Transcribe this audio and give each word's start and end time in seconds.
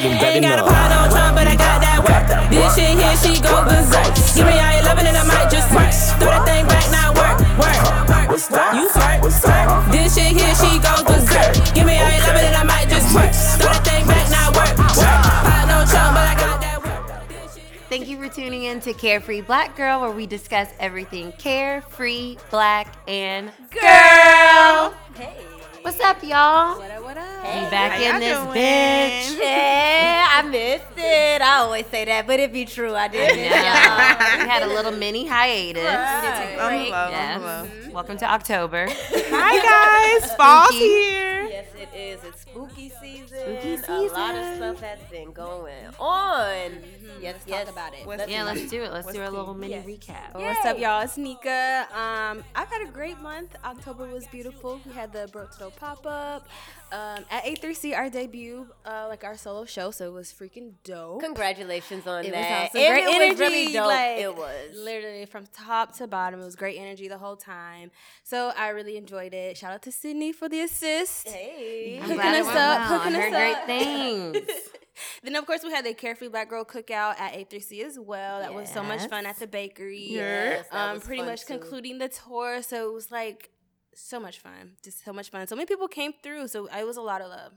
Ain't 0.00 0.42
got 0.44 0.58
a 0.58 0.62
pot 0.64 0.90
on 0.92 1.10
Trump, 1.10 1.36
but 1.36 1.46
I 1.46 1.56
got 1.56 1.80
that 1.84 2.00
work. 2.00 2.24
This 2.50 2.74
shit 2.74 2.96
here, 2.96 3.16
she 3.20 3.36
go 3.42 3.64
berserk. 3.68 4.16
Give 4.34 4.46
me 4.48 4.56
all 4.56 4.72
your 4.72 4.84
loving 4.88 5.06
and 5.06 5.16
I 5.16 5.24
might 5.28 5.50
just 5.52 5.68
work. 5.76 5.92
Throw 6.16 6.32
that 6.32 6.44
thing 6.48 6.64
back, 6.64 6.88
now 6.88 7.12
work, 7.12 7.36
work. 7.60 7.76
You 8.32 8.88
squirt, 8.88 9.28
squirt. 9.28 9.68
This 9.92 10.16
shit 10.16 10.32
here, 10.32 10.54
she 10.56 10.80
goes 10.80 11.04
berserk. 11.04 11.52
Give 11.76 11.84
me 11.84 12.00
all 12.00 12.08
your 12.08 12.24
loving 12.24 12.48
and 12.48 12.56
I 12.56 12.64
might 12.64 12.88
just 12.88 13.12
work. 13.14 13.28
Throw 13.60 13.68
that 13.76 13.84
thing 13.84 14.06
back, 14.08 14.24
now 14.32 14.48
work, 14.56 14.72
work. 14.96 15.20
Pot 15.20 15.68
on 15.68 15.84
Trump, 15.84 16.16
but 16.16 16.24
I 16.24 16.34
got 16.38 16.56
that 16.64 16.78
work. 16.80 17.28
This 17.28 17.54
shit 17.54 17.64
here- 17.68 17.84
Thank 17.92 18.08
you 18.08 18.16
for 18.16 18.28
tuning 18.32 18.64
in 18.64 18.80
to 18.80 18.94
Carefree 18.94 19.42
Black 19.42 19.76
Girl, 19.76 20.00
where 20.00 20.10
we 20.16 20.24
discuss 20.26 20.68
everything 20.80 21.32
carefree, 21.36 22.38
black, 22.50 22.88
and 23.06 23.52
girl. 23.68 24.94
Hey. 25.12 25.59
What's 25.82 26.00
up, 26.00 26.22
y'all? 26.22 26.78
What 26.78 26.90
up, 26.90 27.02
what 27.02 27.16
up? 27.16 27.42
We 27.44 27.70
back 27.70 28.00
in 28.00 28.20
this 28.20 28.36
doing? 28.38 28.48
bitch. 28.50 29.40
Yeah, 29.40 30.28
I 30.30 30.42
missed 30.42 30.84
it. 30.98 31.40
I 31.42 31.56
always 31.58 31.86
say 31.86 32.04
that, 32.04 32.26
but 32.26 32.38
it 32.38 32.52
be 32.52 32.64
true. 32.64 32.94
I 32.94 33.08
did. 33.08 33.36
miss 33.36 33.46
Yeah. 33.46 34.36
y'all. 34.36 34.42
we 34.44 34.48
had 34.48 34.62
a 34.62 34.66
little 34.68 34.92
mini 34.92 35.26
hiatus. 35.26 35.82
Right. 35.82 36.56
Right. 36.58 36.86
hello, 36.86 36.92
I'm 36.96 37.10
Yes. 37.10 37.40
hello. 37.40 37.92
Welcome 37.94 38.18
to 38.18 38.30
October. 38.30 38.88
Hi 38.90 40.18
guys, 40.20 40.34
fall's 40.36 40.70
here. 40.70 41.48
Yes, 41.50 41.66
it 41.76 41.88
is. 41.96 42.24
It's 42.24 42.42
spooky 42.42 42.92
season. 43.00 43.38
Spooky 43.82 44.06
A 44.06 44.12
lot 44.12 44.34
of 44.36 44.44
season. 44.44 44.56
stuff 44.56 44.80
has 44.80 44.98
been 45.10 45.32
going 45.32 45.86
on. 45.98 46.70
Yes, 47.20 47.34
Let's 47.34 47.46
yes. 47.46 47.64
talk 47.66 47.72
about 47.74 47.94
it. 47.94 48.06
What's 48.06 48.28
Yeah, 48.28 48.44
let's 48.44 48.68
do 48.70 48.82
it. 48.82 48.92
Let's 48.92 49.06
What's 49.06 49.16
do 49.18 49.24
a 49.24 49.28
little 49.28 49.54
mini 49.54 49.72
Yes. 49.74 49.84
recap. 49.86 50.34
Well, 50.34 50.44
What's 50.44 50.64
up, 50.64 50.78
y'all? 50.78 51.02
It's 51.02 51.16
Nika. 51.18 51.86
Um, 51.92 52.44
I've 52.54 52.68
had 52.68 52.82
a 52.86 52.90
great 52.90 53.20
month. 53.20 53.56
October 53.64 54.06
was 54.06 54.26
beautiful. 54.28 54.80
We 54.86 54.92
had 54.92 55.12
the 55.12 55.28
Broke 55.32 55.50
to 55.58 55.69
Dope 55.70 55.80
pop 55.80 56.06
up 56.06 56.48
um, 56.92 57.24
at 57.30 57.44
A3C, 57.44 57.96
our 57.96 58.10
debut, 58.10 58.66
uh, 58.84 59.06
like 59.08 59.24
our 59.24 59.36
solo 59.36 59.64
show. 59.64 59.90
So 59.90 60.06
it 60.08 60.12
was 60.12 60.32
freaking 60.32 60.72
dope. 60.84 61.22
Congratulations 61.22 62.06
on 62.06 62.24
It 62.24 62.32
was 62.32 62.34
that. 62.34 62.62
awesome. 62.68 62.80
Great 62.80 63.04
it 63.04 63.14
energy. 63.14 63.30
was 63.30 63.40
really 63.40 63.72
dope. 63.72 63.86
Like, 63.86 64.18
it 64.18 64.36
was. 64.36 64.76
literally 64.76 65.26
from 65.26 65.46
top 65.52 65.96
to 65.96 66.06
bottom. 66.06 66.40
It 66.40 66.44
was 66.44 66.56
great 66.56 66.78
energy 66.78 67.08
the 67.08 67.18
whole 67.18 67.36
time. 67.36 67.90
So 68.24 68.52
I 68.56 68.68
really 68.70 68.96
enjoyed 68.96 69.34
it. 69.34 69.56
Shout 69.56 69.72
out 69.72 69.82
to 69.82 69.90
Cidnee 69.90 70.34
for 70.34 70.48
the 70.48 70.60
assist. 70.60 71.28
Hey. 71.28 71.96
I'm 71.96 72.02
Hooking 72.02 72.16
glad 72.16 72.40
us 72.40 72.46
went 72.46 72.58
up, 72.58 72.78
well. 72.78 72.80
I 72.80 72.98
hooking 72.98 73.14
us 73.14 73.22
heard 73.22 73.30
great 73.32 73.56
up. 73.56 73.66
things. 73.66 74.50
Then 75.22 75.34
of 75.36 75.46
course 75.46 75.62
we 75.62 75.70
had 75.70 75.86
the 75.86 75.94
Carefree 75.94 76.28
Black 76.28 76.50
Girl 76.50 76.62
Cookout 76.62 77.18
at 77.18 77.32
A3C 77.32 77.84
as 77.84 77.98
well. 77.98 78.40
That 78.40 78.52
was 78.52 78.70
so 78.70 78.82
much 78.82 79.06
fun 79.08 79.24
at 79.24 79.38
the 79.38 79.46
bakery. 79.46 80.08
Yes, 80.10 80.66
that 80.70 80.88
um, 80.88 80.94
was 80.96 81.04
pretty 81.04 81.22
fun 81.22 81.30
much 81.30 81.46
too. 81.46 81.58
concluding 81.58 81.96
the 81.98 82.08
tour. 82.08 82.60
So 82.60 82.90
it 82.90 82.92
was 82.92 83.10
like 83.10 83.48
so 84.08 84.20
much 84.20 84.40
fun, 84.40 84.76
just 84.82 85.04
so 85.04 85.12
much 85.12 85.30
fun. 85.30 85.46
So 85.46 85.56
many 85.56 85.66
people 85.66 85.88
came 85.88 86.12
through, 86.22 86.48
so 86.48 86.66
it 86.66 86.86
was 86.86 86.96
a 86.96 87.02
lot 87.02 87.20
of 87.20 87.28
love. 87.30 87.52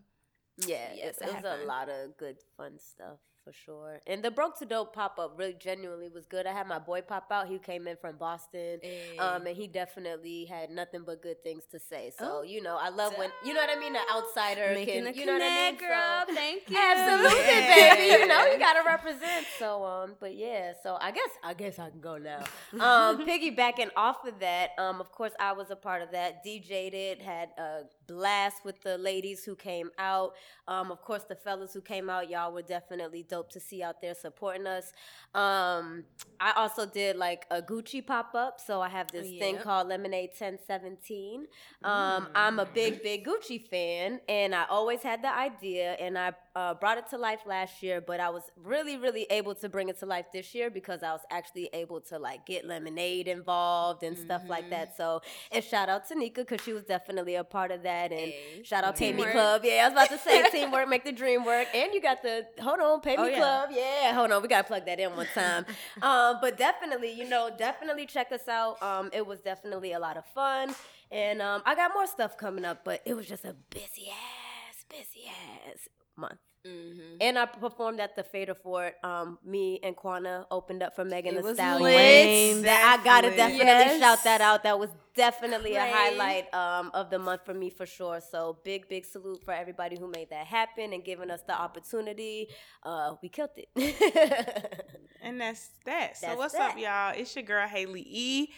Yeah, 0.57 0.93
Yes, 0.95 1.17
it, 1.19 1.29
it 1.29 1.33
was 1.33 1.43
a 1.61 1.65
lot 1.65 1.89
of 1.89 2.15
good 2.17 2.37
fun 2.57 2.77
stuff 2.77 3.17
for 3.43 3.51
sure. 3.65 3.99
And 4.07 4.23
the 4.23 4.31
Broke 4.31 4.57
to 4.59 4.65
Dope 4.65 4.93
pop 4.93 5.19
up 5.19 5.33
really 5.37 5.53
genuinely 5.53 6.07
was 6.09 6.25
good. 6.25 6.45
I 6.47 6.53
had 6.53 6.67
my 6.67 6.79
boy 6.79 7.01
pop 7.01 7.27
out. 7.31 7.47
He 7.47 7.57
came 7.59 7.87
in 7.87 7.97
from 7.97 8.17
Boston. 8.17 8.79
Um, 9.19 9.45
and 9.47 9.55
he 9.55 9.67
definitely 9.67 10.45
had 10.45 10.69
nothing 10.69 11.03
but 11.05 11.21
good 11.21 11.43
things 11.43 11.63
to 11.71 11.79
say. 11.79 12.11
So, 12.17 12.39
Oh, 12.39 12.41
you 12.43 12.61
know, 12.61 12.77
I 12.79 12.89
love 12.89 13.13
when 13.17 13.29
you 13.45 13.53
know 13.53 13.59
what 13.61 13.69
I 13.75 13.79
mean, 13.79 13.95
An 13.95 14.01
outsider 14.13 14.73
Making 14.73 15.05
can 15.05 15.13
you 15.15 15.25
know 15.25 15.33
what 15.33 15.41
I 15.41 15.71
mean? 15.71 15.79
girl. 15.79 16.23
So- 16.27 16.33
Thank 16.35 16.69
you. 16.69 16.77
Absolutely, 16.77 17.39
Yeah. 17.39 17.95
baby. 17.95 18.21
You 18.21 18.27
know, 18.27 18.45
you 18.45 18.57
gotta 18.59 18.83
represent. 18.85 19.45
So, 19.59 19.83
um, 19.83 20.15
but 20.19 20.35
yeah, 20.35 20.73
so 20.81 20.97
I 20.99 21.11
guess 21.11 21.29
I 21.43 21.53
guess 21.53 21.79
I 21.79 21.89
can 21.89 21.99
go 21.99 22.17
now. 22.17 22.43
Um, 22.79 23.25
piggybacking 23.25 23.89
off 23.95 24.25
of 24.25 24.39
that, 24.39 24.71
um, 24.77 24.99
of 24.99 25.11
course 25.11 25.31
I 25.39 25.53
was 25.53 25.69
a 25.71 25.75
part 25.75 26.01
of 26.01 26.11
that. 26.11 26.43
DJ'd 26.45 26.93
it, 26.93 27.21
had 27.21 27.49
a 27.57 27.83
blast 28.13 28.63
with 28.63 28.81
the 28.81 28.97
ladies 28.97 29.43
who 29.43 29.55
came 29.55 29.89
out. 29.97 30.33
Um, 30.67 30.91
of 30.91 31.01
course 31.01 31.23
the 31.23 31.35
fellas 31.35 31.73
who 31.73 31.81
came 31.81 32.09
out, 32.09 32.29
y'all 32.29 32.53
were 32.53 32.61
definitely 32.61 33.23
dope 33.23 33.49
to 33.51 33.59
see 33.59 33.83
out 33.83 34.01
there 34.01 34.15
supporting 34.15 34.67
us. 34.67 34.93
Um, 35.33 36.05
I 36.39 36.53
also 36.55 36.85
did 36.85 37.15
like 37.15 37.45
a 37.51 37.61
Gucci 37.61 38.05
pop 38.05 38.33
up, 38.35 38.59
so 38.59 38.81
I 38.81 38.89
have 38.89 39.11
this 39.11 39.27
thing 39.39 39.57
called 39.57 39.87
Lemonade 39.87 40.29
1017. 40.29 41.47
Um, 41.83 42.27
I'm 42.35 42.59
a 42.59 42.65
big, 42.65 43.01
big 43.03 43.25
Gucci 43.25 43.67
fan, 43.67 44.19
and 44.29 44.53
I 44.53 44.65
always 44.69 45.01
had 45.01 45.21
the 45.21 45.33
idea, 45.33 45.93
and 45.93 46.17
I 46.17 46.33
uh, 46.55 46.73
brought 46.75 46.99
it 46.99 47.07
to 47.09 47.17
life 47.17 47.39
last 47.47 47.81
year, 47.81 47.99
but 47.99 48.19
I 48.19 48.29
was 48.29 48.43
really, 48.55 48.95
really 48.95 49.25
able 49.31 49.55
to 49.55 49.69
bring 49.69 49.89
it 49.89 49.99
to 50.01 50.05
life 50.05 50.27
this 50.31 50.53
year 50.53 50.69
because 50.69 51.01
I 51.01 51.11
was 51.11 51.21
actually 51.31 51.67
able 51.73 51.99
to 52.01 52.19
like 52.19 52.45
get 52.45 52.63
Lemonade 52.63 53.27
involved 53.27 54.03
and 54.03 54.15
stuff 54.15 54.43
like 54.47 54.69
that. 54.69 54.95
So, 54.95 55.21
and 55.51 55.63
shout 55.63 55.89
out 55.89 56.07
to 56.09 56.15
Nika 56.15 56.41
because 56.41 56.61
she 56.61 56.71
was 56.73 56.83
definitely 56.83 57.35
a 57.35 57.43
part 57.43 57.71
of 57.71 57.81
that, 57.83 58.11
and 58.11 58.19
Hey. 58.19 58.61
shout 58.63 58.83
out 58.83 58.95
Pay 58.97 59.13
Me 59.13 59.23
Club. 59.25 59.61
Yeah, 59.63 59.81
I 59.81 59.89
was 59.89 59.93
about 59.93 60.09
to 60.09 60.17
say 60.19 60.43
teamwork, 60.51 60.87
make 60.87 61.03
the 61.03 61.11
dream 61.11 61.43
work, 61.43 61.67
and 61.73 61.91
you 61.93 61.99
got 62.01 62.21
the 62.21 62.45
hold 62.61 62.79
on, 62.79 63.01
Pay 63.01 63.17
Me 63.17 63.23
Oh, 63.23 63.27
yeah. 63.27 63.37
Club. 63.39 63.69
Yeah, 63.73 64.13
hold 64.13 64.31
on, 64.31 64.41
we 64.43 64.47
gotta 64.47 64.67
plug 64.67 64.85
that 64.85 64.99
in 64.99 65.15
one 65.15 65.27
time. 65.33 65.65
um, 66.03 66.37
but 66.39 66.57
definitely, 66.57 67.13
you 67.13 67.27
know, 67.27 67.49
definitely 67.57 68.05
check 68.05 68.31
us 68.31 68.47
out. 68.47 68.81
Um, 68.83 69.09
it 69.11 69.25
was 69.25 69.39
definitely 69.41 69.93
a 69.93 69.99
lot 69.99 70.17
of 70.17 70.25
fun, 70.35 70.75
and 71.09 71.41
um, 71.41 71.63
I 71.65 71.73
got 71.73 71.91
more 71.95 72.05
stuff 72.05 72.37
coming 72.37 72.63
up, 72.63 72.85
but 72.85 73.01
it 73.05 73.15
was 73.15 73.25
just 73.25 73.43
a 73.43 73.55
busy 73.71 74.09
ass, 74.11 74.85
busy 74.87 75.27
ass 75.27 75.87
month. 76.17 76.39
Mm-hmm. 76.65 77.17
And 77.19 77.37
I 77.37 77.45
performed 77.45 77.99
at 77.99 78.15
the 78.15 78.23
Fader 78.23 78.55
Fort. 78.55 78.93
Um, 79.03 79.37
me 79.43 79.81
and 79.83 79.97
Quana 79.97 80.45
opened 80.49 80.81
up 80.81 80.95
for 80.95 81.03
Megan 81.03 81.35
It 81.35 81.43
Thee 81.43 81.53
Stallion. 81.55 82.61
That 82.61 82.97
I 82.99 83.03
gotta 83.03 83.27
That's 83.27 83.35
definitely 83.37 83.65
Yes. 83.65 83.99
shout 83.99 84.23
that 84.23 84.39
out. 84.39 84.63
That 84.63 84.79
was 84.79 84.89
definitely 85.13 85.75
a 85.75 85.85
highlight 85.85 86.53
um, 86.53 86.89
of 86.93 87.09
the 87.09 87.19
month 87.19 87.41
for 87.45 87.53
me 87.53 87.69
for 87.69 87.85
sure. 87.85 88.21
So 88.21 88.59
big, 88.63 88.87
big 88.87 89.03
salute 89.03 89.43
for 89.43 89.53
everybody 89.53 89.97
who 89.99 90.07
made 90.07 90.29
that 90.29 90.47
happen 90.47 90.93
and 90.93 91.03
giving 91.03 91.29
us 91.29 91.41
the 91.45 91.53
opportunity. 91.53 92.47
Uh, 92.81 93.15
we 93.21 93.27
killed 93.27 93.49
it. 93.57 93.67
And 95.21 95.39
that's 95.39 95.69
that. 95.85 96.17
So 96.17 96.27
That's 96.27 96.37
what's 96.37 96.53
that. 96.55 96.71
up, 96.71 96.77
y'all? 96.77 97.13
It's 97.15 97.33
your 97.35 97.43
girl 97.43 97.65
Hali 97.65 98.05
E. 98.05 98.49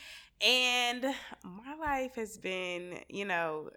And 0.41 1.03
my 1.43 1.75
life 1.79 2.15
has 2.15 2.37
been, 2.37 2.99
you 3.07 3.23
know, 3.25 3.69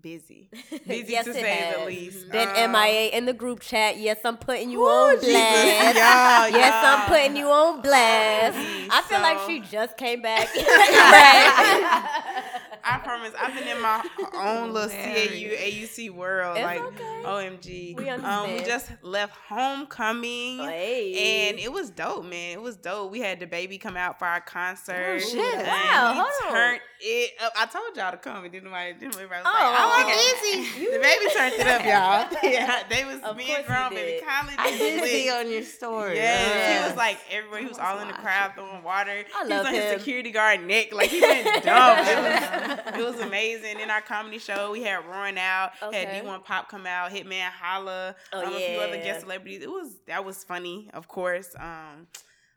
busy. 0.00 0.48
Busy 0.86 1.12
Yes, 1.12 1.24
to 1.24 1.32
say 1.32 1.74
the 1.76 1.84
least. 1.86 2.30
Been 2.30 2.48
Um, 2.48 2.72
MIA 2.72 3.10
in 3.10 3.26
the 3.26 3.32
group 3.32 3.60
chat. 3.60 3.98
Yes, 3.98 4.18
I'm 4.24 4.36
putting 4.36 4.70
you 4.70 4.84
on 4.84 5.18
blast. 5.18 5.26
Y'all, 5.26 6.48
yes, 6.60 6.84
I'm 6.84 7.08
putting 7.08 7.36
you 7.36 7.46
on 7.48 7.80
blast. 7.82 8.56
I 8.90 9.02
feel 9.02 9.20
like 9.20 9.38
she 9.46 9.60
just 9.60 9.96
came 9.96 10.22
back. 10.22 10.48
I 12.88 12.98
promise. 12.98 13.32
I've 13.38 13.52
been 13.54 13.66
in 13.68 13.80
my 13.82 14.04
own 14.34 14.72
little 14.72 14.88
CAU 14.90 15.56
AUC 15.56 16.10
world. 16.10 16.56
It's 16.56 16.64
like 16.64 16.80
okay. 16.80 17.22
OMG. 17.24 17.96
We 17.96 18.08
Um, 18.08 18.52
we 18.52 18.60
just 18.62 18.90
left 19.02 19.34
homecoming. 19.48 20.58
Hey. 20.58 21.48
And 21.50 21.58
it 21.58 21.72
was 21.72 21.90
dope, 21.90 22.24
man. 22.24 22.52
It 22.52 22.62
was 22.62 22.76
dope. 22.76 23.10
We 23.10 23.20
had 23.20 23.40
DaBaby 23.40 23.78
come 23.78 23.96
out 23.96 24.18
for 24.18 24.26
our 24.26 24.40
concert. 24.40 25.16
Oh, 25.16 25.18
shit. 25.18 25.56
Wow, 25.66 26.12
we 26.12 26.18
hold 26.18 26.28
on. 26.46 26.52
turned 26.52 26.80
it 27.00 27.32
up. 27.42 27.52
I 27.58 27.66
told 27.66 27.96
y'all 27.96 28.10
to 28.12 28.16
come. 28.18 28.44
And 28.44 28.52
didn't 28.52 28.64
nobody, 28.70 28.92
didn't 28.94 29.16
nobody 29.16 29.28
was 29.28 29.42
Oh, 29.44 29.92
like, 29.96 30.06
okay. 30.06 30.60
easy. 30.62 30.86
DaBaby 30.96 31.26
turned 31.34 31.54
it 31.54 31.66
up, 31.66 31.84
y'all. 31.84 32.38
yeah, 32.52 32.82
they 32.88 33.04
was 33.04 33.20
Of 33.22 33.36
me 33.36 33.54
and 33.54 33.66
grown 33.66 33.90
baby 33.90 34.20
did. 34.20 34.24
I 34.58 34.70
did 34.76 35.00
lit. 35.00 35.10
see 35.10 35.30
on 35.30 35.50
your 35.50 35.62
story. 35.62 36.14
Yes, 36.16 36.82
he 36.84 36.88
was 36.88 36.96
like 36.96 37.18
everywhere. 37.30 37.60
He 37.60 37.66
was 37.66 37.78
all 37.78 37.98
in 37.98 38.08
the 38.08 38.14
crowd 38.14 38.52
throwing 38.54 38.82
water. 38.82 39.10
I 39.36 39.44
he 39.46 39.52
was 39.52 39.66
on 39.66 39.74
him. 39.74 39.82
his 39.82 39.98
security 39.98 40.30
guard 40.30 40.62
neck, 40.64 40.92
like 40.92 41.10
he 41.10 41.20
went 41.20 41.64
dumb. 41.64 42.75
it, 42.86 43.04
was, 43.04 43.20
amazing. 43.20 43.80
In 43.80 43.90
our 43.90 44.00
comedy 44.00 44.38
show, 44.38 44.72
we 44.72 44.82
had 44.82 45.04
Roaring 45.06 45.38
Out, 45.38 45.72
Okay. 45.82 46.04
had 46.04 46.24
D1 46.24 46.44
Pop 46.44 46.68
come 46.68 46.86
out, 46.86 47.10
Hitman 47.10 47.48
Holla, 47.50 48.14
Oh, 48.32 48.44
um, 48.46 48.54
a 48.54 48.58
few 48.58 48.78
other 48.78 48.96
guest 48.98 49.20
celebrities. 49.20 49.62
It 49.62 49.70
was 49.70 49.96
that 50.06 50.24
was 50.24 50.44
funny, 50.44 50.90
of 50.94 51.08
course. 51.08 51.54
Um, 51.58 52.06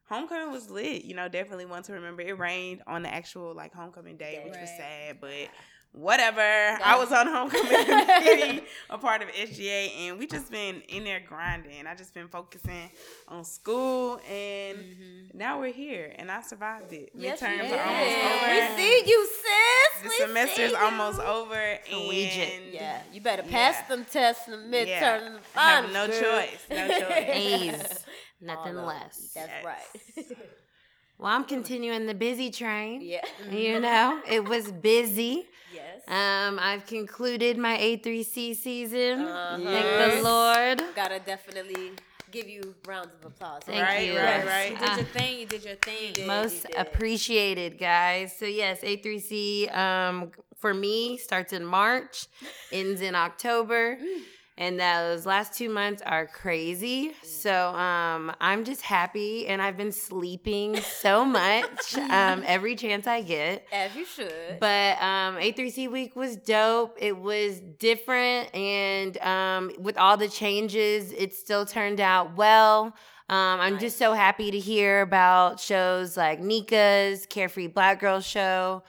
homecoming 0.07 0.51
was 0.51 0.69
lit. 0.69 1.03
You 1.05 1.15
know, 1.15 1.27
definitely 1.27 1.65
one 1.65 1.83
to 1.83 1.93
remember. 1.93 2.21
It 2.21 2.37
rained 2.37 2.81
on 2.87 3.03
the 3.03 3.13
actual 3.13 3.53
like 3.55 3.73
homecoming 3.73 4.17
day, 4.17 4.41
which 4.45 4.55
was 4.59 4.69
sad, 4.77 5.17
but. 5.21 5.49
Whatever. 5.91 6.39
I 6.41 6.97
was 6.99 7.11
on 7.11 7.25
homecoming 7.27 7.85
committee, 7.85 8.63
a 8.91 8.97
part 8.99 9.23
of 9.23 9.29
SGA, 9.29 9.89
and 10.01 10.19
we 10.19 10.27
just 10.27 10.51
been 10.51 10.81
in 10.87 11.03
there 11.03 11.19
grinding. 11.27 11.87
I 11.87 11.95
just 11.95 12.13
been 12.13 12.27
focusing 12.27 12.91
on 13.27 13.43
school, 13.43 14.21
and 14.29 14.77
mm-hmm. 14.77 15.37
now 15.37 15.59
we're 15.59 15.73
here, 15.73 16.13
and 16.17 16.29
I 16.29 16.41
survived 16.41 16.93
it. 16.93 17.09
Yes, 17.15 17.41
Midterms 17.41 17.69
you 17.69 17.73
are 17.75 17.81
almost 17.81 18.17
over. 18.43 18.51
We 18.51 18.77
see 18.77 19.03
you, 19.09 19.27
sis. 19.27 20.03
The 20.03 20.09
We 20.09 20.15
semester's 20.25 20.73
almost 20.73 21.19
over, 21.21 21.77
Collegiate. 21.89 22.61
and 22.65 22.73
Yeah, 22.73 23.01
you 23.11 23.21
better 23.21 23.43
pass 23.43 23.75
Yeah. 23.81 23.87
them 23.95 24.05
tests 24.05 24.47
in 24.47 24.51
the 24.51 24.77
midterm. 24.77 24.87
Yeah. 24.87 25.15
and 25.25 25.35
the 25.35 25.39
I 25.55 25.69
have 25.71 25.85
finals, 25.91 25.93
no 25.93 26.07
girl. 26.07 26.21
choice. 26.21 26.59
No 26.69 26.87
choice. 26.87 27.11
A's, 27.11 28.05
nothing 28.41 28.77
All 28.77 28.85
less. 28.85 29.17
them. 29.33 29.47
That's 29.47 29.65
Yes. 29.65 29.65
right. 29.65 30.37
Well, 31.21 31.33
I'm 31.33 31.43
continuing 31.43 32.05
the 32.05 32.13
busy 32.13 32.49
train. 32.49 33.01
yeah. 33.01 33.19
You 33.51 33.81
know, 33.81 34.21
it 34.25 34.45
was 34.47 34.71
busy. 34.71 35.48
Yes. 36.09 36.47
Um, 36.49 36.59
I've 36.59 36.85
concluded 36.85 37.57
my 37.57 37.77
A3C 37.77 38.55
season. 38.55 39.21
Uh-huh. 39.21 39.57
Thank 39.63 40.15
the 40.17 40.21
Lord. 40.23 40.83
Gotta 40.95 41.19
definitely 41.19 41.91
give 42.31 42.47
you 42.47 42.75
rounds 42.87 43.09
of 43.19 43.25
applause. 43.25 43.63
Thank 43.65 43.81
Right, 43.81 44.07
you. 44.07 44.17
right, 44.17 44.45
right. 44.45 44.71
You 44.71 44.77
Uh, 44.77 44.95
did 44.95 44.97
your 44.97 45.05
thing. 45.05 45.39
You 45.39 45.45
did 45.45 45.63
your 45.65 45.75
thing. 45.75 46.13
did. 46.13 46.27
most 46.27 46.63
did. 46.67 46.75
appreciated, 46.75 47.77
guys. 47.79 48.35
So 48.37 48.45
yes, 48.45 48.81
A3C 48.81 49.75
um, 49.75 50.31
for 50.57 50.73
me 50.73 51.17
starts 51.17 51.53
in 51.53 51.65
March, 51.65 52.27
ends 52.71 53.01
in 53.01 53.15
October. 53.15 53.97
And 54.59 54.77
those 54.77 55.25
last 55.25 55.53
two 55.53 55.69
months 55.69 56.03
are 56.05 56.27
crazy. 56.27 57.13
So 57.23 57.69
um, 57.69 58.31
I'm 58.41 58.65
just 58.65 58.81
happy, 58.81 59.47
and 59.47 59.61
I've 59.61 59.77
been 59.77 59.93
sleeping 59.93 60.75
so 60.81 61.23
much 61.39 61.95
um, 61.95 62.43
every 62.45 62.75
chance 62.75 63.07
I 63.07 63.21
get. 63.21 63.65
As 63.71 63.95
you 63.95 64.05
should. 64.05 64.59
But 64.59 65.01
um, 65.01 65.37
A3C 65.37 65.89
week 65.89 66.15
was 66.15 66.35
dope. 66.35 66.97
It 66.99 67.17
was 67.17 67.61
different, 67.79 68.53
and 68.53 69.17
um, 69.19 69.71
with 69.79 69.97
all 69.97 70.17
the 70.17 70.27
changes, 70.27 71.13
it 71.13 71.33
still 71.33 71.65
turned 71.65 72.01
out 72.01 72.35
well. 72.35 72.93
Um, 73.29 73.61
I'm 73.61 73.79
just 73.79 73.97
so 73.97 74.13
happy 74.13 74.51
to 74.51 74.59
hear 74.59 75.01
about 75.01 75.59
shows 75.59 76.17
like 76.17 76.39
Nika's 76.39 77.27
Carefree 77.27 77.67
Black 77.67 77.99
Girl 78.01 78.19
Show. 78.19 78.83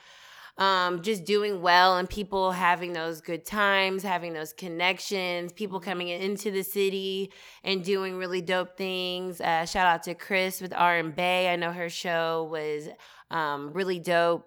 Um, 0.61 1.01
just 1.01 1.25
doing 1.25 1.63
well 1.63 1.97
and 1.97 2.07
people 2.07 2.51
having 2.51 2.93
those 2.93 3.19
good 3.19 3.45
times, 3.45 4.03
having 4.03 4.33
those 4.33 4.53
connections, 4.53 5.51
people 5.51 5.79
coming 5.79 6.09
into 6.09 6.51
the 6.51 6.61
city 6.61 7.31
and 7.63 7.83
doing 7.83 8.15
really 8.15 8.41
dope 8.41 8.77
things. 8.77 9.41
Uh, 9.41 9.65
shout 9.65 9.87
out 9.87 10.03
to 10.03 10.13
Chris 10.13 10.61
with 10.61 10.71
R 10.71 10.97
and 10.97 11.15
Bay. 11.15 11.51
I 11.51 11.55
know 11.55 11.71
her 11.71 11.89
show 11.89 12.47
was 12.51 12.89
um, 13.31 13.73
really 13.73 13.97
dope 13.97 14.45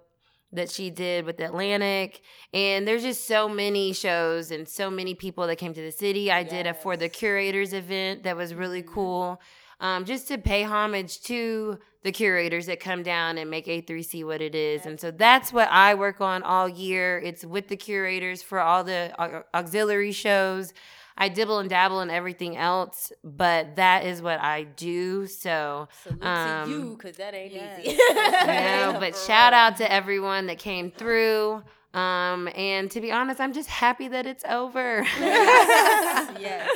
that 0.52 0.70
she 0.70 0.88
did 0.88 1.24
with 1.26 1.40
Atlantic. 1.40 2.22
And 2.52 2.86
there's 2.86 3.02
just 3.02 3.26
so 3.26 3.48
many 3.48 3.92
shows 3.92 4.52
and 4.52 4.68
so 4.68 4.90
many 4.90 5.16
people 5.16 5.48
that 5.48 5.56
came 5.56 5.74
to 5.74 5.82
the 5.82 5.90
city. 5.90 6.30
I 6.30 6.44
did 6.44 6.68
a 6.68 6.74
For 6.74 6.96
the 6.96 7.08
Curators 7.08 7.72
event 7.72 8.22
that 8.22 8.36
was 8.36 8.54
really 8.54 8.82
cool. 8.82 9.40
Um, 9.80 10.04
just 10.04 10.28
to 10.28 10.38
pay 10.38 10.62
homage 10.62 11.20
to 11.22 11.78
the 12.04 12.12
curators 12.12 12.66
that 12.66 12.80
come 12.80 13.02
down 13.02 13.38
and 13.38 13.50
make 13.50 13.66
A3C 13.66 14.24
what 14.24 14.40
it 14.40 14.54
is. 14.54 14.86
And 14.86 15.00
so 15.00 15.10
that's 15.10 15.52
what 15.52 15.68
I 15.70 15.94
work 15.94 16.20
on 16.20 16.42
all 16.42 16.68
year. 16.68 17.18
It's 17.18 17.44
with 17.44 17.68
the 17.68 17.76
curators 17.76 18.42
for 18.42 18.60
all 18.60 18.84
the 18.84 19.12
auxiliary 19.54 20.12
shows. 20.12 20.72
I 21.16 21.28
dibble 21.28 21.60
and 21.60 21.70
dabble 21.70 22.00
in 22.00 22.10
everything 22.10 22.56
else, 22.56 23.12
but 23.22 23.76
that 23.76 24.04
is 24.04 24.20
what 24.20 24.40
I 24.40 24.64
do. 24.64 25.26
So, 25.26 25.88
Salute 26.02 26.24
um, 26.24 26.64
to 26.64 26.70
you, 26.70 26.96
because 26.96 27.16
that 27.18 27.34
ain't 27.34 27.52
yes. 27.52 27.80
easy. 27.84 27.96
no, 27.96 28.96
but 29.00 29.16
shout 29.16 29.52
out 29.52 29.76
to 29.76 29.90
everyone 29.90 30.46
that 30.46 30.58
came 30.58 30.90
through. 30.90 31.62
Um, 31.94 32.48
and 32.56 32.90
to 32.90 33.00
be 33.00 33.12
honest, 33.12 33.40
I'm 33.40 33.52
just 33.52 33.68
happy 33.68 34.08
that 34.08 34.26
it's 34.26 34.44
over. 34.44 35.02
yes. 35.18 36.68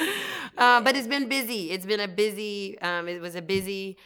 uh, 0.57 0.81
but 0.81 0.97
it's 0.97 1.09
been 1.09 1.29
busy. 1.29 1.73
It's 1.73 1.85
been 1.85 2.01
a 2.01 2.09
busy. 2.09 2.79
Um, 2.81 3.09
it 3.09 3.21
was 3.21 3.35
a 3.35 3.43
busy 3.43 3.99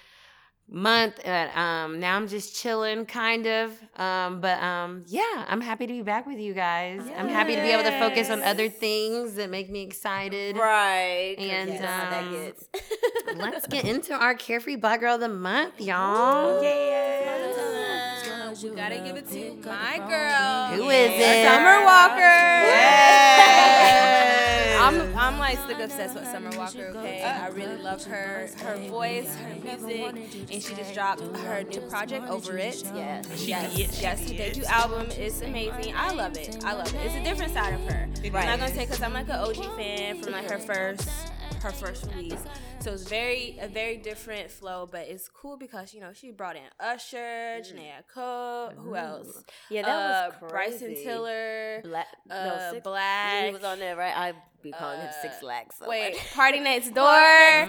month. 0.73 1.21
Uh, 1.25 1.49
um, 1.55 2.01
now 2.01 2.17
I'm 2.17 2.27
just 2.29 2.57
chilling, 2.61 3.05
kind 3.05 3.47
of. 3.47 3.73
Um, 3.97 4.41
but 4.41 4.63
um, 4.63 5.05
yeah, 5.07 5.45
I'm 5.49 5.61
happy 5.61 5.87
to 5.87 5.93
be 5.93 6.03
back 6.03 6.27
with 6.27 6.39
you 6.39 6.55
guys. 6.55 7.03
I'm 7.17 7.29
happy 7.29 7.55
to 7.57 7.61
be 7.61 7.69
able 7.69 7.85
to 7.85 7.99
focus 7.99 8.31
on 8.31 8.43
other 8.43 8.69
things 8.69 9.35
that 9.35 9.51
make 9.51 9.71
me 9.71 9.83
excited. 9.83 10.57
Right. 10.57 11.37
And, 11.39 11.73
you 11.73 11.79
know 11.79 11.87
how 11.87 12.11
that 12.11 12.25
um. 12.25 13.39
Let's 13.39 13.67
get 13.67 13.85
into 13.85 14.15
our 14.15 14.35
carefree 14.35 14.77
black 14.77 15.01
girl 15.01 15.17
of 15.17 15.21
the 15.21 15.29
month, 15.29 15.81
y'all. 15.81 16.63
We 18.61 18.69
gotta 18.71 18.99
give 18.99 19.17
it 19.17 19.27
to 19.31 19.55
my 19.67 19.97
girl. 19.97 20.77
Who 20.77 20.91
is 20.91 21.11
it? 21.15 21.47
Summer 21.49 21.85
Walker. 21.87 22.21
Yes. 22.21 24.13
I'm 24.83 25.17
I'm 25.17 25.39
like 25.39 25.59
stick 25.61 25.79
obsessed 25.79 26.15
with 26.15 26.27
Summer 26.27 26.51
Walker. 26.59 26.93
Okay, 26.97 27.23
I 27.23 27.49
really 27.49 27.81
love 27.81 28.05
her, 28.05 28.49
her 28.59 28.77
voice, 28.89 29.35
her 29.37 29.55
music, 29.65 30.15
and 30.53 30.63
she 30.63 30.75
just 30.75 30.93
dropped 30.93 31.23
her 31.23 31.63
new 31.63 31.81
project 31.83 32.29
over 32.29 32.59
it. 32.59 32.83
Yes. 32.95 33.47
Yes, 33.47 33.75
did, 33.75 33.95
she 33.95 34.03
yes, 34.03 34.21
her 34.21 34.29
did. 34.29 34.37
debut 34.37 34.65
album 34.67 35.11
is 35.13 35.41
amazing. 35.41 35.95
I 35.97 36.13
love 36.13 36.37
it. 36.37 36.63
I 36.63 36.75
love 36.75 36.89
it. 36.89 37.01
It's 37.07 37.15
a 37.15 37.23
different 37.25 37.55
side 37.55 37.73
of 37.73 37.81
her. 37.91 38.07
I'm 38.23 38.33
not 38.33 38.59
gonna 38.59 38.69
say 38.69 38.85
because 38.85 39.01
I'm 39.01 39.15
like 39.15 39.31
an 39.31 39.37
OG 39.37 39.65
fan 39.77 40.21
from 40.21 40.33
like 40.35 40.51
her 40.51 40.59
first 40.59 41.09
her 41.63 41.71
first 41.71 42.07
release. 42.15 42.43
So 42.81 42.93
it's 42.93 43.05
very 43.09 43.57
a 43.61 43.69
very 43.69 43.97
different 43.97 44.51
flow, 44.51 44.89
but 44.91 45.07
it's 45.09 45.29
cool 45.29 45.57
because 45.57 45.95
you 45.95 46.01
know 46.01 46.13
she 46.13 46.33
brought 46.33 46.57
in 46.57 46.63
Usher, 46.81 47.61
Janae 47.61 48.03
Cole, 48.13 48.71
who 48.77 48.97
else? 48.97 49.45
Yeah, 49.71 49.83
that 49.83 50.33
was 50.33 50.43
uh, 50.43 50.49
Bryson. 50.49 50.95
Tiller, 50.97 51.81
Black. 51.85 52.07
no, 52.29 52.35
uh, 52.35 52.71
six, 52.73 52.83
Black. 52.83 53.47
He 53.47 53.53
was 53.53 53.65
on 53.65 53.79
there, 53.79 53.97
right? 53.97 54.17
I 54.17 54.33
be 54.63 54.73
calling 54.73 55.01
him 55.01 55.09
Uh, 55.09 55.23
Six 55.23 55.43
Lax. 55.43 55.79
So 55.79 55.89
Wait, 55.89 56.15
much. 56.15 56.33
Party 56.35 56.61
Next 56.71 56.91
Door. 56.95 57.05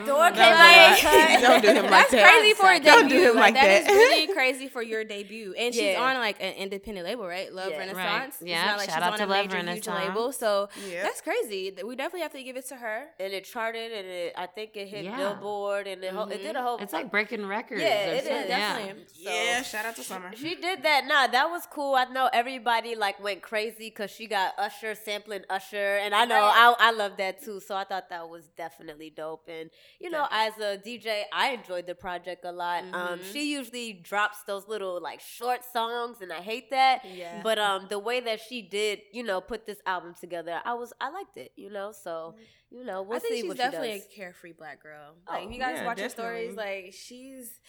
Door 0.05 0.17
Like, 0.19 0.35
came 0.35 0.43
out. 0.53 1.41
Don't 1.41 1.61
do 1.61 1.67
him 1.69 1.83
like 1.83 1.89
That's 1.91 2.11
that. 2.11 2.29
crazy 2.31 2.53
for 2.53 2.71
a 2.71 2.79
debut. 2.79 2.91
Don't 2.91 3.09
do 3.09 3.29
him 3.31 3.35
like 3.35 3.53
that. 3.55 3.63
that. 3.63 3.81
is 3.81 3.87
really 3.95 4.33
crazy 4.33 4.67
for 4.67 4.81
your 4.81 5.03
debut. 5.03 5.53
And 5.57 5.73
she's 5.73 5.97
on 5.97 6.15
like 6.17 6.41
an 6.41 6.53
independent 6.53 7.05
label, 7.07 7.25
right? 7.27 7.51
Love 7.53 7.71
Yeah. 7.71 7.77
Renaissance. 7.79 8.37
Right. 8.41 8.49
Yeah, 8.49 8.57
It's 8.61 8.65
not 8.67 8.77
like 8.77 8.89
shout 8.89 8.95
she's 8.97 9.03
out 9.03 9.11
on 9.13 9.17
to 9.19 9.25
a 9.25 9.27
Love 9.27 9.45
major, 9.45 9.57
huge 9.57 9.67
Renaissance. 9.87 10.07
label. 10.07 10.31
So 10.31 10.69
Yeah. 10.89 11.03
that's 11.03 11.21
crazy. 11.21 11.73
We 11.83 11.95
definitely 11.95 12.21
have 12.21 12.31
to 12.33 12.43
give 12.43 12.57
it 12.57 12.67
to 12.69 12.75
her. 12.75 13.07
and 13.19 13.33
it 13.33 13.43
charted, 13.45 13.91
and 13.91 14.07
it, 14.07 14.33
I 14.37 14.45
think 14.47 14.75
it 14.75 14.87
hit 14.87 15.05
Yeah. 15.05 15.17
Billboard, 15.17 15.87
and 15.87 16.03
it, 16.03 16.13
ho- 16.13 16.27
it 16.27 16.37
did 16.41 16.55
a 16.55 16.61
whole. 16.61 16.77
It's 16.77 16.93
like 16.93 17.09
breaking 17.11 17.45
records. 17.45 17.81
Yeah, 17.81 18.09
or 18.09 18.13
it 18.13 18.17
is, 18.17 18.23
something. 18.27 18.49
Yeah. 18.49 18.77
Definitely. 18.77 19.03
Yeah, 19.17 19.61
shout 19.63 19.85
out 19.85 19.95
to 19.95 20.03
Summer. 20.03 20.31
She 20.35 20.55
did 20.55 20.83
that. 20.83 21.05
Nah, 21.07 21.27
that 21.27 21.49
was 21.49 21.65
cool. 21.69 21.95
I 21.95 22.05
know 22.05 22.29
everybody 22.33 22.95
like 22.95 23.21
went 23.23 23.41
crazy 23.41 23.89
because 23.89 24.11
she 24.11 24.27
got 24.27 24.53
Usher 24.57 24.95
sampling 24.95 25.43
Usher, 25.49 25.97
and 25.97 26.13
I 26.13 26.25
know 26.25 26.35
I, 26.43 26.75
I 26.83 26.91
love 26.91 27.15
that 27.17 27.41
too. 27.41 27.61
So 27.61 27.75
I 27.75 27.85
thought 27.85 28.09
that 28.09 28.27
was 28.27 28.49
definitely 28.57 29.09
dope. 29.09 29.47
And 29.47 29.69
you 30.01 30.09
know, 30.09 30.27
as 30.29 30.57
a 30.57 30.77
DJ, 30.77 31.21
I 31.31 31.51
enjoyed 31.51 31.87
the 31.87 31.95
project 31.95 32.43
a 32.43 32.51
lot. 32.51 32.83
Um, 32.91 33.21
she 33.31 33.51
usually 33.53 33.93
drops 33.93 34.43
those 34.45 34.67
little 34.67 35.01
like 35.01 35.21
short 35.21 35.61
songs, 35.71 36.17
and 36.21 36.33
I 36.33 36.41
hate 36.41 36.69
that. 36.71 37.05
Yeah. 37.05 37.39
But 37.41 37.57
um, 37.57 37.87
the 37.89 37.99
way 37.99 38.19
that 38.19 38.41
she 38.41 38.61
did, 38.61 38.99
you 39.13 39.23
know, 39.23 39.39
put 39.39 39.65
this 39.65 39.77
album 39.85 40.13
together, 40.19 40.59
I 40.65 40.73
was 40.73 40.91
I 40.99 41.09
liked 41.09 41.37
it. 41.37 41.53
You 41.55 41.69
know, 41.71 41.93
so 41.93 42.35
you 42.69 42.83
know, 42.83 43.01
we'll 43.03 43.17
I 43.17 43.19
think 43.19 43.45
she's 43.45 43.55
definitely 43.55 43.99
does. 43.99 44.05
a 44.11 44.15
carefree 44.15 44.51
black 44.51 44.83
girl. 44.83 45.15
Oh, 45.25 45.31
Like 45.31 45.45
if 45.45 45.53
you 45.53 45.59
guys 45.59 45.75
yeah, 45.77 45.85
watch 45.85 46.01
her 46.01 46.09
stories, 46.09 46.55
like 46.57 46.93
she's 46.93 47.59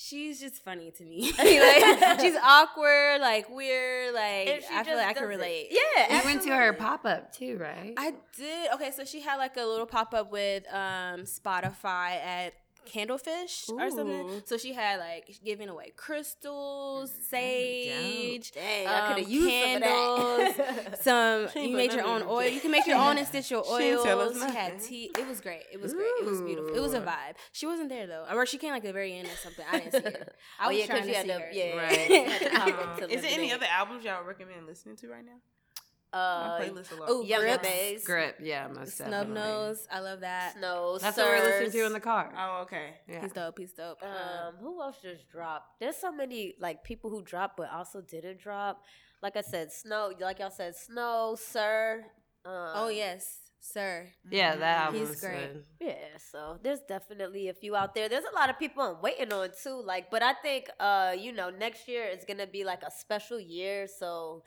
she's 0.00 0.38
just 0.40 0.62
funny 0.64 0.92
to 0.92 1.04
me. 1.04 1.32
like 1.38 2.20
she's 2.20 2.36
awkward, 2.42 3.20
like 3.20 3.50
weird, 3.50 4.14
like 4.14 4.64
I 4.72 4.84
feel 4.84 4.96
like 4.96 5.06
I 5.08 5.12
can 5.12 5.22
does 5.24 5.30
it. 5.30 5.36
relate. 5.36 5.66
Yeah, 5.70 6.20
We 6.20 6.24
went 6.34 6.42
to 6.44 6.54
her 6.56 6.72
pop 6.72 7.04
up 7.04 7.32
too, 7.32 7.58
right? 7.58 7.92
I 7.98 8.14
did. 8.36 8.72
Okay, 8.74 8.92
so 8.92 9.04
she 9.04 9.20
had 9.20 9.36
like 9.36 9.56
a 9.56 9.64
little 9.64 9.86
pop 9.86 10.14
up 10.14 10.30
with 10.30 10.64
um 10.72 11.22
Spotify 11.22 12.12
at 12.24 12.54
Candlefish 12.88 13.68
or 13.70 13.90
something. 13.90 14.42
So 14.46 14.56
she 14.56 14.72
had 14.72 14.98
like 14.98 15.38
giving 15.44 15.68
away 15.68 15.92
crystals, 15.96 17.10
sage, 17.28 18.52
Dang, 18.52 18.86
I 18.86 19.12
um, 19.12 19.24
candles, 19.24 20.38
some 20.38 20.50
of 20.50 20.56
that. 20.56 21.02
some. 21.02 21.48
She 21.50 21.58
ain't 21.60 21.70
You 21.70 21.76
made 21.76 21.92
your 21.92 22.04
own 22.06 22.22
oil. 22.22 22.48
You 22.48 22.60
can 22.60 22.70
make 22.70 22.86
your 22.86 22.98
own 23.08 23.18
essential 23.18 23.64
oils. 23.70 24.36
She 24.42 24.52
had 24.56 24.80
tea. 24.80 25.10
It 25.18 25.26
was 25.26 25.40
great. 25.40 25.62
It 25.72 25.80
was 25.80 25.92
great. 25.92 26.06
It 26.20 26.24
was 26.26 26.40
beautiful. 26.42 26.74
It 26.74 26.80
was 26.80 26.94
a 26.94 27.00
vibe. 27.00 27.34
She 27.52 27.66
wasn't 27.66 27.88
there 27.88 28.06
though, 28.06 28.24
or 28.32 28.46
she 28.46 28.58
came 28.58 28.70
like 28.70 28.82
the 28.82 28.92
very 28.92 29.14
end 29.14 29.28
or 29.28 29.36
something. 29.36 29.64
I 29.70 29.78
didn't 29.80 29.92
see 29.92 30.10
her. 30.10 30.32
I 30.60 30.64
oh 30.64 30.68
was 30.68 30.78
yeah, 30.78 30.86
trying 30.86 31.02
to 31.02 31.14
see 31.14 31.26
to, 31.28 31.32
her. 31.34 31.48
yeah, 31.52 31.76
Right. 31.76 32.10
you 32.10 32.24
had 32.24 32.40
to 32.42 32.72
pop 32.72 32.98
to 32.98 33.10
Is 33.14 33.22
there 33.22 33.30
any 33.32 33.52
other 33.52 33.66
albums 33.70 34.04
y'all 34.04 34.24
recommend 34.24 34.66
listening 34.66 34.96
to 34.96 35.08
right 35.08 35.24
now? 35.24 35.38
My 36.12 36.18
Uh, 36.18 36.60
playlist 36.60 36.92
a 36.92 36.94
lot. 37.00 37.10
ooh, 37.10 37.24
Younger 37.24 37.58
Grips. 37.58 38.04
Grip, 38.04 38.36
yeah, 38.40 38.66
most 38.68 38.96
Snub 38.96 39.10
definitely. 39.10 39.34
nose. 39.34 39.86
I 39.90 40.00
love 40.00 40.20
that. 40.20 40.54
Snow, 40.54 40.98
That's 40.98 41.16
what 41.18 41.26
we're 41.26 41.42
listening 41.44 41.70
to 41.72 41.86
in 41.86 41.92
the 41.92 42.00
car. 42.00 42.32
Oh, 42.36 42.62
okay. 42.62 42.94
Yeah. 43.06 43.20
He's 43.22 43.32
dope. 43.32 43.58
He's 43.58 43.72
dope. 43.72 44.02
Um, 44.02 44.54
who 44.60 44.80
else 44.80 44.96
just 45.02 45.28
dropped? 45.28 45.80
There's 45.80 45.96
so 45.96 46.10
many 46.10 46.54
like 46.58 46.82
people 46.82 47.10
who 47.10 47.22
dropped 47.22 47.56
but 47.58 47.70
also 47.70 48.00
didn't 48.00 48.40
drop. 48.40 48.82
Like 49.22 49.36
I 49.36 49.42
said, 49.42 49.70
Snow. 49.72 50.12
Like 50.18 50.38
y'all 50.38 50.50
said, 50.50 50.76
Snow, 50.76 51.36
Sir. 51.38 52.04
Um, 52.44 52.70
oh 52.74 52.88
yes, 52.88 53.40
sir. 53.60 54.06
Yeah, 54.30 54.56
that 54.56 54.86
album 54.86 55.00
He's 55.06 55.20
great. 55.20 55.52
good. 55.52 55.64
Yeah, 55.80 56.16
so 56.32 56.58
there's 56.62 56.80
definitely 56.88 57.48
a 57.48 57.52
few 57.54 57.76
out 57.76 57.94
there. 57.94 58.08
There's 58.08 58.24
a 58.24 58.34
lot 58.34 58.48
of 58.48 58.58
people 58.58 58.82
I'm 58.82 59.02
waiting 59.02 59.30
on 59.32 59.50
too. 59.62 59.82
Like, 59.84 60.10
but 60.10 60.22
I 60.22 60.32
think 60.34 60.70
uh, 60.80 61.14
you 61.18 61.32
know, 61.32 61.50
next 61.50 61.86
year 61.86 62.04
is 62.06 62.24
gonna 62.24 62.46
be 62.46 62.64
like 62.64 62.82
a 62.82 62.90
special 62.90 63.38
year, 63.38 63.86
so 63.88 64.44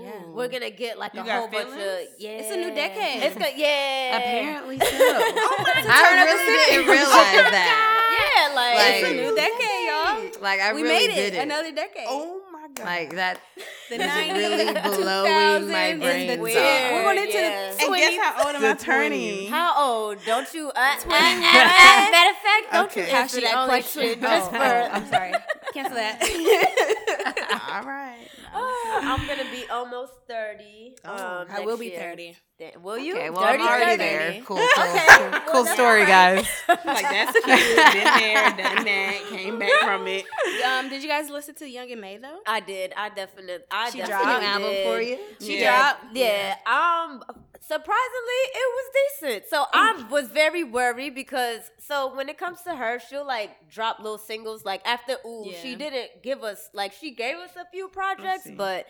Yeah. 0.00 0.10
we're 0.28 0.48
gonna 0.48 0.70
get 0.70 0.98
like 0.98 1.12
You 1.14 1.20
a 1.20 1.24
got 1.24 1.38
whole 1.40 1.48
bunch 1.48 1.68
of 1.68 1.98
yeah. 2.18 2.30
It's 2.40 2.50
a 2.50 2.56
new 2.56 2.74
decade. 2.74 3.22
It's 3.24 3.36
good, 3.36 3.52
yeah. 3.56 4.16
Apparently 4.18 4.78
so. 4.78 4.86
turn 4.88 5.86
I 5.88 6.22
up 6.22 6.28
the 6.28 6.34
really 6.34 6.58
city. 6.58 6.70
didn't 6.76 6.86
realize 6.88 7.50
that. 7.52 7.98
Yeah, 8.12 8.54
like, 8.54 8.76
Like- 8.76 8.94
It's 8.94 9.08
a 9.08 9.14
new 9.14 9.36
decade, 9.36 9.84
y'all. 9.88 10.42
Like 10.42 10.60
I 10.60 10.72
we 10.72 10.82
really 10.82 11.08
made 11.08 11.10
it. 11.12 11.14
did 11.14 11.34
it. 11.34 11.42
Another 11.42 11.72
decade. 11.72 12.06
Oh 12.08 12.40
my 12.52 12.68
god. 12.74 12.84
Like 12.86 13.14
that. 13.16 13.40
the 13.90 13.96
is 13.96 14.00
90s, 14.00 14.32
really 14.38 14.64
blowing 14.72 15.68
my 15.70 15.92
2000s, 15.92 16.00
brain. 16.00 16.26
the 16.28 16.36
Weird. 16.42 16.92
We're 16.92 17.02
going 17.04 17.18
into 17.18 17.32
yeah. 17.38 17.74
the 17.76 17.84
and 17.84 17.94
guess 17.96 18.20
how 18.22 18.46
old 18.46 18.56
am 18.56 18.64
I 18.64 18.74
turning? 18.74 19.48
How 19.50 19.74
old? 19.76 20.18
Don't 20.24 20.52
you? 20.54 20.68
Uh, 20.70 20.70
uh, 20.70 20.80
uh, 20.80 21.12
uh, 21.12 22.10
matter 22.10 22.30
of 22.30 22.36
fact, 22.36 22.72
don't 22.72 22.86
Okay. 22.86 23.10
you 23.10 23.16
answer 23.16 23.40
she 23.40 23.46
that 23.46 23.56
only 23.56 23.68
question 23.68 24.20
just 24.20 24.48
oh, 24.48 24.56
for. 24.56 24.62
oh, 24.64 24.88
I'm 24.92 25.06
sorry. 25.06 25.32
Cancel 25.74 25.94
that. 25.96 26.96
All 27.52 27.82
right. 27.84 28.28
I'm 28.54 29.26
gonna 29.26 29.50
be 29.50 29.64
almost 29.70 30.12
thirty. 30.28 30.96
Oh. 31.04 31.40
um, 31.40 31.46
I 31.50 31.60
will 31.60 31.76
be 31.76 31.86
year. 31.86 32.00
30. 32.00 32.36
Damn, 32.70 32.82
will 32.82 32.98
you? 32.98 33.14
Okay, 33.16 33.30
well, 33.30 33.42
dirty, 33.42 33.62
I'm 33.64 33.68
already 33.68 33.96
dirty. 33.96 33.98
there. 33.98 34.42
Cool, 34.44 34.56
cool, 34.56 34.84
Okay, 34.84 35.06
cool, 35.08 35.30
well, 35.30 35.42
cool 35.48 35.66
story, 35.66 36.06
guys. 36.06 36.46
Like 36.68 36.84
that's 36.84 37.32
cute. 37.32 37.44
Been 37.44 38.04
there, 38.04 38.50
done 38.50 38.84
that, 38.84 39.22
came 39.30 39.58
back 39.58 39.72
from 39.80 40.06
it. 40.06 40.24
Um, 40.64 40.88
did 40.88 41.02
you 41.02 41.08
guys 41.08 41.28
listen 41.30 41.54
to 41.56 41.68
Young 41.68 41.90
M.A 41.90 42.18
though? 42.18 42.38
I 42.46 42.60
did. 42.60 42.92
I 42.96 43.08
definitely. 43.08 43.64
I 43.70 43.90
She 43.90 43.98
definitely 43.98 44.24
dropped 44.24 44.42
New 44.42 44.48
album 44.66 44.76
for 44.84 45.00
you. 45.02 45.18
She 45.40 45.60
Yeah. 45.60 45.76
dropped. 45.98 46.16
Yeah. 46.16 46.56
Um. 46.66 47.22
Surprisingly, 47.60 48.42
it 48.54 48.68
was 48.76 48.90
decent. 49.20 49.44
So 49.48 49.64
I 49.72 50.04
was 50.10 50.28
very 50.28 50.64
worried 50.64 51.14
because 51.14 51.60
so 51.78 52.14
when 52.14 52.28
it 52.28 52.36
comes 52.36 52.60
to 52.62 52.74
her, 52.74 52.98
she'll 53.08 53.26
like 53.26 53.70
drop 53.70 53.98
little 54.00 54.18
singles. 54.18 54.64
Like 54.64 54.82
after 54.84 55.16
Ooh, 55.26 55.50
she 55.62 55.74
didn't 55.76 56.22
give 56.22 56.42
us 56.42 56.68
like 56.74 56.92
she 56.92 57.12
gave 57.12 57.36
us 57.36 57.50
a 57.56 57.64
few 57.70 57.88
projects, 57.88 58.48
but 58.56 58.86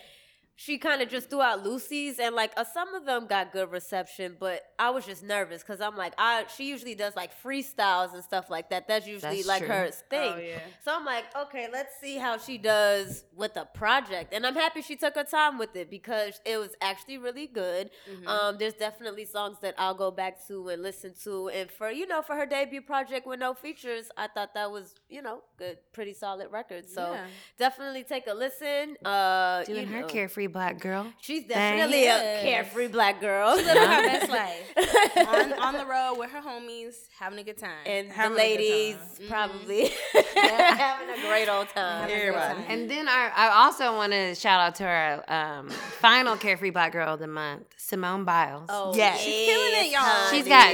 she 0.55 0.79
kind 0.79 1.03
of 1.03 1.09
just 1.09 1.31
threw 1.31 1.41
out 1.41 1.65
loosies 1.65 2.19
and 2.19 2.35
like 2.35 2.53
uh, 2.57 2.65
some 2.65 2.95
of 2.95 3.07
them 3.07 3.27
got 3.27 3.53
good 3.53 3.71
reception, 3.71 4.37
but 4.39 4.63
I 4.79 4.91
was 4.91 5.07
just 5.07 5.23
nervous 5.23 5.63
because 5.63 5.81
I'm 5.81 5.97
like 5.97 6.13
I 6.19 6.45
she 6.55 6.69
usually 6.69 6.95
does 6.95 7.17
like 7.17 7.31
freestyles 7.43 8.15
and 8.15 8.23
stuff 8.23 8.51
like 8.51 8.71
that. 8.71 8.87
That's 8.87 9.07
usually 9.07 9.37
That's 9.37 9.49
like 9.49 9.63
true. 9.63 9.69
her 9.69 9.91
thing. 9.91 10.33
Oh, 10.35 10.39
yeah. 10.39 10.59
So 10.85 10.95
I'm 10.95 11.05
like, 11.05 11.25
okay, 11.37 11.69
let's 11.73 11.95
see 12.01 12.17
how 12.17 12.39
she 12.39 12.59
does 12.59 13.25
with 13.35 13.55
the 13.55 13.65
project. 13.65 14.33
And 14.33 14.47
I'm 14.47 14.55
happy 14.55 14.83
she 14.83 14.97
took 14.97 15.15
her 15.15 15.25
time 15.25 15.59
with 15.59 15.75
it 15.75 15.91
because 15.91 16.41
it 16.45 16.59
was 16.59 16.71
actually 16.81 17.19
really 17.19 17.47
good. 17.47 17.91
Mm-hmm. 18.11 18.29
Um, 18.29 18.57
there's 18.59 18.75
definitely 18.75 19.25
songs 19.25 19.59
that 19.63 19.75
I'll 19.79 19.95
go 19.95 20.11
back 20.11 20.47
to 20.49 20.69
and 20.69 20.83
listen 20.83 21.15
to. 21.25 21.49
And 21.49 21.71
for, 21.71 21.91
you 21.91 22.07
know, 22.07 22.23
for 22.23 22.37
her 22.37 22.47
debut 22.47 22.83
project 22.83 23.27
with 23.27 23.41
no 23.41 23.55
features, 23.55 24.11
I 24.17 24.29
thought 24.29 24.55
that 24.55 24.71
was, 24.71 24.95
you 25.09 25.23
know, 25.23 25.43
good, 25.59 25.79
pretty 25.93 26.13
solid 26.13 26.49
record. 26.51 26.89
So 26.89 27.13
Yeah. 27.13 27.27
definitely 27.59 28.05
take 28.05 28.27
a 28.27 28.35
listen. 28.35 28.97
Uh, 29.05 29.65
Doing 29.65 29.87
you 29.87 29.87
her 29.95 30.01
know, 30.03 30.07
carefree 30.43 30.53
black 30.53 30.81
girl. 30.81 31.07
She's 31.21 31.45
definitely 31.45 32.07
a 32.07 32.41
carefree 32.43 32.89
black 32.89 33.21
girl. 33.21 33.57
She's 33.57 33.67
Living 33.67 33.83
her 33.83 34.03
best 34.03 34.31
life 34.31 35.29
on, 35.29 35.53
on 35.55 35.75
the 35.75 35.87
road 35.87 36.15
with 36.19 36.31
her 36.31 36.41
homies, 36.41 36.95
having 37.19 37.39
a 37.39 37.43
good 37.45 37.59
time. 37.59 37.71
And 37.87 38.09
Having 38.11 38.37
the 38.37 38.43
a 38.43 38.49
good 38.57 38.59
ladies 38.61 38.97
time. 39.19 39.29
probably 39.29 39.91
having 40.35 41.09
a 41.11 41.29
great 41.29 41.49
old 41.49 41.69
time. 41.69 42.11
Everybody. 42.11 42.65
And 42.69 42.91
then 42.91 43.09
I, 43.09 43.31
I 43.35 43.49
also 43.65 43.95
want 43.95 44.13
to 44.13 44.35
shout 44.35 44.61
out 44.61 44.75
to 44.77 44.85
our 44.85 45.25
um, 45.59 45.69
final 45.71 46.37
carefree 46.37 46.71
black 46.71 46.93
girl 46.93 47.15
of 47.15 47.21
the 47.21 47.27
month, 47.27 47.63
Simone 47.77 48.25
Biles. 48.25 48.67
Oh, 48.69 48.93
Yes. 48.95 49.21
She's 49.21 49.47
killing 49.49 49.87
it, 49.87 49.93
y'all. 49.93 50.01
honey. 50.03 50.39
She's 50.39 50.49
got 50.49 50.73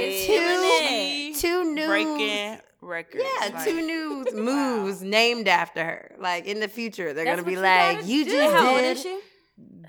two, 1.41 1.63
two 1.63 1.73
new 1.73 1.87
Breaking 1.87 2.59
records. 2.81 3.23
Yeah, 3.23 3.49
like- 3.53 3.63
two 3.65 3.81
new 3.85 4.25
moves 4.33 5.01
named 5.01 5.47
after 5.47 5.83
her. 5.83 6.15
Like 6.19 6.45
in 6.45 6.59
the 6.59 6.67
future, 6.67 7.13
they're 7.13 7.25
That's 7.25 7.41
gonna 7.41 7.51
be 7.55 7.57
like, 7.61 8.05
"You 8.07 8.25
do. 8.25 8.31
just 8.31 8.53
How 8.55 8.69
old 8.71 8.79
did." 8.79 8.97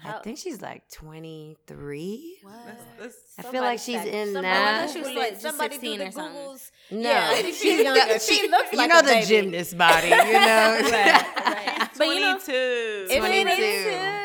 Is 0.00 0.04
she? 0.04 0.08
I 0.18 0.22
think 0.22 0.38
she's 0.38 0.60
like 0.62 0.90
twenty 0.90 1.56
three. 1.66 2.38
That's- 2.44 2.76
that's- 2.98 3.14
I 3.38 3.42
feel 3.42 3.62
like 3.62 3.78
she's 3.78 3.96
Somebody 3.96 4.18
in 4.18 4.34
fact- 4.34 4.42
that. 4.42 4.90
She 4.90 4.98
was 4.98 5.06
Somebody, 5.08 5.30
like 5.30 5.40
somebody 5.40 5.74
16 5.74 5.96
do 5.98 6.02
or 6.02 6.06
the 6.06 6.12
something. 6.12 6.40
Googles. 6.40 6.70
No, 6.90 6.98
Yeah, 7.10 7.28
I 7.30 7.42
she's 7.50 7.64
younger. 7.84 8.18
She 8.18 8.48
looks 8.48 8.72
like 8.72 8.80
you 8.82 8.88
know 8.88 8.98
a 8.98 9.02
the 9.02 9.08
baby. 9.08 9.26
gymnast 9.26 9.78
body. 9.78 10.08
You 10.08 10.16
know, 10.16 10.80
But 11.98 12.06
you 12.08 12.20
know, 12.20 12.38
22. 12.38 13.06
22. 13.18 13.54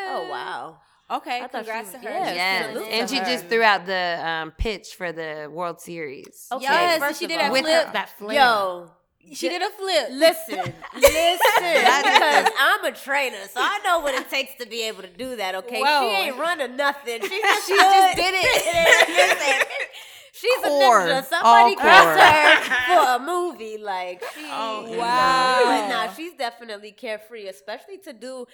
Oh 0.08 0.27
wow. 0.29 0.77
okay, 1.17 1.41
I 1.41 1.48
thought 1.48 1.65
she 1.65 1.72
congrats 1.72 1.91
was- 1.94 2.01
to 2.01 2.08
her. 2.08 2.13
yes. 2.13 2.36
yes, 2.36 2.74
Salute 2.74 2.88
and 2.91 3.10
she 3.10 3.17
her. 3.17 3.25
just 3.25 3.46
threw 3.48 3.62
out 3.63 3.86
the 3.86 4.22
um, 4.25 4.51
pitch 4.51 4.96
for 4.96 5.12
the 5.12 5.50
World 5.51 5.82
Series. 5.82 6.48
Okay, 6.51 6.63
Yes, 6.63 7.00
first 7.00 7.20
she 7.20 7.27
did 7.27 7.39
that 7.39 7.51
with 7.51 7.62
flip. 7.63 7.94
that 7.94 8.10
flip. 8.17 8.36
Yo, 8.36 8.89
She 9.34 9.50
did 9.50 9.62
a 9.62 9.70
flip. 9.72 10.08
listen, 10.12 10.55
listen, 10.94 11.63
because 11.63 12.50
I'm 12.60 12.86
a 12.86 12.91
trainer, 12.91 13.38
so 13.51 13.60
I 13.60 13.79
know 13.84 14.00
what 14.00 14.13
it 14.13 14.29
takes 14.29 14.55
to 14.63 14.67
be 14.67 14.84
able 14.84 15.01
to 15.01 15.10
do 15.10 15.36
that. 15.38 15.55
Okay, 15.55 15.82
Whoa. 15.82 16.01
she 16.10 16.15
ain't 16.15 16.38
running 16.38 16.75
nothing. 16.77 17.22
She 17.22 17.41
just, 17.41 17.67
She 17.67 17.75
just 17.75 18.15
did 18.15 18.34
it. 18.38 19.67
she's 20.34 20.63
a 20.63 20.70
ninja. 20.70 21.25
Somebody 21.25 21.75
core. 21.75 21.84
cast 21.86 22.67
her 22.70 22.96
for 22.96 23.24
a 23.24 23.25
movie. 23.25 23.77
Like 23.77 24.24
she, 24.36 24.41
Oh, 24.46 24.96
wow. 24.98 25.62
But 25.65 25.88
nah, 25.89 26.13
she's 26.13 26.34
definitely 26.34 26.91
carefree, 26.91 27.48
especially 27.48 27.98
to 28.00 28.13
do. 28.13 28.46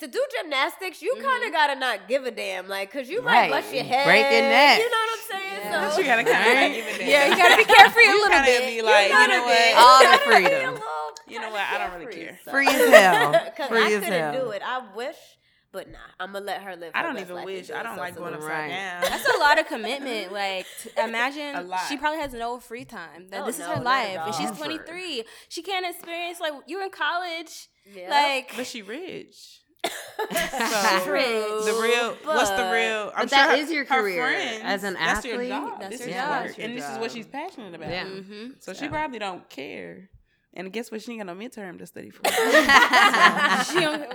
To 0.00 0.06
do 0.08 0.24
gymnastics, 0.40 1.02
you 1.02 1.12
kind 1.14 1.26
of 1.26 1.32
mm-hmm. 1.48 1.52
gotta 1.52 1.78
not 1.78 2.08
give 2.08 2.24
a 2.24 2.30
damn, 2.30 2.68
like, 2.68 2.90
cause 2.90 3.08
you 3.08 3.20
Right. 3.20 3.50
might 3.50 3.60
bust 3.62 3.74
your 3.74 3.84
head. 3.84 4.06
Break 4.06 4.30
your 4.32 4.42
neck. 4.42 4.78
You 4.78 4.88
know 4.90 4.96
what 4.96 5.10
I'm 5.12 5.40
saying? 5.40 5.92
So 5.94 6.00
You 6.00 6.06
gotta 6.06 6.24
kind 6.24 6.66
of 6.66 6.72
give 6.74 6.86
it 7.00 7.06
Yeah, 7.06 7.26
you 7.26 7.36
gotta 7.36 7.56
be 7.58 7.64
carefree 7.64 8.04
a 8.04 8.06
You 8.08 8.14
little 8.22 8.28
gotta 8.30 8.46
bit. 8.46 8.66
be 8.76 8.82
like, 8.82 9.06
you, 9.08 9.12
gotta 9.12 9.32
know 9.36 9.44
what? 9.44 9.76
All 9.76 9.98
the 10.00 10.04
gotta 10.04 10.18
be 10.26 10.46
a 10.46 10.48
freedom. 10.56 10.82
You 11.28 11.40
know 11.40 11.50
what? 11.50 11.60
I 11.60 11.78
don't 11.78 11.92
really 12.00 12.06
carefree, 12.06 12.24
care. 12.24 12.40
so. 12.44 12.50
Free 12.50 12.66
as 12.66 12.90
hell. 12.90 13.32
Cause 13.56 13.68
Free 13.68 13.82
I 13.82 13.86
as 13.92 13.92
couldn't 14.04 14.12
hell. 14.20 14.32
do 14.44 14.50
it. 14.50 14.62
I 14.64 14.82
wish, 14.96 15.16
but 15.70 15.90
nah. 15.90 15.98
I'm 16.18 16.32
gonna 16.32 16.44
let 16.46 16.62
her 16.62 16.76
live. 16.76 16.92
I 16.94 17.02
don't 17.02 17.14
best 17.14 17.26
even 17.26 17.36
life 17.36 17.44
wish. 17.44 17.70
I 17.70 17.82
don't 17.82 17.96
like 17.98 18.16
going 18.16 18.32
salute. 18.32 18.42
upside 18.44 18.58
Right. 18.58 18.68
down. 18.70 19.02
That's 19.02 19.28
a 19.28 19.38
lot 19.38 19.60
of 19.60 19.66
commitment. 19.74 20.32
Like, 20.32 20.66
t- 20.82 20.90
imagine 20.98 21.54
A 21.56 21.62
lot. 21.62 21.80
she 21.88 21.96
probably 21.98 22.20
has 22.20 22.32
no 22.32 22.58
free 22.58 22.84
time. 22.86 23.28
That 23.28 23.42
Oh, 23.42 23.46
this 23.46 23.58
no, 23.58 23.70
is 23.70 23.76
her 23.78 23.84
life, 23.84 24.18
and 24.18 24.34
she's 24.34 24.50
23. 24.50 25.24
She 25.50 25.62
can't 25.62 25.84
experience 25.86 26.40
like 26.40 26.54
you're 26.66 26.82
in 26.82 26.90
college. 26.90 27.68
Yeah. 27.94 28.08
Like, 28.10 28.52
But 28.56 28.66
she 28.66 28.82
rich. 28.82 29.59
That's 30.30 31.00
So, 31.02 31.04
true. 31.04 31.62
The 31.64 31.78
real, 31.82 32.14
what's 32.24 32.50
the 32.50 32.70
real? 32.70 33.12
I'm 33.16 33.22
But 33.24 33.30
that 33.30 33.54
sure 33.56 33.64
is 33.64 33.70
your 33.70 33.84
career 33.86 34.22
friends, 34.26 34.60
as 34.64 34.84
an 34.84 34.94
that's 34.94 35.24
your 35.24 35.34
athlete. 35.36 35.48
job. 35.48 35.80
That's 35.80 35.90
this 35.90 36.00
your 36.00 36.08
is 36.10 36.14
job. 36.14 36.30
work, 36.30 36.46
That's 36.46 36.58
your 36.58 36.66
and 36.66 36.76
this 36.78 36.88
is 36.88 36.98
what 36.98 37.10
she's 37.12 37.26
passionate 37.26 37.74
about. 37.74 37.88
Yeah. 37.88 38.04
mm-hmm. 38.04 38.46
So 38.60 38.72
she 38.74 38.88
probably 38.88 39.18
don't 39.18 39.48
care. 39.48 40.10
And 40.52 40.72
guess 40.72 40.90
what? 40.90 41.00
She 41.00 41.12
ain't 41.12 41.20
got 41.24 41.32
no 41.34 41.40
midterm 41.40 41.78
to 41.78 41.86
study 41.86 42.10
for. 42.10 42.22
she 43.72 43.80
don't. 43.80 44.12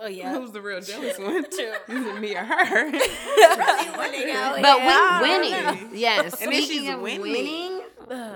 Oh 0.00 0.06
yeah. 0.06 0.34
Who's 0.38 0.52
the 0.52 0.60
real 0.60 0.80
jealous 0.82 1.18
one? 1.18 1.44
Is 1.44 1.46
it 1.58 2.20
me 2.20 2.36
or 2.36 2.44
her? 2.44 2.90
Winning 2.92 4.30
out 4.30 4.60
But 4.62 4.80
here. 4.80 5.22
we, 5.22 5.28
Really? 5.28 5.50
winning. 5.52 5.90
Yes. 5.98 6.40
And 6.42 6.52
then 6.52 6.62
Speaking 6.62 6.82
she's 6.84 6.94
of 6.94 7.00
winning. 7.00 7.20
winning, 7.22 7.77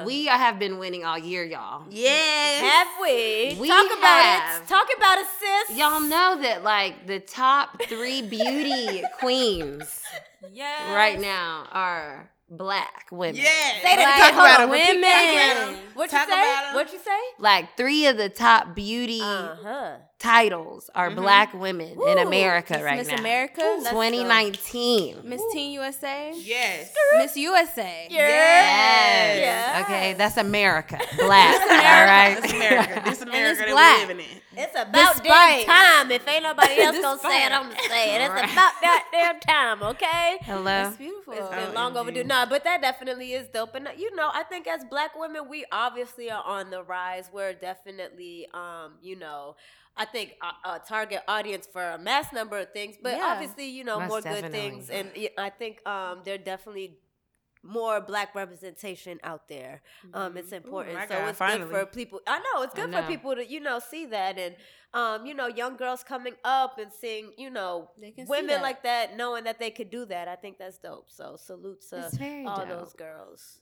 we 0.04 0.26
have 0.26 0.58
been 0.58 0.78
winning 0.78 1.04
all 1.04 1.18
year, 1.18 1.44
y'all. 1.44 1.84
yes. 1.90 2.60
Have 2.62 2.88
we? 3.00 3.56
We 3.60 3.68
Talk 3.68 3.86
about 3.86 4.22
have. 4.22 4.62
it. 4.62 4.68
Talk 4.68 4.88
about 4.96 5.18
it, 5.18 5.26
sis. 5.68 5.78
Y'all 5.78 6.00
know 6.00 6.38
that 6.42 6.62
like 6.64 7.06
the 7.06 7.20
top 7.20 7.80
three 7.84 8.22
beauty 8.22 9.02
queens 9.20 10.00
Yes. 10.52 10.94
right 10.94 11.20
now 11.20 11.66
are 11.70 12.28
black 12.56 13.06
women. 13.10 13.36
Yes. 13.36 13.82
Say 13.82 13.96
that 13.96 14.16
Black 14.18 14.32
again. 14.32 14.34
Hold 14.34 14.60
on. 14.60 14.70
women. 14.70 14.86
Repeat 14.88 15.00
that 15.00 15.58
Women. 15.58 15.74
again. 15.74 15.84
What 15.94 16.12
you 16.12 16.18
say? 16.18 16.74
What 16.74 16.92
you 16.92 16.98
say? 16.98 17.20
Like 17.38 17.76
three 17.76 18.06
of 18.06 18.16
the 18.18 18.28
top 18.28 18.74
beauty 18.74 19.20
Uh 19.22 19.56
huh. 19.62 19.92
titles 20.18 20.90
are 20.94 21.10
black 21.10 21.52
women 21.54 21.96
in 22.08 22.18
America 22.18 22.74
Miss 22.74 22.82
right 22.82 22.98
Miss 22.98 23.08
now. 23.08 23.16
America, 23.18 23.62
2019. 23.90 25.20
Miss 25.24 25.42
Teen 25.52 25.72
USA, 25.72 26.32
Yes. 26.36 26.92
Miss 27.18 27.36
USA. 27.36 28.06
Yes. 28.10 29.38
Yes. 29.38 29.84
Okay, 29.84 30.14
that's 30.14 30.36
America. 30.36 30.98
Black. 31.18 31.60
all 31.60 31.68
right. 31.68 32.38
That's 32.40 32.52
America. 32.52 33.02
This 33.04 33.22
America 33.22 33.58
that 33.66 33.70
black. 33.70 34.08
we 34.08 34.14
living 34.14 34.24
in. 34.30 34.41
It's 34.56 34.74
about 34.74 34.92
Despite- 35.16 35.66
damn 35.66 35.66
time. 35.66 36.10
If 36.10 36.28
ain't 36.28 36.42
nobody 36.42 36.78
else 36.82 36.98
gonna 37.00 37.20
say 37.20 37.46
it, 37.46 37.52
I'm 37.52 37.62
gonna 37.70 37.76
say 37.88 38.14
it. 38.16 38.20
It's 38.20 38.30
Right. 38.30 38.52
about 38.52 38.72
that 38.82 39.08
damn 39.12 39.40
time, 39.40 39.82
okay? 39.82 40.38
Hello. 40.42 40.64
That's 40.64 40.96
beautiful. 40.96 41.32
It's 41.34 41.48
been 41.48 41.70
Oh, 41.70 41.72
long 41.74 41.96
overdue. 41.96 42.24
Nah, 42.24 42.46
but 42.46 42.64
that 42.64 42.82
definitely 42.82 43.32
is 43.32 43.48
dope. 43.48 43.74
And 43.74 43.88
you 43.96 44.14
know, 44.14 44.30
I 44.32 44.42
think 44.42 44.66
as 44.66 44.84
black 44.84 45.18
women, 45.18 45.48
we 45.48 45.64
obviously 45.72 46.30
are 46.30 46.44
on 46.44 46.70
the 46.70 46.82
rise. 46.82 47.30
We're 47.32 47.54
definitely, 47.54 48.46
um, 48.52 48.94
you 49.02 49.16
know, 49.16 49.56
I 49.96 50.04
think 50.06 50.34
a, 50.42 50.70
a 50.70 50.78
target 50.80 51.22
audience 51.28 51.66
for 51.70 51.82
a 51.82 51.98
mass 51.98 52.32
number 52.32 52.58
of 52.58 52.72
things. 52.72 52.96
But 53.02 53.16
Yeah. 53.16 53.26
obviously, 53.26 53.66
you 53.68 53.84
know, 53.84 54.00
Most 54.00 54.08
more 54.08 54.20
good 54.22 54.50
things. 54.50 54.88
And 54.90 55.10
I 55.38 55.50
think 55.50 55.86
um, 55.86 56.20
there 56.24 56.38
definitely 56.38 56.98
more 57.62 58.00
black 58.00 58.34
representation 58.34 59.18
out 59.22 59.48
there. 59.48 59.82
Um, 60.14 60.36
it's 60.36 60.52
important. 60.52 60.94
my 60.96 61.06
so 61.06 61.14
God, 61.14 61.28
it's 61.28 61.38
finally. 61.38 61.70
good 61.70 61.80
for 61.80 61.86
people. 61.86 62.20
I 62.26 62.38
know 62.38 62.62
it's 62.62 62.74
good 62.74 62.90
know. 62.90 63.02
for 63.02 63.08
people 63.08 63.34
to 63.36 63.46
you 63.48 63.60
know 63.60 63.78
see 63.78 64.06
that 64.06 64.38
and 64.38 64.56
um, 64.94 65.26
you 65.26 65.34
know 65.34 65.46
young 65.46 65.76
girls 65.76 66.02
coming 66.02 66.34
up 66.44 66.78
and 66.78 66.92
seeing 66.92 67.30
you 67.38 67.50
know 67.50 67.90
They 68.00 68.10
can 68.10 68.26
women 68.26 68.48
that. 68.48 68.62
like 68.62 68.82
that 68.82 69.16
knowing 69.16 69.44
that 69.44 69.58
they 69.58 69.70
could 69.70 69.90
do 69.90 70.04
that. 70.06 70.28
I 70.28 70.36
think 70.36 70.58
that's 70.58 70.78
dope. 70.78 71.10
So 71.10 71.36
salute 71.36 71.82
to 71.90 72.44
all 72.46 72.58
dope. 72.58 72.68
those 72.68 72.92
girls. 72.92 73.58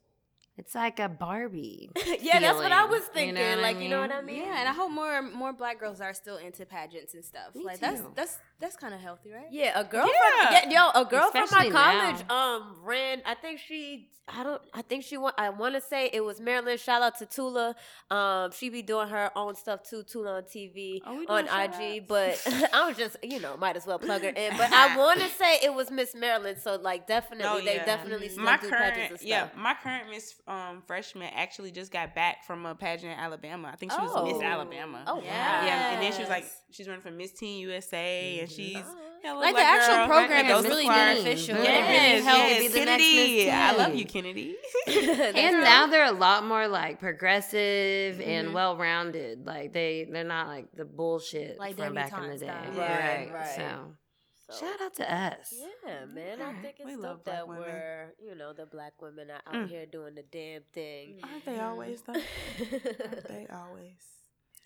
It's 0.56 0.74
like 0.74 0.98
a 0.98 1.08
Barbie. 1.08 1.90
yeah, 2.20 2.38
that's 2.40 2.58
what 2.58 2.70
I 2.70 2.82
feeling, 2.86 2.90
was 2.90 3.00
you 3.02 3.12
thinking. 3.14 3.34
know 3.34 3.48
what 3.50 3.58
I 3.58 3.62
like 3.62 3.80
you 3.80 3.88
know 3.88 4.00
what 4.00 4.12
I 4.12 4.20
mean? 4.20 4.42
Yeah, 4.42 4.60
and 4.60 4.68
I 4.68 4.72
hope 4.72 4.90
more 4.90 5.22
more 5.22 5.52
black 5.52 5.80
girls 5.80 6.00
are 6.00 6.12
still 6.12 6.36
into 6.36 6.66
pageants 6.66 7.14
and 7.14 7.24
stuff. 7.24 7.54
Me 7.54 7.64
like 7.64 7.80
that's 7.80 8.00
too. 8.00 8.12
that's 8.14 8.38
that's 8.58 8.76
kind 8.76 8.92
of 8.92 9.00
healthy, 9.00 9.30
right? 9.32 9.46
Yeah, 9.50 9.78
a 9.80 9.84
girl 9.84 10.06
Yeah. 10.06 10.60
from 10.60 10.70
yeah, 10.70 10.90
yo, 10.94 11.00
a 11.00 11.04
girl 11.06 11.30
from 11.30 11.46
my 11.52 11.70
college 11.70 12.28
um 12.30 12.76
ran. 12.82 13.22
I 13.24 13.34
think 13.34 13.60
she 13.60 14.08
I 14.32 14.44
don't 14.44 14.62
I 14.72 14.82
think 14.82 15.02
she 15.02 15.16
want 15.16 15.34
I 15.38 15.48
want 15.50 15.74
to 15.74 15.80
say 15.80 16.08
it 16.12 16.22
was 16.22 16.40
Maryland. 16.40 16.78
Shout 16.78 17.02
out 17.02 17.18
to 17.18 17.26
Tula. 17.26 17.74
Um, 18.12 18.52
she 18.52 18.68
be 18.68 18.80
doing 18.80 19.08
her 19.08 19.30
own 19.36 19.56
stuff 19.56 19.82
too. 19.82 20.04
Tula 20.04 20.36
on 20.36 20.42
TV 20.44 21.00
Oh, 21.04 21.24
on 21.28 21.46
IG, 21.46 21.50
outs? 21.50 22.06
but 22.06 22.70
I 22.72 22.86
was 22.86 22.96
just 22.96 23.16
you 23.24 23.40
know 23.40 23.56
might 23.56 23.76
as 23.76 23.86
well 23.86 23.98
plug 23.98 24.22
her 24.22 24.28
in. 24.28 24.56
But 24.56 24.72
I 24.72 24.96
want 24.98 25.18
to 25.20 25.28
say 25.30 25.58
it 25.64 25.74
was 25.74 25.90
Miss 25.90 26.14
Maryland. 26.14 26.58
So 26.62 26.76
like 26.76 27.08
definitely 27.08 27.46
Oh, 27.46 27.64
they 27.64 27.76
yeah. 27.76 27.84
definitely 27.84 28.28
still 28.28 28.44
my 28.44 28.56
do 28.58 28.70
pageants 28.70 28.72
and 28.72 28.94
current 29.08 29.18
stuff. 29.20 29.22
yeah 29.28 29.48
my 29.56 29.74
current 29.82 30.10
miss 30.10 30.34
um 30.50 30.82
freshman 30.86 31.30
actually 31.34 31.70
just 31.70 31.92
got 31.92 32.14
back 32.14 32.44
from 32.44 32.66
a 32.66 32.74
pageant 32.74 33.12
in 33.12 33.18
alabama 33.18 33.70
i 33.72 33.76
think 33.76 33.92
she 33.92 33.98
was 33.98 34.10
miss 34.24 34.34
Oh. 34.36 34.42
alabama 34.42 35.04
Oh 35.06 35.16
wow. 35.16 35.22
Yeah. 35.24 35.64
yeah 35.64 35.92
and 35.94 36.02
then 36.02 36.12
she 36.12 36.20
was 36.20 36.28
like 36.28 36.44
she's 36.72 36.86
running 36.88 37.02
for 37.02 37.10
miss 37.10 37.32
teen 37.32 37.60
usa 37.60 38.40
and 38.40 38.50
she's 38.50 38.82
Yeah, 39.22 39.34
look 39.34 39.42
Like 39.44 39.54
the 39.54 39.60
actual 39.62 39.96
girl. 39.96 40.06
program 40.06 40.46
is 40.46 40.64
really 40.64 40.82
to 40.84 40.88
choir. 40.88 41.14
beneficial. 41.14 41.56
Yeah, 41.56 41.62
Yeah, 41.62 41.92
it 41.92 41.92
Yes, 41.92 42.24
helped 42.24 42.48
yes, 42.48 42.58
be 42.58 42.68
the 42.68 42.84
next 42.86 43.02
Kennedy. 43.04 43.44
Miss 43.44 43.54
I 43.54 43.76
love 43.76 43.94
you, 43.94 44.04
Kennedy. 44.06 44.56
and 45.44 45.60
now 45.60 45.86
they're 45.88 46.06
a 46.06 46.12
lot 46.26 46.46
more 46.46 46.66
like 46.68 47.00
progressive 47.00 48.16
Mm-hmm. 48.16 48.22
and 48.30 48.54
well 48.54 48.78
rounded. 48.78 49.46
Like 49.46 49.74
they 49.74 50.08
they're 50.10 50.24
not 50.24 50.48
like 50.48 50.72
the 50.74 50.86
bullshit 50.86 51.58
Like 51.58 51.76
from 51.76 51.92
back 51.94 52.12
in 52.16 52.30
the 52.30 52.38
day. 52.38 52.46
style. 52.46 52.72
Right, 52.78 53.30
right. 53.30 53.56
So 53.56 53.92
So- 54.50 54.66
shout 54.66 54.80
out 54.80 54.94
to 54.94 55.14
us. 55.14 55.54
Yeah, 55.86 56.04
man. 56.06 56.40
I 56.40 56.44
Alright, 56.46 56.62
think 56.62 56.74
it's 56.78 56.86
we 56.86 56.92
dope 56.94 57.02
love 57.02 57.20
that 57.24 57.48
women. 57.48 57.62
we're, 57.64 58.14
you 58.22 58.34
know, 58.34 58.52
the 58.52 58.66
black 58.66 59.00
women 59.00 59.30
are 59.30 59.42
out 59.46 59.66
Mm. 59.66 59.68
here 59.68 59.86
doing 59.86 60.14
the 60.14 60.22
damn 60.22 60.62
thing. 60.72 61.20
Aren't 61.22 61.44
they 61.44 61.58
always 61.60 62.02
though? 62.02 62.12
Aren't 62.14 63.28
they 63.28 63.46
always? 63.52 63.92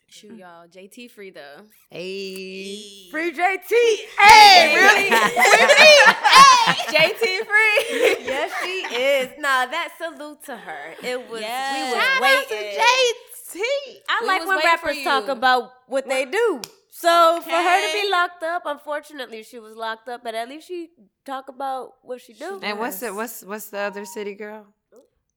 Shoot, 0.08 0.36
y'all. 0.36 0.68
JT 0.68 1.10
free 1.10 1.30
though. 1.30 1.62
Hey. 1.90 3.08
Free 3.10 3.32
JT. 3.32 3.72
Hey, 4.20 4.74
really? 4.76 5.10
Really? 5.10 5.10
Hey! 5.10 6.74
JT 6.88 7.18
free. 7.18 8.24
yes, 8.24 8.52
she 8.62 8.94
is. 8.94 9.28
Nah, 9.38 9.66
that 9.66 9.88
salute 9.98 10.44
to 10.44 10.56
her. 10.56 10.94
It 11.02 11.28
was. 11.28 11.40
Yes. 11.40 11.74
We 11.74 11.96
was 11.96 12.04
Shout 12.04 12.22
waiting. 12.22 12.78
I 14.08 14.18
We 14.20 14.26
like 14.26 14.46
when 14.46 14.58
rappers 14.58 15.02
talk 15.04 15.26
you. 15.26 15.32
about 15.32 15.70
what 15.86 16.08
they 16.08 16.24
do. 16.24 16.60
So 16.94 17.40
for 17.42 17.50
her 17.50 17.78
to 17.86 17.92
be 17.92 18.08
locked 18.08 18.44
up, 18.44 18.62
unfortunately, 18.66 19.42
she 19.42 19.58
was 19.58 19.74
locked 19.74 20.08
up, 20.08 20.22
but 20.22 20.36
at 20.36 20.48
least 20.48 20.68
she 20.68 20.90
talk 21.26 21.48
about 21.48 21.94
what 22.02 22.20
she 22.20 22.34
do. 22.34 22.60
And 22.62 22.78
what's 22.78 23.00
the 23.00 23.12
what's 23.12 23.42
what's 23.42 23.66
the 23.70 23.78
other 23.78 24.04
city 24.04 24.34
girl? 24.34 24.70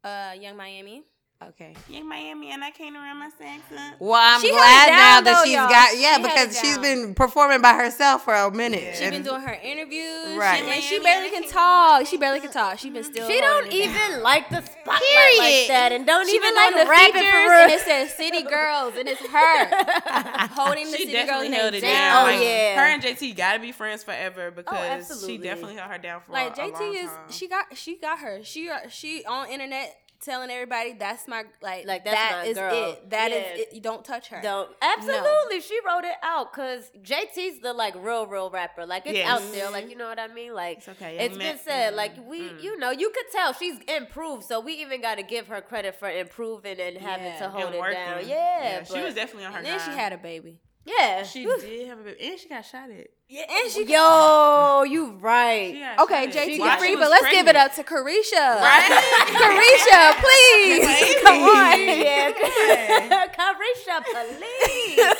Uh, 0.03 0.37
Yung 0.39 0.55
Miami. 0.55 1.01
Okay. 1.39 1.75
Yung 1.89 2.10
Miami, 2.10 2.50
and 2.51 2.63
I 2.63 2.72
can't 2.72 2.96
remember 2.96 3.20
my 3.20 3.46
accent. 3.46 3.96
Well, 4.00 4.17
I'm 4.20 4.41
She 4.41 4.50
glad 4.50 4.89
it 4.89 4.91
now 4.91 5.22
that 5.22 5.24
though, 5.24 5.44
she's 5.46 5.53
y'all. 5.53 5.70
got 5.70 5.94
yeah 5.94 6.17
held 6.17 6.25
it 6.25 6.34
because 6.34 6.60
she's 6.60 6.77
been 6.79 7.13
performing 7.13 7.62
by 7.62 7.74
herself 7.75 8.25
for 8.25 8.34
a 8.34 8.50
minute. 8.50 8.96
She's 8.98 9.12
been 9.12 9.22
doing 9.22 9.41
her 9.41 9.53
interviews. 9.53 10.34
Right. 10.36 10.63
She, 10.65 10.72
and 10.72 10.84
she 10.84 11.00
barely 11.00 11.29
can 11.29 11.48
talk. 11.48 12.08
She 12.08 12.17
barely 12.17 12.39
can 12.39 12.51
talk. 12.51 12.79
She's 12.79 12.91
been 12.91 13.03
still. 13.03 13.29
She 13.29 13.39
don't 13.39 13.65
holding 13.70 13.86
down. 13.86 14.10
even 14.10 14.24
like 14.24 14.50
the 14.50 14.62
spotlight 14.65 15.00
Period. 15.13 15.38
like 15.38 15.67
that, 15.70 15.91
and 15.94 16.08
don't 16.08 16.27
She 16.27 16.36
even 16.38 16.56
like 16.56 16.74
on 16.74 16.79
the 16.84 16.89
rapping 16.89 17.13
features, 17.22 17.46
for 17.46 17.53
and 17.53 17.72
it 17.72 17.82
says 17.82 18.13
City 18.15 18.41
Girls, 18.41 18.94
and 18.98 19.08
it's 19.08 19.22
her 19.22 20.48
holding 20.58 20.89
the 20.89 20.98
She 20.98 21.06
City 21.06 21.13
Girls. 21.13 21.27
definitely 21.27 21.51
held 21.56 21.74
it 21.75 21.82
name 21.84 21.94
down. 21.94 22.17
Oh, 22.17 22.32
like, 22.34 22.41
yeah. 22.41 22.75
Her 22.82 22.86
and 22.98 23.03
JT 23.03 23.38
gotta 23.38 23.60
be 23.60 23.72
friends 23.72 24.03
forever 24.03 24.50
because 24.50 24.74
absolutely. 24.74 25.38
she 25.38 25.44
definitely 25.44 25.75
held 25.75 25.91
her 25.91 25.98
down 26.00 26.22
for 26.25 26.32
Like 26.34 26.58
a, 26.58 26.62
a 26.62 26.65
long 26.65 26.82
JT 26.82 26.96
is, 27.03 27.10
time. 27.10 27.29
she 27.29 27.48
got, 27.48 27.65
she 27.77 27.98
got 28.00 28.20
her. 28.20 28.39
She, 28.44 28.70
uh, 28.70 28.89
she 28.89 29.24
on 29.25 29.50
internet 29.50 29.96
telling 30.21 30.50
everybody 30.50 30.93
that's 30.93 31.27
my 31.27 31.43
like, 31.62 31.86
Like, 31.86 32.03
that's 32.05 32.15
that 32.15 32.31
my 32.43 32.50
is 32.50 32.57
girl. 32.57 32.91
it. 32.91 33.09
That 33.09 33.31
is 33.31 33.38
Yeah. 33.57 33.63
it. 33.63 33.74
You 33.74 33.81
don't 33.81 34.03
touch 34.03 34.27
her. 34.29 34.41
Don't 34.41 34.69
absolutely. 34.81 35.62
She 35.62 35.79
wrote 35.86 36.03
it 36.03 36.15
out 36.24 36.51
because 36.51 36.91
JT's 37.01 37.59
the 37.62 37.74
like 37.74 37.95
real, 37.95 38.27
real 38.27 38.50
rapper. 38.50 38.86
Like 38.86 39.05
it's 39.05 39.17
Yes. 39.17 39.27
out 39.29 39.51
there. 39.51 39.69
Like 39.71 39.89
you 39.89 39.95
know 39.95 40.07
what 40.07 40.19
I 40.19 40.27
mean. 40.27 40.53
Like 40.53 40.79
It's 40.79 40.89
okay, 40.89 41.17
it's 41.17 41.38
young 41.38 41.39
been 41.39 41.59
said. 41.59 41.93
Mm, 41.93 41.97
Like 41.97 42.13
we, 42.27 42.51
you 42.62 42.77
know, 42.77 42.91
you 42.91 43.09
could 43.12 43.31
tell 43.31 43.53
she's 43.53 43.77
improved. 43.88 44.43
So 44.45 44.59
we 44.59 44.74
even 44.74 45.01
got 45.01 45.15
to 45.15 45.24
give 45.24 45.47
her 45.47 45.62
credit 45.62 45.95
for 45.95 46.09
improving 46.09 46.79
and 46.79 46.97
having 46.97 47.25
Yeah. 47.27 47.39
to 47.39 47.50
hold 47.50 47.65
and 47.65 47.75
it 47.75 47.79
working. 47.79 47.95
down. 47.95 48.27
Yeah, 48.27 48.83
she 48.83 48.93
but- 48.93 49.03
was 49.03 49.15
definitely 49.15 49.45
on 49.45 49.51
her. 49.53 49.57
And 49.59 49.67
then 49.67 49.79
she 49.79 49.91
had 49.91 50.13
a 50.13 50.17
baby. 50.17 50.59
Yeah, 50.88 51.24
She 51.24 51.44
did 51.44 51.88
have 51.89 52.00
a 52.00 52.03
baby, 52.03 52.17
and 52.29 52.39
she 52.39 52.48
got 52.48 52.62
shot 52.65 52.89
at. 52.89 53.08
Yeah, 53.27 53.44
and 53.50 53.70
she. 53.70 53.84
Yo, 53.86 54.84
you 54.84 55.17
right. 55.20 55.98
Okay. 56.00 56.27
JT 56.27 56.60
While 56.60 56.77
free, 56.79 56.96
but 56.96 57.10
let's 57.10 57.29
give 57.29 57.48
it 57.48 57.58
up 57.58 57.74
to 57.75 57.84
Caresha. 57.84 58.62
Right? 58.62 58.88
Caresha, 59.41 60.13
please. 60.24 61.15
Come 61.24 61.44
on. 61.44 61.77
Yeah, 61.77 62.32
Caresha, 63.38 64.01
please. 64.06 65.15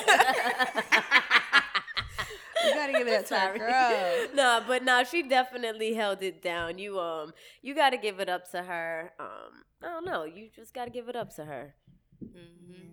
You 2.64 2.74
gotta 2.74 2.94
give 2.94 3.08
it 3.08 3.20
up 3.20 3.26
to 3.28 3.38
our 3.38 3.58
girl. 3.58 4.28
no, 4.34 4.64
but 4.66 4.84
no, 4.84 5.04
she 5.04 5.22
definitely 5.24 5.94
held 5.94 6.24
it 6.24 6.42
down. 6.42 6.78
You 6.78 7.00
um, 7.00 7.34
you 7.62 7.76
got 7.76 7.90
to 7.90 7.98
give 7.98 8.22
it 8.22 8.30
up 8.30 8.50
to 8.52 8.64
her. 8.64 9.12
Um, 9.20 9.64
I 9.84 9.88
don't 9.88 10.06
know. 10.06 10.24
You 10.24 10.48
just 10.56 10.74
got 10.74 10.86
to 10.86 10.92
give 10.92 11.10
it 11.10 11.16
up 11.18 11.36
to 11.36 11.44
her. 11.44 11.76
Mm-hmm. 12.24 12.88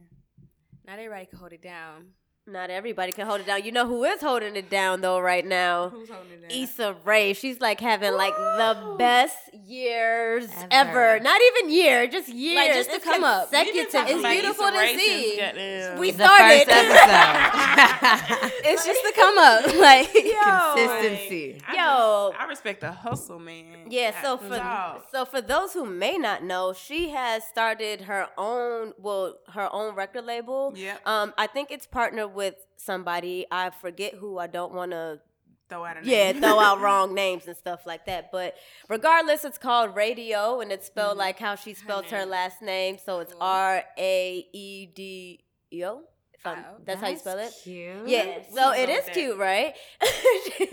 Not 0.87 0.99
everybody 0.99 1.27
can 1.27 1.39
hold 1.39 1.53
it 1.53 1.63
down. 1.63 2.09
Not 2.47 2.69
everybody 2.69 3.11
can 3.11 3.27
hold 3.27 3.41
it 3.41 3.47
down. 3.47 3.65
You 3.65 3.73
know 3.73 3.87
who 3.87 4.05
is 4.05 4.21
holding 4.21 4.55
it 4.55 4.69
down 4.69 5.01
though 5.01 5.19
right 5.19 5.47
now? 5.47 5.89
Who's 5.89 6.11
holding 6.11 6.33
it 6.33 6.43
down? 6.43 6.51
Issa 6.63 6.95
Rae. 7.03 7.33
She's 7.33 7.59
like 7.59 7.81
having 7.81 8.13
like 8.13 8.37
the 8.37 8.97
best 8.99 9.35
years 9.67 10.51
Ever. 10.71 10.91
ever. 11.15 11.21
Not 11.21 11.41
even 11.41 11.73
year, 11.73 12.07
just 12.07 12.29
years. 12.29 12.77
just 12.77 12.91
to 12.91 12.97
It's 12.97 13.05
come 13.05 13.25
up. 13.25 13.51
We've 13.51 13.63
consecutive. 13.65 14.09
It's 14.11 14.29
beautiful 14.29 14.67
Issa 14.67 14.77
to 14.93 14.99
see. 14.99 15.23
since 15.31 15.41
goddamn- 15.41 15.99
We 15.99 16.11
the 16.11 16.25
started. 16.27 16.69
first 16.69 17.09
episode. 17.09 18.51
It's 18.67 18.85
just 18.87 19.01
to 19.03 19.13
come 19.15 19.39
up. 19.39 19.67
Like 19.77 20.13
Consistency. 20.13 21.63
I 21.67 21.73
Yo. 21.73 22.31
just- 22.33 22.43
I 22.43 22.47
respect 22.47 22.81
the 22.83 22.93
hustle, 22.93 23.39
man. 23.39 23.87
Yeah, 23.89 24.21
so 24.23 24.37
That's 24.37 24.55
for 24.61 24.63
all. 24.63 25.03
so 25.11 25.25
for 25.25 25.41
those 25.41 25.73
who 25.73 25.87
may 25.87 26.19
not 26.19 26.43
know, 26.45 26.75
she 26.75 27.09
has 27.11 27.43
started 27.45 28.03
her 28.03 28.29
own 28.37 28.93
well 28.99 29.39
her 29.49 29.69
own 29.73 29.95
record 29.95 30.27
label. 30.27 30.75
Yep. 30.77 31.07
Um, 31.07 31.33
I 31.39 31.47
think 31.47 31.71
it's 31.71 31.87
partnered 31.87 32.34
with 32.35 32.55
somebody. 32.77 33.47
I 33.51 33.71
forget 33.71 34.15
who. 34.15 34.39
I 34.39 34.47
don't 34.47 34.73
want 34.75 34.91
to 34.93 35.21
throw 35.69 35.85
out 35.85 35.97
a 35.97 36.07
yeah 36.07 36.33
throw 36.33 36.61
out 36.61 36.81
wrong 36.83 37.15
names 37.15 37.47
and 37.47 37.57
stuff 37.57 37.87
like 37.87 38.07
that. 38.07 38.31
But 38.31 38.55
regardless, 38.89 39.45
it's 39.45 39.59
called 39.59 39.95
Raedio, 39.95 40.61
and 40.63 40.71
it's 40.71 40.87
Mm-hmm. 40.89 40.93
spelled 41.01 41.19
like 41.19 41.39
how 41.39 41.55
she 41.55 41.75
spelled 41.75 42.07
her 42.11 42.21
name. 42.21 42.29
last 42.31 42.61
name. 42.63 42.99
So 43.05 43.21
it's 43.21 43.33
Cool. 43.33 43.43
R 43.43 43.83
A 43.99 44.47
E 44.53 44.87
D 44.87 45.45
E 45.73 45.85
O. 45.85 46.03
If 46.35 46.41
Oh, 46.47 46.55
That's 46.85 47.01
how 47.01 47.09
you 47.09 47.17
spell 47.17 47.39
it. 47.39 47.55
Cute. 47.63 48.07
Yeah, 48.07 48.43
so 48.55 48.73
it 48.75 48.91
is 48.91 49.07
that. 49.07 49.15
cute, 49.15 49.39
right? 49.39 49.73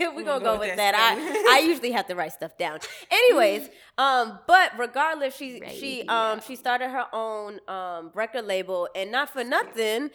We're 0.00 0.10
gonna 0.10 0.24
gonna 0.24 0.44
go 0.44 0.58
with 0.58 0.76
that 0.76 0.92
that. 0.92 1.44
I, 1.48 1.56
I 1.56 1.60
usually 1.60 1.92
have 1.92 2.06
to 2.08 2.14
write 2.14 2.32
stuff 2.32 2.58
down. 2.58 2.78
Anyways, 3.10 3.70
um, 3.98 4.38
but 4.46 4.72
regardless, 4.78 5.34
she 5.34 5.62
she 5.70 6.06
um 6.08 6.42
she 6.46 6.56
started 6.56 6.90
her 6.90 7.06
own 7.14 7.58
um 7.68 8.10
record 8.12 8.44
label, 8.44 8.86
and 8.94 9.10
not 9.10 9.30
for 9.30 9.44
nothing, 9.44 10.10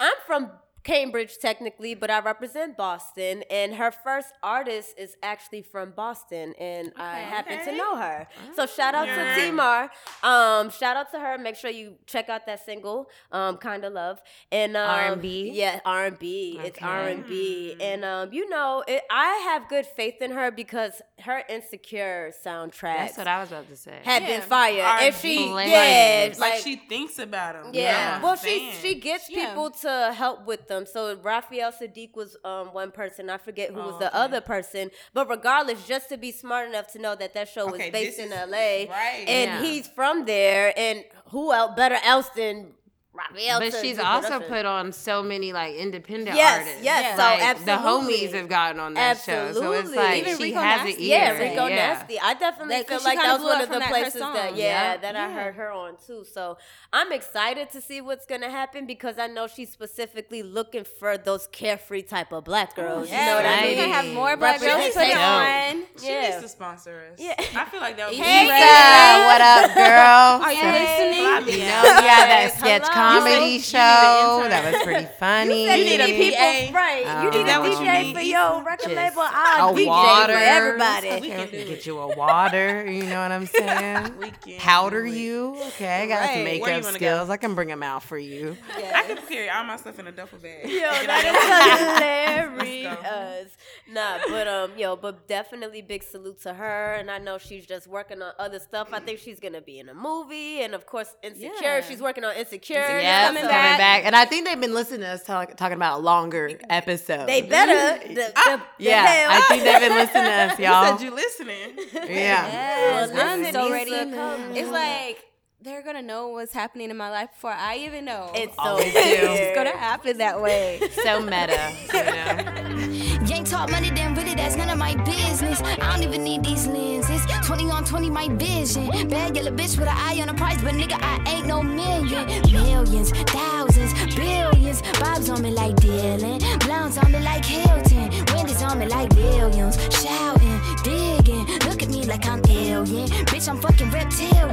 I'm 0.00 0.14
from 0.26 0.50
Cambridge 0.84 1.38
technically, 1.38 1.94
but 1.94 2.10
I 2.10 2.18
represent 2.20 2.76
Boston, 2.76 3.44
and 3.50 3.74
her 3.76 3.92
first 3.92 4.32
artist 4.42 4.94
is 4.98 5.16
actually 5.22 5.62
from 5.62 5.92
Boston, 5.92 6.54
and 6.58 6.92
I 6.96 7.12
Okay. 7.12 7.22
happen 7.22 7.64
to 7.66 7.72
know 7.76 7.96
her. 7.96 8.26
So 8.56 8.66
shout 8.66 8.94
out 8.94 9.06
Yeah. 9.06 9.34
to 9.36 9.40
Timar. 9.40 9.90
Um, 10.24 10.70
shout 10.70 10.96
out 10.96 11.10
to 11.12 11.20
her. 11.20 11.38
Make 11.38 11.54
sure 11.56 11.70
you 11.70 11.96
check 12.06 12.28
out 12.28 12.46
that 12.46 12.64
single, 12.64 13.08
um, 13.30 13.58
"Kind 13.58 13.84
of 13.84 13.92
Love," 13.92 14.20
and 14.50 14.76
um, 14.76 14.88
R&B? 14.90 15.50
Yeah, 15.54 15.78
R 15.84 16.06
and 16.06 16.18
B. 16.18 16.58
It's 16.62 16.82
R 16.82 17.02
and 17.08 17.26
B, 17.26 17.76
and 17.80 18.04
um, 18.04 18.32
you 18.32 18.48
know, 18.48 18.82
it, 18.88 19.02
I 19.10 19.34
have 19.50 19.68
good 19.68 19.86
faith 19.86 20.20
in 20.20 20.32
her 20.32 20.50
because 20.50 21.00
her 21.20 21.44
insecure 21.48 22.32
soundtrack 22.44 22.96
That's 22.98 23.18
what 23.18 23.28
I 23.28 23.40
was 23.40 23.50
about 23.52 23.68
to 23.68 23.76
say. 23.76 23.98
had 24.02 24.22
Yeah. 24.22 24.28
been 24.28 24.40
fire, 24.42 24.80
and 24.80 24.82
R&B. 25.04 25.12
she 25.12 25.46
yeah, 25.46 25.52
like, 25.54 26.38
like. 26.38 26.60
she 26.62 26.74
thinks 26.76 27.18
about 27.20 27.54
him. 27.54 27.66
yeah. 27.72 28.14
I'm 28.16 28.20
a 28.20 28.24
well, 28.24 28.36
she 28.36 28.72
she 28.82 28.96
gets 28.96 29.30
Yeah. 29.30 29.46
people 29.50 29.70
to 29.70 30.12
help 30.16 30.44
with 30.44 30.66
them. 30.74 30.86
So 30.86 31.16
Raphael 31.16 31.72
Saadiq 31.72 32.14
was 32.14 32.36
um 32.44 32.68
one 32.68 32.90
person. 32.90 33.30
I 33.30 33.38
forget 33.38 33.70
who 33.70 33.76
was 33.76 33.94
Oh, 33.94 33.98
the 33.98 34.08
okay. 34.08 34.18
other 34.24 34.40
person. 34.40 34.90
But 35.14 35.28
regardless, 35.28 35.86
just 35.86 36.08
to 36.10 36.16
be 36.16 36.32
smart 36.32 36.68
enough 36.68 36.88
to 36.92 36.98
know 36.98 37.14
that 37.14 37.34
that 37.34 37.48
show 37.48 37.66
was 37.66 37.74
Okay, 37.80 37.90
based 37.90 38.18
in 38.18 38.26
is- 38.32 38.38
L.A. 38.38 38.88
right. 38.88 39.24
and 39.28 39.50
Yeah. 39.50 39.62
he's 39.62 39.86
from 39.88 40.24
there, 40.24 40.72
and 40.76 41.04
who 41.30 41.52
else 41.52 41.72
better 41.76 41.98
else 42.04 42.28
than 42.30 42.72
Raphael? 43.14 43.60
But 43.60 43.74
she's 43.80 43.98
also 43.98 44.40
put 44.40 44.64
on 44.64 44.90
so 44.92 45.22
many 45.22 45.52
like 45.52 45.74
independent 45.74 46.34
Yes, 46.34 46.60
artists. 46.60 46.82
yes, 46.82 47.16
so 47.16 47.22
Like, 47.22 47.64
the 47.66 47.72
absolutely. 47.72 48.14
homies 48.28 48.32
have 48.32 48.48
gotten 48.48 48.80
on 48.80 48.94
that 48.94 49.20
show, 49.20 49.52
so 49.52 49.72
it's 49.72 49.90
like 49.94 50.18
Even 50.22 50.36
she 50.38 50.44
Rico 50.44 50.60
has 50.60 50.80
an 50.80 50.86
Nasty. 50.86 51.04
ear. 51.04 51.18
Yeah, 51.18 51.38
Rico 51.38 51.66
yeah. 51.66 51.76
Nasty. 51.76 52.18
I 52.20 52.34
definitely 52.34 52.76
That- 52.76 52.88
feel 52.88 52.96
'cause 52.96 53.02
she 53.02 53.08
like 53.08 53.18
that 53.18 53.32
was 53.34 53.42
one 53.42 53.60
of 53.60 53.68
the 53.68 53.74
from 53.74 53.80
that, 53.80 53.88
places 53.90 54.20
that 54.20 54.56
yeah, 54.56 54.92
Yeah. 54.92 54.96
that 54.96 55.14
I 55.16 55.30
heard 55.30 55.54
her 55.56 55.70
on 55.70 55.96
too. 56.06 56.24
So 56.32 56.56
I'm 56.90 57.12
excited 57.12 57.70
to 57.72 57.82
see 57.82 58.00
what's 58.00 58.24
gonna 58.24 58.50
happen 58.50 58.86
because 58.86 59.18
I 59.18 59.26
know 59.26 59.46
she's 59.46 59.70
specifically 59.70 60.42
looking 60.42 60.84
for 60.84 61.18
those 61.18 61.46
carefree 61.48 62.02
type 62.02 62.32
of 62.32 62.44
black 62.44 62.70
oh, 62.78 62.82
girls. 62.82 63.10
you 63.10 63.16
know 63.16 63.36
what 63.36 63.44
I 63.44 63.48
right. 63.50 63.62
We're 63.62 63.68
mean? 63.68 63.76
gonna 63.90 63.92
have 63.92 64.06
more 64.14 64.36
black 64.38 64.58
girls 64.60 64.94
put 64.94 65.02
it 65.06 65.16
on. 65.18 65.82
She 66.00 66.06
Yeah. 66.08 66.30
needs 66.30 66.42
to 66.42 66.48
sponsor 66.48 67.08
us. 67.12 67.18
Yeah. 67.20 67.34
I 67.56 67.64
feel 67.66 67.80
like 67.80 67.98
that 67.98 68.08
would 68.08 68.16
be 68.16 68.22
Hey, 68.22 68.46
great. 68.46 68.58
Lisa, 68.58 69.26
what 69.26 69.40
up, 69.42 69.74
girl? 69.74 70.46
Are 70.48 70.52
you 70.52 70.64
listening? 70.64 71.20
Fly 71.22 71.38
You 71.40 71.58
know, 71.58 71.64
yeah, 71.64 72.02
that 72.02 72.28
Yes, 72.44 72.58
sketch 72.58 72.82
hello. 72.88 73.01
Comedy 73.02 73.46
You 73.54 73.60
show. 73.60 73.78
need 73.78 74.44
an. 74.44 74.50
That 74.50 74.72
was 74.72 74.82
pretty 74.82 75.06
funny. 75.18 75.64
You 75.64 75.84
need 75.84 76.00
a 76.00 76.06
need 76.06 76.16
people 76.16 76.74
right. 76.74 77.04
Oh. 77.06 77.22
you 77.24 77.30
need 77.30 77.38
Is 77.40 77.46
that 77.46 77.60
a 77.60 77.64
DJ 77.64 78.02
need, 78.02 78.14
for 78.14 78.20
your 78.22 78.62
record 78.64 78.92
label. 78.92 79.22
I'll 79.24 79.70
a 79.76 79.78
DJ 79.78 79.86
water. 79.86 80.32
for 80.32 80.38
everybody. 80.38 81.08
We 81.08 81.16
Okay, 81.16 81.28
can 81.28 81.38
we 81.38 81.44
do 81.44 81.50
can 81.50 81.58
it. 81.60 81.68
get 81.68 81.86
you 81.86 81.98
a 81.98 82.16
water. 82.16 82.90
You 82.90 83.02
know 83.04 83.20
what 83.22 83.32
I'm 83.32 83.46
saying? 83.58 84.18
We 84.18 84.30
can 84.30 84.58
Powder 84.60 85.06
you. 85.06 85.56
Okay, 85.68 86.02
I 86.02 86.06
got 86.06 86.20
Right. 86.20 86.34
some 86.34 86.44
makeup 86.44 86.68
wanna 86.68 86.82
skills. 86.94 87.30
I 87.30 87.36
can 87.36 87.54
bring 87.54 87.68
them 87.68 87.82
out 87.82 88.02
for 88.02 88.18
you. 88.18 88.56
I 88.76 89.02
can 89.06 89.16
carry 89.28 89.48
all 89.50 89.64
my 89.64 89.76
stuff 89.76 89.98
in 89.98 90.06
a 90.06 90.12
duffel 90.12 90.38
bag. 90.38 90.64
Yo, 90.68 90.78
Get 90.80 91.06
that 91.06 91.24
out 91.24 91.34
is 91.34 92.02
here. 92.02 92.52
Let's 92.56 92.62
hilarious. 92.62 93.56
Nah, 93.90 94.18
but 94.28 94.48
um, 94.48 94.70
yo, 94.76 94.96
but 94.96 95.26
definitely 95.28 95.82
big 95.82 96.02
salute 96.02 96.40
to 96.42 96.54
her, 96.54 96.94
and 96.94 97.10
I 97.10 97.18
know 97.18 97.38
she's 97.38 97.66
just 97.66 97.86
working 97.86 98.22
on 98.22 98.32
other 98.38 98.58
stuff. 98.58 98.88
I 98.92 99.00
think 99.00 99.18
she's 99.18 99.38
gonna 99.40 99.60
be 99.60 99.78
in 99.78 99.88
a 99.88 99.94
movie, 99.94 100.62
and 100.62 100.74
of 100.74 100.86
course, 100.86 101.14
Insecure. 101.22 101.50
Yeah. 101.62 101.80
She's 101.82 102.00
working 102.00 102.24
on 102.24 102.34
Insecure. 102.36 102.82
Yes. 102.98 103.02
yeah, 103.02 103.26
coming 103.28 103.42
coming 103.42 103.54
back. 103.54 103.78
back. 103.78 104.04
And 104.04 104.14
I 104.16 104.24
think 104.24 104.46
they've 104.46 104.60
been 104.60 104.74
listening 104.74 105.00
to 105.00 105.08
us 105.08 105.24
talk, 105.24 105.56
talking 105.56 105.76
about 105.76 106.02
longer 106.02 106.58
episodes. 106.68 107.26
They 107.26 107.42
better. 107.42 107.72
Mm-hmm. 107.72 108.08
The, 108.08 108.14
the, 108.14 108.32
ah, 108.36 108.66
the 108.78 108.84
yeah, 108.84 109.06
hell. 109.06 109.28
I 109.30 109.40
think 109.48 109.62
they've 109.64 109.80
been 109.80 109.96
listening 109.96 110.24
to 110.24 110.30
us, 110.32 110.58
You 110.58 110.64
y'all. 110.66 110.98
said 110.98 111.04
you 111.04 111.14
listening. 111.14 111.72
yeah. 111.94 112.46
Yes, 112.46 113.10
Well, 113.12 113.28
I'm 113.28 113.52
so 113.52 113.70
ready. 113.70 113.90
It's 113.92 114.70
like 114.70 115.24
they're 115.60 115.82
gonna 115.82 116.02
know 116.02 116.28
what's 116.28 116.52
happening 116.52 116.90
in 116.90 116.96
my 116.96 117.10
life 117.10 117.30
before 117.34 117.52
I 117.52 117.76
even 117.78 118.04
know. 118.04 118.32
It's 118.34 118.54
so 118.56 118.76
it's 118.80 119.54
gonna 119.56 119.76
happen 119.76 120.18
that 120.18 120.40
way. 120.42 120.80
So 121.04 121.20
meta, 121.20 121.72
you 121.92 122.02
know. 122.04 123.08
Talk 123.52 123.70
money, 123.70 123.90
then 123.90 124.14
really 124.14 124.34
that's 124.34 124.56
none 124.56 124.70
of 124.70 124.78
my 124.78 124.94
business. 125.04 125.60
I 125.60 125.76
don't 125.76 126.02
even 126.02 126.24
need 126.24 126.42
these 126.42 126.66
lenses. 126.66 127.20
20 127.44 127.70
on 127.70 127.84
20, 127.84 128.08
my 128.08 128.28
vision. 128.28 128.86
Bad 129.10 129.36
yellow 129.36 129.50
bitch 129.50 129.78
with 129.78 129.88
an 129.88 129.94
eye 129.94 130.18
on 130.22 130.28
the 130.28 130.32
price, 130.32 130.62
but 130.62 130.72
nigga, 130.72 130.96
I 130.98 131.22
ain't 131.30 131.46
no 131.46 131.62
million. 131.62 132.24
Millions, 132.50 133.10
thousands, 133.28 133.92
billions. 134.16 134.80
Bobs 134.98 135.28
on 135.28 135.42
me 135.42 135.50
like 135.50 135.76
Dylan. 135.76 136.40
Blondes 136.64 136.96
on 136.96 137.12
me 137.12 137.20
like 137.20 137.44
Hilton. 137.44 138.24
Wendy's 138.34 138.62
on 138.62 138.78
me 138.78 138.86
like 138.86 139.12
Williams. 139.12 139.76
Shouting, 140.00 140.58
digging. 140.82 141.44
Look 141.68 141.82
at 141.82 141.90
me 141.90 142.01
like 142.06 142.26
I'm 142.26 142.42
alien. 142.48 143.08
Bitch, 143.26 143.48
I'm 143.48 143.60
fucking 143.60 143.90
reptilian. 143.90 144.48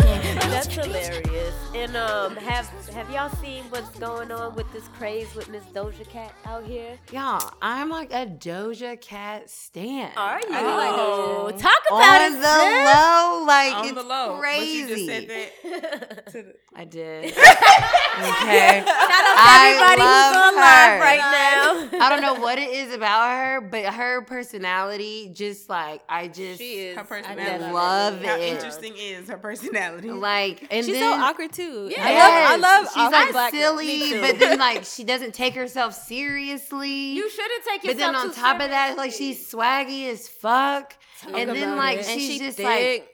That's 0.49 0.67
hilarious. 0.67 1.53
And 1.75 1.95
um, 1.95 2.35
have 2.37 2.67
have 2.93 3.09
y'all 3.09 3.29
seen 3.37 3.63
what's 3.69 3.89
going 3.99 4.31
on 4.31 4.55
with 4.55 4.71
this 4.73 4.87
craze 4.89 5.33
with 5.35 5.49
Miss 5.49 5.63
Doja 5.65 6.07
Cat 6.09 6.33
out 6.45 6.65
here? 6.65 6.97
Y'all, 7.11 7.53
I'm 7.61 7.89
like 7.89 8.11
a 8.11 8.25
Doja 8.25 8.99
Cat 8.99 9.49
stan. 9.49 10.11
Are 10.17 10.39
you? 10.39 10.47
Oh. 10.51 11.51
Talk 11.57 11.71
about 11.89 12.21
On 12.21 12.33
it, 12.33 12.41
the 12.41 12.59
sis. 12.59 12.85
low, 12.85 13.43
like 13.45 13.75
On 13.75 13.85
it's 13.85 13.93
the 13.93 14.03
low. 14.03 14.37
crazy. 14.39 14.81
But 14.81 14.89
you 14.89 14.95
just 14.95 15.05
said 15.07 15.27
that. 15.29 16.25
To 16.29 16.43
the, 16.43 16.53
I 16.75 16.85
did. 16.85 17.25
okay. 17.25 17.33
Shout 17.33 18.87
out 18.87 19.35
to 19.35 19.41
I 19.41 19.71
everybody 19.71 20.01
who's 20.01 20.09
love 20.09 20.35
on 20.35 20.55
live 20.55 20.91
her. 20.91 20.99
right 20.99 21.89
now. 21.99 22.05
I 22.05 22.09
don't 22.09 22.21
know 22.21 22.35
what 22.41 22.59
it 22.59 22.69
is 22.69 22.93
about 22.93 23.29
her, 23.29 23.61
but 23.61 23.85
her 23.85 24.21
personality, 24.23 25.31
just 25.33 25.69
like 25.69 26.01
I 26.09 26.27
just 26.27 26.59
She 26.59 26.73
is. 26.79 26.97
her 26.97 27.03
I 27.49 27.57
personality. 27.57 27.73
love 27.73 28.23
How 28.25 28.35
it. 28.37 28.41
interesting 28.53 28.93
is 28.97 29.27
her 29.29 29.37
personality? 29.37 30.11
like, 30.11 30.67
and 30.71 30.85
She's 30.85 30.95
then 30.95 31.17
so 31.19 31.23
awkward 31.25 31.51
too. 31.51 31.87
Yes, 31.89 31.99
I 32.01 32.55
love. 32.55 32.61
I 32.63 32.77
love. 32.79 32.87
She's 32.93 33.11
like 33.11 33.31
black 33.31 33.51
silly, 33.53 34.19
but 34.21 34.39
then 34.39 34.57
like 34.67 34.83
she 34.85 35.03
doesn't 35.03 35.33
take 35.33 35.55
herself 35.55 35.93
seriously. 35.93 36.89
You 37.13 37.29
shouldn't 37.29 37.63
take 37.65 37.83
yourself. 37.83 37.97
but 37.97 37.97
then 37.97 38.15
on 38.15 38.27
too 38.33 38.41
top 38.41 38.61
of 38.61 38.69
that, 38.69 38.97
like 38.97 39.11
she's 39.11 39.51
swaggy 39.51 40.09
as 40.09 40.27
fuck, 40.27 40.95
and 41.33 41.49
then 41.49 41.75
like 41.77 41.99
it. 41.99 42.05
she's 42.05 42.27
she 42.31 42.39
just 42.39 42.57
thick. 42.57 42.65
like 42.65 43.09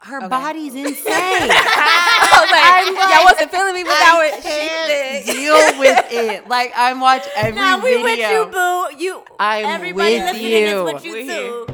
her 0.00 0.18
Okay. 0.18 0.28
body's 0.28 0.74
insane. 0.74 0.90
I 1.08 2.40
was 2.42 2.50
like, 2.50 2.62
I'm 2.66 2.94
like, 2.94 3.14
y'all 3.14 3.24
wasn't 3.24 3.50
feeling 3.50 3.74
me 3.74 3.84
without 3.84 4.20
I 4.20 4.30
it. 4.34 4.42
can't 4.42 5.26
deal 5.26 5.78
with 5.78 6.12
it. 6.12 6.48
Like 6.54 6.72
I'm 6.76 7.00
watch 7.00 7.24
every 7.34 7.52
Nah, 7.58 7.78
we 7.82 8.02
video. 8.02 8.04
with 8.04 8.18
you, 8.18 8.46
boo. 8.52 9.02
You. 9.02 9.22
I'm 9.38 9.64
everybody 9.64 10.14
with 10.16 10.24
listening 10.24 10.52
you. 10.52 10.88
is 10.88 10.94
with 10.94 11.04
you 11.04 11.66
We're 11.66 11.73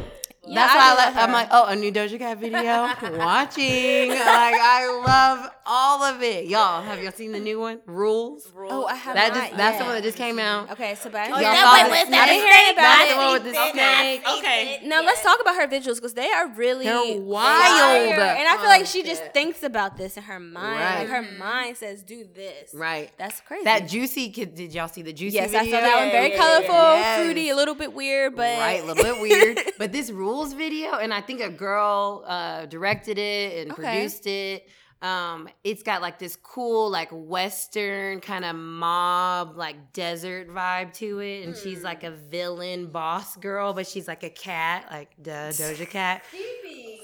too. 0.50 0.54
That's 0.54 0.72
I 0.72 0.76
why 0.76 0.82
I 0.82 0.90
do 0.90 0.96
like, 0.98 1.14
love 1.14 1.24
I'm 1.28 1.32
like, 1.32 1.48
oh, 1.50 1.66
a 1.66 1.76
new 1.76 1.92
Doja 1.92 2.18
Cat 2.18 2.38
video. 2.38 3.18
Watching. 3.18 4.10
Like 4.10 4.20
I 4.60 5.02
love 5.06 5.50
all 5.66 6.02
of 6.02 6.22
it. 6.22 6.46
Y'all, 6.46 6.82
have 6.82 7.02
y'all 7.02 7.12
seen 7.12 7.32
the 7.32 7.38
new 7.40 7.60
one? 7.60 7.80
Rules. 7.86 8.50
Oh, 8.56 8.86
I 8.86 8.94
have 8.94 9.14
That 9.14 9.32
not 9.34 9.36
just 9.44 9.56
that's 9.56 9.78
the 9.78 9.84
one 9.84 9.94
that 9.94 10.02
just 10.02 10.16
came 10.18 10.38
out. 10.38 10.70
Okay, 10.72 10.94
so 10.96 11.10
back. 11.10 11.28
Oh, 11.30 11.34
Y'all 11.34 11.42
that 11.42 11.56
saw 11.56 11.82
one 11.82 11.90
with 11.90 12.10
that 12.10 12.22
I 12.22 12.26
didn't 12.26 12.46
hear 12.46 12.72
about 12.72 12.82
That's 12.82 13.10
it. 13.10 13.14
the 13.14 13.20
one 13.20 13.32
with 13.32 13.44
the 13.44 13.72
snake. 13.72 14.38
okay. 14.38 14.88
Now 14.88 15.02
let's 15.02 15.22
talk 15.22 15.40
about 15.40 15.56
her 15.56 15.66
visuals 15.68 15.96
because 15.96 16.14
they 16.14 16.30
are 16.30 16.48
really 16.48 16.84
They're 16.84 17.20
wild. 17.20 18.14
fire. 18.16 18.20
And 18.20 18.48
I 18.48 18.56
feel 18.58 18.66
like 18.66 18.86
she 18.86 19.02
just 19.02 19.24
thinks 19.32 19.62
about 19.62 19.96
this 19.96 20.16
in 20.16 20.22
her 20.24 20.40
mind. 20.40 20.80
Like 20.80 21.08
her 21.08 21.36
mind 21.38 21.76
says, 21.76 22.02
"Do 22.02 22.24
this." 22.34 22.74
Right. 22.74 23.10
That's 23.18 23.40
crazy. 23.42 23.64
That 23.64 23.88
juicy 23.88 24.30
kid. 24.30 24.54
Did 24.54 24.74
y'all 24.74 24.88
see 24.88 25.02
the 25.02 25.12
juicy 25.12 25.36
yes, 25.36 25.54
I 25.54 25.64
saw 25.64 25.80
that 25.80 25.96
one. 26.00 26.10
Very 26.10 26.30
Yeah, 26.32 26.36
colorful, 26.38 26.74
yeah. 26.74 27.22
fruity, 27.22 27.48
a 27.50 27.56
little 27.56 27.74
bit 27.74 27.92
weird, 27.92 28.34
but 28.36 28.58
right, 28.58 28.82
a 28.82 28.86
little 28.86 29.02
bit 29.02 29.20
weird. 29.20 29.58
But 29.78 29.92
this 29.92 30.10
video, 30.48 30.96
and 30.98 31.12
I 31.12 31.20
think 31.20 31.40
a 31.40 31.50
girl 31.50 32.24
uh, 32.26 32.66
directed 32.66 33.18
it 33.18 33.62
and 33.62 33.72
Okay. 33.72 33.82
produced 33.82 34.26
it. 34.26 34.68
Um, 35.02 35.48
it's 35.64 35.82
got 35.82 36.02
like 36.02 36.18
this 36.18 36.36
cool, 36.36 36.90
like 36.90 37.08
Western 37.10 38.20
kind 38.20 38.44
of 38.44 38.54
mob, 38.54 39.56
like 39.56 39.94
desert 39.94 40.50
vibe 40.50 40.92
to 40.94 41.20
it, 41.20 41.46
and 41.46 41.56
she's 41.56 41.82
like 41.82 42.04
a 42.04 42.10
villain 42.10 42.88
boss 42.88 43.34
girl, 43.36 43.72
but 43.72 43.86
she's 43.86 44.06
like 44.06 44.24
a 44.24 44.30
cat, 44.30 44.86
like 44.90 45.10
duh, 45.22 45.48
Doja 45.52 45.88
Cat. 45.88 46.22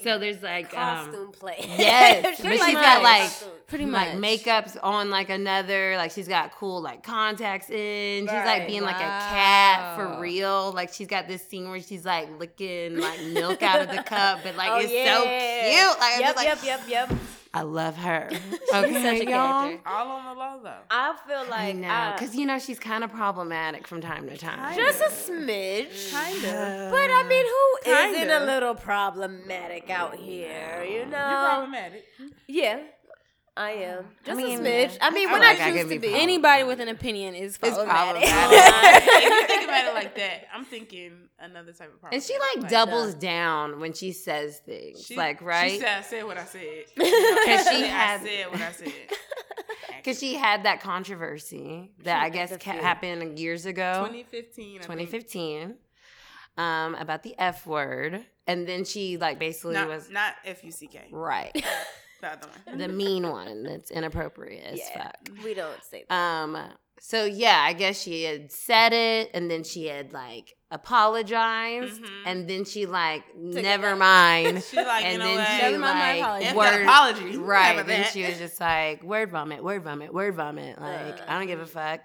So 0.03 0.17
there's 0.19 0.41
like 0.41 0.77
um, 0.77 1.05
Costume 1.07 1.31
play. 1.31 1.55
yes, 1.77 2.23
but 2.23 2.39
Pretty 2.45 2.57
she's 2.63 2.73
much. 2.73 2.83
got 2.83 3.03
like 3.03 3.31
pretty 3.67 3.85
much 3.85 3.93
like 4.07 4.13
much 4.13 4.21
makeup's 4.21 4.77
on 4.77 5.09
like 5.09 5.29
another 5.29 5.95
like 5.97 6.11
she's 6.11 6.27
got 6.27 6.51
cool 6.55 6.81
like 6.81 7.03
contacts 7.03 7.69
in 7.69 8.23
she's 8.23 8.31
like 8.31 8.45
Right. 8.45 8.67
being 8.67 8.81
like 8.83 8.95
a 8.95 8.99
cat 8.99 9.97
for 9.97 10.21
real 10.21 10.71
like 10.71 10.93
she's 10.93 11.07
got 11.07 11.27
this 11.27 11.45
scene 11.45 11.69
where 11.69 11.81
she's 11.81 12.05
like 12.05 12.29
licking 12.39 12.97
like 12.97 13.21
milk 13.25 13.61
out 13.63 13.81
of 13.81 13.89
the 13.93 14.01
cup 14.03 14.39
but 14.43 14.55
like 14.55 14.69
Oh, 14.71 14.77
it's 14.79 14.91
yeah. 14.91 15.17
so 15.17 15.23
cute 15.23 15.99
like, 15.99 16.13
I'm 16.13 16.19
Yep, 16.21 16.35
just 16.35 16.37
like 16.37 16.65
yep, 16.65 16.79
yep, 16.87 17.09
yep. 17.09 17.19
I 17.57 17.61
love 17.61 17.95
her 17.95 18.29
such 18.71 18.85
okay 18.85 19.19
a 19.21 19.29
y'all 19.29 19.63
character. 19.63 19.81
All 19.85 20.07
on 20.17 20.25
the 20.25 20.39
low 20.39 20.59
though. 20.63 20.83
I 20.89 21.15
feel 21.27 21.43
I 21.53 21.67
like 21.67 21.75
know 21.77 21.87
I- 21.89 22.13
because 22.13 22.35
you 22.35 22.45
know 22.45 22.59
she's 22.59 22.79
kind 22.79 23.03
of 23.03 23.11
problematic 23.11 23.87
from 23.87 24.01
time 24.01 24.27
to 24.29 24.37
time 24.37 24.75
just 24.75 25.01
a 25.01 25.31
smidge. 25.31 26.11
Kinda. 26.11 26.89
But 26.91 27.09
I 27.19 27.25
mean, 27.27 27.45
who 27.53 27.91
not 27.91 28.13
Kinda. 28.13 28.43
a 28.43 28.45
little 28.45 28.75
problematic 28.75 29.89
out 29.89 30.15
here? 30.15 30.83
You 30.83 31.05
know? 31.05 31.29
You're 31.29 31.49
problematic. 31.49 32.05
Yeah, 32.47 32.79
I 33.57 33.71
am. 33.71 34.05
Just 34.23 34.37
mean, 34.37 34.59
a 34.59 34.61
smidge. 34.61 34.97
I 35.01 35.09
mean, 35.09 35.27
I 35.27 35.31
when 35.33 35.41
I, 35.41 35.45
like 35.47 35.59
I 35.61 35.71
choose 35.71 35.81
could 35.83 35.89
to 35.95 35.99
be 35.99 36.07
be. 36.09 36.13
Anybody 36.13 36.63
with 36.63 36.79
an 36.79 36.89
opinion 36.89 37.33
is 37.35 37.57
it's 37.61 37.75
problematic. 37.75 38.29
problematic 38.29 39.03
if 39.07 39.23
you 39.23 39.47
think 39.47 39.63
about 39.63 39.85
it 39.85 39.93
like 39.95 40.15
that, 40.15 40.47
I'm 40.53 40.63
thinking 40.65 41.13
another 41.39 41.73
type 41.73 41.93
of 41.93 41.99
problem. 41.99 42.13
and 42.15 42.23
she 42.23 42.37
like 42.59 42.69
doubles 42.69 43.15
down 43.15 43.79
when 43.79 43.93
she 43.93 44.11
says 44.11 44.59
things 44.59 45.03
She- 45.05 45.15
like 45.17 45.41
right 45.41 45.71
She 45.71 45.79
said, 45.79 45.97
I 45.97 46.01
said 46.01 46.23
what 46.25 46.37
I 46.37 46.45
said. 46.45 46.85
because 46.95 47.67
she 47.69 47.83
I 47.83 47.87
had 47.87 48.21
said 48.21 48.51
what 48.51 48.61
I 48.61 48.71
said. 48.71 48.93
Because 49.97 50.19
she 50.19 50.35
had 50.35 50.63
that 50.63 50.79
controversy 50.79 51.91
that 52.03 52.23
I 52.23 52.29
guess 52.29 52.55
ca- 52.57 52.71
happened 52.73 53.37
years 53.39 53.65
ago, 53.65 54.05
2015. 54.07 54.65
I 54.65 54.79
think. 54.79 54.81
2015, 54.83 55.75
um, 56.57 56.95
about 56.95 57.23
the 57.23 57.35
F 57.37 57.65
word. 57.67 58.23
And 58.45 58.65
then 58.65 58.85
she, 58.85 59.17
like, 59.17 59.37
basically 59.37 59.73
Not, 59.73 59.89
was 59.89 60.09
not 60.09 60.35
F 60.45 60.63
U 60.63 60.71
C 60.71 60.87
K. 60.87 61.07
right. 61.11 61.51
The 62.21 62.27
other 62.31 62.47
one. 62.65 62.77
the 62.77 62.87
mean 62.87 63.29
one 63.29 63.63
that's 63.63 63.91
inappropriate 63.91 64.63
as 64.65 64.79
Yeah, 64.79 65.03
fuck. 65.03 65.43
we 65.43 65.53
don't 65.53 65.83
say 65.83 66.05
that. 66.09 66.15
Um, 66.15 66.57
so 66.99 67.25
yeah, 67.25 67.59
I 67.63 67.73
guess 67.73 68.01
she 68.01 68.23
had 68.23 68.51
said 68.51 68.91
it 68.93 69.29
and 69.33 69.49
then 69.51 69.63
she 69.63 69.85
had, 69.85 70.13
like, 70.13 70.55
apologized. 70.71 72.01
Mhm. 72.01 72.09
And 72.25 72.49
then 72.49 72.65
she, 72.65 72.85
like, 72.85 73.23
it 73.35 73.61
never 73.63 73.95
mind. 73.95 74.63
She 74.69 74.77
like, 74.77 75.05
and 75.05 75.21
then 75.21 75.45
she, 75.59 75.61
Never 75.61 75.77
like, 75.79 76.19
apology. 76.19 76.55
Word, 76.55 76.81
apology. 76.83 77.37
Right. 77.37 77.85
Then 77.85 78.05
she 78.11 78.23
was 78.25 78.37
just 78.37 78.59
like, 78.59 79.03
word 79.03 79.31
vomit, 79.31 79.63
word 79.63 79.83
vomit, 79.83 80.13
word 80.13 80.35
vomit. 80.35 80.79
Like, 80.81 81.29
I 81.29 81.37
don't 81.37 81.47
give 81.47 81.59
a 81.61 81.65
fuck. 81.65 82.01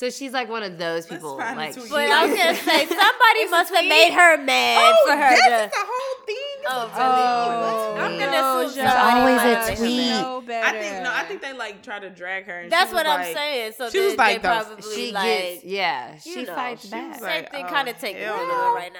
So 0.00 0.08
she's 0.08 0.32
like 0.32 0.48
one 0.48 0.62
of 0.62 0.78
those 0.78 1.04
people. 1.04 1.36
Like, 1.36 1.74
But 1.74 2.10
I 2.10 2.24
was 2.24 2.34
gonna 2.34 2.54
say 2.54 2.86
somebody 2.86 3.50
must 3.50 3.74
have 3.74 3.84
made 3.84 4.14
her 4.14 4.42
mad 4.42 4.94
oh, 4.96 5.06
for 5.06 5.12
her 5.14 5.36
That's 5.36 5.74
to. 5.74 5.78
the 5.78 5.86
whole 5.86 6.24
thing. 6.24 6.36
Oh, 6.66 6.90
Oh, 6.94 7.96
I'm 8.00 8.18
gonna 8.18 8.32
oh, 8.34 8.60
assume 8.66 8.82
There's 8.82 8.94
always 8.94 9.36
a 9.36 9.40
have 9.40 9.68
made 9.68 9.78
her 9.78 9.84
tweet. 9.84 10.08
No 10.08 10.40
better. 10.40 10.66
I 10.66 10.80
think 10.80 11.04
no, 11.04 11.12
I 11.12 11.24
think 11.24 11.42
they 11.42 11.52
like 11.52 11.82
try 11.82 11.98
to 11.98 12.08
drag 12.08 12.46
her. 12.46 12.60
And 12.60 12.72
That's 12.72 12.94
what 12.94 13.04
was 13.04 13.14
I'm 13.14 13.34
saying. 13.34 13.72
So 13.76 13.90
she 13.90 13.98
they, 13.98 14.06
was 14.06 14.16
like 14.16 14.40
they 14.40 14.48
probably 14.48 14.94
she 14.94 15.12
like 15.12 15.24
gets, 15.24 15.64
yeah, 15.64 16.14
you 16.24 16.32
she 16.32 16.44
know, 16.44 16.54
fights 16.54 16.86
back. 16.86 17.12
was 17.12 17.20
like, 17.20 17.34
Same 17.34 17.44
thing, 17.52 17.64
oh, 17.66 17.68
kind 17.68 17.88
of 17.90 17.98
taking 17.98 18.22
hell 18.22 18.40
it 18.40 18.48
no. 18.48 18.74
right 18.74 18.92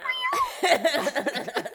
now. 1.54 1.62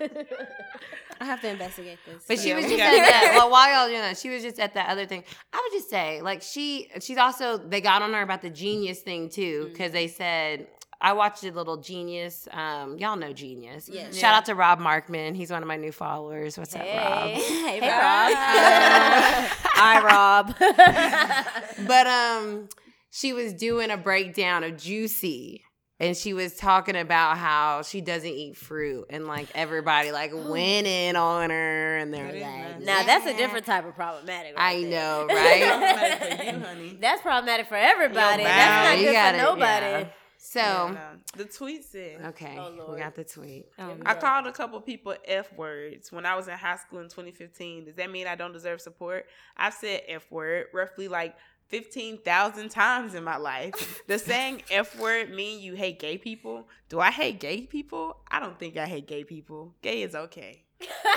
I 1.20 1.24
have 1.24 1.40
to 1.42 1.48
investigate 1.50 1.98
this. 2.06 2.24
But 2.26 2.38
she 2.38 2.54
was 2.54 2.64
just 2.68 2.76
got 2.76 2.92
at 2.92 3.06
that. 3.08 3.32
Well, 3.36 3.50
while 3.50 3.70
y'all 3.72 3.88
doing 3.88 4.00
that, 4.00 4.16
she 4.16 4.30
was 4.30 4.42
just 4.42 4.58
at 4.58 4.74
that 4.74 4.88
other 4.88 5.06
thing. 5.06 5.22
I 5.52 5.56
would 5.62 5.76
just 5.78 5.90
say, 5.90 6.22
like, 6.22 6.42
she, 6.42 6.88
she's 7.00 7.18
also. 7.18 7.58
They 7.58 7.80
got 7.80 8.02
on 8.02 8.12
her 8.12 8.22
about 8.22 8.42
the 8.42 8.50
genius 8.50 9.00
thing 9.00 9.28
too, 9.28 9.68
because 9.72 9.92
they 9.92 10.08
said. 10.08 10.66
I 11.02 11.14
watched 11.14 11.44
a 11.44 11.50
little 11.50 11.78
Genius. 11.78 12.46
Um, 12.50 12.98
y'all 12.98 13.16
know 13.16 13.32
Genius. 13.32 13.88
Yes. 13.90 14.14
Shout 14.14 14.34
out 14.34 14.44
to 14.44 14.54
Rob 14.54 14.80
Markman. 14.80 15.34
He's 15.34 15.50
one 15.50 15.62
of 15.62 15.66
my 15.66 15.76
new 15.78 15.92
followers. 15.92 16.58
What's 16.58 16.74
up, 16.76 16.82
Rob? 16.82 16.88
hey, 17.30 17.80
Hey, 17.80 17.80
Rob. 17.80 17.90
Rob. 17.90 19.48
Hi, 19.80 20.02
Rob. 20.04 21.86
But 21.88 22.06
um, 22.06 22.68
she 23.10 23.32
was 23.32 23.54
doing 23.54 23.90
a 23.90 23.96
breakdown 23.96 24.62
of 24.62 24.76
Juicy, 24.76 25.62
and 26.00 26.16
she 26.16 26.32
was 26.32 26.56
talking 26.56 26.96
about 26.96 27.36
how 27.38 27.82
she 27.82 28.00
doesn't 28.00 28.28
eat 28.28 28.56
fruit, 28.56 29.06
and 29.10 29.26
like 29.26 29.46
everybody 29.54 30.10
like 30.10 30.32
went 30.34 30.86
in 30.88 31.14
on 31.14 31.50
her, 31.50 31.96
and 31.98 32.12
they're 32.12 32.24
like, 32.32 32.40
nasty. 32.40 32.84
now 32.84 33.02
that's 33.04 33.26
a 33.26 33.36
different 33.36 33.66
type 33.66 33.86
of 33.86 33.94
problematic. 33.94 34.54
I 34.56 34.80
there. 34.82 34.90
know, 34.90 35.26
right? 35.30 36.78
You. 36.80 36.98
That's 37.00 37.22
problematic 37.22 37.68
for 37.68 37.76
everybody. 37.76 38.42
Yo, 38.42 38.48
That's 38.48 38.88
not 38.88 38.98
You 38.98 39.04
good 39.06 39.12
gotta- 39.12 39.38
for 39.38 39.44
nobody. 39.44 39.86
yeah. 39.86 40.06
So 40.42 40.58
Yeah, 40.60 40.94
no. 40.94 41.18
the 41.36 41.44
tweet 41.44 41.84
said. 41.84 42.24
okay, 42.28 42.56
Oh, 42.58 42.92
we 42.94 42.98
got 42.98 43.14
the 43.14 43.24
tweet. 43.24 43.66
Oh, 43.78 43.94
I 44.06 44.14
called 44.14 44.46
a 44.46 44.52
couple 44.52 44.80
people 44.80 45.14
F 45.26 45.52
words 45.52 46.10
when 46.10 46.24
I 46.24 46.34
was 46.34 46.48
in 46.48 46.54
high 46.56 46.76
school 46.76 47.00
in 47.00 47.10
2015. 47.10 47.84
Does 47.84 47.96
that 47.96 48.10
mean 48.10 48.26
I 48.26 48.36
don't 48.36 48.52
deserve 48.54 48.80
support? 48.80 49.26
I've 49.54 49.74
said 49.74 50.00
F 50.08 50.26
word 50.30 50.68
roughly 50.72 51.08
like 51.08 51.36
15,000 51.70 52.68
times 52.68 53.14
in 53.14 53.24
my 53.24 53.36
life. 53.36 54.02
The 54.06 54.18
saying 54.30 54.62
F 54.70 54.98
word 54.98 55.30
mean 55.30 55.60
you 55.60 55.74
hate 55.74 55.98
gay 55.98 56.18
people? 56.18 56.68
Do 56.88 57.00
I 57.00 57.10
hate 57.10 57.40
gay 57.40 57.62
people? 57.62 58.16
I 58.30 58.40
don't 58.40 58.58
think 58.58 58.76
I 58.76 58.86
hate 58.86 59.06
gay 59.06 59.24
people. 59.24 59.74
Gay 59.80 60.02
is 60.02 60.14
okay. 60.14 60.64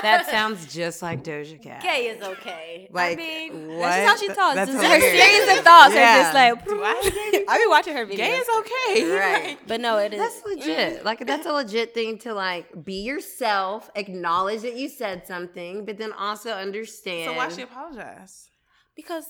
That 0.02 0.26
sounds 0.30 0.72
just 0.72 1.02
like 1.02 1.24
Doja 1.24 1.60
Cat. 1.60 1.82
Gay 1.82 2.06
is 2.06 2.22
okay. 2.22 2.88
Like 2.92 3.14
I 3.18 3.22
mean, 3.22 3.68
what? 3.68 3.80
That's 3.88 4.20
just 4.20 4.28
how 4.28 4.34
she 4.34 4.34
talks. 4.34 4.54
That's 4.56 4.70
Her 4.70 5.00
series 5.00 5.58
of 5.58 5.64
thoughts 5.64 5.94
Yeah. 5.94 6.18
are 6.18 6.22
just 6.22 6.34
like. 6.34 6.64
Do 6.66 6.82
I 6.82 7.00
hate 7.02 7.14
gay 7.14 7.30
people? 7.38 7.54
I 7.54 7.58
be 7.58 7.66
watching 7.66 7.96
her 7.96 8.06
videos. 8.06 8.16
Gay 8.16 8.36
is 8.36 8.48
okay. 8.58 9.10
Right. 9.16 9.58
but 9.66 9.80
no, 9.80 9.96
it 9.98 10.12
is. 10.12 10.20
That's 10.20 10.44
legit. 10.44 11.04
Like 11.04 11.26
that's 11.26 11.46
a 11.46 11.52
legit 11.52 11.94
thing 11.94 12.18
to 12.18 12.34
like 12.34 12.84
be 12.84 13.02
yourself, 13.02 13.90
acknowledge 13.94 14.62
that 14.62 14.76
you 14.76 14.88
said 14.88 15.26
something, 15.26 15.84
but 15.86 15.98
then 15.98 16.12
also 16.12 16.50
understand. 16.52 17.30
So 17.30 17.36
why 17.36 17.48
she 17.48 17.62
apologize? 17.62 18.50
because 18.96 19.24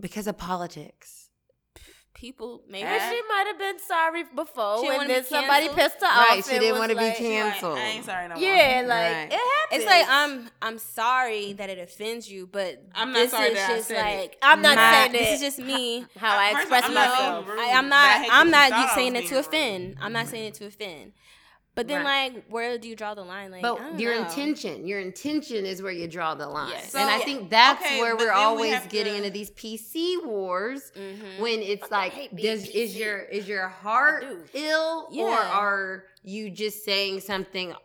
because 0.00 0.26
of 0.26 0.36
politics. 0.38 1.22
people 2.14 2.62
maybe. 2.66 2.82
and 2.82 3.02
she 3.14 3.20
might 3.28 3.44
have 3.46 3.58
been 3.58 3.78
sorry 3.78 4.24
before, 4.34 4.80
She 4.80 4.86
and 4.88 5.10
then 5.10 5.20
be 5.22 5.26
somebody 5.28 5.68
pissed 5.68 6.00
her 6.00 6.06
off. 6.06 6.28
Right, 6.30 6.42
she 6.44 6.58
didn't 6.58 6.78
wanna 6.78 6.94
be 6.94 7.12
canceled. 7.12 7.74
Like, 7.74 7.82
I 7.82 7.86
ain't 7.88 8.04
sorry 8.06 8.28
no 8.28 8.34
more. 8.36 8.42
Yeah, 8.42 8.82
like 8.86 9.12
Right. 9.12 9.28
it 9.32 9.32
happens. 9.32 9.72
It's 9.72 9.84
like 9.84 10.06
I'm 10.08 10.48
I'm 10.62 10.78
sorry 10.78 11.52
that 11.54 11.68
it 11.68 11.78
offends 11.78 12.30
you, 12.30 12.46
but 12.46 12.82
I'm 12.94 13.12
not 13.12 13.18
this 13.18 13.30
sorry 13.32 13.48
is 13.48 13.54
that 13.54 13.76
just 13.76 13.88
said 13.88 13.98
it. 13.98 14.20
like 14.20 14.38
I'm 14.40 14.62
not 14.62 14.76
my- 14.76 14.92
saying 14.92 15.12
This 15.12 15.32
is 15.34 15.40
just 15.40 15.58
me. 15.58 16.06
how 16.16 16.38
I 16.38 16.52
First, 16.52 16.62
express 16.62 16.84
I'm 16.84 16.94
not 16.94 17.10
myself. 17.10 17.46
I, 17.50 17.72
I'm 17.78 17.88
not. 17.90 18.06
I 18.06 18.18
hate 18.22 18.30
I'm 18.32 18.50
that 18.50 18.70
not 18.70 18.94
saying 18.94 19.16
it 19.16 19.22
to 19.24 19.28
being 19.28 19.40
offend. 19.40 19.96
I'm 20.00 20.12
not 20.14 20.26
saying 20.28 20.44
it 20.46 20.54
to 20.54 20.66
offend. 20.66 21.12
But 21.76 21.88
then, 21.88 22.04
Right. 22.04 22.32
like, 22.34 22.44
where 22.48 22.78
do 22.78 22.88
you 22.88 22.96
draw 22.96 23.14
the 23.14 23.22
line? 23.22 23.50
Like, 23.52 23.58
I 23.64 23.68
But 23.68 23.76
don't 23.78 24.00
your 24.00 24.14
know. 24.14 24.22
intention, 24.26 24.86
your 24.86 24.98
intention 24.98 25.66
is 25.66 25.82
where 25.82 25.92
you 25.92 26.08
draw 26.08 26.34
the 26.34 26.48
line. 26.48 26.70
Yes. 26.70 26.94
and 26.94 27.08
I 27.08 27.18
think 27.18 27.50
that's 27.50 27.84
okay, 27.84 28.00
where 28.00 28.16
we're 28.16 28.24
then 28.26 28.34
we 28.34 28.40
always 28.42 28.80
getting 28.88 29.12
to- 29.12 29.18
into 29.18 29.30
these 29.30 29.50
PC 29.50 30.16
wars 30.24 30.90
Mhm. 30.96 31.38
when 31.38 31.60
it's 31.60 31.90
like 31.90 32.12
hate 32.14 32.34
being 32.34 32.56
does 32.56 32.66
is 32.68 32.96
your 32.98 33.18
is 33.18 33.46
your 33.46 33.68
heart 33.68 34.22
do. 34.22 34.44
ill 34.54 35.08
or 35.12 35.30
are 35.32 36.04
you 36.22 36.50
just 36.50 36.82
saying 36.84 37.20
something 37.20 37.72
So 37.72 37.78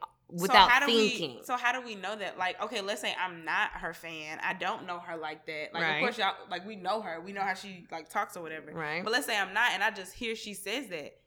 without 0.44 0.70
how 0.72 0.80
do 0.80 0.86
thinking? 0.86 1.36
We, 1.40 1.44
so 1.44 1.58
how 1.58 1.74
do 1.74 1.82
we 1.86 1.96
know 1.96 2.16
that? 2.16 2.38
Like, 2.38 2.62
okay, 2.64 2.80
let's 2.80 3.02
say 3.02 3.14
I'm 3.20 3.44
not 3.44 3.72
her 3.72 3.94
fan. 3.94 4.40
I 4.42 4.54
don't 4.54 4.88
know 4.88 5.00
her 5.00 5.18
like 5.18 5.46
that. 5.48 5.74
Like, 5.74 5.84
Right. 5.84 5.96
of 5.96 6.00
course, 6.02 6.18
y'all 6.18 6.36
like 6.50 6.66
we 6.66 6.78
know 6.78 7.02
her. 7.02 7.20
We 7.20 7.34
know 7.34 7.42
how 7.42 7.56
she 7.56 7.86
like 7.92 8.08
talks 8.10 8.38
or 8.38 8.42
whatever. 8.42 8.72
Right. 8.72 9.04
But 9.04 9.12
let's 9.12 9.26
say 9.26 9.38
I'm 9.38 9.54
not, 9.54 9.74
and 9.74 9.84
I 9.84 9.92
just 9.92 10.14
hear 10.14 10.34
she 10.36 10.54
says 10.54 10.88
that. 10.88 11.18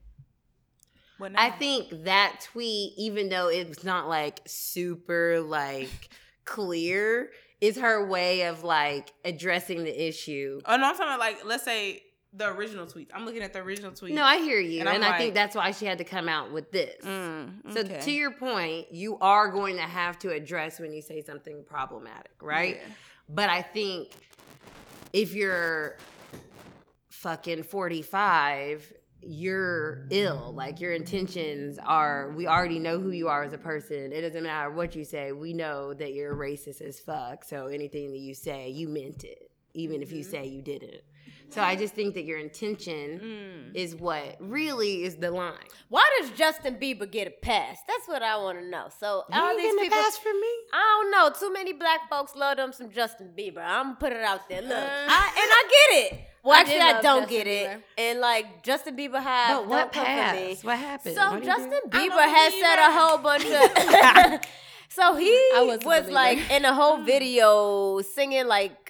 Well, 1.19 1.31
I 1.37 1.51
think 1.51 2.05
that 2.05 2.47
tweet, 2.53 2.95
even 2.97 3.29
though 3.29 3.49
it's 3.49 3.85
not 3.85 4.09
like 4.09 4.41
super 4.47 5.41
like 5.41 6.09
clear, 6.45 7.31
is 7.61 7.79
her 7.79 8.07
way 8.07 8.47
of 8.47 8.65
like 8.65 9.13
addressing 9.25 9.85
the 9.85 10.09
issue. 10.09 10.61
Oh 10.67 10.77
no, 10.77 10.89
I'm 10.89 10.97
talking 10.97 11.07
about 11.07 11.21
like 11.21 11.45
let's 11.45 11.65
say 11.65 12.03
the 12.37 12.49
original 12.51 12.87
tweet. 12.87 13.11
I'm 13.15 13.25
looking 13.25 13.43
at 13.43 13.53
the 13.53 13.61
original 13.61 13.93
tweet. 13.93 14.15
No, 14.15 14.25
I 14.25 14.39
hear 14.39 14.59
you, 14.59 14.81
And 14.81 14.89
and, 14.89 15.05
I'm 15.05 15.13
I 15.13 15.19
think 15.19 15.35
that's 15.35 15.55
why 15.55 15.71
she 15.71 15.87
had 15.87 15.99
to 15.99 16.05
come 16.05 16.29
out 16.29 16.53
with 16.53 16.73
this. 16.73 17.05
Mm, 17.05 17.73
So 17.73 17.85
to 17.85 18.11
your 18.11 18.33
point, 18.33 18.93
you 18.93 19.19
are 19.21 19.51
going 19.51 19.77
to 19.77 19.83
have 19.83 20.19
to 20.21 20.31
address 20.31 20.81
when 20.81 20.93
you 20.93 21.01
say 21.01 21.23
something 21.23 21.65
problematic, 21.65 22.33
right? 22.43 22.77
Yeah. 22.77 22.93
But 23.29 23.51
I 23.51 23.63
think 23.63 24.11
if 25.13 25.33
you're 25.33 25.97
fucking 27.09 27.63
45, 27.63 28.93
you're 29.27 30.07
ill. 30.11 30.53
Like 30.55 30.81
your 30.81 30.93
intentions 30.93 31.79
are 31.85 32.33
we 32.37 32.47
already 32.47 32.79
know 32.79 32.99
who 33.01 33.11
you 33.11 33.29
are 33.29 33.43
as 33.45 33.53
a 33.53 33.59
person. 33.59 34.13
It 34.13 34.21
doesn't 34.23 34.43
matter 34.43 34.71
what 34.71 34.95
you 34.95 35.05
say. 35.05 35.33
We 35.33 35.53
know 35.53 35.95
that 35.95 36.13
you're 36.15 36.35
racist 36.35 36.81
as 36.81 37.01
fuck. 37.01 37.45
So 37.45 37.67
anything 37.67 38.11
that 38.11 38.19
you 38.19 38.35
say, 38.35 38.71
you 38.71 38.89
meant 38.89 39.25
it, 39.25 39.51
even 39.75 40.03
if 40.03 40.13
you 40.13 40.23
Mm-hmm. 40.23 40.31
say 40.31 40.47
you 40.47 40.63
didn't. 40.63 41.03
So 41.55 41.63
I 41.63 41.77
just 41.77 41.95
think 41.95 42.15
that 42.15 42.25
your 42.25 42.39
intention 42.39 43.21
Mm. 43.73 43.77
is 43.77 43.95
what 43.95 44.37
really 44.41 45.05
is 45.05 45.17
the 45.17 45.31
line. 45.31 45.55
Why 45.89 46.05
does 46.21 46.31
Justin 46.31 46.77
Bieber 46.77 47.11
get 47.11 47.27
a 47.29 47.31
pass? 47.31 47.79
That's 47.87 48.07
what 48.09 48.23
I 48.23 48.37
want 48.37 48.59
to 48.59 48.65
know. 48.67 48.87
So 49.01 49.25
You 49.33 49.41
all 49.41 49.55
these 49.57 49.63
getting 49.63 49.79
a 49.79 49.83
people, 49.83 49.99
pass 49.99 50.19
from 50.19 50.41
me. 50.41 50.49
I 50.73 51.01
don't 51.01 51.11
know. 51.11 51.31
Too 51.39 51.53
many 51.53 51.73
black 51.73 52.09
folks 52.11 52.35
love 52.35 52.57
them 52.57 52.73
some 52.73 52.91
Justin 52.91 53.31
Bieber. 53.39 53.59
I'm 53.65 53.85
gonna 53.85 53.97
put 54.01 54.13
it 54.13 54.23
out 54.23 54.49
there. 54.49 54.63
Look, 54.63 54.73
Uh. 54.73 54.81
I, 55.09 55.27
and 55.43 55.51
I 55.59 55.63
get 55.71 56.13
it. 56.13 56.21
Well, 56.43 56.57
I 56.57 56.61
actually, 56.61 56.81
I 56.81 57.01
don't 57.01 57.21
Justin 57.23 57.39
get 57.39 57.47
it. 57.47 57.69
Bieber. 57.71 57.83
And 57.99 58.21
like 58.21 58.63
Justin 58.63 58.97
Bieber 58.97 59.23
had, 59.23 59.55
But 59.57 59.67
what 59.69 59.77
don't 59.79 59.93
come 59.93 60.05
for 60.05 60.37
me. 60.37 60.55
pass? 60.55 60.65
What 60.65 60.79
happened? 60.79 61.15
So 61.17 61.31
What 61.31 61.43
Justin 61.45 61.81
Bieber 61.89 62.27
has 62.37 62.53
said 62.53 62.79
a 62.79 62.93
whole 62.93 63.19
bunch 63.19 63.45
of. 63.47 64.41
so 64.91 65.15
he 65.17 65.31
was 65.55 66.09
like 66.11 66.39
in 66.51 66.65
a 66.65 66.75
whole 66.75 66.99
video 66.99 68.01
singing 68.03 68.47
like 68.47 68.84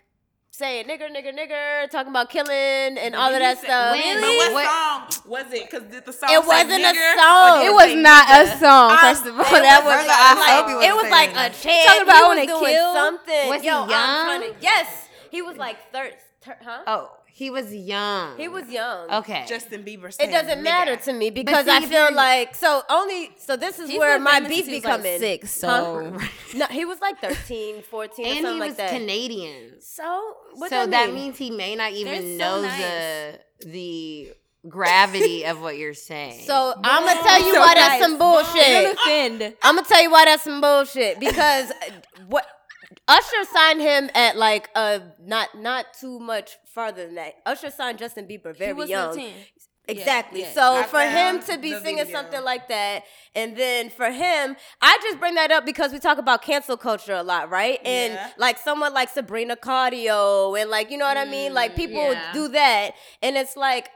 saying 0.54 0.86
nigger, 0.86 1.10
nigger, 1.10 1.34
nigger, 1.34 1.90
talking 1.90 2.10
about 2.10 2.30
killing 2.30 2.96
and 2.98 3.14
all 3.16 3.32
of 3.34 3.40
that 3.40 3.58
stuff. 3.58 3.92
When? 3.92 4.20
But 4.20 4.28
what, 4.36 4.52
What- 4.52 4.66
song 4.70 5.22
was 5.30 5.52
it? 5.52 5.68
Because 5.70 5.82
the 6.04 6.12
song 6.12 6.30
It 6.30 6.46
wasn't 6.46 6.70
a 6.70 6.76
nigger, 6.94 7.14
song. 7.18 7.64
It 7.66 7.72
was 7.74 7.90
say 7.90 7.94
not 7.96 8.24
a 8.30 8.46
song. 8.58 8.90
I- 8.92 8.98
First 9.00 9.26
of 9.26 9.34
all, 9.34 9.46
it 9.46 9.62
that 9.62 9.82
was 9.84 9.94
was 9.94 10.06
First 10.06 10.32
of 10.32 10.38
like, 10.38 10.54
hope 10.54 10.70
it 10.70 10.74
wasn't 10.74 10.94
was 10.94 11.02
saying 11.02 11.10
like 11.12 11.30
a 11.30 11.34
that. 11.34 11.54
chant. 11.60 11.86
Talking 11.88 12.02
about 12.02 12.14
he 12.14 12.22
I 12.22 12.28
wanna 12.28 12.46
kill? 12.70 12.94
something. 12.94 13.48
Was 13.48 13.60
he 13.62 13.66
Yo, 13.66 13.82
I'm 13.82 13.90
young? 13.90 14.24
trying 14.26 14.40
to- 14.54 14.56
yes, 14.60 15.08
he 15.30 15.42
was 15.42 15.56
like 15.56 15.92
third. 15.92 16.14
Ter- 16.40 16.58
huh? 16.62 16.82
Oh, 16.86 17.10
he 17.36 17.50
was 17.50 17.74
young. 17.74 18.38
He 18.38 18.46
was 18.46 18.68
young. 18.70 19.10
okay. 19.10 19.44
Justin 19.48 19.82
Bieber. 19.82 20.08
It 20.20 20.30
doesn't 20.30 20.60
nigga. 20.60 20.62
matter 20.62 20.94
to 20.96 21.12
me 21.12 21.30
because 21.30 21.64
see, 21.64 21.70
I 21.72 21.80
feel 21.80 22.04
you're- 22.04 22.14
like 22.14 22.54
so 22.54 22.82
only 22.88 23.30
so 23.38 23.56
this 23.56 23.80
is 23.80 23.90
where 23.98 24.20
my 24.20 24.34
famous 24.34 24.48
beef 24.48 24.64
since 24.66 24.84
he 24.84 24.88
like, 24.88 25.18
six, 25.18 25.50
so- 25.50 26.12
Huh? 26.16 26.28
no, 26.54 26.66
he 26.66 26.84
was 26.84 27.00
like 27.00 27.18
13, 27.20 27.82
14 27.82 28.24
or 28.24 28.28
and 28.28 28.36
something 28.36 28.54
he 28.54 28.60
like 28.60 28.68
was 28.68 28.76
that. 28.76 28.90
Canadian. 28.90 29.80
so 29.80 30.34
what 30.54 30.70
so 30.70 30.76
that, 30.86 30.90
that 30.90 31.12
means 31.12 31.36
he 31.36 31.50
may 31.50 31.74
not 31.74 31.90
even 31.92 32.22
so 32.22 32.36
know 32.38 32.62
nice. 32.62 32.80
the 32.80 33.68
the 33.68 34.32
gravity 34.68 35.44
of 35.44 35.60
what 35.60 35.76
you're 35.76 35.92
saying. 35.92 36.40
So 36.46 36.72
I'm 36.84 37.04
gonna 37.04 37.20
tell 37.22 37.44
you 37.46 37.52
So 37.52 37.60
why 37.60 37.74
that's 37.74 38.00
some 38.00 38.16
bullshit. 38.16 38.96
I'm 39.62 39.74
gonna 39.76 39.86
tell 39.86 40.02
you 40.02 40.10
why 40.10 40.24
that's 40.24 40.42
some 40.44 40.60
bullshit 40.60 41.18
because 41.20 41.70
uh, 41.70 41.74
what 42.28 42.46
Usher 43.06 43.44
signed 43.52 43.80
him 43.80 44.10
at 44.14 44.36
like 44.36 44.70
uh 44.74 45.00
not 45.22 45.60
not 45.60 45.92
too 45.94 46.18
much 46.18 46.56
farther 46.66 47.06
than 47.06 47.16
that. 47.16 47.34
Usher 47.44 47.70
signed 47.70 47.98
Justin 47.98 48.26
Bieber 48.26 48.56
very 48.56 48.68
he 48.68 48.72
was 48.72 48.88
young. 48.88 49.14
13. 49.14 49.32
Exactly. 49.86 50.40
Yeah, 50.40 50.46
yeah. 50.46 50.52
So 50.54 50.74
I 50.76 50.82
for 50.84 51.00
him 51.00 51.40
to 51.42 51.58
be 51.58 51.72
singing 51.80 52.04
video. 52.06 52.12
something 52.12 52.42
like 52.42 52.68
that, 52.68 53.04
and 53.34 53.54
then 53.54 53.90
for 53.90 54.10
him, 54.10 54.56
I 54.80 54.98
just 55.02 55.20
bring 55.20 55.34
that 55.34 55.50
up 55.50 55.66
because 55.66 55.92
we 55.92 55.98
talk 55.98 56.16
about 56.16 56.40
cancel 56.40 56.78
culture 56.78 57.12
a 57.12 57.22
lot, 57.22 57.50
right? 57.50 57.78
And 57.84 58.14
Yeah. 58.14 58.30
like 58.38 58.56
someone 58.58 58.94
like 58.94 59.10
Sabrina 59.10 59.56
Claudio, 59.56 60.54
and 60.54 60.70
like 60.70 60.90
you 60.90 60.96
know 60.96 61.04
what 61.04 61.18
I 61.18 61.26
mean. 61.26 61.52
Like 61.52 61.76
people 61.76 62.12
yeah. 62.12 62.32
do 62.32 62.48
that, 62.48 62.92
and 63.22 63.36
it's 63.36 63.56
like. 63.56 63.90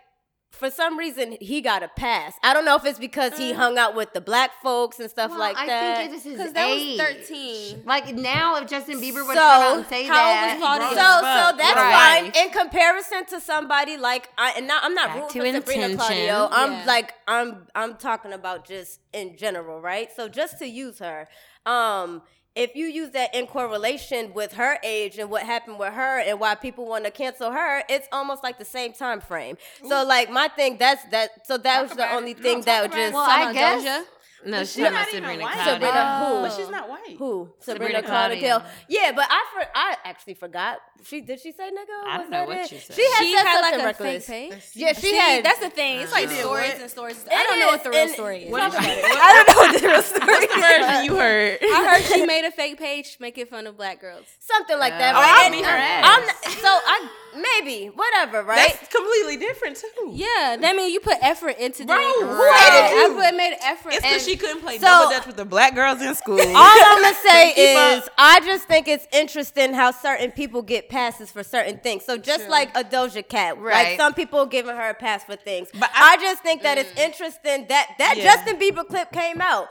For 0.59 0.71
some 0.71 0.99
reason, 0.99 1.37
he 1.40 1.61
got 1.61 1.83
a 1.85 1.88
pass. 1.88 2.35
I 2.42 2.53
don't 2.53 2.64
know 2.64 2.75
if 2.75 2.85
it's 2.85 2.99
because 2.99 3.38
he 3.38 3.53
hung 3.53 3.79
out 3.79 3.94
with 3.94 4.12
the 4.12 4.21
black 4.21 4.61
folks 4.61 4.99
and 4.99 5.09
stuff 5.09 5.31
Well, 5.31 5.38
like 5.38 5.57
I 5.57 5.66
that. 5.66 5.97
think 5.99 6.11
this 6.11 6.27
is 6.27 6.37
Because 6.37 6.53
that 6.55 6.68
was 6.68 6.99
13. 6.99 7.83
Like 7.87 8.12
now, 8.14 8.57
if 8.57 8.68
Justin 8.68 9.01
Bieber 9.01 9.25
would 9.27 9.35
So, 9.37 9.40
come 9.40 9.62
out 9.62 9.77
and 9.79 9.87
say 9.87 10.05
how 10.07 10.14
that, 10.14 10.59
old 10.61 10.62
was 10.81 10.88
So, 10.99 11.21
grown 11.21 11.53
so 11.53 11.57
that's 11.59 11.77
Right. 11.77 12.33
fine 12.33 12.44
in 12.44 12.51
comparison 12.51 13.27
to 13.27 13.40
somebody 13.40 13.97
like 13.97 14.29
I 14.37 14.55
and 14.57 14.66
now 14.66 14.81
I'm 14.83 14.94
not 14.94 15.09
Back 15.09 15.23
rooting 15.35 15.42
to 15.42 15.61
for 15.61 15.66
Sabrina 15.66 15.85
intention. 15.90 15.97
Claudio. 16.27 16.49
I'm 16.51 16.73
Yeah. 16.73 16.85
like 16.87 17.14
I'm 17.29 17.66
I'm 17.77 17.97
talking 17.97 18.33
about 18.33 18.66
just 18.66 18.99
in 19.12 19.37
general, 19.37 19.81
right? 19.81 20.09
So 20.16 20.29
just 20.29 20.59
to 20.59 20.66
use 20.66 20.99
her, 20.99 21.29
um, 21.66 22.23
if 22.55 22.75
you 22.75 22.87
use 22.87 23.11
that 23.11 23.35
in 23.35 23.47
correlation 23.47 24.35
with 24.35 24.53
her 24.55 24.79
age 24.83 25.19
and 25.19 25.31
what 25.31 25.45
happened 25.45 25.79
with 25.79 25.93
her 25.93 26.21
and 26.21 26.41
why 26.41 26.55
people 26.55 26.87
want 26.87 27.05
to 27.05 27.11
cancel 27.11 27.53
her, 27.53 27.83
it's 27.89 28.09
almost 28.11 28.43
like 28.43 28.59
the 28.59 28.65
same 28.65 28.93
time 28.93 29.21
frame. 29.21 29.57
So 29.87 30.05
like 30.05 30.31
my 30.31 30.49
thing, 30.49 30.77
that's 30.79 31.05
that. 31.11 31.47
So 31.47 31.57
that 31.59 31.81
Talk 31.81 31.89
was 31.89 31.97
the 31.97 32.13
only 32.13 32.33
it. 32.33 32.41
Thing 32.41 32.57
talk 32.57 32.67
that 32.67 32.83
would 32.83 32.93
just. 32.93 33.15
well, 33.15 33.29
I 33.29 33.53
guess 33.53 33.85
Doja? 33.85 34.05
No, 34.46 34.59
she's 34.61 34.72
She's 34.74 34.83
not, 34.85 34.92
not 34.92 35.09
even 35.09 35.22
Sabrina 35.22 35.42
white. 35.44 35.55
Carter. 35.55 35.70
Sabrina 35.72 36.18
who? 36.27 36.40
But 36.42 36.53
she's 36.57 36.70
not 36.70 36.88
white. 36.88 37.16
Who? 37.18 37.48
Sabrina 37.61 37.85
Sabrina 38.01 38.03
Carter 38.03 38.37
Claudio. 38.37 38.62
Yeah, 38.88 39.12
but 39.12 39.27
I 39.29 39.44
for, 39.53 39.66
I 39.74 39.96
actually 40.05 40.35
forgot. 40.35 40.79
She 41.05 41.20
did 41.20 41.40
she 41.40 41.53
say 41.53 41.70
nigga? 41.70 42.07
I 42.07 42.18
don't 42.18 42.31
know 42.31 42.44
what 42.44 42.59
it? 42.59 42.68
she 42.68 42.79
said. 42.79 42.96
She 42.96 43.03
had 43.03 43.18
She 43.24 43.37
said 43.37 43.44
had 43.46 43.61
like 43.61 43.74
a 43.81 43.85
reckless. 43.85 44.27
fake 44.27 44.51
page. 44.53 44.62
Yeah, 44.74 44.92
she 44.92 45.01
See, 45.11 45.14
had. 45.16 45.44
that's 45.44 45.61
the 45.61 45.70
thing. 45.70 46.01
It's 46.01 46.12
like 46.12 46.29
did 46.29 46.38
stories 46.40 46.72
what? 46.72 46.81
and 46.83 46.90
stories. 46.90 47.22
It 47.24 47.33
I 47.33 47.42
don't 47.44 47.59
know 47.61 47.66
what 47.68 47.85
the 47.85 47.90
real 47.90 48.05
is, 48.05 48.12
story 48.14 48.38
is. 48.44 48.53
and- 48.53 48.57
I 48.57 49.44
don't 49.44 49.48
know 49.48 49.62
what 49.62 49.81
the 49.81 49.88
real 49.88 50.03
story 50.03 50.35
is. 50.35 50.55
version 50.55 51.05
you 51.05 51.16
heard. 51.16 51.59
I 51.62 51.88
heard 51.88 52.03
she 52.05 52.27
made 52.27 52.44
a 52.44 52.51
fake 52.51 52.79
page 52.79 53.16
making 53.20 53.46
fun 53.46 53.66
of 53.66 53.77
black 53.77 54.01
girls. 54.01 54.24
something 54.40 54.79
like 54.79 54.92
that. 54.98 55.14
Oh. 55.14 55.20
I'll 55.20 55.51
be 55.51 55.62
her 55.62 55.68
ass. 55.68 56.35
So 56.61 56.68
I 56.68 57.09
maybe 57.37 57.87
whatever, 57.87 58.42
right? 58.42 58.57
That's 58.81 58.92
completely 58.92 59.37
different 59.37 59.77
too. 59.77 60.11
Yeah, 60.14 60.57
that 60.61 60.74
means 60.77 60.92
you 60.92 61.01
put 61.01 61.16
effort 61.22 61.57
into 61.59 61.85
Bro, 61.85 61.96
dating. 61.96 62.20
who 62.27 62.35
Right. 62.35 62.88
hated 62.90 62.96
you? 62.96 63.18
I 63.20 63.29
put 63.29 63.37
made 63.37 63.57
effort. 63.62 63.92
It's 63.94 64.03
because 64.03 64.28
she 64.29 64.37
couldn't 64.37 64.61
play 64.61 64.79
so- 64.79 64.87
double 64.87 65.11
dutch 65.11 65.27
with 65.27 65.37
the 65.37 65.45
black 65.45 65.75
girls 65.75 66.03
in 66.03 66.14
school. 66.14 66.41
All 66.41 66.47
I'm 66.47 67.03
gonna 67.03 67.14
say 67.17 67.53
Keep 67.57 67.77
up. 67.77 68.03
is, 68.03 68.11
I 68.19 68.41
just 68.41 68.64
think 68.67 68.88
it's 68.88 69.07
interesting 69.12 69.73
how 69.75 69.91
certain 69.91 70.31
people 70.31 70.62
get 70.62 70.88
passes 70.88 71.31
for 71.31 71.43
certain 71.43 71.79
things. 71.79 72.05
So 72.05 72.17
just 72.17 72.49
like 72.49 72.77
a 72.77 72.85
Doja 72.85 73.27
Cat, 73.27 73.61
like 73.61 73.97
some 73.97 74.14
people 74.14 74.47
giving 74.47 74.77
her 74.77 74.91
a 74.91 74.95
pass 74.95 75.25
for 75.25 75.37
things. 75.37 75.69
But 75.73 75.91
I, 75.95 76.14
I- 76.14 76.17
just 76.19 76.43
think 76.43 76.62
that 76.62 76.79
it's 76.79 76.91
mm. 76.93 77.05
interesting 77.05 77.67
that 77.69 77.95
that 77.99 78.14
Yeah. 78.17 78.25
Justin 78.25 78.59
Bieber 78.59 78.87
clip 78.87 79.12
came 79.12 79.41
out. 79.41 79.69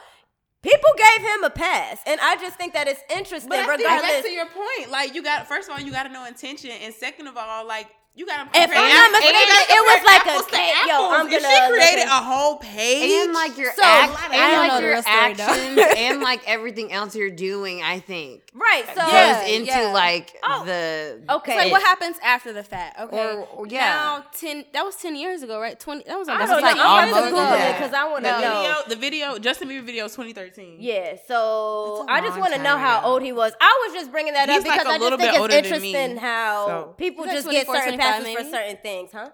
People 0.63 0.89
gave 0.97 1.25
him 1.25 1.43
a 1.43 1.49
pass, 1.49 1.99
and 2.05 2.19
I 2.19 2.35
just 2.35 2.57
think 2.57 2.73
that 2.73 2.87
it's 2.87 2.99
interesting. 3.11 3.49
But 3.49 3.59
I 3.59 3.65
think 3.67 3.79
regardless, 3.79 4.11
back 4.11 4.23
to 4.23 4.31
your 4.31 4.47
point, 4.47 4.91
like 4.91 5.13
you 5.13 5.23
got 5.23 5.47
first 5.47 5.69
of 5.69 5.75
all, 5.75 5.81
you 5.81 5.91
got 5.91 6.03
to 6.03 6.09
know 6.09 6.25
intention, 6.25 6.71
and 6.71 6.93
second 6.93 7.27
of 7.27 7.37
all, 7.37 7.65
like 7.65 7.87
you 8.17 8.25
got 8.25 8.51
to. 8.51 8.59
If 8.59 8.69
I'm 8.73 8.89
not 8.89 9.11
mistaken, 9.11 9.59
it 9.69 9.83
was 9.85 10.01
like 10.05 10.25
a 10.25 10.43
ca- 10.49 10.87
yo, 10.87 11.11
I'm 11.11 11.27
If 11.27 11.31
gonna 11.43 11.53
she 11.55 11.71
created 11.71 12.09
look 12.09 12.19
a 12.19 12.23
whole 12.23 12.57
page, 12.57 13.11
and 13.25 13.33
like 13.33 13.57
your 13.57 13.71
So, 13.73 13.81
act, 13.83 14.17
and 14.25 14.33
don't 14.33 14.67
know 14.67 14.73
like 14.73 14.81
your 14.81 14.91
real 14.91 15.01
story, 15.03 15.33
though. 15.33 15.43
actions, 15.43 15.93
and 15.97 16.21
like 16.21 16.41
everything 16.47 16.91
else 16.91 17.15
you're 17.15 17.29
doing, 17.29 17.83
I 17.83 17.99
think 17.99 18.41
right. 18.53 18.85
So 18.95 19.05
Yeah. 19.07 19.41
goes 19.43 19.51
into 19.53 19.71
yeah. 19.71 19.91
like 19.93 20.35
Oh, 20.43 20.65
the 20.65 21.21
okay. 21.29 21.53
It's 21.53 21.63
like 21.63 21.71
what 21.71 21.81
happens 21.83 22.17
after 22.23 22.53
the 22.53 22.63
fact. 22.63 22.99
Okay. 22.99 23.17
Or- 23.35 23.41
or- 23.55 23.67
yeah. 23.67 23.89
Now 23.89 24.25
ten. 24.37 24.65
That 24.73 24.83
was 24.83 24.95
ten 24.95 25.15
years 25.15 25.43
ago, 25.43 25.59
right? 25.59 25.79
Twenty. 25.79 26.03
That 26.07 26.17
was. 26.17 26.27
I 26.27 26.37
That's 26.39 26.49
don't 26.51 26.61
like 26.61 26.75
know. 26.75 26.83
I'm 26.83 27.09
about 27.09 27.19
to 27.19 27.25
almost 27.27 27.31
Google 27.51 27.53
it 27.69 27.73
because 27.77 27.93
I 27.93 28.07
want 28.09 28.23
to 28.25 28.31
know. 28.41 28.81
the 28.87 28.95
video, 28.95 29.37
Justin 29.37 29.69
Bieber 29.69 29.83
video, 29.85 30.05
is 30.05 30.11
2013. 30.13 30.77
Yeah, 30.79 31.17
so 31.27 32.05
I 32.09 32.21
just 32.21 32.39
want 32.39 32.53
to 32.53 32.61
know 32.61 32.77
how 32.77 33.01
old 33.03 33.21
he 33.21 33.31
was. 33.31 33.53
I 33.61 33.85
was 33.87 33.93
just 33.99 34.11
bringing 34.11 34.33
that 34.33 34.49
up 34.49 34.63
because 34.63 34.85
I 34.85 34.97
just 34.97 35.17
think 35.17 35.21
it's 35.29 35.37
older 35.37 35.53
than 35.61 35.81
me, 35.81 35.89
interesting 35.93 36.17
how 36.17 36.95
people 36.97 37.25
just 37.25 37.49
get 37.49 37.65
24, 37.65 37.75
certain 37.75 37.99
25 38.09 38.23
passes 38.23 38.35
for 38.51 38.55
certain 38.57 38.77
things, 38.77 39.09
huh? 39.13 39.29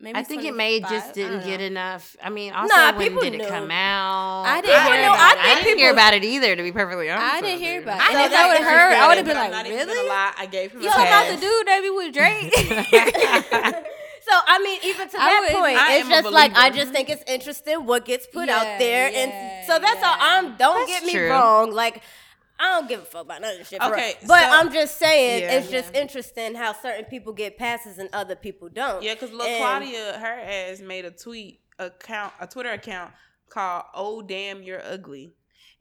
Maybe 0.00 0.16
I 0.16 0.22
think 0.22 0.44
it 0.44 0.54
may 0.54 0.78
just 0.78 1.12
didn't 1.14 1.40
uh-uh. 1.40 1.44
get 1.46 1.60
enough. 1.60 2.14
I 2.22 2.30
mean, 2.30 2.52
also 2.52 2.72
Nah, 2.72 2.92
when 2.96 3.08
people 3.08 3.20
did 3.20 3.34
it 3.34 3.48
come 3.48 3.68
out? 3.68 4.44
I 4.46 4.60
didn't 4.60 4.76
I 4.76 4.84
hear 4.94 5.02
know, 5.02 5.10
I. 5.12 5.36
I 5.58 5.64
didn't 5.64 5.78
hear 5.78 5.90
about 5.92 6.14
it 6.14 6.22
either. 6.22 6.54
To 6.54 6.62
be 6.62 6.70
perfectly 6.70 7.10
honest, 7.10 7.34
I 7.34 7.40
didn't 7.40 7.58
hear 7.60 7.82
about 7.82 7.96
it. 7.98 8.02
I 8.02 8.06
And 8.06 8.16
think 8.16 8.32
if 8.32 8.38
I 8.38 8.46
would 8.48 8.56
have 8.58 8.66
heard, 8.66 8.92
I 8.94 9.08
would 9.08 9.16
have 9.16 9.26
been 9.26 9.36
like, 9.36 9.50
not 9.50 9.66
even 9.66 9.88
really? 9.88 10.08
lie, 10.08 10.32
I 10.38 10.46
gave 10.46 10.70
him 10.70 10.82
You 10.82 10.88
a 10.88 10.90
talking 10.92 11.06
about 11.08 11.26
the 11.34 11.40
dude 11.40 11.66
that 11.66 11.80
be 11.82 11.90
with 11.90 12.14
Drake? 12.14 13.84
So 14.28 14.34
I 14.46 14.58
mean, 14.58 14.78
even 14.84 15.08
to 15.08 15.16
that 15.16 15.40
would- 15.48 15.56
point, 15.58 15.78
I 15.78 15.96
it's 16.00 16.08
just 16.10 16.30
like 16.30 16.52
I 16.54 16.68
just 16.68 16.92
think 16.92 17.08
it's 17.08 17.24
interesting 17.26 17.86
what 17.86 18.04
gets 18.04 18.26
put 18.26 18.48
Yeah, 18.48 18.58
out 18.58 18.78
there, 18.78 19.10
yeah, 19.10 19.18
and 19.20 19.66
so 19.66 19.78
that's 19.78 20.02
all. 20.04 20.16
I'm 20.20 20.54
don't 20.56 20.86
That's 20.86 21.00
get 21.00 21.04
me 21.04 21.12
true. 21.14 21.30
wrong, 21.30 21.72
like. 21.72 22.02
I 22.60 22.72
don't 22.78 22.88
give 22.88 23.00
a 23.00 23.04
fuck 23.04 23.22
about 23.22 23.40
none 23.40 23.52
of 23.52 23.58
this 23.58 23.68
shit. 23.68 23.80
Okay, 23.80 24.14
but 24.26 24.40
so- 24.42 24.50
I'm 24.50 24.72
just 24.72 24.96
saying 24.98 25.42
Yeah. 25.42 25.52
it's 25.58 25.70
just 25.70 25.94
interesting 25.94 26.54
how 26.54 26.72
certain 26.72 27.04
people 27.04 27.32
get 27.32 27.56
passes 27.56 27.98
and 27.98 28.08
other 28.12 28.34
people 28.34 28.68
don't. 28.68 29.02
Yeah, 29.02 29.14
because 29.14 29.30
look, 29.32 29.46
And- 29.46 29.58
Claudio, 29.62 30.12
her 30.18 30.40
ass 30.40 30.80
made 30.80 31.04
a 31.04 31.10
tweet 31.12 31.60
account, 31.78 32.32
a 32.40 32.46
Twitter 32.48 32.72
account 32.72 33.12
called 33.48 33.84
"Oh 33.94 34.22
Damn 34.22 34.62
You're 34.62 34.82
Ugly," 34.84 35.32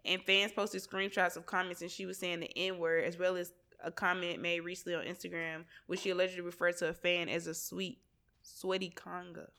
and 0.06 0.22
fans 0.24 0.52
posted 0.52 0.82
screenshots 0.84 1.36
of 1.36 1.46
comments, 1.48 1.82
and 1.82 1.90
she 1.92 2.06
was 2.06 2.18
saying 2.20 2.42
the 2.42 2.52
N 2.56 2.78
word 2.78 3.04
as 3.06 3.18
well 3.18 3.36
as 3.38 3.52
a 3.84 3.92
comment 3.92 4.40
made 4.42 4.60
recently 4.62 4.96
on 4.96 5.06
Instagram, 5.06 5.66
which 5.88 6.02
she 6.02 6.12
allegedly 6.12 6.42
referred 6.42 6.78
to 6.78 6.88
a 6.90 6.94
fan 6.94 7.28
as 7.30 7.48
a 7.48 7.54
sweet, 7.56 8.00
sweaty 8.44 8.90
conga. 8.96 9.50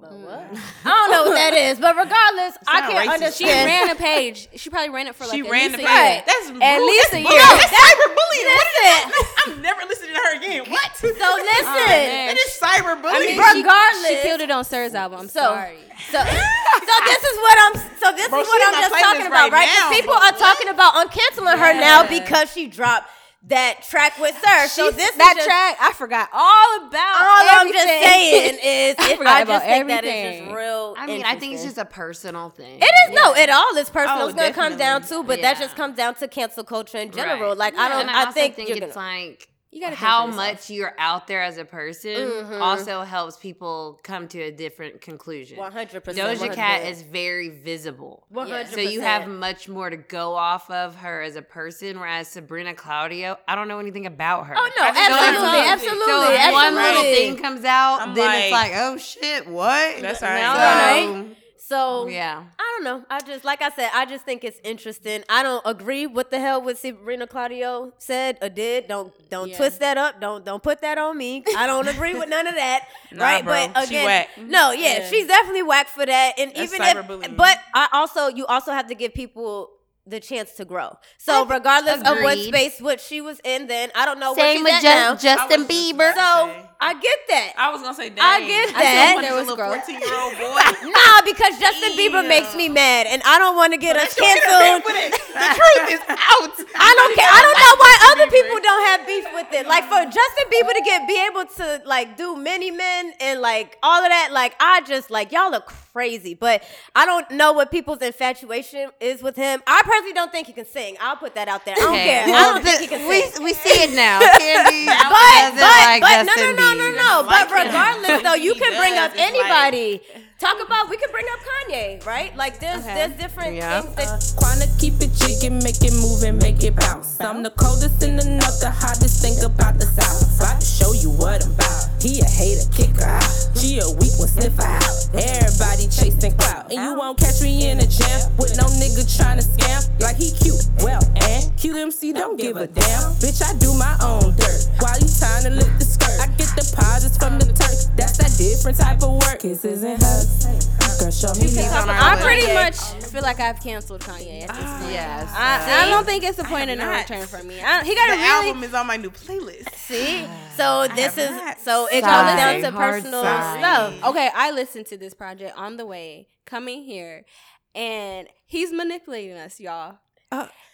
But 0.00 0.12
Mm. 0.12 0.24
what? 0.28 0.44
I 0.84 0.88
don't 0.92 1.10
know 1.10 1.24
what 1.24 1.34
that 1.40 1.54
is, 1.56 1.80
but 1.80 1.96
regardless, 1.96 2.52
I 2.68 2.80
can't 2.84 3.08
racist. 3.10 3.38
She 3.38 3.46
ran 3.48 3.88
a 3.90 3.94
page. 3.96 4.48
She 4.56 4.68
probably 4.70 4.90
ran 4.90 5.06
it 5.08 5.14
for 5.16 5.24
like 5.24 5.34
she 5.34 5.40
at 5.40 5.50
ran 5.50 5.72
least 5.72 5.80
the 5.80 5.86
a 5.86 5.88
year. 5.88 5.96
Right. 5.96 6.22
That's 6.26 6.46
At 6.52 6.76
rude. 6.76 6.86
least 6.86 7.10
That's 7.10 7.16
a 7.16 7.24
bullying. 7.24 7.40
year. 7.40 7.56
That's 7.56 7.72
cyberbullying. 7.72 8.46
What 8.52 8.66
is 8.68 8.76
Listen. 8.76 8.84
that? 8.84 9.44
I'm 9.46 9.62
never 9.62 9.82
listening 9.88 10.12
to 10.14 10.20
her 10.20 10.32
again. 10.36 10.62
What? 10.70 10.90
So 11.00 11.06
listen, 11.08 11.88
man. 11.88 12.28
That 12.28 12.38
is 12.38 12.50
cyberbullying. 12.60 13.16
I 13.16 13.18
mean, 13.24 13.36
Regardless- 13.40 13.64
regardless, 13.64 14.08
she, 14.20 14.22
killed 14.28 14.40
it 14.44 14.50
on 14.50 14.64
Sir's 14.64 14.94
album. 14.94 15.20
I'm 15.20 15.28
So- 15.32 15.40
sorry. 15.40 15.78
so 16.12 16.18
so 16.20 16.94
this 17.08 17.22
is 17.24 17.36
what 17.40 17.56
I'm 17.64 17.74
so 17.96 18.06
this 18.12 18.28
Bro, 18.28 18.40
is 18.44 18.48
what 18.48 18.62
I'm 18.68 18.74
just 18.84 18.92
playlist 18.94 19.00
talking 19.00 19.26
about, 19.26 19.48
right 19.50 19.64
right? 19.64 19.68
'Cause 19.72 19.80
now, 19.80 19.96
people 19.96 20.14
are 20.14 20.32
talking 20.36 20.68
about 20.68 20.92
uncanceling 21.00 21.56
her 21.58 21.72
now 21.72 22.06
because 22.06 22.52
she 22.52 22.66
dropped 22.68 23.08
that 23.48 23.82
track 23.88 24.18
with 24.18 24.34
Sir. 24.44 24.66
So 24.68 24.90
She's- 24.90 24.96
this 24.96 25.16
that 25.16 25.34
is 25.38 25.44
just, 25.44 25.46
track, 25.46 25.76
I 25.80 25.92
forgot 25.92 26.28
all 26.32 26.86
about. 26.88 27.20
All 27.20 27.60
I'm 27.60 27.72
just 27.72 27.86
saying 27.86 28.58
is, 28.62 28.96
I 28.98 29.12
it, 29.12 29.18
forgot 29.18 29.32
I 29.36 29.40
about 29.42 29.52
just 29.60 29.66
think 29.66 29.88
that 29.88 30.04
it's 30.04 30.12
everything. 30.14 30.44
just 30.46 30.56
real. 30.56 30.94
I 30.98 31.06
mean, 31.06 31.22
I 31.24 31.36
think 31.36 31.54
it's 31.54 31.64
just 31.64 31.78
a 31.78 31.84
personal 31.84 32.50
thing. 32.50 32.78
It 32.82 32.84
is 33.08 33.14
no, 33.14 33.34
it 33.34 33.48
all 33.50 33.76
is 33.76 33.88
personal. 33.90 34.22
Oh, 34.24 34.26
it's 34.28 34.34
gonna 34.36 34.52
come 34.52 34.76
down 34.76 35.02
definitely. 35.02 35.24
to, 35.24 35.28
but 35.28 35.42
that 35.42 35.58
just 35.58 35.76
comes 35.76 35.96
down 35.96 36.14
to 36.16 36.28
cancel 36.28 36.64
culture 36.64 36.98
in 36.98 37.10
general. 37.12 37.50
Right. 37.50 37.58
Like 37.58 37.74
I 37.76 37.88
don't, 37.88 38.00
and 38.02 38.10
I, 38.10 38.14
I, 38.14 38.24
also 38.26 38.32
think, 38.32 38.56
think, 38.56 38.68
you're 38.68 38.78
it's 38.78 38.94
gonna, 38.96 39.06
like 39.06 39.48
You 39.76 39.82
gotta 39.82 39.96
how 39.96 40.22
think 40.22 40.34
for 40.36 40.40
yourself. 40.40 40.54
much 40.56 40.70
you're 40.70 40.94
out 40.98 41.26
there 41.26 41.42
as 41.42 41.58
a 41.58 41.64
person 41.66 42.14
Mhm. 42.14 42.60
also 42.62 43.02
helps 43.02 43.36
people 43.36 44.00
come 44.02 44.26
to 44.28 44.40
a 44.40 44.50
different 44.50 45.02
conclusion. 45.02 45.58
one 45.58 45.70
hundred 45.70 46.02
percent. 46.02 46.38
Doja 46.40 46.54
Cat 46.54 46.86
is 46.86 47.02
very 47.02 47.50
visible. 47.50 48.24
one 48.30 48.48
hundred. 48.48 48.68
So 48.68 48.80
you 48.80 49.02
have 49.02 49.28
much 49.28 49.68
more 49.68 49.90
to 49.90 49.98
go 49.98 50.34
off 50.34 50.70
of 50.70 50.96
her 50.96 51.20
as 51.20 51.36
a 51.36 51.42
person, 51.42 52.00
whereas 52.00 52.28
Sabrina 52.28 52.72
Claudio, 52.72 53.36
I 53.46 53.54
don't 53.54 53.68
know 53.68 53.78
anything 53.78 54.06
about 54.06 54.46
her. 54.46 54.54
Oh 54.56 54.70
no, 54.78 54.82
I 54.82 54.92
just 54.94 55.10
know 55.10 55.16
absolutely, 55.18 55.68
absolutely, 55.68 56.06
So 56.06 56.32
if 56.32 56.52
one 56.54 56.74
little 56.74 57.02
thing 57.02 57.36
comes 57.36 57.64
out, 57.66 58.00
I'm 58.00 58.14
then 58.14 58.42
it's 58.44 58.52
like- 58.52 58.72
like, 58.72 58.80
oh 58.80 58.96
shit, 58.96 59.46
what? 59.46 60.00
That's 60.00 60.22
Now 60.22 60.54
right. 60.54 61.02
I 61.04 61.06
Right. 61.12 61.36
So 61.68 62.06
Yeah. 62.06 62.44
I 62.58 62.62
don't 62.76 62.84
know. 62.84 63.04
I 63.10 63.18
just 63.20 63.44
like 63.44 63.60
I 63.60 63.70
said, 63.70 63.90
I 63.92 64.06
just 64.06 64.24
think 64.24 64.44
it's 64.44 64.60
interesting. 64.62 65.24
I 65.28 65.42
don't 65.42 65.62
agree 65.66 66.06
what 66.06 66.30
the 66.30 66.38
hell 66.38 66.62
what 66.62 66.78
Sabrina 66.78 67.26
Claudio 67.26 67.92
said 67.98 68.38
or 68.40 68.48
did. 68.48 68.86
Don't 68.86 69.12
don't 69.30 69.48
Yeah. 69.48 69.56
twist 69.56 69.80
that 69.80 69.98
up. 69.98 70.20
Don't 70.20 70.44
don't 70.44 70.62
put 70.62 70.80
that 70.82 70.96
on 70.98 71.18
me. 71.18 71.42
I 71.56 71.66
don't 71.66 71.88
agree 71.88 72.14
with 72.14 72.28
none 72.28 72.46
of 72.46 72.54
that. 72.54 72.86
Nah, 73.12 73.24
right? 73.24 73.44
bro. 73.44 73.68
But 73.74 73.86
again, 73.88 74.26
no, 74.48 74.72
yeah, 74.72 74.98
Yeah. 74.98 75.08
she's 75.08 75.26
definitely 75.26 75.62
whack 75.62 75.88
for 75.88 76.04
that. 76.04 76.34
And 76.38 76.52
That's 76.54 76.72
even 76.72 76.86
if, 77.22 77.36
but 77.36 77.58
I 77.74 77.88
also 77.92 78.28
you 78.28 78.46
also 78.46 78.72
have 78.72 78.86
to 78.88 78.94
give 78.94 79.14
people 79.14 79.70
the 80.06 80.20
chance 80.20 80.52
to 80.52 80.64
grow. 80.64 80.96
So 81.18 81.44
regardless 81.44 82.00
of 82.00 82.22
what 82.22 82.38
space 82.38 82.80
what 82.80 83.00
she 83.00 83.20
was 83.20 83.40
in, 83.44 83.66
then 83.66 83.90
I 83.94 84.06
don't 84.06 84.20
know 84.20 84.34
Same 84.34 84.62
where 84.62 84.72
with 84.72 84.74
she's 84.80 84.84
at 84.84 84.94
now. 84.94 85.12
Just, 85.12 85.22
Justin 85.24 85.60
I 85.60 85.64
was 85.64 85.68
just 85.68 85.94
Bieber. 85.94 86.14
so 86.14 86.46
say. 86.46 86.70
I 86.78 86.92
get 87.00 87.18
that. 87.28 87.52
I 87.58 87.70
was 87.72 87.82
gonna 87.82 87.94
say, 87.94 88.10
dang. 88.10 88.20
I 88.20 88.46
get 88.46 88.68
I 88.68 88.82
that. 88.82 89.08
still 89.16 89.22
There 89.22 89.34
was 89.34 89.48
a 89.48 89.50
little 89.50 89.56
growth. 89.56 89.84
14 89.84 89.98
year 90.00 90.20
old 90.20 90.34
boy. 90.38 90.62
Nah, 90.96 91.20
because 91.24 91.58
Justin 91.58 91.92
Bieber 91.98 92.26
makes 92.26 92.54
me 92.54 92.68
mad, 92.68 93.06
and 93.08 93.22
I 93.24 93.38
don't 93.38 93.56
want 93.56 93.72
to 93.72 93.78
get 93.78 93.96
us 93.96 94.14
Let's 94.14 94.14
go 94.14 94.22
get 94.22 94.38
a 94.38 94.82
canceled. 94.82 94.94
bit. 94.94 95.20
The 95.36 95.52
truth 95.52 95.92
is 95.92 96.00
out. 96.08 96.54
I 96.80 96.90
don't 96.96 97.14
care. 97.14 97.28
I 97.28 97.40
don't 97.44 97.58
know 97.60 97.74
why 97.76 97.94
other 98.12 98.30
people 98.30 98.58
don't 98.60 98.86
have 98.86 99.06
beef 99.06 99.26
with 99.34 99.52
it. 99.52 99.66
Like 99.66 99.84
for 99.84 100.02
Justin 100.04 100.46
Bieber 100.50 100.72
to 100.72 100.82
get 100.82 101.06
be 101.06 101.26
able 101.26 101.44
to 101.56 101.82
like 101.86 102.16
do 102.16 102.36
many 102.36 102.70
men 102.70 103.12
and 103.20 103.40
like 103.42 103.76
all 103.82 104.02
of 104.02 104.08
that, 104.08 104.30
like 104.32 104.54
I 104.60 104.80
just 104.82 105.10
like 105.10 105.32
y'all 105.32 105.54
are 105.54 105.60
crazy. 105.60 106.34
But 106.34 106.62
I 106.94 107.04
don't 107.04 107.30
know 107.32 107.52
what 107.52 107.70
people's 107.70 108.00
infatuation 108.00 108.90
is 109.00 109.22
with 109.22 109.36
him. 109.36 109.62
I 109.66 109.82
personally 109.96 110.12
don't 110.14 110.30
think 110.32 110.46
he 110.46 110.52
can 110.52 110.66
sing. 110.66 110.96
I'll 111.00 111.16
put 111.16 111.34
that 111.34 111.48
out 111.48 111.64
there. 111.64 111.74
I 111.76 111.80
don't 111.80 111.94
care. 111.94 112.22
I 112.24 112.52
don't 112.52 112.62
think 112.62 112.80
he 112.80 112.86
can 112.86 113.08
we, 113.08 113.22
sing. 113.22 113.42
we 113.44 113.52
see 113.52 113.82
it 113.82 113.94
now. 113.94 114.20
Candy 114.38 114.86
But 114.86 115.08
doesn't 115.08 115.56
but 115.56 115.76
like 115.86 116.00
but 116.00 116.22
no 116.22 116.22
no 116.22 116.34
Justin 116.34 116.56
no 116.56 116.74
no 116.74 116.84
Bieber. 116.84 116.96
no. 116.96 117.12
But 117.24 117.30
Like 117.30 117.48
him. 117.48 117.66
regardless 117.66 118.22
though, 118.22 118.34
you 118.34 118.54
can 118.62 118.72
bring 118.78 118.94
up 118.98 119.12
It's 119.14 119.20
like- 119.20 119.34
anybody. 119.34 120.02
Talk 120.38 120.60
about 120.60 120.90
we 120.90 120.98
can 120.98 121.10
bring 121.10 121.24
up 121.32 121.40
Kanye, 121.40 122.04
right? 122.04 122.36
Like 122.36 122.60
there's 122.60 122.84
Okay. 122.84 122.94
there's 122.94 123.16
different 123.18 123.56
Yeah. 123.56 123.80
things 123.80 123.94
that 123.96 124.08
uh, 124.08 124.18
Quanna 124.36 124.66
keep 124.78 125.00
it 125.00 125.10
jigging, 125.16 125.64
make 125.64 125.80
it 125.82 125.94
move 125.94 126.22
and 126.24 126.36
make 126.42 126.62
it 126.62 126.76
bounce. 126.76 127.18
I'm 127.20 127.42
the 127.42 127.50
coldest 127.56 128.02
in 128.02 128.16
the 128.16 128.24
north, 128.28 128.60
the 128.60 128.70
hottest 128.70 129.22
thing 129.24 129.42
about 129.42 129.78
the 129.78 129.86
south. 129.86 130.36
About 130.36 130.60
to 130.60 130.66
show 130.66 130.92
you 130.92 131.08
what 131.08 131.42
I'm 131.42 131.52
about. 131.52 131.85
He 132.00 132.20
a 132.20 132.24
hater, 132.24 132.68
kick 132.72 132.96
her 132.96 133.06
out. 133.06 133.30
She 133.56 133.78
a 133.78 133.88
weak 133.88 134.12
one, 134.18 134.28
sniff 134.28 134.56
her 134.56 134.62
out. 134.62 134.94
Everybody 135.14 135.88
chasing 135.88 136.36
clout. 136.36 136.70
And 136.70 136.80
you 136.82 136.94
won't 136.94 137.18
catch 137.18 137.40
me 137.42 137.68
in 137.70 137.78
a 137.78 137.86
jam 137.86 138.36
with 138.36 138.56
no 138.56 138.64
nigga 138.78 139.04
trying 139.16 139.38
to 139.38 139.44
scam. 139.44 139.88
Like 140.00 140.16
he 140.16 140.30
cute, 140.32 140.62
well, 140.78 141.02
and 141.16 141.44
QMC 141.56 142.14
don't 142.14 142.38
give 142.38 142.56
a 142.56 142.66
damn. 142.66 143.12
Bitch, 143.22 143.42
I 143.42 143.56
do 143.58 143.72
my 143.74 143.96
own 144.02 144.34
dirt. 144.36 144.68
While 144.78 144.98
you 145.00 145.08
trying 145.18 145.44
to 145.44 145.50
lift 145.50 145.78
the. 145.78 145.95
I 146.20 146.26
get 146.36 146.48
deposits 146.56 147.16
from 147.18 147.38
the 147.38 147.46
Turk. 147.46 147.96
That's 147.96 148.16
that 148.18 148.34
different 148.38 148.78
type 148.78 149.02
of 149.02 149.12
work. 149.26 149.40
Kisses 149.40 149.82
and 149.82 150.00
hugs. 150.02 150.66
Girl, 151.00 151.10
show 151.10 151.32
me 151.34 151.42
He's 151.42 151.58
on 151.72 151.88
our 151.90 151.94
I 151.94 152.14
list. 152.14 152.24
pretty 152.24 152.54
much 152.54 153.04
feel 153.12 153.22
like 153.22 153.38
I've 153.40 153.60
canceled 153.60 154.00
Kanye 154.00 154.42
at 154.42 154.48
this 154.48 154.64
point. 154.80 154.92
Yes. 154.92 155.30
I, 155.34 155.84
I 155.86 155.90
don't 155.90 156.06
think 156.06 156.24
it's 156.24 156.38
a 156.38 156.44
point 156.44 156.70
of 156.70 156.78
no 156.78 156.86
not. 156.86 157.08
return 157.08 157.26
for 157.26 157.42
me. 157.42 157.60
I, 157.60 157.84
he 157.84 157.94
got 157.94 158.06
The 158.08 158.16
to 158.16 158.22
really. 158.22 158.48
album 158.48 158.62
is 158.64 158.72
on 158.74 158.86
my 158.86 158.96
new 158.96 159.10
playlist. 159.10 159.74
see. 159.74 160.26
So 160.56 160.88
this 160.96 161.18
is 161.18 161.28
not. 161.32 161.60
so 161.60 161.86
it 161.92 162.02
Sigh, 162.02 162.08
comes 162.08 162.40
down 162.62 162.72
to 162.72 162.78
personal 162.78 163.22
sigh. 163.22 163.58
stuff. 163.58 164.04
Okay, 164.06 164.30
I 164.34 164.52
listened 164.52 164.86
to 164.86 164.96
this 164.96 165.12
project 165.12 165.52
on 165.54 165.76
the 165.76 165.84
way 165.84 166.28
coming 166.46 166.82
here, 166.82 167.26
and 167.74 168.26
he's 168.46 168.72
manipulating 168.72 169.36
us, 169.36 169.60
y'all. 169.60 169.98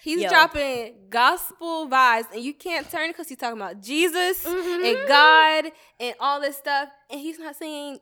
He's 0.03 0.23
Yo. 0.23 0.29
dropping 0.29 0.95
gospel 1.11 1.89
vibes, 1.89 2.31
and 2.33 2.43
you 2.43 2.55
can't 2.55 2.91
turn 2.91 3.11
because 3.11 3.29
he's 3.29 3.39
talking 3.39 3.57
about 3.61 3.81
Jesus 3.83 4.45
Mm-hmm. 4.45 4.85
and 4.85 5.09
God 5.09 5.73
and 6.01 6.15
all 6.21 6.41
this 6.41 6.57
stuff, 6.57 6.89
and 7.11 7.21
he's 7.21 7.39
not 7.39 7.57
saying 7.57 7.99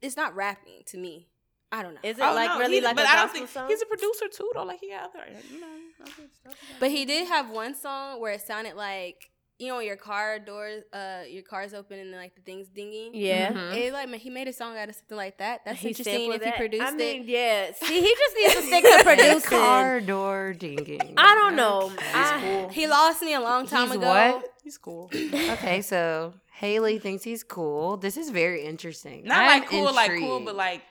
it's 0.00 0.16
not 0.16 0.34
rapping 0.34 0.82
to 0.86 0.98
me. 0.98 1.28
I 1.70 1.82
don't 1.82 1.94
know. 1.94 2.00
Is 2.02 2.18
it 2.18 2.22
Oh, 2.22 2.34
like 2.34 2.50
no, 2.50 2.58
really 2.58 2.74
he- 2.76 2.80
like 2.82 2.96
but 2.96 3.06
a 3.06 3.10
I 3.10 3.16
don't 3.16 3.32
think 3.32 3.48
song? 3.48 3.66
he's 3.68 3.80
a 3.80 3.86
producer 3.86 4.26
too, 4.30 4.50
though. 4.54 4.64
Like 4.64 4.80
he 4.80 4.90
got 4.90 5.04
other, 5.10 5.24
you 5.50 5.58
know, 5.60 5.66
other 6.02 6.12
stuff. 6.40 6.54
But 6.78 6.90
he 6.90 7.04
did 7.06 7.28
have 7.28 7.48
one 7.50 7.74
song 7.74 8.20
where 8.20 8.32
it 8.32 8.42
sounded 8.42 8.76
like 8.76 9.30
you 9.62 9.68
know, 9.72 9.78
your 9.90 9.96
car 10.10 10.38
doors, 10.50 10.82
uh, 10.92 11.22
your 11.36 11.44
car's 11.52 11.72
open 11.80 11.96
and 12.02 12.10
like 12.24 12.34
the 12.34 12.40
things 12.42 12.66
dinging. 12.78 13.10
Yeah. 13.14 13.52
Mhm. 13.52 13.76
It 13.76 13.92
like 13.92 14.08
he 14.26 14.30
made 14.38 14.48
a 14.48 14.52
song 14.52 14.76
out 14.80 14.88
of 14.88 14.94
something 14.96 15.16
like 15.24 15.36
that. 15.38 15.56
That's 15.64 15.80
He 15.80 15.88
interesting 15.88 16.14
sampled 16.30 16.36
if 16.36 16.42
he 16.42 16.50
that. 16.50 16.56
produced 16.64 16.82
I 16.84 16.90
mean, 17.02 17.22
it. 17.22 17.28
yeah. 17.28 17.72
See, 17.80 18.00
he 18.06 18.12
just 18.22 18.34
needs 18.38 18.54
to 18.58 18.62
stick 18.70 18.84
to 18.98 19.04
producing. 19.04 19.58
Car 19.58 20.00
door 20.00 20.52
dinging. 20.64 21.14
I 21.16 21.30
don't 21.38 21.56
know. 21.62 21.88
He's 21.90 21.98
I- 22.32 22.40
cool. 22.42 22.68
He 22.70 22.84
lost 22.88 23.22
me 23.22 23.34
a 23.34 23.40
long 23.40 23.66
time 23.66 23.86
He's 23.88 23.96
ago. 23.96 24.08
what? 24.08 24.54
He's 24.64 24.78
cool. 24.78 25.10
Okay, 25.54 25.80
so 25.82 26.34
Hali 26.60 26.98
thinks 26.98 27.22
he's 27.30 27.44
cool. 27.44 27.96
This 27.98 28.16
is 28.16 28.30
very 28.30 28.64
interesting. 28.64 29.18
Not 29.24 29.38
I'm 29.38 29.46
like 29.60 29.68
cool, 29.68 29.92
like 29.94 30.10
cool, 30.18 30.40
but 30.40 30.56
like 30.56 30.82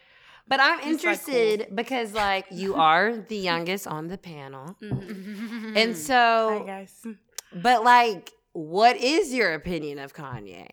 But 0.48 0.60
I'm 0.60 0.80
He's, 0.80 1.04
like, 1.04 1.24
cool. 1.24 1.34
interested 1.36 1.76
because 1.76 2.14
like 2.14 2.46
you 2.52 2.76
are 2.76 3.16
the 3.34 3.38
youngest 3.52 3.88
on 3.88 4.08
the 4.08 4.18
panel. 4.18 4.76
Mhm. 4.82 5.78
And 5.82 5.92
so. 5.98 6.22
hi 6.60 6.66
guys. 6.74 6.94
but 7.68 7.84
like 7.84 8.32
what 8.54 8.98
is 8.98 9.34
your 9.34 9.54
opinion 9.54 10.00
of 10.00 10.14
Kanye? 10.14 10.68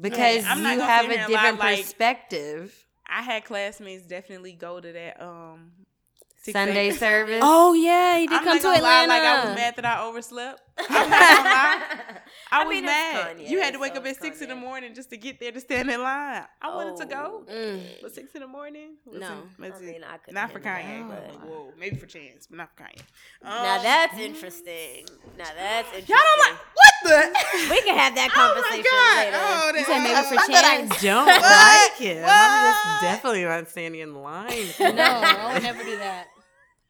Because 0.00 0.44
I'm 0.46 0.58
you 0.58 0.80
have 0.80 1.04
a 1.06 1.08
here 1.08 1.18
and 1.18 1.20
lie, 1.20 1.26
different 1.28 1.58
like, 1.60 1.78
perspective. 1.80 2.86
I 3.06 3.22
had 3.22 3.44
classmates 3.44 4.06
definitely 4.06 4.52
go 4.52 4.80
to 4.80 4.92
that 4.92 5.22
um 5.22 5.72
Sunday 6.42 6.88
a.m. 6.88 6.96
service. 6.98 7.40
Oh 7.42 7.72
yeah, 7.72 8.18
he 8.18 8.26
did 8.26 8.36
I'm 8.38 8.44
come 8.44 8.56
not 8.56 8.56
to 8.56 8.62
gonna 8.64 8.82
lie, 8.82 9.02
Atlanta. 9.04 9.08
like 9.08 9.22
I 9.22 9.46
was 9.48 9.54
mad 9.56 9.76
that 9.76 9.84
I 9.86 10.04
overslept. 10.04 10.60
I'm 10.78 11.10
not 11.10 11.20
gonna 11.20 11.48
lie. 11.48 11.82
I, 12.50 12.60
I 12.60 12.64
was 12.64 12.74
mean, 12.74 12.84
mad. 12.84 13.36
Kanye, 13.38 13.48
you 13.48 13.60
had 13.60 13.72
to 13.74 13.80
wake 13.80 13.92
so 13.94 14.00
up 14.00 14.04
at 14.04 14.10
it's 14.10 14.20
six 14.20 14.42
in 14.42 14.48
the 14.50 14.54
morning 14.56 14.94
just 14.94 15.08
to 15.10 15.16
get 15.16 15.40
there 15.40 15.52
to 15.52 15.60
stand 15.60 15.90
in 15.90 16.02
line. 16.02 16.44
I 16.60 16.74
wanted 16.74 16.96
to 16.98 17.06
go, 17.06 17.44
Oh. 17.48 17.52
Mm. 17.52 17.80
but 18.02 18.14
six 18.14 18.34
in 18.34 18.40
the 18.42 18.46
morning. 18.46 18.96
No. 19.10 19.42
Listen, 19.58 19.88
I 19.88 19.92
mean, 19.92 20.04
I 20.04 20.16
could 20.18 20.34
not 20.34 20.52
for 20.52 20.60
Kanye. 20.60 21.08
but, 21.08 21.28
But... 21.40 21.48
whoa, 21.48 21.72
maybe 21.78 21.96
for 21.96 22.06
Chance, 22.06 22.48
but 22.48 22.58
not 22.58 22.70
for 22.76 22.82
Kanye. 22.82 23.00
Now 23.42 23.76
Um, 23.76 23.82
that's 23.82 24.18
interesting. 24.18 25.06
Now 25.38 25.44
that's 25.56 25.88
interesting. 25.88 26.14
y'all 26.14 26.22
don't 26.36 26.50
like 26.50 26.58
what 26.74 26.93
the? 27.04 27.68
We 27.70 27.80
can 27.82 27.96
have 27.96 28.14
that 28.16 28.30
Oh 28.34 28.54
my 28.56 28.82
conversation 28.82 28.90
God. 28.90 29.16
later. 29.24 29.36
Oh, 29.38 29.72
You 29.78 29.84
said 29.84 29.98
maybe 30.02 30.28
for 30.28 30.34
Not 30.34 30.48
that 30.48 30.64
I 30.64 30.76
don't 31.00 31.26
What? 31.26 31.92
like 31.92 31.98
him. 32.00 32.24
I'm 32.26 32.72
just 32.72 33.02
definitely 33.02 33.44
not 33.44 33.68
standing 33.68 34.00
in 34.00 34.14
line. 34.22 34.66
No, 34.80 35.20
I 35.22 35.50
would 35.54 35.62
never 35.62 35.84
do 35.84 35.96
that. 35.98 36.26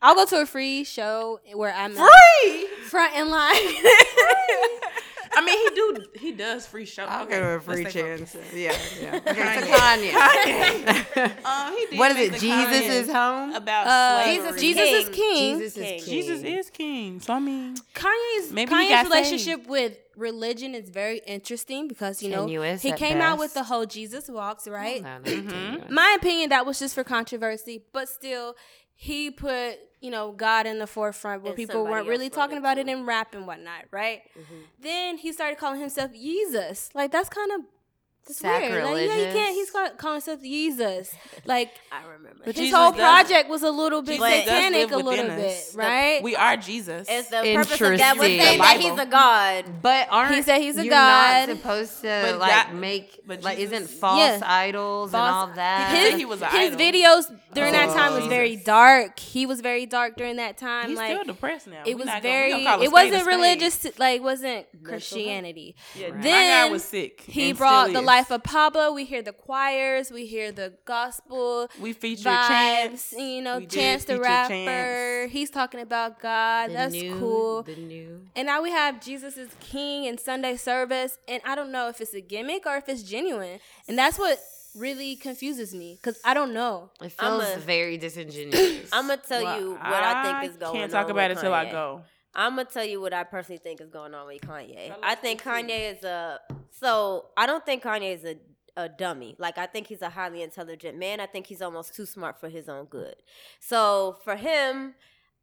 I'll 0.01 0.15
go 0.15 0.27
to 0.27 0.41
a 0.43 0.47
free 0.47 0.85
show 0.85 1.41
where 1.55 1.73
I'm 1.75 1.95
Free. 1.95 2.67
front 2.89 3.15
in 3.17 3.31
line. 3.31 3.55
I 5.37 5.45
mean, 5.45 5.59
he 5.59 5.75
do. 5.75 6.19
He 6.19 6.33
does 6.33 6.67
free 6.67 6.85
show. 6.87 7.05
I'll 7.05 7.25
okay, 7.25 7.35
give 7.35 7.43
him 7.45 7.57
a 7.57 7.61
free 7.61 7.91
stay 7.91 8.01
chance. 8.03 8.37
Yeah, 8.55 8.77
yeah. 9.01 9.17
Okay, 9.27 9.43
Kanye. 9.43 10.11
so 10.13 10.21
Kanye. 10.21 11.45
Um, 11.45 11.77
he 11.77 11.87
did 11.87 11.99
what 11.99 12.11
is 12.13 12.19
it? 12.19 12.41
Jesus 12.41 12.65
comment 12.65 12.85
is 12.93 13.09
home. 13.11 13.55
about 13.55 13.87
Uh, 13.87 14.25
slavery. 14.25 14.61
Jesus 14.61 14.89
is 14.91 15.05
King. 15.09 15.15
king. 15.15 15.59
Jesus 15.59 15.77
is 15.77 15.85
King. 15.85 15.99
king. 16.01 16.09
Jesus 16.23 16.43
is 16.43 16.71
king. 16.71 17.21
So 17.21 17.35
I 17.35 17.39
mean, 17.41 17.77
Kanye's 17.95 18.53
Maybe 18.53 18.71
he 18.71 18.77
Kanye's 18.77 18.91
got 18.91 19.05
relationship 19.07 19.67
with 19.67 19.97
religion 20.17 20.75
is 20.77 20.89
very 20.91 21.19
interesting 21.27 21.89
because 21.89 22.23
you 22.23 22.31
know 22.31 22.47
Tenuous 22.47 22.83
he 22.83 22.93
at 22.93 22.99
came 22.99 23.21
out 23.21 23.39
with 23.39 23.53
the 23.55 23.65
whole 23.65 23.85
Jesus 23.87 24.29
walks, 24.29 24.69
right? 24.69 25.03
No, 25.03 25.19
no, 25.19 25.31
Mhm. 25.31 25.91
My 25.91 26.17
opinion, 26.19 26.51
that 26.51 26.65
was 26.67 26.79
just 26.79 26.95
for 26.95 27.03
controversy, 27.05 27.83
but 27.93 28.09
still, 28.09 28.55
he 28.95 29.31
put 29.31 29.79
you 30.01 30.11
know 30.11 30.33
God 30.33 30.67
in 30.67 30.79
the 30.79 30.87
forefront 30.87 31.43
where 31.43 31.53
And 31.53 31.57
people 31.57 31.85
weren't 31.85 32.09
really 32.09 32.31
talking 32.31 32.59
about 32.59 32.79
it 32.79 32.89
in 32.89 33.07
rap 33.07 33.35
and 33.35 33.47
whatnot, 33.47 33.85
right? 33.91 34.23
Mm-hmm. 34.39 34.55
Then 34.81 35.19
he 35.19 35.33
started 35.33 35.59
calling 35.59 35.81
himself 35.81 36.13
Jesus. 36.13 36.91
Like 36.95 37.11
that's 37.11 37.29
kind 37.29 37.51
of 37.53 37.61
that's 38.27 38.43
weird. 38.43 38.85
Like, 38.85 39.09
yeah, 39.09 39.15
he 39.17 39.25
can't. 39.33 39.55
He's 39.55 39.71
call, 39.71 39.91
calling 39.91 40.15
himself 40.17 40.43
Jesus. 40.43 41.15
Like 41.47 41.73
I 41.93 42.01
remember. 42.11 42.39
But 42.45 42.55
his 42.57 42.67
Jesus 42.67 42.79
whole 42.79 42.91
does- 42.93 43.01
project 43.01 43.51
was 43.51 43.63
a 43.63 43.71
little 43.71 44.01
bit 44.01 44.19
Jesus 44.19 44.45
satanic, 44.45 44.91
a 44.93 44.97
little 44.97 45.11
within 45.11 45.27
bit, 45.37 45.47
us. 45.59 45.75
right? 45.75 46.23
we 46.23 46.35
are 46.37 46.57
Jesus. 46.57 47.07
It's 47.11 47.29
the 47.29 47.37
purpose 47.55 47.73
of 47.73 47.99
that 47.99 48.17
was 48.17 48.29
Interesting. 48.29 48.39
saying 48.41 48.59
that 48.59 48.81
he's 48.81 48.99
a 48.99 49.07
god. 49.07 49.65
But 49.83 50.09
aren't 50.11 50.35
He 50.35 50.43
said 50.43 50.61
he's 50.63 50.79
a 50.79 50.85
you 50.85 50.91
god. 50.91 51.49
not 51.49 51.57
supposed 51.59 52.01
to 52.01 52.21
But 52.25 52.39
like 52.39 52.67
God- 52.69 52.75
make 52.77 53.21
but 53.27 53.43
like 53.43 53.59
Jesus- 53.59 53.81
isn't 53.81 53.91
false 54.01 54.19
Yeah. 54.21 54.41
idols 54.43 55.11
False- 55.11 55.27
and 55.29 55.51
all 55.51 55.57
that? 55.57 55.95
His, 55.95 56.15
he 56.19 56.25
was 56.25 56.41
an 56.41 56.49
his 56.51 56.73
idol. 56.75 56.79
videos 56.79 57.39
during 57.53 57.73
that 57.73 57.91
Oh. 57.91 57.95
time 57.95 58.15
was 58.15 58.27
very 58.27 58.57
dark. 58.57 59.19
He 59.19 59.45
was 59.45 59.61
very 59.61 59.85
dark 59.87 60.17
during 60.17 60.37
that 60.37 60.57
time. 60.57 60.89
He's 60.89 60.97
like 60.99 61.13
still 61.13 61.25
depressed 61.25 61.67
now. 61.67 61.83
it 61.85 61.97
was 61.97 62.07
not 62.07 62.23
very. 62.23 62.53
gonna 62.53 62.65
call 62.65 62.81
a 62.81 62.85
It 62.85 62.93
wasn't 62.93 63.27
religious. 63.27 63.87
Like 63.99 64.23
wasn't 64.23 64.67
Christianity. 64.83 65.77
Yeah, 65.95 66.11
Then 66.13 66.67
guy 66.69 66.73
was 66.73 66.85
sick. 66.85 67.23
He 67.27 67.53
brought 67.53 67.93
the 67.93 68.01
is. 68.01 68.05
Life 68.17 68.31
of 68.31 68.43
Pablo. 68.45 68.93
We 68.93 69.05
hear 69.05 69.23
the 69.23 69.33
choirs. 69.33 70.11
We 70.13 70.27
hear 70.27 70.53
the 70.53 70.75
gospel 70.85 71.69
We 71.81 71.93
featured 71.93 72.27
vibes. 72.27 72.49
Chance. 72.49 73.15
You 73.19 73.43
know, 73.43 73.59
We 73.59 73.67
Chance 73.67 74.05
the 74.05 74.21
rapper. 74.21 74.49
Chance. 74.55 75.33
He's 75.33 75.51
talking 75.51 75.81
about 75.81 76.21
God. 76.21 76.71
The 76.71 76.75
That's 76.75 76.93
new- 76.93 77.19
cool. 77.19 77.63
The 77.63 77.77
new. 77.77 78.21
And 78.37 78.47
now 78.47 78.63
we 78.63 78.71
have 78.71 79.01
Jesus 79.05 79.37
is 79.37 79.51
King 79.61 80.07
and 80.07 80.19
Sunday 80.21 80.57
service, 80.57 81.19
and 81.29 81.43
I 81.45 81.55
don't 81.55 81.73
know 81.73 81.89
if 81.89 82.01
it's 82.01 82.15
a 82.15 82.21
gimmick 82.21 82.67
or 82.67 82.77
if 82.77 82.89
it's 82.89 83.03
genuine, 83.03 83.59
and 83.89 83.99
that's 83.99 84.19
what 84.19 84.39
really 84.77 85.15
confuses 85.17 85.73
me 85.75 85.97
because 86.01 86.19
I 86.25 86.35
don't 86.35 86.53
know. 86.53 86.91
It 87.01 87.13
feels 87.13 87.45
a- 87.45 87.59
very 87.59 87.97
disingenuous. 87.97 88.91
I'm 88.93 89.07
gonna 89.09 89.21
tell 89.27 89.43
Well, 89.43 89.61
you 89.61 89.71
what 89.75 89.85
I 89.85 90.41
think 90.41 90.51
is 90.53 90.57
going 90.57 90.71
on. 90.71 90.77
Can't 90.77 90.93
talk 90.93 91.09
about 91.11 91.31
it 91.31 91.35
with 91.35 91.43
till 91.45 91.55
I 91.55 91.71
go. 91.71 92.03
I'm 92.35 92.57
gonna 92.57 92.65
tell 92.67 92.85
you 92.85 93.01
what 93.01 93.13
I 93.13 93.25
personally 93.25 93.59
think 93.59 93.81
is 93.81 93.91
going 93.91 94.15
on 94.15 94.27
with 94.27 94.41
Kanye. 94.43 94.95
I 95.03 95.15
think 95.15 95.43
Kanye 95.43 95.97
is 95.97 96.05
a 96.05 96.41
so 96.71 97.27
I 97.37 97.47
don't 97.47 97.65
think 97.65 97.83
Kanye 97.83 98.15
is 98.15 98.25
a 98.25 98.37
a 98.77 98.89
dummy. 98.89 99.37
Like 99.39 99.57
I 99.57 99.67
think 99.67 99.87
he's 99.87 100.03
a 100.03 100.11
highly 100.11 100.43
intelligent 100.43 100.99
man. 100.99 101.21
I 101.21 101.27
think 101.27 101.47
he's 101.47 101.63
almost 101.63 101.95
too 101.95 102.07
smart 102.07 102.41
for 102.41 102.49
his 102.49 102.69
own 102.69 102.87
good. 102.87 103.15
So 103.61 104.17
for 104.25 104.35
him, 104.37 104.95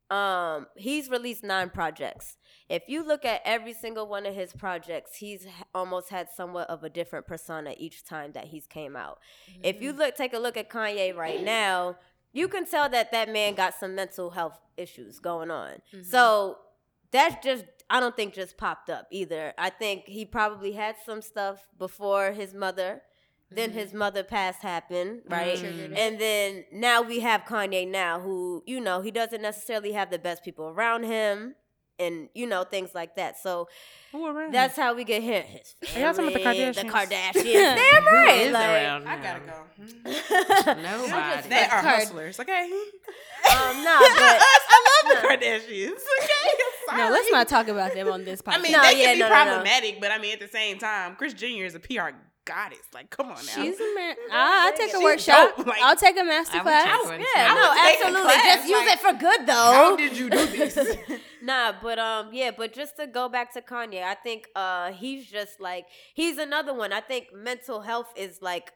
um, 0.09 0.67
he's 0.75 1.09
released 1.09 1.41
nine 1.43 1.69
projects. 1.69 2.35
If 2.67 2.83
you 2.87 3.01
look 3.05 3.23
at 3.23 3.41
every 3.45 3.73
single 3.73 4.07
one 4.07 4.25
of 4.25 4.35
his 4.35 4.51
projects, 4.51 5.15
he's 5.17 5.47
almost 5.73 6.09
had 6.09 6.27
somewhat 6.35 6.69
of 6.69 6.83
a 6.83 6.89
different 6.89 7.25
persona 7.25 7.73
each 7.77 8.03
time 8.03 8.33
that 8.33 8.45
he's 8.45 8.67
came 8.67 8.97
out. 8.97 9.19
If 9.63 9.81
you 9.81 9.93
look, 9.93 10.15
take 10.15 10.33
a 10.33 10.39
look 10.39 10.57
at 10.57 10.69
Kanye 10.69 11.15
right 11.15 11.41
now, 11.41 11.95
you 12.33 12.49
can 12.49 12.65
tell 12.65 12.89
that 12.89 13.11
that 13.13 13.29
man 13.31 13.55
got 13.55 13.73
some 13.75 13.95
mental 13.95 14.31
health 14.31 14.59
issues 14.75 15.19
going 15.19 15.49
on. 15.51 15.81
So 16.03 16.57
that's 17.11 17.43
just 17.43 17.65
I 17.89 17.99
don't 17.99 18.15
think 18.15 18.33
just 18.33 18.57
popped 18.57 18.89
up 18.89 19.07
either. 19.11 19.53
I 19.57 19.69
think 19.69 20.05
he 20.05 20.25
probably 20.25 20.71
had 20.71 20.95
some 21.05 21.21
stuff 21.21 21.67
before 21.77 22.31
his 22.31 22.53
mother. 22.53 23.01
Then 23.53 23.71
mm-hmm. 23.71 23.79
his 23.79 23.93
mother 23.93 24.23
passed 24.23 24.61
happened, 24.61 25.23
mm-hmm. 25.23 25.33
right? 25.33 25.57
Triggered 25.57 25.91
it. 25.91 25.97
And 25.97 26.19
then 26.19 26.63
now 26.71 27.01
we 27.01 27.19
have 27.19 27.41
Kanye 27.41 27.85
now 27.85 28.21
who, 28.21 28.63
you 28.65 28.79
know, 28.79 29.01
he 29.01 29.11
doesn't 29.11 29.41
necessarily 29.41 29.91
have 29.91 30.09
the 30.09 30.19
best 30.19 30.43
people 30.43 30.69
around 30.69 31.03
him 31.03 31.55
and 32.01 32.29
you 32.33 32.47
know 32.47 32.63
things 32.63 32.93
like 32.93 33.15
that. 33.15 33.39
So 33.39 33.67
that's 34.51 34.75
how 34.75 34.93
we 34.93 35.03
get 35.03 35.21
him. 35.21 35.43
His 35.45 35.95
Are 35.95 35.99
y'all 35.99 36.13
talking 36.13 36.31
about 36.31 36.33
the 36.33 36.43
family, 36.43 36.71
The 36.71 36.81
Kardashians? 36.81 37.33
Kardashians. 37.33 37.75
Damn 37.93 38.05
right. 38.05 38.41
is 38.41 38.53
like- 38.53 38.69
around 38.69 39.07
I 39.07 39.21
gotta 39.21 39.39
go. 39.39 39.53
Hmm. 39.77 40.81
Nobody. 40.81 41.49
They 41.49 41.63
are 41.63 41.81
Card- 41.81 41.85
hustlers, 41.85 42.39
okay? 42.39 42.69
Um, 43.41 43.83
no, 43.83 43.97
but 43.99 44.39
I 44.69 45.03
love 45.03 45.21
the 45.21 45.27
Kardashians. 45.27 45.89
Okay, 45.89 46.60
I'm 46.91 46.97
No, 46.97 47.09
let's 47.11 47.31
not 47.31 47.47
talk 47.47 47.67
about 47.67 47.93
them 47.93 48.09
on 48.11 48.25
this 48.25 48.41
podcast. 48.41 48.55
I 48.55 48.61
mean, 48.61 48.71
No, 48.73 48.81
they 48.83 48.99
yeah, 49.01 49.05
can 49.05 49.15
be 49.15 49.19
no, 49.21 49.29
no, 49.29 49.35
no. 49.35 49.43
problematic, 49.45 50.01
but 50.01 50.11
I 50.11 50.17
mean, 50.17 50.33
at 50.33 50.39
the 50.39 50.47
same 50.47 50.77
time, 50.77 51.15
Kris 51.15 51.33
Jenner 51.33 51.65
is 51.65 51.75
a 51.75 51.79
PR 51.79 52.09
goddess. 52.45 52.79
Like, 52.93 53.09
come 53.11 53.27
on 53.27 53.35
now. 53.35 53.41
she's 53.41 53.79
a 53.79 53.95
man. 53.95 54.15
I, 54.31 54.65
I'll 54.71 54.77
take 54.77 54.89
a 54.89 54.97
She's 54.97 55.03
workshop. 55.03 55.57
like- 55.59 55.81
I'll 55.81 55.95
take 55.95 56.19
a 56.19 56.23
master 56.23 56.57
I 56.57 56.57
would 56.57 56.63
class. 56.63 56.85
take 56.97 57.05
one 57.05 57.19
too. 57.19 57.25
yeah, 57.35 57.47
I 57.49 57.55
no, 57.55 57.69
would 57.69 57.77
take 57.77 57.99
a 58.01 58.05
absolutely. 58.07 58.33
class, 58.33 58.55
Just 58.57 58.67
use 58.69 58.77
like, 58.79 58.93
it 58.93 58.99
for 58.99 59.13
good 59.13 59.47
though. 59.47 59.53
How 59.53 59.95
did 59.95 60.17
you 60.17 60.29
do 60.29 60.45
this? 60.47 60.97
Nah, 61.43 61.73
but 61.81 61.97
um, 61.97 62.29
yeah, 62.33 62.51
but 62.55 62.71
just 62.71 62.97
to 62.97 63.07
go 63.07 63.27
back 63.27 63.51
to 63.55 63.61
Kanye, 63.61 64.03
I 64.03 64.13
think 64.13 64.45
uh, 64.55 64.91
he's 64.91 65.25
just 65.25 65.59
like 65.59 65.87
he's 66.13 66.37
another 66.37 66.71
one. 66.71 66.93
I 66.93 67.01
think 67.01 67.33
mental 67.33 67.81
health 67.81 68.13
is 68.15 68.43
like 68.43 68.71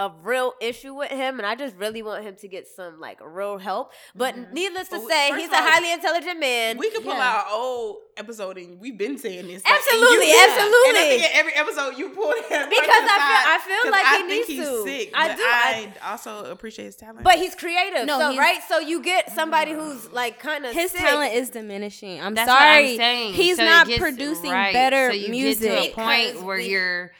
a 0.00 0.10
real 0.22 0.54
issue 0.62 0.94
with 0.94 1.10
him, 1.10 1.38
and 1.38 1.44
I 1.46 1.54
just 1.54 1.76
really 1.76 2.00
want 2.02 2.24
him 2.24 2.34
to 2.36 2.48
get 2.48 2.66
some 2.66 2.98
like 3.00 3.18
real 3.22 3.58
help. 3.58 3.92
But 4.14 4.34
mm-hmm. 4.34 4.54
needless 4.54 4.88
to 4.88 4.96
But 4.98 5.08
say, 5.08 5.28
first 5.30 5.40
he's 5.42 5.50
a 5.52 5.56
all, 5.56 5.62
highly 5.62 5.92
intelligent 5.92 6.40
man. 6.40 6.78
we 6.78 6.90
could 6.90 7.04
pull 7.04 7.12
Yeah. 7.12 7.20
out 7.28 7.46
an 7.48 7.52
old 7.52 7.96
episode, 8.16 8.56
and 8.56 8.80
we've 8.80 8.96
been 8.96 9.18
saying 9.18 9.46
this. 9.46 9.62
like, 9.62 9.74
Absolutely, 9.74 10.30
you- 10.30 10.46
absolutely. 10.48 10.88
And 10.88 10.96
I 10.98 11.18
think 11.20 11.36
every 11.36 11.52
episode 11.54 11.98
you 11.98 12.08
pull 12.10 12.32
him 12.32 12.68
Because 12.70 12.88
I 12.88 13.18
feel- 13.28 13.46
I 13.52 13.58
feel 13.82 13.90
like 13.92 14.06
he 14.06 14.12
I 14.14 14.16
think 14.16 14.28
needs 14.28 14.46
he's 14.48 14.68
to. 14.68 14.82
sick. 14.84 15.10
I 15.14 15.28
but 15.28 15.36
do, 15.36 15.42
I- 15.44 15.92
I 16.02 16.10
also 16.12 16.50
appreciate 16.50 16.86
his 16.86 16.96
talent. 16.96 17.22
but 17.22 17.34
he's 17.36 17.54
creative, 17.54 18.06
No, 18.06 18.18
so 18.18 18.30
he's- 18.30 18.38
right. 18.38 18.60
So 18.68 18.78
you 18.78 19.02
get 19.02 19.30
somebody 19.32 19.72
mm. 19.72 19.76
who's 19.84 20.10
like 20.12 20.38
kind 20.38 20.64
of 20.64 20.72
His 20.72 20.92
talent 20.94 21.34
is 21.34 21.50
diminishing. 21.50 22.22
I'm 22.22 22.34
That's 22.34 22.50
sorry. 22.50 22.82
what 22.84 22.90
I'm 22.92 22.96
saying. 22.96 23.32
He's 23.34 23.56
So 23.58 23.64
not 23.66 23.86
producing 23.98 24.50
right. 24.50 24.72
better 24.72 25.10
so 25.10 25.14
you 25.16 25.28
music. 25.28 25.68
get 25.70 25.82
to 25.84 25.90
a 25.90 25.94
point 25.94 26.42
where 26.42 26.56
we- 26.56 26.68
you're, 26.70 27.10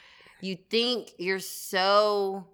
you 0.43 0.57
think 0.69 1.11
you're 1.19 1.39
so 1.39 2.47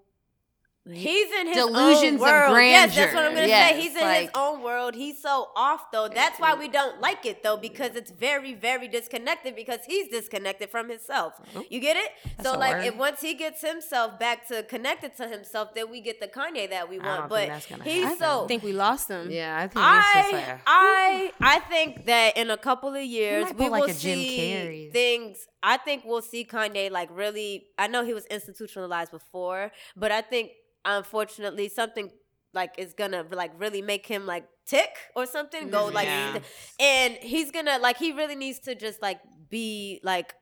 He's 0.92 1.30
in 1.40 1.46
his 1.48 1.56
Delusions 1.56 2.20
of 2.22 2.28
own 2.28 2.52
world. 2.52 2.56
Yes, 2.58 2.94
that's 2.96 3.14
what 3.14 3.24
I'm 3.24 3.34
gonna 3.34 3.46
Yes, 3.46 3.70
say. 3.74 3.80
He's 3.82 3.96
in 3.96 4.08
his 4.22 4.30
own 4.34 4.62
world. 4.62 4.94
He's 4.94 5.20
so 5.20 5.48
off 5.56 5.90
though. 5.92 6.08
That's 6.08 6.38
why 6.40 6.54
we 6.54 6.68
don't 6.68 7.00
like 7.00 7.26
it 7.26 7.42
though, 7.42 7.56
because 7.56 7.94
it's 7.96 8.10
very, 8.10 8.54
very 8.54 8.88
disconnected. 8.88 9.54
Because 9.56 9.80
he's 9.86 10.08
disconnected 10.08 10.70
from 10.70 10.88
himself. 10.88 11.34
You 11.70 11.80
get 11.80 11.96
it? 11.96 12.10
so 12.42 12.54
Oh, 12.54 12.58
like, 12.58 12.86
if 12.86 12.96
once 12.96 13.20
he 13.20 13.34
gets 13.34 13.60
himself 13.60 14.18
back 14.18 14.46
to 14.48 14.62
connected 14.62 15.16
to 15.16 15.28
himself, 15.28 15.74
then 15.74 15.90
we 15.90 16.00
get 16.00 16.20
the 16.20 16.28
Kanye 16.28 16.70
that 16.70 16.88
we 16.88 16.98
I 17.00 17.06
want. 17.06 17.20
don't 17.20 17.28
But 17.28 17.38
think 17.40 17.52
that's 17.52 17.66
gonna 17.66 17.84
he's 17.84 18.04
happen. 18.04 18.18
so. 18.18 18.44
I 18.44 18.46
think 18.48 18.62
we 18.62 18.72
lost 18.72 19.08
him. 19.08 19.30
Yeah, 19.30 19.56
I 19.56 19.68
think 19.68 19.84
it's 19.86 20.14
just 20.14 20.32
like 20.32 20.44
I, 20.66 21.32
a- 21.40 21.42
I 21.42 21.56
I 21.56 21.58
think 21.60 22.06
that 22.06 22.36
in 22.36 22.50
a 22.50 22.56
couple 22.56 22.94
of 22.94 23.02
years 23.02 23.46
we 23.48 23.52
pull 23.54 23.70
like 23.70 23.82
will 23.82 23.90
a 23.90 23.94
see 23.94 24.38
Carrey. 24.38 24.92
things. 24.92 25.46
I 25.62 25.76
think 25.76 26.04
we'll 26.04 26.22
see 26.22 26.44
Kanye 26.44 26.90
like 26.90 27.08
really. 27.12 27.66
I 27.76 27.88
know 27.88 28.04
he 28.04 28.14
was 28.14 28.24
institutionalized 28.26 29.10
before, 29.10 29.72
but 29.96 30.12
I 30.12 30.20
think 30.22 30.52
unfortunately 30.84 31.68
something 31.68 32.10
like 32.54 32.74
is 32.78 32.94
gonna 32.94 33.24
like 33.30 33.52
really 33.58 33.82
make 33.82 34.06
him 34.06 34.26
like 34.26 34.44
tick 34.66 34.90
or 35.14 35.26
something. 35.26 35.70
Go 35.70 35.86
like, 35.86 36.08
mm, 36.08 36.34
Yeah. 36.34 36.40
and 36.80 37.14
he's 37.14 37.50
gonna 37.50 37.78
like 37.78 37.96
he 37.98 38.12
really 38.12 38.36
needs 38.36 38.58
to 38.60 38.74
just 38.74 39.00
like 39.02 39.20
be 39.50 40.00
like 40.02 40.34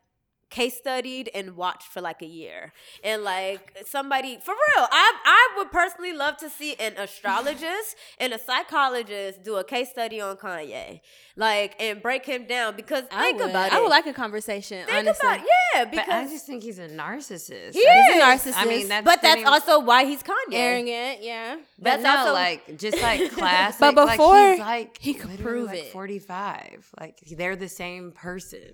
case 0.50 0.76
studied 0.76 1.30
and 1.34 1.56
watched 1.56 1.88
for 1.88 2.00
like 2.00 2.22
a 2.22 2.26
year 2.26 2.72
and 3.02 3.24
like 3.24 3.76
somebody 3.84 4.38
for 4.42 4.52
real 4.52 4.86
i 4.92 5.12
i 5.24 5.54
would 5.58 5.70
personally 5.72 6.12
love 6.12 6.36
to 6.36 6.48
see 6.48 6.74
an 6.76 6.92
astrologist 6.96 7.96
and 8.20 8.32
a 8.32 8.38
psychologist 8.38 9.42
do 9.42 9.56
a 9.56 9.64
case 9.64 9.90
study 9.90 10.20
on 10.20 10.36
kanye 10.36 11.00
like 11.36 11.74
and 11.78 12.00
break 12.00 12.24
him 12.24 12.46
down 12.46 12.74
because 12.76 13.04
I 13.10 13.22
think 13.24 13.40
would. 13.40 13.50
about 13.50 13.72
I 13.72 13.80
would 13.80 13.90
like 13.90 14.06
a 14.06 14.14
conversation. 14.14 14.86
think 14.86 14.96
honestly. 14.98 15.28
about 15.28 15.40
yeah 15.74 15.84
But 15.84 16.08
I 16.08 16.24
just 16.24 16.46
think 16.46 16.62
he's 16.62 16.78
a 16.78 16.88
narcissist. 16.88 17.74
He 17.74 17.80
is. 17.80 18.06
think- 18.06 18.22
a 18.22 18.24
narcissist. 18.24 18.54
I 18.56 18.64
mean, 18.64 18.88
that's 18.88 19.04
but 19.04 19.20
that's 19.20 19.44
also 19.44 19.80
why 19.80 20.06
he's 20.06 20.22
kanye 20.22 20.54
arrogant. 20.54 21.22
Yeah. 21.22 21.56
But 21.78 22.00
that's 22.00 22.02
no, 22.02 22.16
also- 22.16 22.32
like 22.32 22.78
just 22.78 23.02
like 23.02 23.30
classic. 23.32 23.80
But 23.80 23.94
like, 23.96 24.16
before 24.16 24.50
he's 24.52 24.58
like 24.60 24.98
he 24.98 25.12
could 25.12 25.38
prove 25.40 25.66
like 25.66 25.78
it. 25.78 25.92
Forty 25.92 26.18
five, 26.18 26.88
like 26.98 27.18
they're 27.36 27.54
the 27.56 27.68
same 27.68 28.12
person. 28.12 28.72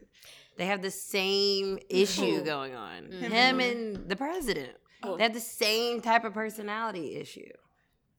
They 0.57 0.67
have 0.67 0.83
the 0.83 0.91
same 0.91 1.79
issue 1.89 2.37
mm-hmm. 2.37 2.45
going 2.45 2.75
on. 2.75 3.05
Mm-hmm. 3.05 3.25
Him 3.33 3.61
and 3.61 4.09
the 4.09 4.17
president. 4.17 4.71
Oh. 5.03 5.17
They 5.17 5.25
have 5.25 5.35
the 5.35 5.41
same 5.41 6.01
type 6.01 6.25
of 6.25 6.35
personality 6.35 7.17
issue. 7.17 7.49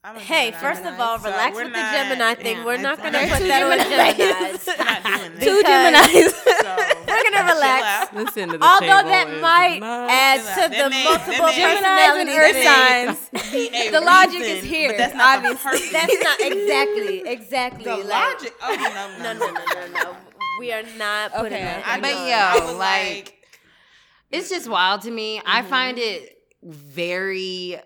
I'm 0.06 0.18
hey 0.18 0.52
Gemini. 0.52 0.60
first 0.60 0.84
of 0.84 1.00
all 1.00 1.18
So 1.18 1.30
relax 1.32 1.56
with 1.56 1.72
not- 1.72 1.76
the 1.76 1.98
gemini 1.98 2.34
thing 2.36 2.58
yeah, 2.58 2.66
we're 2.66 2.76
not 2.76 2.98
gonna 3.02 3.20
put 3.20 3.38
two 3.38 3.48
that 3.48 3.64
on 3.64 3.80
Geminis. 3.80 4.20
Geminis. 4.20 4.68
We're 4.68 4.84
not 4.84 5.40
Two 5.40 5.64
Geminis. 5.64 6.34
So, 6.44 6.76
We're 7.08 7.24
gonna 7.32 7.54
relax. 7.54 8.12
Listen 8.14 8.50
to 8.50 8.58
the 8.58 8.66
Although 8.66 9.08
that 9.08 9.40
might 9.40 9.80
add 9.82 10.42
to 10.60 10.76
the 10.76 10.90
man- 10.90 11.06
multiple 11.06 11.46
that 11.46 11.82
man- 11.82 12.20
Geminis 12.20 12.20
and 12.20 12.30
earth 12.36 13.30
signs. 13.32 13.52
Be 13.54 13.70
a 13.70 13.92
The 13.92 14.02
logic 14.02 14.40
reason, 14.42 14.58
is 14.58 14.64
here, 14.66 14.90
But 14.90 14.98
that's 14.98 15.16
not 15.16 15.38
obviously. 15.38 15.72
purpose. 15.72 15.92
That's 15.94 16.24
not 16.24 16.40
exactly, 16.52 17.24
exactly. 17.26 17.84
the 17.86 17.96
like- 17.96 18.06
logic. 18.10 18.54
Oh 18.62 18.76
no, 18.76 19.24
No, 19.24 19.40
no, 19.40 19.52
no, 19.54 19.64
no, 19.64 20.04
no. 20.04 20.18
We 20.60 20.72
are 20.72 20.84
not 20.98 21.32
putting 21.34 21.54
Okay. 21.54 21.64
that. 21.64 21.88
I 21.88 21.96
on. 21.96 22.02
But 22.02 22.12
yo, 22.12 22.18
I 22.18 22.66
was 22.66 22.76
like- 22.78 23.40
It's 24.32 24.50
just 24.50 24.68
wild 24.68 25.02
to 25.04 25.12
me. 25.12 25.42
I 25.46 25.60
Mm-hmm. 25.62 25.70
find 25.70 25.98
it 26.00 26.38
very 26.64 27.80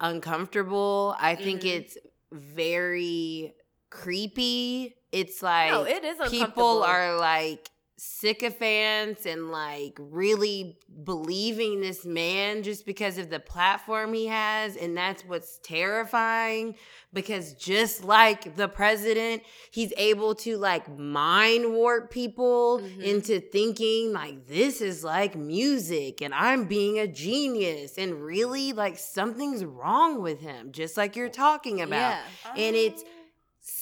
uncomfortable. 0.00 1.14
I 1.20 1.34
think 1.34 1.60
Mm-hmm. 1.62 1.76
it's 1.82 1.98
very 2.32 3.54
creepy. 3.90 4.94
It's 5.12 5.42
like 5.42 5.70
No, 5.70 5.84
it 5.84 6.04
is 6.04 6.30
people 6.30 6.82
are 6.82 7.16
like 7.18 7.68
sycophants 7.98 9.26
and 9.26 9.50
like 9.50 9.96
really 9.98 10.78
believing 11.04 11.80
this 11.80 12.04
man 12.04 12.62
just 12.62 12.86
because 12.86 13.18
of 13.18 13.30
the 13.30 13.40
platform 13.40 14.12
he 14.14 14.26
has 14.26 14.76
and 14.76 14.96
that's 14.96 15.22
what's 15.24 15.58
terrifying 15.62 16.74
because 17.12 17.54
just 17.54 18.04
like 18.04 18.54
the 18.56 18.68
president 18.68 19.42
he's 19.70 19.92
able 19.96 20.34
to 20.34 20.56
like 20.58 20.88
mind 20.98 21.72
warp 21.72 22.10
people 22.10 22.48
Mm-hmm. 22.78 23.00
into 23.00 23.40
thinking 23.40 24.12
like 24.12 24.46
this 24.46 24.80
is 24.80 25.02
like 25.02 25.34
music 25.36 26.20
and 26.22 26.32
I'm 26.34 26.64
being 26.64 26.98
a 26.98 27.06
genius 27.08 27.98
and 27.98 28.22
really 28.22 28.72
like 28.72 28.98
something's 28.98 29.64
wrong 29.64 30.20
with 30.22 30.40
him 30.40 30.70
just 30.72 30.96
like 30.96 31.16
you're 31.16 31.28
talking 31.28 31.80
about 31.80 32.18
Yeah. 32.44 32.52
and 32.56 32.76
it's 32.76 33.02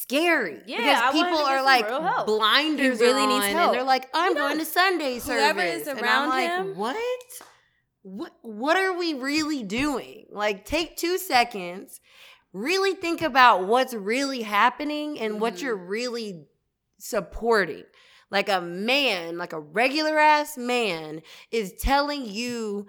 scary 0.08 0.60
Yeah, 0.66 0.76
because 0.78 1.02
I 1.02 1.12
people 1.12 1.38
to 1.38 1.44
are 1.44 1.62
like 1.64 2.26
blinders 2.26 2.98
He 3.00 3.04
really 3.04 3.22
are 3.22 3.26
needs 3.28 3.44
on, 3.46 3.50
help. 3.50 3.66
and 3.70 3.74
they're 3.74 3.84
like 3.84 4.08
i'm 4.14 4.34
going 4.34 4.58
to 4.58 4.64
sunday 4.64 5.18
service 5.18 5.26
Whoever 5.42 5.60
is 5.62 5.86
and 5.88 6.00
around 6.00 6.22
I'm 6.24 6.28
like 6.28 6.48
him- 6.50 6.76
what? 6.76 6.96
What 8.02 8.32
what 8.42 8.76
are 8.76 8.96
we 8.96 9.14
really 9.14 9.64
doing? 9.64 10.26
Like 10.30 10.64
take 10.64 10.96
two 10.96 11.18
seconds 11.18 12.00
really 12.52 12.94
think 12.94 13.20
about 13.20 13.66
what's 13.66 13.94
really 13.94 14.42
happening 14.42 15.18
and 15.18 15.40
what 15.40 15.54
Mm-hmm. 15.54 15.64
you're 15.66 15.76
really 15.76 16.46
supporting. 17.00 17.82
Like 18.30 18.48
a 18.48 18.60
man 18.60 19.38
like 19.38 19.52
a 19.52 19.58
regular 19.60 20.18
ass 20.18 20.56
man 20.56 21.22
is 21.50 21.72
telling 21.80 22.26
you 22.26 22.86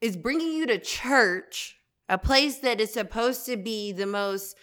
is 0.00 0.16
bringing 0.16 0.52
you 0.52 0.66
to 0.68 0.78
church 0.78 1.76
a 2.08 2.16
place 2.16 2.58
that 2.58 2.80
is 2.80 2.92
supposed 2.92 3.44
to 3.46 3.56
be 3.56 3.90
the 3.92 4.06
most 4.06 4.56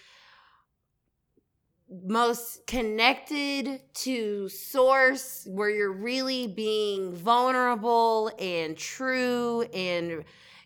most 1.89 2.65
connected 2.67 3.81
to 3.93 4.49
source 4.49 5.47
where 5.49 5.69
you're 5.69 5.91
really 5.91 6.47
being 6.47 7.13
vulnerable 7.13 8.31
and 8.39 8.75
true 8.75 9.61
and 9.73 10.23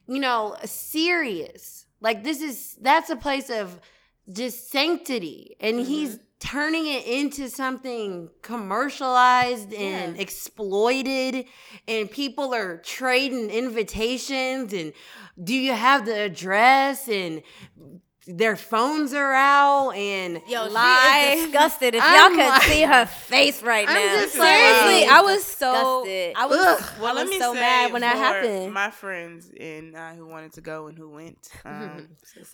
you 0.07 0.19
know 0.19 0.55
serious. 0.63 1.85
Like 2.01 2.23
this 2.23 2.41
is 2.41 2.77
that's 2.81 3.09
a 3.09 3.15
place 3.15 3.49
of 3.49 3.79
just 4.31 4.71
sanctity 4.71 5.55
and 5.59 5.77
mm-hmm. 5.77 5.87
he's 5.87 6.19
turning 6.39 6.87
it 6.87 7.05
into 7.05 7.49
something 7.49 8.29
commercialized 8.41 9.73
and 9.73 10.17
exploited. 10.19 11.45
And 11.87 12.09
people 12.09 12.53
are 12.53 12.77
trading 12.77 13.49
invitations. 13.49 14.73
And 14.73 14.93
do 15.41 15.53
you 15.53 15.73
have 15.73 16.05
the 16.05 16.21
address? 16.21 17.07
And 17.09 17.43
their 18.31 18.55
phones 18.55 19.13
are 19.13 19.33
out 19.33 19.91
and 19.95 20.41
Yo, 20.47 20.67
she 20.67 20.73
Lie. 20.73 21.31
is 21.35 21.43
disgusted. 21.45 21.95
If 21.95 22.03
I'm 22.05 22.31
y'all 22.33 22.37
could 22.45 22.49
like- 22.53 22.61
see 22.63 22.81
her 22.83 23.05
face 23.07 23.63
right 23.63 23.87
I'm 23.89 23.95
now. 23.95 24.21
just 24.21 24.33
She 24.33 24.39
like- 24.39 24.47
Seriously, 24.55 25.07
I 25.09 25.21
was 25.21 25.43
so 25.43 26.03
disgusted. 26.05 26.35
I 26.37 26.45
was, 26.45 26.59
Ugh. 26.59 26.93
I 26.97 27.01
Well, 27.01 27.15
let 27.15 27.23
was 27.23 27.29
me 27.31 27.39
so 27.39 27.53
say 27.53 27.59
mad 27.59 27.91
when 27.93 28.01
that 28.01 28.13
for 28.13 28.17
happened. 28.19 28.73
My 28.73 28.91
friends 28.91 29.51
and 29.59 29.97
I 29.97 30.13
who 30.15 30.27
wanted 30.27 30.53
to 30.53 30.61
go 30.61 30.87
and 30.87 30.97
who 30.97 31.09
went, 31.09 31.49
um, 31.65 32.07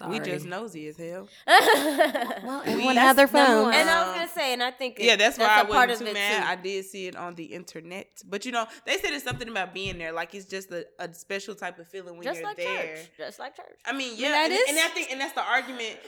we 0.10 0.20
just 0.22 0.46
nosy 0.46 0.88
as 0.88 0.98
hell. 0.98 1.28
well 1.48 2.62
everyone 2.66 2.96
that's 2.96 3.08
had 3.08 3.16
their 3.18 3.26
number 3.28 3.38
phones. 3.64 3.76
And 3.76 3.90
I 3.90 4.08
was 4.08 4.16
gonna 4.16 4.28
say, 4.30 4.54
and 4.54 4.64
I 4.64 4.72
think 4.72 4.98
Yeah, 5.00 5.14
it- 5.14 5.20
that's 5.20 5.38
why 5.38 5.46
I 5.48 5.62
a 5.62 5.66
part 5.66 5.90
wasn't 5.90 6.08
too 6.10 6.14
mad. 6.14 6.42
too. 6.44 6.50
I 6.50 6.56
did 6.56 6.86
see 6.86 7.08
it 7.08 7.16
on 7.16 7.36
the 7.36 7.44
internet, 7.46 8.08
but 8.30 8.46
you 8.46 8.52
know, 8.52 8.66
they 8.86 8.98
said 8.98 9.12
it's 9.14 9.24
something 9.26 9.50
about 9.50 9.74
being 9.74 9.98
there. 9.98 10.14
Like 10.14 10.34
it's 10.36 10.46
just 10.46 10.72
a, 10.72 10.86
a 11.00 11.14
special 11.14 11.54
type 11.56 11.80
of 11.80 11.88
feeling 11.90 12.16
when 12.16 12.24
just 12.24 12.40
you're 12.40 12.48
like 12.48 12.58
there. 12.58 12.96
church, 12.96 13.10
just 13.18 13.40
like 13.40 13.58
church. 13.58 13.78
I 13.86 13.92
mean, 13.92 14.14
yeah, 14.16 14.30
that 14.30 14.46
and, 14.46 14.54
is- 14.54 14.66
and 14.70 14.78
I 14.80 14.88
think, 14.88 15.12
and 15.12 15.20
that's 15.20 15.34
the 15.34 15.42
argument 15.42 15.65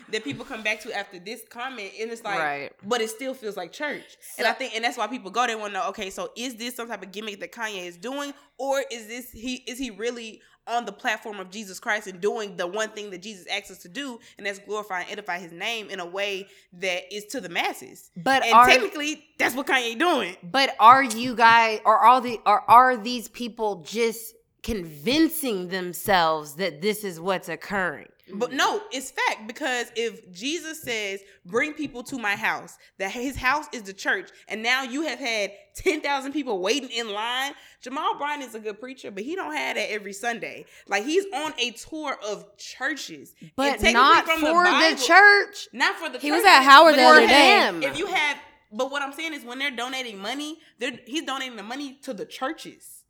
that 0.10 0.24
people 0.24 0.46
come 0.46 0.64
back 0.64 0.82
to 0.82 0.94
after 0.96 1.20
this 1.20 1.42
comment, 1.50 1.92
and 2.00 2.12
it's 2.12 2.24
like, 2.24 2.40
Right. 2.40 2.72
but 2.84 3.02
it 3.02 3.10
still 3.10 3.34
feels 3.34 3.58
like 3.58 3.72
church, 3.72 4.18
and 4.38 4.48
I 4.48 4.54
think, 4.54 4.76
and 4.76 4.84
that's 4.84 4.98
why 4.98 5.08
people 5.08 5.32
go. 5.32 5.46
They 5.48 5.56
want 5.56 5.74
to 5.74 5.80
know, 5.80 5.90
okay, 5.90 6.10
so 6.10 6.32
is 6.36 6.56
this 6.56 6.76
some 6.76 6.88
type 6.88 7.04
of 7.04 7.12
gimmick 7.12 7.40
that 7.40 7.52
Kanye 7.52 7.86
is 7.88 7.98
doing, 7.98 8.34
or 8.58 8.84
is 8.92 9.08
this 9.08 9.32
he 9.32 9.56
is 9.68 9.78
he 9.78 9.90
really 9.92 10.42
on 10.68 10.84
the 10.84 10.92
platform 10.92 11.40
of 11.40 11.50
Jesus 11.50 11.80
Christ 11.80 12.08
and 12.08 12.20
doing 12.20 12.58
the 12.58 12.68
one 12.68 12.90
thing 12.90 13.10
that 13.12 13.22
Jesus 13.22 13.48
asks 13.48 13.72
us 13.72 13.78
to 13.80 13.88
do, 13.88 14.20
and 14.38 14.46
that's 14.46 14.60
glorify 14.60 15.00
and 15.04 15.12
edify 15.12 15.40
His 15.40 15.54
name 15.54 15.90
in 15.90 16.02
a 16.02 16.06
way 16.06 16.46
that 16.74 17.04
is 17.16 17.24
to 17.28 17.40
the 17.40 17.48
masses. 17.48 18.12
But 18.18 18.44
and 18.44 18.54
are- 18.54 18.68
technically, 18.68 19.24
that's 19.40 19.56
what 19.56 19.66
Kanye 19.66 19.98
doing. 19.98 20.36
But 20.44 20.76
are 20.80 21.04
you 21.04 21.36
guys 21.36 21.80
are 21.86 22.06
all 22.06 22.20
the 22.20 22.40
are 22.46 22.64
are 22.68 22.98
these 22.98 23.30
people 23.30 23.78
just 23.88 24.34
convincing 24.62 25.70
themselves 25.70 26.56
that 26.56 26.82
this 26.82 27.04
is 27.04 27.20
what's 27.20 27.48
occurring? 27.50 28.10
But 28.34 28.50
mm-hmm. 28.50 28.58
no, 28.58 28.82
it's 28.92 29.12
fact 29.12 29.48
because 29.48 29.92
if 29.96 30.32
Jesus 30.32 30.82
says, 30.82 31.22
"Bring 31.46 31.74
people 31.74 32.04
to 32.04 32.18
my 32.18 32.36
house," 32.36 32.78
that 32.98 33.12
His 33.12 33.36
house 33.36 33.66
is 33.72 33.84
the 33.84 33.94
church, 33.94 34.30
and 34.48 34.62
now 34.62 34.84
you 34.84 35.04
have 35.04 35.20
had 35.20 35.52
ten 35.76 36.02
thousand 36.02 36.34
people 36.34 36.60
waiting 36.60 36.90
in 36.90 37.12
line. 37.12 37.54
Jamal 37.82 38.18
Bryant 38.18 38.44
is 38.44 38.56
a 38.56 38.60
good 38.60 38.80
preacher, 38.80 39.12
but 39.12 39.24
he 39.24 39.36
don't 39.36 39.56
have 39.56 39.76
that 39.76 39.92
every 39.92 40.14
Sunday. 40.14 40.66
Like 40.88 41.06
he's 41.06 41.26
on 41.34 41.54
a 41.58 41.72
tour 41.72 42.18
of 42.28 42.58
churches, 42.58 43.36
But 43.56 43.82
not 43.82 44.26
for 44.26 44.40
the, 44.40 44.54
Bible- 44.54 45.02
church. 45.02 45.68
Not 45.72 45.96
for 45.96 46.10
the. 46.10 46.20
He 46.20 46.32
was 46.32 46.44
at 46.44 46.64
Howard 46.64 46.96
the 46.96 47.02
if 47.02 47.08
other 47.08 47.22
you 47.22 47.28
day. 47.28 47.70
If 47.84 47.98
you 47.98 48.08
have, 48.08 48.38
but 48.72 48.92
what 48.92 49.02
I'm 49.02 49.14
saying 49.14 49.34
is, 49.34 49.46
when 49.46 49.60
they're 49.60 49.72
donating 49.72 50.18
money, 50.18 50.58
they're 50.80 51.00
he's 51.06 51.24
donating 51.24 51.56
the 51.56 51.64
money 51.64 51.98
to 52.04 52.14
the 52.14 52.26
churches. 52.26 53.04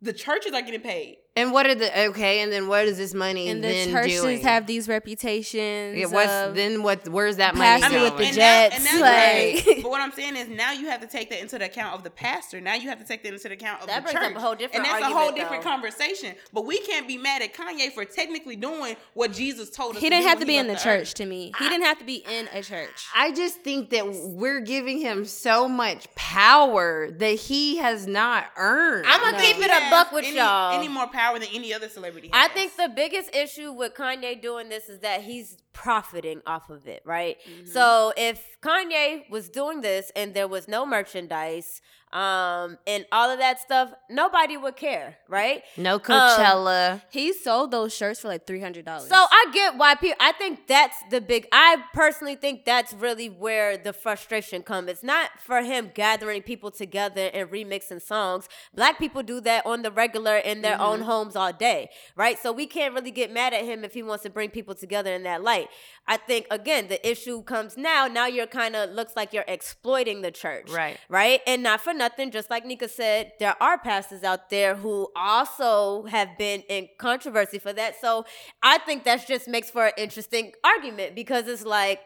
The 0.00 0.12
churches 0.12 0.52
are 0.52 0.62
getting 0.62 0.80
paid. 0.80 1.18
And 1.36 1.50
what 1.50 1.66
are 1.66 1.74
the 1.74 2.06
okay? 2.10 2.42
And 2.42 2.52
then 2.52 2.68
what 2.68 2.84
is 2.86 2.96
this 2.96 3.12
money 3.12 3.48
And 3.48 3.62
the 3.62 3.66
then 3.66 3.90
churches 3.90 4.20
doing? 4.22 4.40
have 4.42 4.68
these 4.68 4.86
reputations. 4.88 5.98
yeah, 5.98 6.06
what's 6.06 6.30
of- 6.30 6.54
then 6.54 6.84
what? 6.84 7.08
Where's 7.08 7.38
that 7.38 7.56
money 7.56 7.82
Pastor 7.82 7.90
going? 7.98 8.02
with 8.04 8.18
the 8.18 8.24
and 8.26 8.34
Jets, 8.36 8.36
That, 8.36 8.72
and 8.76 8.84
that's 8.86 9.00
like- 9.56 9.64
great. 9.64 9.82
But 9.82 9.90
what 9.90 10.00
I'm 10.00 10.12
saying 10.12 10.36
is 10.36 10.48
now 10.48 10.70
you 10.70 10.86
have 10.88 11.00
to 11.00 11.08
take 11.08 11.30
that 11.30 11.40
into 11.40 11.58
the 11.58 11.64
account 11.64 11.94
of 11.96 12.04
the 12.04 12.10
pastor. 12.10 12.60
Now 12.60 12.74
you 12.74 12.88
have 12.88 13.00
to 13.00 13.04
take 13.04 13.24
that 13.24 13.32
into 13.32 13.48
the 13.48 13.54
account 13.54 13.80
of 13.82 13.88
That 13.88 14.06
the 14.06 14.12
brings 14.12 14.24
church. 14.26 14.30
up 14.32 14.36
a 14.36 14.40
whole 14.40 14.54
different 14.54 14.86
and 14.86 15.02
that's 15.02 15.12
a 15.12 15.12
whole 15.12 15.32
different 15.32 15.64
though. 15.64 15.68
conversation. 15.70 16.36
But 16.52 16.66
we 16.66 16.78
can't 16.78 17.08
be 17.08 17.18
mad 17.18 17.42
at 17.42 17.52
Kanye 17.52 17.90
for 17.92 18.04
technically 18.04 18.54
doing 18.54 18.94
what 19.14 19.32
Jesus 19.32 19.70
told 19.70 19.96
us. 19.96 20.02
he 20.02 20.06
to 20.08 20.10
didn't 20.10 20.22
do 20.22 20.28
have 20.28 20.38
to 20.38 20.46
be 20.46 20.56
in 20.56 20.68
the 20.68 20.74
left 20.74 20.86
earth. 20.86 21.00
church 21.08 21.14
to 21.14 21.26
me. 21.26 21.52
He 21.58 21.68
didn't 21.68 21.84
have 21.84 21.98
to 21.98 22.04
be 22.04 22.24
in 22.30 22.48
a 22.52 22.62
church. 22.62 23.06
I 23.12 23.32
just 23.32 23.56
think 23.62 23.90
that 23.90 24.06
we're 24.06 24.60
giving 24.60 25.00
him 25.00 25.24
so 25.24 25.68
much 25.68 26.06
power 26.14 27.10
that 27.10 27.34
he 27.40 27.78
has 27.78 28.06
not 28.06 28.46
earned. 28.56 29.04
I'm 29.08 29.20
gonna 29.20 29.42
keep 29.42 29.56
it 29.58 29.70
a 29.70 29.90
buck 29.90 30.12
with 30.12 30.24
any, 30.26 30.36
y'all. 30.36 30.78
Any 30.78 30.86
more 30.88 31.08
power 31.08 31.23
than 31.32 31.48
any 31.52 31.72
other 31.72 31.88
celebrity? 31.88 32.30
I 32.32 32.48
think 32.48 32.76
the 32.76 32.90
biggest 32.94 33.34
issue 33.34 33.72
with 33.72 33.94
Kanye 33.94 34.40
doing 34.40 34.68
this 34.68 34.88
is 34.88 35.00
that 35.00 35.22
he's 35.22 35.56
profiting 35.72 36.42
off 36.46 36.70
of 36.70 36.86
it, 36.86 37.02
right? 37.04 37.38
Mm-hmm. 37.40 37.66
So 37.66 38.12
if 38.16 38.60
Kanye 38.60 39.28
was 39.30 39.48
doing 39.48 39.80
this 39.80 40.12
and 40.14 40.34
there 40.34 40.48
was 40.48 40.68
no 40.68 40.84
merchandise, 40.84 41.80
um, 42.14 42.78
and 42.86 43.04
all 43.10 43.28
of 43.28 43.40
that 43.40 43.60
stuff, 43.60 43.92
nobody 44.08 44.56
would 44.56 44.76
care, 44.76 45.16
right? 45.28 45.62
no 45.76 45.98
Coachella. 45.98 47.02
He 47.10 47.32
sold 47.32 47.72
those 47.72 47.92
shirts 47.92 48.20
for 48.20 48.28
like 48.28 48.46
three 48.46 48.60
hundred 48.60 48.84
dollars. 48.84 49.08
So 49.08 49.16
I 49.16 49.46
get 49.52 49.76
why 49.76 49.96
people. 49.96 50.16
I 50.20 50.30
think 50.32 50.68
that's 50.68 50.96
the 51.10 51.20
big. 51.20 51.48
I 51.50 51.82
personally 51.92 52.36
think 52.36 52.64
that's 52.64 52.92
really 52.94 53.28
where 53.28 53.76
the 53.76 53.92
frustration 53.92 54.62
comes. 54.62 54.88
It's 54.88 55.02
not 55.02 55.30
for 55.40 55.62
him 55.62 55.90
gathering 55.92 56.42
people 56.42 56.70
together 56.70 57.30
and 57.34 57.50
remixing 57.50 58.00
songs. 58.00 58.48
Black 58.74 58.98
people 58.98 59.24
do 59.24 59.40
that 59.40 59.66
on 59.66 59.82
the 59.82 59.90
regular 59.90 60.36
in 60.36 60.62
their 60.62 60.80
own 60.80 61.00
homes 61.00 61.34
all 61.34 61.52
day, 61.52 61.90
right? 62.14 62.38
So 62.38 62.52
we 62.52 62.66
can't 62.66 62.94
really 62.94 63.10
get 63.10 63.32
mad 63.32 63.52
at 63.52 63.64
him 63.64 63.84
if 63.84 63.92
he 63.92 64.04
wants 64.04 64.22
to 64.22 64.30
bring 64.30 64.50
people 64.50 64.76
together 64.76 65.12
in 65.12 65.24
that 65.24 65.42
light. 65.42 65.68
I 66.06 66.18
think 66.18 66.46
again 66.50 66.88
the 66.88 67.08
issue 67.08 67.42
comes 67.42 67.76
now. 67.76 68.06
Now 68.06 68.26
you're 68.26 68.46
kind 68.46 68.76
of 68.76 68.90
looks 68.90 69.16
like 69.16 69.32
you're 69.32 69.44
exploiting 69.48 70.22
the 70.22 70.30
church, 70.30 70.70
Right. 70.70 70.98
Right, 71.08 71.40
and 71.46 71.62
not 71.62 71.80
for 71.80 71.94
nothing. 71.94 72.30
Just 72.30 72.50
like 72.50 72.64
Nika 72.66 72.88
said, 72.88 73.32
there 73.40 73.56
are 73.62 73.78
pastors 73.78 74.22
out 74.22 74.50
there 74.50 74.74
who 74.74 75.08
also 75.16 76.04
have 76.04 76.36
been 76.38 76.60
in 76.68 76.88
controversy 76.98 77.58
for 77.58 77.72
that. 77.72 78.00
So 78.00 78.26
I 78.62 78.78
think 78.78 79.04
that 79.04 79.26
just 79.26 79.48
makes 79.48 79.70
for 79.70 79.86
an 79.86 79.92
interesting 79.96 80.52
argument 80.62 81.14
because 81.14 81.48
it's 81.48 81.64
like 81.64 82.00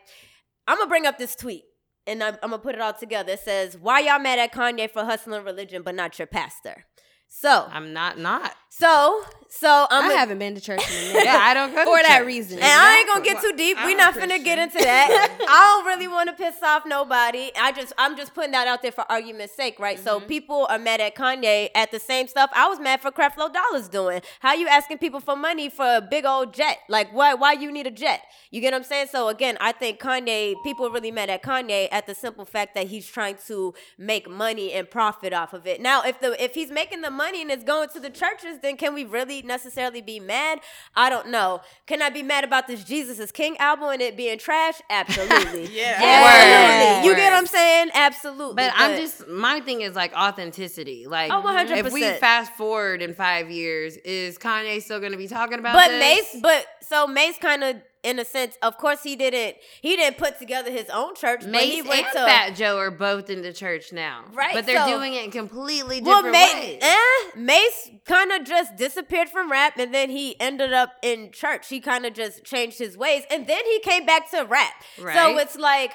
I'm 0.67 0.77
gonna 0.79 0.89
bring 0.89 1.07
up 1.07 1.19
this 1.19 1.35
tweet. 1.35 1.65
And 2.07 2.23
I'm, 2.23 2.35
I'm 2.43 2.51
gonna 2.51 2.63
put 2.63 2.75
it 2.75 2.81
all 2.81 2.95
together. 2.95 3.33
It 3.33 3.41
says, 3.41 3.77
"Why 3.77 4.01
y'all 4.01 4.19
mad 4.19 4.39
at 4.39 4.53
Kanye 4.53 4.91
for 4.91 5.05
hustling 5.05 5.45
religion, 5.45 5.83
but 5.83 5.95
not 5.95 6.19
your 6.19 6.27
pastor?" 6.27 6.87
So, 7.29 7.69
I'm 7.71 7.93
not 7.93 8.19
not. 8.19 8.55
so, 8.71 9.23
so 9.49 9.87
I'm 9.91 10.11
I 10.11 10.15
a- 10.15 10.17
haven't 10.19 10.39
been 10.39 10.55
to 10.55 10.61
church 10.61 10.83
in 10.91 10.95
a 10.97 11.09
minute. 11.13 11.25
Yeah, 11.25 11.39
I 11.41 11.55
don't 11.55 11.71
go 11.75 11.79
to 11.79 11.85
for 11.85 11.99
that 12.03 12.19
church. 12.19 12.27
reason. 12.27 12.59
and 12.59 12.65
I 12.67 12.99
ain't 12.99 13.09
gonna 13.09 13.25
get 13.25 13.41
too 13.41 13.53
deep. 13.57 13.77
We 13.85 13.95
a 13.95 13.97
not 13.97 14.15
finna 14.15 14.29
Christian. 14.29 14.45
get 14.45 14.59
into 14.59 14.79
that. 14.79 15.39
I 15.49 15.77
don't 15.77 15.87
really 15.87 16.09
want 16.09 16.29
to 16.29 16.35
piss 16.37 16.63
off 16.63 16.85
nobody. 16.87 17.51
I 17.59 17.73
just 17.73 17.93
I'm 17.99 18.17
just 18.17 18.35
putting 18.35 18.53
that 18.53 18.69
out 18.69 18.83
there 18.83 18.93
for 18.93 19.05
argument's 19.11 19.55
sake, 19.55 19.79
right? 19.79 19.99
So 19.99 20.19
mm-hmm. 20.19 20.29
people 20.29 20.67
are 20.71 20.79
mad 20.79 21.01
at 21.01 21.15
Kanye 21.15 21.71
at 21.75 21.91
the 21.91 21.99
same 21.99 22.29
stuff 22.29 22.51
I 22.55 22.69
was 22.69 22.79
mad 22.81 23.01
for 23.01 23.11
Creflo 23.11 23.53
Dollars 23.53 23.89
doing. 23.89 24.21
How 24.41 24.55
you 24.55 24.69
asking 24.69 24.99
people 24.99 25.21
for 25.21 25.37
money 25.37 25.69
for 25.69 25.97
a 25.97 26.01
big 26.01 26.25
old 26.25 26.53
jet? 26.53 26.79
Like 26.89 27.11
why 27.13 27.35
why 27.35 27.53
you 27.53 27.73
need 27.73 27.87
a 27.87 27.91
jet? 27.91 28.23
You 28.51 28.61
get 28.61 28.73
what 28.73 28.79
I'm 28.79 28.85
saying? 28.85 29.09
So 29.11 29.29
again, 29.29 29.57
I 29.61 29.73
think 29.73 29.99
Kanye 29.99 30.55
people 30.63 30.87
are 30.87 30.91
really 30.93 31.11
mad 31.11 31.31
at 31.31 31.43
Kanye 31.43 31.89
at 31.91 32.07
the 32.07 32.15
simple 32.15 32.45
fact 32.45 32.75
that 32.75 32.89
he's 32.89 33.07
trying 33.07 33.37
to 33.47 33.75
make 33.97 34.29
money 34.29 34.73
and 34.73 34.89
profit 34.91 35.33
off 35.33 35.53
of 35.53 35.67
it. 35.67 35.81
Now, 35.81 36.03
if 36.03 36.21
the 36.21 36.43
if 36.43 36.55
he's 36.55 36.71
making 36.71 37.01
the 37.01 37.11
money 37.11 37.43
and 37.43 37.51
it's 37.51 37.65
going 37.65 37.89
to 37.91 38.01
the 38.01 38.11
churches, 38.11 38.59
then 38.63 38.77
can 38.77 38.95
we 38.95 39.05
really 39.05 39.38
necessarily 39.43 40.01
be 40.01 40.21
mad? 40.21 40.61
I 40.95 41.11
don't 41.11 41.29
know. 41.29 41.61
Can 41.87 42.03
I 42.03 42.11
be 42.11 42.23
mad 42.23 42.45
about 42.45 42.67
this 42.67 42.85
Jesus 42.85 43.19
is 43.19 43.31
King 43.33 43.57
album 43.59 43.89
and 43.91 44.03
it 44.03 44.17
being 44.17 44.39
trash? 44.39 44.75
Absolutely. 44.91 45.67
Yeah. 45.79 45.99
Absolutely. 46.01 47.09
You 47.11 47.17
get 47.17 47.33
what 47.33 47.39
I'm 47.39 47.47
saying? 47.47 47.91
Absolutely. 47.95 48.55
But 48.57 48.73
I'm 48.77 48.97
just 48.97 49.29
my 49.29 49.61
thing 49.61 49.83
is 49.83 49.95
like 49.95 50.13
authenticity. 50.15 51.07
Like 51.07 51.31
Oh, 51.33 51.43
100%. 51.43 51.77
if 51.87 51.93
we 51.93 52.03
fast 52.15 52.53
forward 52.55 53.03
in 53.03 53.15
five 53.15 53.51
years, 53.51 53.97
is 53.99 54.39
Kanye 54.39 54.83
still 54.83 55.01
gonna 55.01 55.17
be 55.17 55.29
talking 55.29 55.59
about 55.59 55.75
But 55.75 55.89
this? 55.89 56.35
Mase, 56.35 56.43
but 56.43 56.67
so 56.83 57.07
Mase 57.07 57.37
kind 57.39 57.63
of 57.65 57.77
in 58.05 58.19
a 58.19 58.25
sense, 58.25 58.57
of 58.63 58.79
course 58.79 59.03
he 59.03 59.17
didn't 59.17 59.57
he 59.81 59.97
didn't 59.97 60.19
put 60.19 60.39
together 60.39 60.71
his 60.71 60.89
own 60.91 61.15
church, 61.15 61.41
but 61.41 61.61
he 61.63 61.83
Mase 61.83 61.89
went 61.89 62.05
and 62.07 62.13
to 62.13 62.19
Fat 62.27 62.51
Joe 62.57 62.79
are 62.79 62.91
both 62.91 63.29
in 63.29 63.43
the 63.43 63.53
church 63.53 63.93
now. 63.93 64.25
Right, 64.33 64.55
But 64.55 64.67
they're 64.67 64.87
so- 64.87 64.97
doing 64.97 65.15
it 65.15 65.25
in 65.25 65.31
completely 65.31 66.01
Well, 66.01 66.23
different 66.23 66.33
Mase, 66.33 66.55
ways. 66.55 66.79
eh, 66.83 67.31
Mase 67.37 67.91
kind 68.05 68.33
of 68.33 68.45
just 68.45 68.77
disappeared 68.77 69.29
from 69.29 69.51
rap, 69.51 69.77
and 69.79 69.93
then 69.93 70.11
he 70.11 70.39
ended 70.41 70.73
up 70.73 70.93
in 71.03 71.33
church. 71.33 71.69
He 71.69 71.81
kind 71.81 72.07
of 72.07 72.15
just 72.15 72.45
changed 72.45 72.79
his 72.79 72.97
ways, 72.97 73.25
and 73.31 73.47
then 73.47 73.65
he 73.65 73.81
came 73.81 74.07
back 74.07 74.31
to 74.31 74.45
rap. 74.45 74.75
So 74.97 75.39
it's 75.39 75.57
like, 75.57 75.93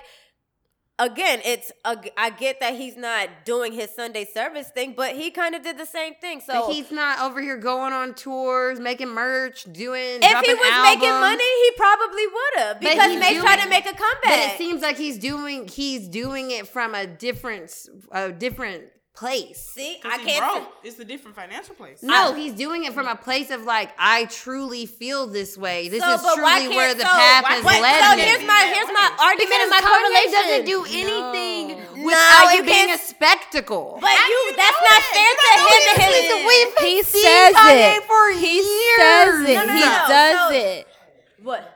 again, 1.04 1.42
it's 1.46 1.72
a, 1.86 1.98
I 2.18 2.30
get 2.30 2.60
that 2.60 2.76
he's 2.76 2.96
not 2.96 3.30
doing 3.46 3.74
his 3.74 3.90
Sunday 3.94 4.26
service 4.26 4.70
thing, 4.70 4.94
but 4.96 5.16
he 5.16 5.32
kind 5.32 5.56
of 5.56 5.64
did 5.64 5.78
the 5.78 5.86
same 5.86 6.16
thing. 6.16 6.42
So 6.42 6.54
But 6.68 6.74
he's 6.74 6.92
not 6.92 7.20
over 7.20 7.42
here 7.42 7.58
going 7.58 7.94
on 7.94 8.14
tours, 8.14 8.80
making 8.80 9.10
merch, 9.10 9.64
doing. 9.72 10.20
if 10.22 10.46
he 10.46 10.54
was 10.54 10.84
making 10.84 11.10
money, 11.10 11.44
he 11.44 11.72
probably 11.78 12.28
would 12.28 12.64
have 12.64 12.80
because 12.80 13.20
Mase 13.20 13.42
tried 13.42 13.62
to 13.62 13.70
make 13.70 13.86
a 13.86 13.94
comeback. 13.94 14.22
But 14.24 14.40
it 14.40 14.58
seems 14.58 14.82
like 14.82 14.98
he's 14.98 15.18
doing 15.18 15.68
he's 15.68 16.08
doing 16.08 16.52
it 16.52 16.68
from 16.68 16.96
a 16.96 17.06
different 17.06 17.72
a 18.12 18.32
different 18.32 18.84
place. 19.16 19.60
See, 19.60 20.00
I 20.04 20.16
I 20.16 20.18
can't. 20.18 20.42
broke. 20.64 20.74
It's 20.84 20.98
a 21.00 21.06
different 21.06 21.36
financial 21.36 21.76
place. 21.76 22.02
No, 22.02 22.34
he's 22.34 22.54
doing 22.54 22.84
it 22.86 22.94
from 22.94 23.08
a 23.08 23.16
place 23.16 23.52
of 23.52 23.62
like 23.64 23.92
I 23.98 24.26
truly 24.26 24.86
feel 24.88 25.28
this 25.28 25.56
way. 25.58 25.88
This 25.90 26.02
So, 26.02 26.14
is 26.16 26.22
truly 26.22 26.68
where 26.76 26.94
the 26.96 27.02
so 27.06 27.10
path 27.10 27.44
why- 27.44 27.56
has 27.56 27.64
wait, 27.64 27.82
led 27.82 28.02
so 28.10 28.16
me. 28.18 28.22
here's 28.24 28.44
my 28.48 28.62
here's 28.74 28.88
my 28.90 29.08
argument 29.22 29.50
because 29.54 29.70
and 29.70 29.78
my 29.78 29.82
correlation. 29.86 30.32
doesn't 30.34 30.66
do 30.66 30.80
anything 30.90 31.66
No, 32.02 32.06
without 32.10 32.56
you 32.56 32.64
being 32.64 32.90
a 32.90 32.98
spectacle. 32.98 34.00
But 34.02 34.18
you, 34.18 34.54
that's 34.58 34.82
not 34.82 35.02
fair 35.14 35.32
to 35.38 35.50
him 35.62 35.82
and 35.94 36.02
his. 36.10 36.26
We've 36.48 36.74
he 36.90 37.04
says 37.04 37.54
it. 37.56 38.04
for 38.10 38.32
He 38.34 38.56
years. 38.58 38.98
says 38.98 39.50
it. 39.50 39.56
No, 39.56 39.66
no, 39.66 39.74
he 39.74 39.80
no. 39.80 40.06
does 40.10 40.40
So- 40.50 40.56
it. 40.56 40.88
What? 41.44 41.60
What? 41.62 41.73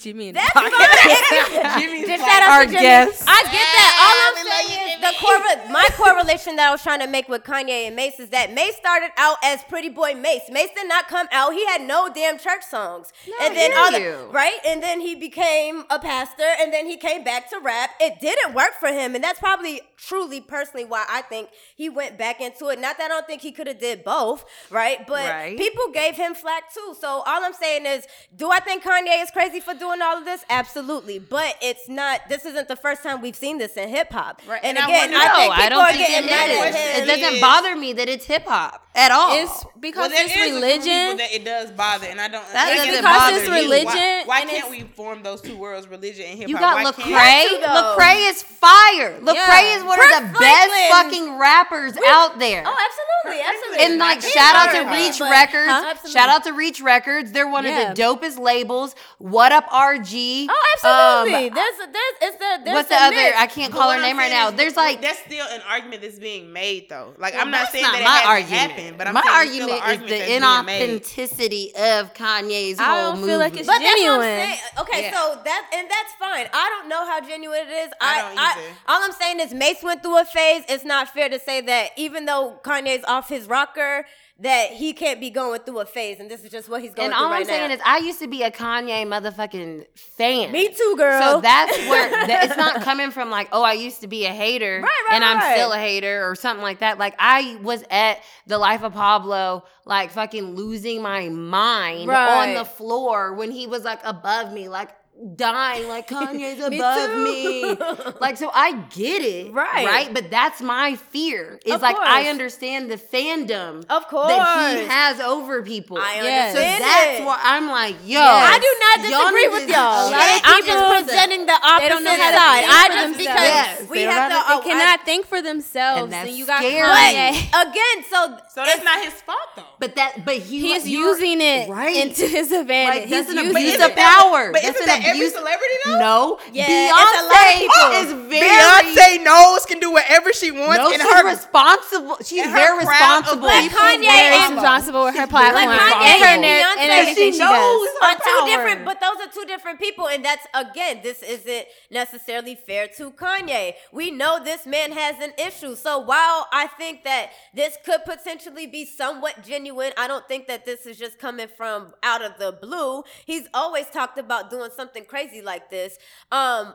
Jimmy 0.00 0.28
and 0.28 0.36
That's 0.36 0.50
Pocket. 0.52 0.72
Jimmy's 1.78 2.06
Just 2.08 2.22
like- 2.22 2.30
shout 2.30 2.42
out 2.42 2.48
Our 2.50 2.64
to 2.64 2.70
Jimmy. 2.70 2.82
guest. 2.82 3.24
I 3.28 3.42
get 3.44 3.52
that. 3.52 3.92
All 4.00 4.16
I'm 4.26 4.68
saying 4.68 4.88
is 4.94 5.00
the 5.00 5.12
correl- 5.26 5.70
my 5.70 5.88
correlation 5.96 6.56
that 6.56 6.68
I 6.68 6.72
was 6.72 6.82
trying 6.82 7.00
to 7.00 7.06
make 7.06 7.28
with 7.28 7.44
Kanye 7.44 7.86
and 7.86 7.94
Mase 7.96 8.18
is 8.18 8.30
that 8.30 8.52
Mase 8.52 8.76
started 8.76 9.10
out 9.18 9.36
as 9.44 9.62
Pretty 9.64 9.88
Boy 9.90 10.14
Mase. 10.14 10.42
Mase 10.50 10.70
did 10.74 10.88
not 10.88 11.08
come 11.08 11.28
out. 11.32 11.52
He 11.52 11.64
had 11.66 11.82
no 11.82 12.08
damn 12.12 12.38
church 12.38 12.62
songs. 12.64 13.12
and 13.42 13.54
then 13.54 13.72
hear 13.72 13.80
all 13.80 13.92
the, 13.92 14.00
you. 14.00 14.16
right, 14.32 14.58
and 14.66 14.82
then 14.82 15.00
he 15.00 15.14
became 15.14 15.84
a 15.90 15.98
pastor, 15.98 16.44
and 16.60 16.72
then 16.72 16.86
he 16.86 16.96
came 16.96 17.22
back 17.22 17.50
to 17.50 17.58
rap. 17.62 17.90
It 18.00 18.20
didn't 18.20 18.54
work 18.54 18.72
for 18.80 18.88
him, 18.88 19.14
and 19.14 19.22
that's 19.22 19.38
probably 19.38 19.80
truly 20.06 20.40
personally 20.40 20.84
why 20.84 21.04
I 21.08 21.22
think 21.22 21.48
he 21.76 21.88
went 21.88 22.16
back 22.18 22.40
into 22.40 22.68
it. 22.68 22.78
Not 22.80 22.96
that 22.98 23.06
I 23.06 23.08
don't 23.08 23.26
think 23.26 23.42
he 23.42 23.52
could 23.52 23.66
have 23.66 23.78
did 23.78 24.02
both, 24.04 24.44
right? 24.70 25.06
But 25.06 25.28
Right. 25.28 25.56
people 25.58 25.90
gave 25.92 26.14
him 26.16 26.34
flack 26.34 26.72
too. 26.72 26.96
So 27.00 27.08
all 27.08 27.44
I'm 27.44 27.52
saying 27.52 27.86
is, 27.86 28.06
do 28.34 28.50
I 28.50 28.60
think 28.60 28.82
Kanye 28.82 29.22
is 29.22 29.30
crazy 29.30 29.60
for 29.60 29.74
doing 29.74 30.00
all 30.02 30.16
of 30.18 30.24
this? 30.24 30.44
Absolutely. 30.48 31.18
But 31.18 31.56
it's 31.60 31.88
not. 31.88 32.28
This 32.28 32.44
isn't 32.46 32.68
the 32.68 32.76
first 32.76 33.02
time 33.02 33.20
we've 33.20 33.36
seen 33.36 33.58
this 33.58 33.76
in 33.76 33.88
hip 33.88 34.10
hop. 34.12 34.40
Right, 34.48 34.60
And, 34.62 34.78
and 34.78 34.86
I 34.86 34.88
again, 34.88 35.10
wonder- 35.12 35.16
I, 35.16 35.36
think 35.36 35.52
people 35.54 35.64
I 35.64 35.68
don't 35.68 35.80
are 35.84 35.92
think 35.92 36.08
getting 36.08 36.28
it 36.28 36.30
mad 36.30 36.50
at 36.50 36.74
him. 36.74 37.02
It 37.02 37.20
doesn't 37.20 37.40
bother 37.40 37.76
me 37.76 37.92
that 37.94 38.08
it's 38.08 38.24
hip 38.24 38.46
hop 38.46 38.86
at 38.94 39.10
all. 39.10 39.34
It's 39.36 39.64
because 39.78 40.10
Well, 40.10 40.20
it's 40.24 40.30
is 40.34 40.36
a 40.36 40.50
group 40.50 40.62
of 40.62 40.62
people 40.62 40.68
religion. 40.68 41.16
that 41.18 41.32
it 41.32 41.44
does 41.44 41.70
bother, 41.72 42.06
and 42.06 42.20
I 42.20 42.28
don't. 42.28 42.44
That 42.52 42.68
I 42.72 42.76
doesn't 42.76 42.90
because 42.96 43.20
bother 43.20 43.36
it's 43.36 43.46
you. 43.46 43.52
religion. 43.54 44.26
Why, 44.26 44.40
why 44.40 44.44
can't 44.46 44.70
we 44.70 44.80
form 44.96 45.22
those 45.22 45.40
two 45.40 45.56
worlds, 45.56 45.86
religion 45.88 46.24
and 46.26 46.38
hip 46.38 46.48
hop? 46.48 46.50
You 46.50 46.58
got 46.58 46.74
Why 46.76 46.90
Lecrae. 46.90 47.02
can't- 47.04 47.50
to, 47.62 47.66
though. 47.66 47.96
Lecrae 47.98 48.30
is 48.30 48.42
fire. 48.42 49.20
Lecrae 49.20 49.34
Yeah. 49.34 49.76
is 49.76 49.84
one 49.90 49.98
Kirk 49.98 50.22
of 50.22 50.32
the 50.32 50.38
best 50.38 50.72
fucking 50.90 51.38
rappers 51.38 51.92
out 52.08 52.38
there. 52.38 52.62
Oh, 52.66 52.76
absolutely, 52.88 53.44
absolutely. 53.44 53.84
and 53.86 53.98
like 53.98 54.22
He's 54.22 54.32
shout 54.32 54.54
out 54.56 54.72
to 54.72 54.90
Reach 54.90 55.18
but- 55.18 55.30
Records. 55.30 55.70
Huh? 55.70 56.08
Shout 56.08 56.28
out 56.28 56.44
to 56.44 56.52
Reach 56.52 56.80
Records. 56.80 57.32
They're 57.32 57.48
one 57.48 57.64
Yeah. 57.64 57.90
of 57.90 57.96
the 57.96 58.02
dopest 58.02 58.38
labels. 58.38 58.94
What 59.18 59.52
up 59.52 59.66
RG? 59.70 60.46
Oh, 60.48 60.66
absolutely. 60.74 61.48
Um, 61.50 61.54
there's 61.54 61.74
a, 61.74 61.92
there's 61.92 62.14
it's 62.22 62.36
the 62.36 62.60
there's 62.64 62.74
what's 62.74 62.88
the 62.88 62.94
a 62.94 62.98
other? 63.06 63.16
mix. 63.16 63.36
I 63.38 63.46
can't 63.46 63.72
call 63.72 63.88
what 63.88 63.96
her 63.98 64.02
name 64.02 64.16
right 64.18 64.30
now. 64.30 64.50
There's 64.50 64.76
like 64.76 65.02
that's 65.02 65.18
still 65.20 65.46
an 65.50 65.60
argument 65.68 66.02
that's 66.02 66.18
being 66.18 66.52
made 66.52 66.88
though. 66.88 67.14
Like 67.18 67.34
Well, 67.34 67.42
I'm 67.42 67.50
not 67.50 67.68
saying 67.70 67.82
not 67.84 67.92
that 67.92 68.00
it 68.00 68.04
my 68.04 68.10
hasn't 68.10 68.28
argument. 68.30 68.70
happened, 68.72 68.98
but 68.98 69.06
I'm 69.08 69.14
my 69.14 69.22
saying 69.22 69.34
argument 69.34 69.82
still 69.82 69.92
is 69.92 69.98
the 70.00 70.06
that's 70.08 70.26
being 70.26 70.66
made. 70.66 71.00
inauthenticity 71.00 71.74
of 71.74 72.14
Kanye's 72.14 72.78
whole 72.78 72.86
I 72.88 73.02
whole 73.02 73.12
don't 73.16 73.24
feel 73.26 73.38
like 73.38 73.56
it's 73.56 73.66
But 73.66 73.78
that's 73.78 73.84
what 74.00 74.20
I'm 74.20 74.20
genuine. 74.20 74.58
Okay, 74.80 75.10
so 75.12 75.38
that 75.44 75.70
and 75.74 75.88
that's 75.90 76.12
fine. 76.18 76.46
I 76.52 76.68
don't 76.78 76.88
know 76.88 77.04
how 77.06 77.20
genuine 77.20 77.60
it 77.68 77.70
is. 77.70 77.90
I 78.00 78.10
I, 78.10 78.20
don't 78.28 78.38
I, 78.38 78.50
either. 78.52 78.76
all 78.88 79.02
I'm 79.04 79.12
saying 79.12 79.40
is 79.40 79.54
Mase 79.54 79.79
went 79.82 80.02
through 80.02 80.20
a 80.20 80.24
phase. 80.24 80.64
It's 80.68 80.84
not 80.84 81.08
fair 81.08 81.28
to 81.28 81.38
say 81.38 81.60
that 81.62 81.90
even 81.96 82.24
though 82.26 82.58
Kanye's 82.64 83.04
off 83.04 83.28
his 83.28 83.46
rocker, 83.46 84.04
that 84.38 84.70
he 84.70 84.94
can't 84.94 85.20
be 85.20 85.28
going 85.28 85.60
through 85.60 85.80
a 85.80 85.84
phase, 85.84 86.18
and 86.18 86.30
this 86.30 86.42
is 86.42 86.50
just 86.50 86.66
what 86.70 86.80
he's 86.80 86.94
going 86.94 87.10
And 87.10 87.14
through 87.14 87.18
And 87.18 87.26
all 87.26 87.30
right 87.30 87.40
I'm 87.40 87.44
saying 87.46 87.68
now. 87.68 87.74
is, 87.74 87.80
I 87.84 87.98
used 87.98 88.20
to 88.20 88.26
be 88.26 88.42
a 88.42 88.50
Kanye 88.50 89.04
motherfucking 89.06 89.84
fan. 90.16 90.50
Me 90.50 90.68
too, 90.68 90.94
girl. 90.96 91.20
So 91.20 91.40
that's 91.42 91.76
where 91.88 92.08
that, 92.26 92.44
it's 92.46 92.56
not 92.56 92.80
coming 92.80 93.10
from. 93.10 93.28
Like, 93.30 93.50
oh, 93.52 93.62
I 93.62 93.74
used 93.74 94.00
to 94.00 94.06
be 94.06 94.24
a 94.24 94.30
hater, 94.32 94.76
Right, 94.82 94.82
right, 94.82 95.14
and 95.14 95.22
I'm 95.24 95.36
right. 95.36 95.56
still 95.56 95.72
a 95.72 95.78
hater, 95.78 96.26
or 96.26 96.34
something 96.36 96.62
like 96.62 96.78
that. 96.78 96.98
Like, 96.98 97.16
I 97.18 97.58
was 97.62 97.84
at 97.90 98.22
the 98.46 98.56
Life 98.56 98.82
of 98.82 98.94
Pablo, 98.94 99.64
like 99.84 100.10
fucking 100.10 100.54
losing 100.54 101.02
my 101.02 101.28
mind 101.28 102.08
on 102.10 102.54
the 102.54 102.64
floor 102.64 103.34
when 103.34 103.50
he 103.50 103.66
was 103.66 103.84
like 103.84 104.00
above 104.04 104.52
me, 104.54 104.70
like 104.70 104.88
dying, 105.36 105.86
like 105.88 106.08
Kanye's 106.08 106.58
Me 106.70 106.78
above 106.78 107.10
too. 107.10 107.24
me. 107.24 107.76
Like, 108.20 108.36
so 108.36 108.50
I 108.52 108.72
get 108.90 109.22
it, 109.22 109.52
Right. 109.52 109.86
Right, 109.86 110.14
but 110.14 110.30
that's 110.30 110.60
my 110.62 110.96
fear. 110.96 111.58
Is 111.64 111.74
Of 111.74 111.82
like 111.82 111.96
I 111.98 112.28
understand 112.28 112.90
the 112.90 112.96
fandom 112.96 113.84
Of 113.90 114.06
course 114.08 114.28
that 114.28 114.78
he 114.78 114.86
has 114.86 115.20
over 115.20 115.62
people. 115.62 115.98
I 115.98 116.14
Yes. 116.22 116.54
So 116.54 116.60
that's 116.60 117.20
it. 117.20 117.24
why 117.24 117.38
I'm 117.42 117.68
like, 117.68 117.96
yo. 118.04 118.20
I 118.20 118.58
do 118.58 118.70
not 118.80 119.10
y'all 119.10 119.30
disagree 119.30 119.48
with 119.48 119.68
y'all. 119.68 120.08
a 120.08 120.10
lot 120.10 120.36
of 120.36 120.40
I'm 120.44 120.64
just 120.64 121.04
presenting 121.06 121.46
the 121.46 121.52
opposite 121.52 121.88
don't 121.88 122.04
know 122.04 122.10
how 122.10 122.30
to 122.30 122.36
side. 122.36 122.64
I 122.66 122.86
for 122.88 122.94
just 122.94 123.18
themselves. 123.18 123.18
because 123.18 123.50
Yes, 123.50 123.88
we 123.90 123.98
they 123.98 124.02
have 124.04 124.30
to. 124.30 124.36
Oh, 124.36 124.38
know- 124.38 124.60
They 124.64 124.70
oh, 124.70 124.78
cannot 124.78 125.04
think 125.04 125.26
for 125.26 125.42
themselves. 125.42 126.02
And 126.04 126.12
that's 126.12 126.28
And, 126.28 126.38
you 126.38 126.46
got 126.46 126.58
scary. 126.62 126.88
Kanye. 126.88 127.50
But 127.52 127.68
again, 127.68 128.04
so 128.10 128.36
So 128.54 128.64
that's 128.64 128.84
not 128.84 129.02
his 129.04 129.14
fault 129.22 129.38
though. 129.56 129.62
But 129.78 129.94
that, 129.96 130.24
but 130.24 130.36
he 130.36 130.60
He's 130.60 130.88
using 130.88 131.40
it 131.40 131.68
right. 131.68 131.96
into 131.96 132.26
his 132.26 132.52
advantage. 132.52 133.00
Like 133.02 133.08
He's 133.08 133.28
an 133.30 133.36
using 133.36 133.50
abuse 133.50 133.74
it. 133.74 133.90
of 133.90 133.96
power. 133.96 134.52
But 134.52 134.62
that's 134.62 134.76
isn't 134.76 134.88
an 134.90 135.02
that 135.02 135.09
every 135.10 135.26
abuse. 135.26 135.32
celebrity 135.34 135.74
though? 135.84 135.98
No, 135.98 136.38
Yeah, 136.52 136.66
it's 136.68 136.92
a 136.92 136.94
lot 136.94 137.14
of 137.18 137.30
Beyonce 137.30 137.58
people. 137.58 137.90
is 137.92 138.28
very 138.30 138.48
Beyonce 138.48 139.24
knows 139.24 139.66
can 139.66 139.78
do 139.80 139.90
whatever 139.92 140.32
she 140.32 140.50
wants, 140.50 140.78
No, 140.78 140.92
and 140.92 141.00
she's 141.02 141.12
her 141.12 141.24
responsible. 141.26 142.16
She's 142.24 142.44
her 142.44 142.50
very 142.52 142.78
responsible. 142.78 143.46
Like 143.46 143.70
Kanye 143.70 144.02
very 144.06 144.36
and- 144.44 144.54
responsible 144.54 145.04
with 145.04 145.16
her 145.16 145.26
platform 145.26 145.66
Like 145.66 145.80
Kanye 145.80 146.06
and 146.06 146.22
her 146.22 146.26
and 146.34 146.44
Beyonce. 146.44 146.82
and 146.82 146.90
everything 146.92 147.32
she 147.32 147.38
She 147.38 147.44
knows 147.44 147.88
does. 147.88 148.02
are 148.02 148.14
two 148.14 148.38
power. 148.38 148.46
different, 148.48 148.84
but 148.84 149.00
those 149.00 149.16
are 149.26 149.30
two 149.30 149.44
different 149.46 149.78
people, 149.80 150.08
and 150.08 150.24
that's 150.24 150.46
again, 150.54 151.00
this 151.02 151.22
isn't 151.22 151.66
necessarily 151.90 152.54
fair 152.54 152.88
to 152.96 153.10
Kanye. 153.10 153.74
We 153.92 154.10
know 154.10 154.42
this 154.42 154.66
man 154.66 154.92
has 154.92 155.16
an 155.20 155.32
issue, 155.38 155.74
so 155.76 155.98
while 155.98 156.46
I 156.52 156.66
think 156.78 157.04
that 157.04 157.30
this 157.54 157.76
could 157.84 158.04
potentially 158.04 158.66
be 158.66 158.84
somewhat 158.84 159.42
genuine, 159.44 159.92
I 159.96 160.06
don't 160.08 160.26
think 160.28 160.46
that 160.48 160.64
this 160.64 160.86
is 160.86 160.98
just 160.98 161.18
coming 161.18 161.48
from 161.56 161.94
out 162.02 162.22
of 162.22 162.38
the 162.38 162.52
blue. 162.52 163.04
He's 163.26 163.46
always 163.54 163.86
talked 163.88 164.18
about 164.18 164.50
doing 164.50 164.70
something 164.76 164.99
crazy 165.08 165.42
like 165.42 165.70
this. 165.70 165.98
Um. 166.32 166.74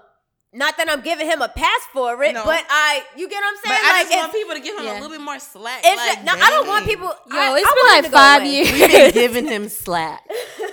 Not 0.55 0.77
that 0.77 0.89
I'm 0.89 1.01
giving 1.01 1.27
him 1.27 1.41
a 1.41 1.49
pass 1.49 1.81
for 1.91 2.23
it, 2.23 2.33
No. 2.33 2.45
but 2.45 2.63
I, 2.69 3.03
you 3.17 3.27
get 3.27 3.35
what 3.41 3.49
I'm 3.49 3.55
saying? 3.63 3.63
But 3.65 3.81
saying? 3.81 3.83
I 3.83 4.01
like, 4.03 4.09
just 4.09 4.17
want 4.19 4.33
people 4.33 4.55
to 4.55 4.61
give 4.61 4.77
him 4.77 4.85
Yeah. 4.85 4.93
a 4.93 4.95
little 4.95 5.09
bit 5.09 5.21
more 5.21 5.37
slack. 5.39 5.81
it's 5.83 5.97
like, 5.97 6.13
just, 6.13 6.25
now, 6.25 6.45
I 6.45 6.49
don't 6.49 6.67
want 6.67 6.85
people. 6.85 7.07
Yo, 7.07 7.13
I, 7.37 7.59
it's 7.59 7.67
I 7.69 7.73
been 7.75 7.85
him 7.85 7.93
like 7.93 8.03
to 8.05 8.09
go 8.09 8.17
five 8.17 8.45
years. 8.45 8.71
We've 8.71 8.91
been 8.91 9.11
giving 9.25 9.47
him 9.47 9.67
slack. 9.69 10.21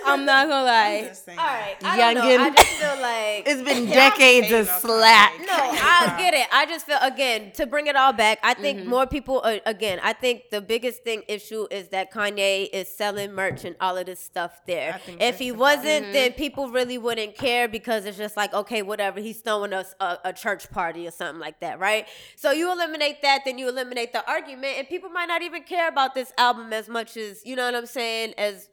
I'm 0.04 0.24
not 0.24 0.48
gonna 0.48 0.64
lie. 0.64 1.12
All 1.28 1.34
right, 1.36 1.76
I 1.82 1.96
don't 1.96 2.14
know. 2.14 2.22
Youngin. 2.22 2.38
I 2.40 2.50
just 2.50 2.68
feel 2.68 3.00
like 3.00 3.42
It's 3.46 3.62
been 3.62 3.86
decades 3.90 4.52
of 4.52 4.66
slack. 4.80 5.32
No, 5.40 5.46
I 5.52 6.14
get 6.18 6.34
it. 6.34 6.46
I 6.52 6.66
just 6.66 6.86
feel 6.86 6.98
again 7.02 7.52
to 7.52 7.66
bring 7.66 7.86
it 7.86 7.96
all 7.96 8.12
back. 8.12 8.38
I 8.42 8.54
think 8.54 8.86
more 8.86 9.06
people. 9.06 9.40
Uh, 9.44 9.58
again, 9.66 10.00
I 10.02 10.12
think 10.12 10.50
the 10.50 10.60
biggest 10.60 11.02
thing 11.02 11.22
issue 11.28 11.66
is 11.70 11.88
that 11.88 12.12
Kanye 12.12 12.68
is 12.72 12.88
selling 12.88 13.32
merch 13.32 13.64
and 13.64 13.76
all 13.80 13.96
of 13.96 14.06
this 14.06 14.20
stuff 14.20 14.60
there. 14.66 15.00
If 15.20 15.38
he 15.38 15.52
wasn't, 15.52 16.12
then 16.12 16.32
people 16.32 16.68
really 16.70 16.98
wouldn't 16.98 17.36
care 17.36 17.68
because 17.68 18.04
it's 18.04 18.18
just 18.18 18.36
like 18.36 18.52
okay, 18.54 18.82
whatever. 18.82 19.20
He's 19.20 19.40
throwing 19.40 19.71
us 19.72 19.94
a, 20.00 20.18
a 20.26 20.32
church 20.32 20.70
party 20.70 21.06
or 21.06 21.10
something 21.10 21.40
like 21.40 21.60
that, 21.60 21.78
right? 21.78 22.06
So 22.36 22.50
you 22.52 22.70
eliminate 22.72 23.22
that, 23.22 23.42
then 23.44 23.58
you 23.58 23.68
eliminate 23.68 24.12
the 24.12 24.28
argument, 24.28 24.74
and 24.78 24.88
people 24.88 25.10
might 25.10 25.26
not 25.26 25.42
even 25.42 25.62
care 25.62 25.88
about 25.88 26.14
this 26.14 26.32
album 26.38 26.72
as 26.72 26.88
much 26.88 27.16
as 27.16 27.44
you 27.46 27.56
know 27.56 27.64
what 27.66 27.74
I'm 27.74 27.86
saying 27.86 28.34
as 28.38 28.68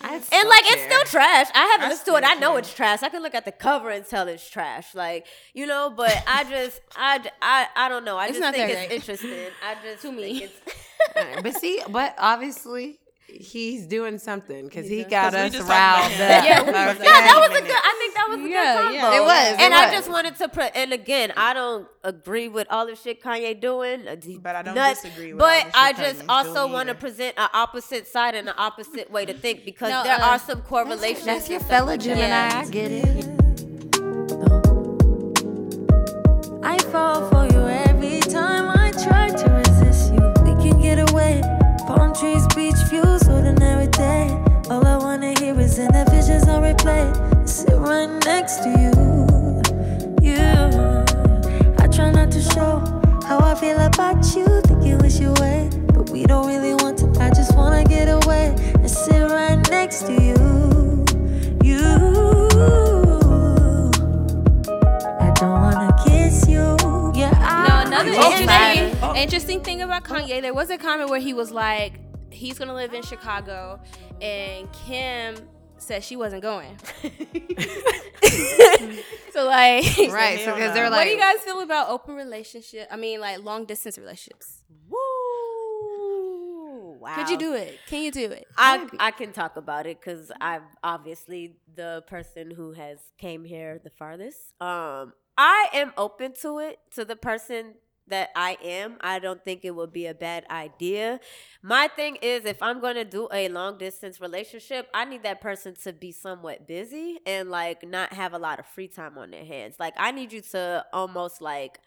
and 0.00 0.20
like 0.22 0.62
it's 0.66 0.82
still 0.82 1.04
trash. 1.04 1.46
I 1.54 1.66
haven't 1.72 1.86
I 1.86 1.88
listened 1.88 2.06
to 2.06 2.16
it. 2.16 2.24
I 2.24 2.34
know 2.34 2.56
it's 2.56 2.72
trash. 2.72 3.02
I 3.02 3.08
can 3.08 3.22
look 3.22 3.34
at 3.34 3.46
the 3.46 3.52
cover 3.52 3.88
and 3.88 4.06
tell 4.06 4.28
it's 4.28 4.48
trash. 4.48 4.94
Like 4.94 5.26
you 5.54 5.66
know, 5.66 5.90
but 5.96 6.14
I 6.26 6.44
just 6.44 6.80
I, 6.94 7.26
I 7.40 7.66
I 7.74 7.88
don't 7.88 8.04
know. 8.04 8.18
I 8.18 8.26
It's 8.26 8.32
just 8.38 8.40
not 8.42 8.54
think 8.54 8.70
it's 8.70 8.86
great. 8.86 8.92
interesting. 8.92 9.30
I 9.64 9.74
just 9.82 10.02
To 10.02 10.12
me. 10.12 10.42
it's- 10.44 11.40
but 11.42 11.54
see, 11.56 11.80
but 11.88 12.14
obviously 12.18 12.98
he's 13.28 13.86
doing 13.86 14.18
something 14.18 14.64
because 14.66 14.88
he 14.88 15.02
got 15.04 15.32
'Cause 15.32 15.34
we 15.34 15.40
us 15.40 15.52
just 15.52 15.68
riled 15.68 16.12
up. 16.12 16.18
Yeah, 16.20 16.62
we 16.62 16.68
Okay? 16.70 16.86
was- 16.86 16.96
yeah, 16.98 17.20
that 17.20 17.48
was 17.48 17.58
a 17.58 17.62
good. 17.62 17.70
I 17.76 17.94
think 17.98 18.14
that 18.14 18.28
was 18.28 18.38
a 18.38 18.48
Yeah, 18.48 18.74
good 18.74 18.82
combo. 18.82 18.94
yeah. 18.94 19.16
It 19.16 19.22
was, 19.22 19.56
and 19.60 19.74
it 19.74 19.78
I 19.80 19.90
just 19.92 20.10
wanted 20.10 20.36
to. 20.36 20.48
Pre- 20.48 20.70
and 20.74 20.92
again, 20.92 21.32
I 21.36 21.52
don't 21.54 21.88
agree 22.04 22.48
with 22.48 22.66
all 22.70 22.86
the 22.86 22.94
shit 22.96 23.22
Kanye 23.22 23.60
doing. 23.60 24.06
uh, 24.08 24.16
But 24.40 24.56
I 24.56 24.62
don't 24.62 24.74
nuts. 24.74 25.02
disagree 25.02 25.32
with 25.34 25.42
all 25.42 25.48
But 25.48 25.58
the 25.58 25.64
shit 25.66 25.74
I 25.76 25.92
just 25.92 26.20
Kanye's 26.22 26.28
also 26.28 26.66
want 26.72 26.88
to 26.88 26.94
present 26.94 27.34
an 27.36 27.48
opposite 27.52 28.06
side 28.06 28.34
and 28.34 28.48
an 28.48 28.54
opposite 28.58 29.10
way 29.10 29.26
to 29.26 29.34
think 29.34 29.64
because 29.64 29.90
No, 29.90 30.02
there 30.04 30.20
uh, 30.20 30.28
are 30.30 30.38
some 30.38 30.62
correlations. 30.62 31.24
That's 31.26 31.48
your 31.48 31.58
and 31.58 31.66
stuff 31.66 31.78
fella 31.78 31.90
like 31.90 32.00
that. 32.00 32.04
Gemini. 32.04 32.60
I 32.60 32.64
get 32.70 32.90
it. 32.92 33.26
I 36.62 36.78
fall 36.90 37.28
for 37.30 37.44
you 37.52 37.66
every 37.68 38.20
time 38.20 38.68
I 38.70 38.90
try 38.92 39.28
to 39.28 39.50
resist 39.50 39.75
trees, 42.18 42.46
beach 42.54 42.76
views, 42.88 43.28
ordinary 43.28 43.88
day. 43.88 44.28
All 44.70 44.86
I 44.86 44.96
wanna 44.96 45.38
hear 45.38 45.58
is 45.60 45.78
in 45.78 45.88
the 45.92 46.04
visions 46.10 46.48
on 46.48 46.62
replay. 46.62 47.06
Sit 47.46 47.74
right 47.74 48.08
next 48.24 48.62
to 48.62 48.70
you. 48.70 48.92
You. 50.22 51.04
I 51.78 51.86
try 51.88 52.10
not 52.10 52.30
to 52.32 52.40
show 52.40 52.80
how 53.26 53.38
I 53.40 53.54
feel 53.54 53.78
about 53.78 54.24
you. 54.34 54.46
Think 54.62 54.84
you 54.84 54.96
wish 54.96 55.20
you 55.20 55.28
away, 55.34 55.68
but 55.92 56.08
we 56.08 56.24
don't 56.24 56.46
really 56.46 56.74
want 56.74 56.98
to. 56.98 57.06
I 57.20 57.28
just 57.28 57.54
wanna 57.54 57.84
get 57.84 58.08
away 58.08 58.54
and 58.74 58.90
sit 58.90 59.22
right 59.30 59.58
next 59.70 60.06
to 60.06 60.12
you. 60.12 61.04
You. 61.62 61.84
I 65.20 65.30
don't 65.34 65.60
wanna 65.60 65.94
kiss 66.06 66.48
you. 66.48 66.76
Yeah, 67.14 67.32
I 67.42 67.68
No, 67.68 67.86
another 67.86 68.10
interesting, 68.10 69.16
interesting 69.16 69.60
thing 69.60 69.82
about 69.82 70.04
Kanye, 70.04 70.40
there 70.40 70.54
was 70.54 70.70
a 70.70 70.78
comment 70.78 71.10
where 71.10 71.20
he 71.20 71.34
was 71.34 71.50
like, 71.50 71.95
he's 72.36 72.58
gonna 72.58 72.74
live 72.74 72.94
in 72.94 73.02
Chicago, 73.02 73.80
and 74.20 74.70
Kim 74.72 75.36
said 75.78 76.04
she 76.04 76.16
wasn't 76.16 76.42
going. 76.42 76.76
so 79.32 79.46
like, 79.46 79.84
Right, 80.10 80.40
so 80.44 80.54
because 80.54 80.74
they're 80.74 80.90
like, 80.90 80.98
what 80.98 81.04
do 81.04 81.10
you 81.10 81.18
guys 81.18 81.38
feel 81.40 81.60
about 81.60 81.88
open 81.90 82.14
relationship? 82.14 82.88
I 82.90 82.96
mean, 82.96 83.20
like 83.20 83.42
long 83.42 83.64
distance 83.64 83.98
relationships. 83.98 84.62
Woo! 84.88 84.98
Wow. 86.98 87.14
Could 87.14 87.28
you 87.28 87.38
do 87.38 87.54
it? 87.54 87.78
Can 87.86 88.02
you 88.02 88.10
do 88.10 88.30
it? 88.30 88.46
I 88.56 88.88
I 88.98 89.10
can 89.10 89.32
talk 89.32 89.56
about 89.56 89.86
it 89.86 90.00
because 90.00 90.32
I'm 90.40 90.62
obviously 90.82 91.56
the 91.74 92.02
person 92.06 92.50
who 92.50 92.72
has 92.72 92.98
came 93.18 93.44
here 93.44 93.80
the 93.82 93.90
farthest. 93.90 94.40
Um, 94.60 95.12
I 95.38 95.68
am 95.74 95.92
open 95.96 96.32
to 96.42 96.58
it 96.58 96.78
to 96.94 97.04
the 97.04 97.16
person 97.16 97.74
that 98.08 98.30
I 98.36 98.56
am. 98.62 98.96
I 99.00 99.18
don't 99.18 99.44
think 99.44 99.64
it 99.64 99.74
would 99.74 99.92
be 99.92 100.06
a 100.06 100.14
bad 100.14 100.44
idea. 100.50 101.20
My 101.62 101.88
thing 101.88 102.16
is, 102.22 102.44
if 102.44 102.62
I'm 102.62 102.80
going 102.80 102.94
to 102.94 103.04
do 103.04 103.28
a 103.32 103.48
long 103.48 103.78
distance 103.78 104.20
relationship, 104.20 104.88
I 104.94 105.04
need 105.04 105.22
that 105.24 105.40
person 105.40 105.74
to 105.82 105.92
be 105.92 106.12
somewhat 106.12 106.66
busy 106.66 107.18
and 107.26 107.50
like 107.50 107.86
not 107.86 108.12
have 108.12 108.32
a 108.32 108.38
lot 108.38 108.58
of 108.58 108.66
free 108.66 108.88
time 108.88 109.18
on 109.18 109.30
their 109.30 109.44
hands. 109.44 109.76
Like 109.78 109.94
I 109.96 110.10
need 110.12 110.32
you 110.32 110.40
to 110.52 110.84
almost 110.92 111.40
like 111.40 111.80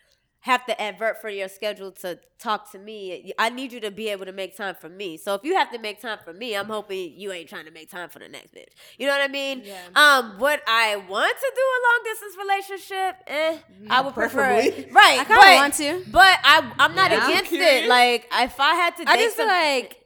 have 0.43 0.65
to 0.65 0.81
advert 0.81 1.19
for 1.19 1.27
your 1.29 1.49
schedule 1.49 1.91
to 1.91 2.17
talk 2.39 2.71
to 2.71 2.79
me. 2.79 3.33
I 3.37 3.49
need 3.49 3.73
you 3.73 3.81
to 3.81 3.91
be 3.91 4.07
able 4.07 4.25
to 4.25 4.31
make 4.31 4.55
time 4.55 4.73
for 4.73 4.87
me. 4.87 5.17
So 5.17 5.33
if 5.33 5.43
you 5.43 5.53
have 5.55 5.69
to 5.71 5.79
make 5.79 6.01
time 6.01 6.17
for 6.23 6.31
me, 6.31 6.55
I'm 6.55 6.67
hoping 6.67 7.13
you 7.17 7.33
ain't 7.33 7.49
trying 7.49 7.65
to 7.65 7.71
make 7.71 7.91
time 7.91 8.07
for 8.09 8.19
the 8.19 8.29
next 8.29 8.53
bitch. 8.55 8.69
You 8.97 9.07
know 9.07 9.13
what 9.13 9.21
I 9.21 9.27
mean? 9.27 9.63
Yeah. 9.65 9.77
Um, 9.95 10.39
would 10.39 10.61
I 10.65 10.95
want 10.95 11.35
to 11.37 11.51
do 11.53 11.61
a 11.61 11.79
long 11.87 12.03
distance 12.05 12.37
relationship? 12.37 13.15
Eh, 13.27 13.57
I 13.89 14.01
would 14.01 14.13
prefer 14.13 14.49
it. 14.61 14.93
Right. 14.93 15.19
I 15.19 15.25
kinda 15.25 15.41
but- 15.41 15.55
want 15.55 15.73
to. 15.75 16.03
But 16.09 16.39
I 16.43 16.71
I'm 16.79 16.95
not 16.95 17.11
Yeah. 17.11 17.19
I'm 17.23 17.31
against 17.31 17.51
it. 17.51 17.89
Like 17.89 18.27
if 18.31 18.59
I 18.59 18.75
had 18.75 18.95
to 18.97 19.03
date 19.05 19.11
I 19.11 19.17
just 19.17 19.35
feel 19.35 19.45
some- 19.45 19.53
like 19.53 19.97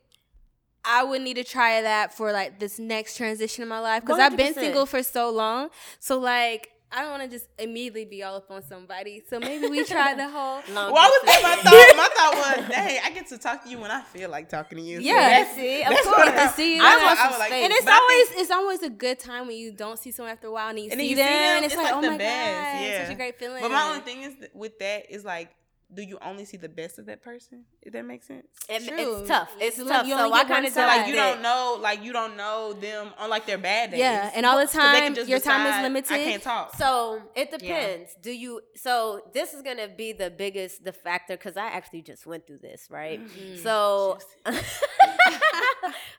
I 0.85 1.03
would 1.03 1.21
need 1.21 1.35
to 1.35 1.43
try 1.45 1.81
that 1.81 2.13
for 2.13 2.31
like 2.33 2.59
this 2.59 2.77
next 2.79 3.15
transition 3.17 3.61
in 3.61 3.69
my 3.69 3.79
life 3.79 4.01
because 4.01 4.19
I've 4.19 4.35
been 4.35 4.53
single 4.53 4.85
for 4.85 5.01
so 5.03 5.29
long. 5.29 5.69
So 5.99 6.17
like 6.19 6.71
I 6.95 7.01
don't 7.01 7.11
want 7.11 7.23
to 7.23 7.29
just 7.29 7.47
immediately 7.57 8.05
be 8.05 8.21
all 8.23 8.35
up 8.35 8.51
on 8.51 8.61
somebody. 8.61 9.23
So 9.29 9.39
maybe 9.39 9.67
we 9.67 9.83
try 9.83 10.13
the 10.13 10.29
whole. 10.35 10.61
long 10.73 10.93
Well, 10.93 11.09
was 11.09 11.21
distance. 11.25 11.43
my 11.43 11.55
thought. 11.55 11.93
My 11.97 12.09
thought 12.15 12.57
was, 12.59 12.69
dang, 12.69 12.99
I 13.03 13.09
get 13.09 13.27
to 13.29 13.37
talk 13.39 13.63
to 13.63 13.69
you 13.69 13.79
when 13.79 13.89
I 13.89 14.01
feel 14.01 14.29
like 14.29 14.47
talking 14.49 14.77
to 14.77 14.83
you. 14.83 14.99
Yeah. 14.99 15.13
that's- 15.15 15.55
That's 15.55 15.57
it. 15.59 15.87
Of 15.87 16.13
course. 16.13 16.29
I- 16.29 16.47
see 16.55 16.75
you. 16.77 16.83
I 16.83 16.85
I 16.85 16.97
want 17.03 17.19
I 17.19 17.23
some 17.23 17.31
would 17.31 17.39
like- 17.39 17.51
And 17.53 17.73
it's 17.73 17.87
always 17.87 18.27
think- 18.29 18.41
it's 18.41 18.51
always 18.51 18.81
a 18.83 18.89
good 18.89 19.19
time 19.19 19.47
when 19.47 19.55
you 19.57 19.71
don't 19.71 19.97
see 19.97 20.11
someone 20.11 20.31
after 20.33 20.47
a 20.47 20.51
while 20.51 20.69
and 20.69 20.79
you 20.79 20.89
And 20.91 20.99
see 20.99 21.09
you 21.09 21.15
them. 21.15 21.27
see 21.27 21.33
them, 21.33 21.55
and 21.57 21.65
it's, 21.65 21.73
it's 21.73 21.81
like, 21.83 21.91
like 21.91 21.97
oh 21.97 22.01
the 22.01 22.11
my 22.11 22.17
best, 22.17 22.73
god, 22.77 22.85
yeah. 22.85 23.03
such 23.05 23.13
a 23.13 23.17
great 23.17 23.39
feeling. 23.39 23.61
But 23.61 23.71
my 23.71 23.83
only 23.89 24.01
thing 24.01 24.21
is 24.21 24.35
th- 24.35 24.51
with 24.53 24.77
that 24.79 25.09
is 25.11 25.25
like 25.25 25.49
do 25.95 26.01
you 26.01 26.17
only 26.21 26.45
see 26.45 26.57
the 26.57 26.69
best 26.69 26.99
of 26.99 27.05
that 27.07 27.21
person? 27.21 27.65
If 27.81 27.93
that 27.93 28.05
makes 28.05 28.27
sense. 28.27 28.47
It- 28.69 28.87
True. 28.87 29.19
it's 29.19 29.27
tough. 29.27 29.51
It's 29.59 29.77
You 29.77 29.87
tough. 29.87 30.01
only 30.05 30.11
So 30.17 30.33
I 30.33 30.43
kind 30.45 30.65
of 30.65 30.73
side. 30.73 30.87
Like 30.97 31.07
you 31.07 31.15
don't 31.15 31.41
know, 31.41 31.77
like 31.81 32.03
you 32.03 32.13
don't 32.13 32.35
know 32.37 32.73
them 32.73 33.11
on 33.17 33.29
like 33.29 33.45
their 33.45 33.57
bad 33.57 33.91
days. 33.91 33.99
Yeah, 33.99 34.31
and 34.35 34.45
all 34.45 34.57
the 34.57 34.65
time, 34.71 35.13
just 35.15 35.29
your 35.29 35.39
time 35.39 35.65
is 35.67 35.81
limited. 35.83 36.11
I 36.13 36.23
can't 36.23 36.43
talk. 36.43 36.75
So 36.75 37.21
it 37.35 37.51
depends. 37.51 38.15
Do 38.21 38.31
you? 38.31 38.61
So 38.75 39.21
this 39.33 39.53
is 39.53 39.61
gonna 39.61 39.87
be 39.87 40.13
the 40.13 40.29
biggest 40.29 40.83
the 40.83 40.93
factor 40.93 41.35
because 41.35 41.57
I 41.57 41.67
actually 41.67 42.01
just 42.01 42.25
went 42.25 42.47
through 42.47 42.59
this, 42.59 42.87
right? 42.89 43.19
So 43.61 44.19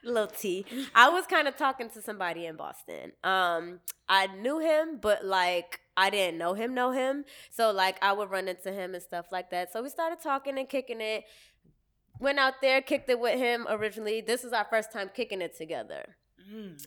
little 0.05 0.27
T. 0.29 0.65
I 0.95 1.09
was 1.09 1.27
kind 1.27 1.49
of 1.49 1.57
talking 1.57 1.91
to 1.91 2.03
somebody 2.03 2.47
in 2.47 2.57
Boston. 2.57 3.13
Um, 3.23 3.81
I 4.09 4.27
knew 4.29 4.59
him, 4.59 4.99
but 5.01 5.25
like 5.25 5.81
I 5.97 6.11
didn't 6.11 6.39
know 6.39 6.55
him, 6.55 6.75
know 6.75 6.91
him. 6.91 7.25
So 7.51 7.71
like 7.71 7.97
I 8.03 8.13
would 8.13 8.31
run 8.31 8.49
into 8.49 8.73
him 8.73 8.95
and 8.95 9.03
stuff 9.03 9.27
like 9.33 9.51
that. 9.51 9.73
So 9.73 9.83
we 9.83 9.89
started 9.89 10.21
talking 10.21 10.59
and 10.59 10.69
kicking 10.69 11.01
it. 11.01 11.25
Went 12.21 12.39
out 12.39 12.55
there, 12.63 12.81
kicked 12.81 13.11
it 13.11 13.19
with 13.19 13.39
him 13.39 13.67
originally. 13.69 14.21
This 14.21 14.45
is 14.45 14.53
our 14.53 14.67
first 14.71 14.93
time 14.93 15.11
kicking 15.15 15.41
it 15.41 15.57
together 15.57 16.17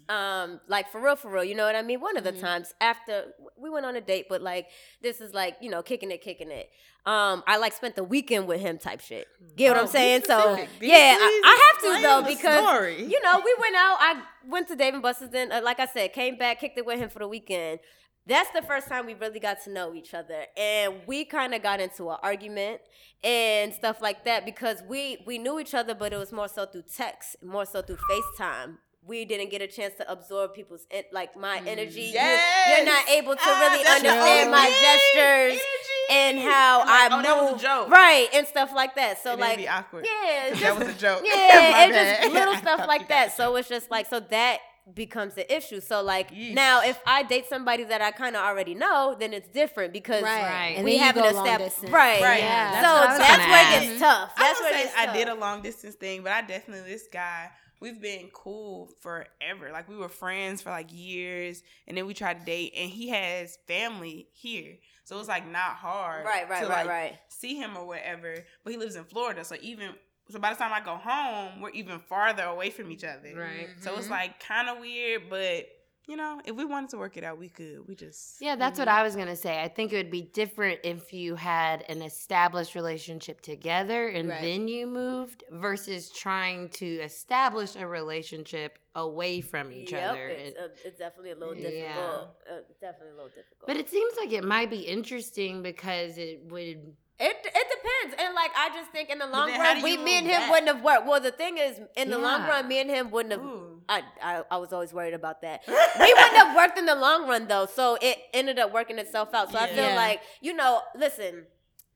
um 0.09 0.59
like 0.67 0.87
for 0.89 1.01
real 1.01 1.15
for 1.15 1.31
real 1.31 1.43
you 1.43 1.55
know 1.55 1.65
what 1.65 1.75
i 1.75 1.81
mean 1.81 1.99
one 1.99 2.15
of 2.15 2.23
the 2.23 2.31
times 2.31 2.73
after 2.79 3.33
we 3.57 3.69
went 3.69 3.85
on 3.85 3.95
a 3.95 4.01
date 4.01 4.27
but 4.29 4.41
like 4.41 4.67
this 5.01 5.19
is 5.19 5.33
like 5.33 5.55
you 5.61 5.69
know 5.69 5.81
kicking 5.81 6.11
it 6.11 6.21
kicking 6.21 6.51
it 6.51 6.69
um 7.05 7.43
i 7.47 7.57
like 7.57 7.73
spent 7.73 7.95
the 7.95 8.03
weekend 8.03 8.47
with 8.47 8.61
him 8.61 8.77
type 8.77 9.01
shit 9.01 9.27
get 9.55 9.71
what 9.73 9.81
i'm 9.81 9.87
saying 9.87 10.21
so. 10.25 10.55
Yeah 10.79 11.17
I, 11.19 11.41
I 11.43 11.71
have 11.73 11.81
to 11.81 12.01
though 12.01 12.35
because 12.35 12.63
story. 12.63 13.03
you 13.03 13.21
know 13.23 13.41
we 13.43 13.55
went 13.59 13.75
out 13.75 13.97
i 13.99 14.21
went 14.47 14.67
to 14.67 14.75
dave 14.75 14.93
and 14.93 15.01
buster's 15.01 15.29
then 15.31 15.51
uh, 15.51 15.61
like 15.63 15.79
i 15.79 15.87
said 15.87 16.13
came 16.13 16.37
back 16.37 16.59
kicked 16.59 16.77
it 16.77 16.85
with 16.85 16.99
him 16.99 17.09
for 17.09 17.19
the 17.19 17.27
weekend 17.27 17.79
that's 18.27 18.49
the 18.51 18.61
first 18.61 18.87
time 18.87 19.05
we 19.05 19.13
really 19.13 19.39
got 19.39 19.63
to 19.63 19.69
know 19.71 19.93
each 19.93 20.13
other 20.13 20.45
and 20.57 20.95
we 21.07 21.23
kind 21.25 21.53
of 21.53 21.63
got 21.63 21.79
into 21.79 22.09
an 22.09 22.17
argument 22.21 22.81
and 23.23 23.73
stuff 23.73 24.01
like 24.01 24.25
that 24.25 24.45
because 24.45 24.83
we 24.87 25.23
we 25.25 25.37
knew 25.37 25.59
each 25.59 25.73
other 25.73 25.95
but 25.95 26.13
it 26.13 26.17
was 26.17 26.31
more 26.31 26.47
so 26.47 26.65
through 26.65 26.83
text 26.95 27.35
more 27.43 27.65
so 27.65 27.81
through 27.81 27.97
facetime 28.09 28.77
we 29.05 29.23
didn't 29.23 29.49
get 29.49 29.61
a 29.61 29.67
chance 29.67 29.93
to 29.95 30.11
absorb 30.11 30.53
people's 30.53 30.85
en- 30.91 31.03
like 31.13 31.35
my 31.37 31.61
energy 31.65 32.01
You- 32.01 32.13
Yes. 32.13 32.77
you're 32.77 32.85
not 32.85 33.07
able 33.09 33.33
to 33.35 33.41
Ah, 33.41 33.59
really 33.71 33.85
understand 33.87 34.51
my 34.51 34.67
gestures 34.81 35.61
and 36.09 36.39
how 36.39 36.79
Like, 36.79 36.89
i 36.89 37.07
oh, 37.11 37.15
move 37.17 37.25
that 37.25 37.41
was 37.53 37.61
a 37.61 37.65
joke. 37.65 37.89
right 37.89 38.27
and 38.33 38.45
stuff 38.47 38.71
like 38.75 38.95
that 38.95 39.21
so 39.23 39.29
it'd 39.29 39.39
like 39.39 39.65
awkward. 39.69 40.05
yeah 40.05 40.47
it's 40.47 40.59
That 40.67 40.77
was 40.77 40.87
a 40.89 40.93
joke. 40.93 41.21
Yeah, 41.23 41.33
bad. 41.89 42.19
just 42.21 42.33
little 42.33 42.55
stuff 42.65 42.85
like 42.87 43.01
you 43.01 43.07
that. 43.09 43.35
So 43.35 43.55
it's 43.55 43.69
just 43.69 43.89
like 43.89 44.07
so 44.07 44.19
that 44.19 44.59
becomes 44.93 45.33
the 45.35 45.55
issue. 45.55 45.81
So 45.81 46.01
like 46.01 46.31
Yeesh. 46.31 46.53
now, 46.53 46.81
if 46.81 46.99
I 47.05 47.23
date 47.23 47.45
somebody 47.47 47.83
that 47.85 48.01
I 48.01 48.11
kind 48.11 48.35
of 48.35 48.41
already 48.41 48.73
know, 48.75 49.15
then 49.19 49.33
it's 49.33 49.47
different 49.49 49.93
because 49.93 50.23
Right. 50.23 50.75
Right. 50.77 50.83
We 50.83 50.97
haven't 50.97 51.25
established 51.25 51.79
right. 51.83 52.21
Right. 52.21 52.39
Yeah. 52.39 52.71
So 52.75 52.81
That's 52.81 52.83
what 52.83 52.93
I 52.93 53.07
was 53.09 53.17
that's 53.19 53.37
gonna 53.37 53.51
where 53.51 53.83
it 53.83 53.87
gets 53.89 53.99
tough. 53.99 54.31
That's 54.37 54.59
I 54.59 54.63
where 54.63 54.71
would 54.71 54.75
it 54.75 54.79
say 54.79 54.83
gets 54.85 54.97
I 54.97 55.05
tough. 55.07 55.15
did 55.15 55.27
a 55.27 55.35
long 55.35 55.61
distance 55.61 55.95
thing, 55.95 56.23
but 56.23 56.31
I 56.31 56.41
definitely 56.41 56.89
this 56.91 57.07
guy. 57.11 57.49
We've 57.79 58.01
been 58.01 58.29
cool 58.33 58.89
forever. 59.01 59.69
Like 59.71 59.87
we 59.87 59.97
were 59.97 60.09
friends 60.09 60.63
for 60.63 60.71
like 60.71 60.87
years, 60.91 61.61
and 61.87 61.95
then 61.95 62.07
we 62.07 62.15
tried 62.15 62.39
to 62.39 62.45
date, 62.45 62.73
and 62.75 62.89
he 62.89 63.09
has 63.09 63.59
family 63.67 64.29
here, 64.33 64.77
so 65.03 65.19
it's 65.19 65.27
like 65.27 65.47
not 65.47 65.75
hard, 65.75 66.25
Right, 66.25 66.49
right, 66.49 66.63
to 66.63 66.67
right, 66.69 66.77
like 66.85 66.87
right. 66.87 67.19
see 67.29 67.55
him 67.55 67.77
or 67.77 67.85
whatever. 67.85 68.33
But 68.63 68.71
he 68.73 68.77
lives 68.79 68.95
in 68.95 69.03
Florida, 69.03 69.43
so 69.43 69.57
even 69.61 69.89
so 70.29 70.39
by 70.39 70.51
the 70.53 70.59
time 70.59 70.71
I 70.73 70.81
go 70.83 70.95
home, 70.95 71.61
we're 71.61 71.69
even 71.71 71.99
farther 71.99 72.43
away 72.43 72.69
from 72.69 72.91
each 72.91 73.03
other. 73.03 73.33
Right. 73.35 73.69
So 73.81 73.95
it's 73.97 74.09
like 74.09 74.39
kind 74.39 74.69
of 74.69 74.79
weird, 74.79 75.23
but 75.29 75.67
you 76.07 76.15
know, 76.15 76.39
if 76.45 76.55
we 76.55 76.63
wanted 76.63 76.89
to 76.91 76.97
work 76.97 77.17
it 77.17 77.25
out, 77.25 77.37
we 77.37 77.49
could. 77.49 77.85
We 77.85 77.93
just 77.93 78.41
Yeah, 78.41 78.55
that's 78.55 78.79
what 78.79 78.87
I 78.87 79.03
was 79.03 79.17
gonna 79.17 79.35
say. 79.35 79.61
I 79.61 79.67
think 79.67 79.91
it 79.91 79.97
would 79.97 80.09
be 80.11 80.21
different 80.21 80.79
if 80.85 81.11
you 81.11 81.35
had 81.35 81.83
an 81.89 82.01
established 82.01 82.75
relationship 82.75 83.41
together 83.41 84.07
and 84.07 84.29
Right. 84.29 84.41
then 84.41 84.69
you 84.69 84.87
moved 84.87 85.43
versus 85.51 86.09
trying 86.09 86.69
to 86.69 86.85
establish 87.01 87.75
a 87.75 87.85
relationship 87.85 88.79
away 88.95 89.41
from 89.41 89.71
each 89.73 89.91
Yep, 89.91 90.09
other. 90.11 90.27
it's, 90.29 90.57
uh, 90.57 90.69
it's 90.85 90.97
definitely 90.97 91.31
a 91.31 91.35
little 91.35 91.55
Yeah. 91.55 91.69
difficult. 91.71 92.37
Uh, 92.49 92.53
definitely 92.79 93.09
a 93.11 93.15
little 93.15 93.29
difficult. 93.29 93.67
but 93.67 93.75
it 93.75 93.89
seems 93.89 94.13
like 94.17 94.31
it 94.31 94.45
might 94.45 94.69
be 94.69 94.79
interesting 94.79 95.61
because 95.61 96.17
it 96.17 96.41
would. 96.45 96.95
It 97.19 97.35
it 97.43 97.76
depends, 98.11 98.23
and 98.23 98.35
like 98.35 98.51
I 98.55 98.69
just 98.69 98.91
think 98.91 99.09
in 99.09 99.19
the 99.19 99.27
long 99.27 99.51
run, 99.51 99.81
we 99.81 99.97
me 99.97 100.17
and 100.17 100.27
him 100.27 100.39
back? 100.41 100.51
wouldn't 100.51 100.67
have 100.67 100.83
worked. 100.83 101.07
Well, 101.07 101.19
the 101.21 101.31
thing 101.31 101.57
is, 101.57 101.79
in 101.95 102.09
the 102.09 102.17
long 102.17 102.41
run, 102.47 102.67
me 102.67 102.79
and 102.81 102.89
him 102.89 103.11
wouldn't 103.11 103.33
have. 103.33 103.41
Ooh. 103.41 103.81
I, 103.89 104.03
I 104.21 104.43
I 104.51 104.57
was 104.57 104.73
always 104.73 104.91
worried 104.93 105.13
about 105.13 105.41
that. 105.43 105.61
we 105.67 105.73
wouldn't 106.13 106.35
have 106.35 106.55
worked 106.55 106.77
in 106.77 106.85
the 106.85 106.95
long 106.95 107.27
run 107.27 107.47
though, 107.47 107.65
so 107.65 107.97
it 108.01 108.17
ended 108.33 108.59
up 108.59 108.73
working 108.73 108.97
itself 108.99 109.33
out. 109.33 109.51
So 109.51 109.57
I 109.57 109.67
feel 109.67 109.85
Yeah. 109.85 109.95
like 109.95 110.21
you 110.41 110.53
know, 110.53 110.81
listen. 110.95 111.45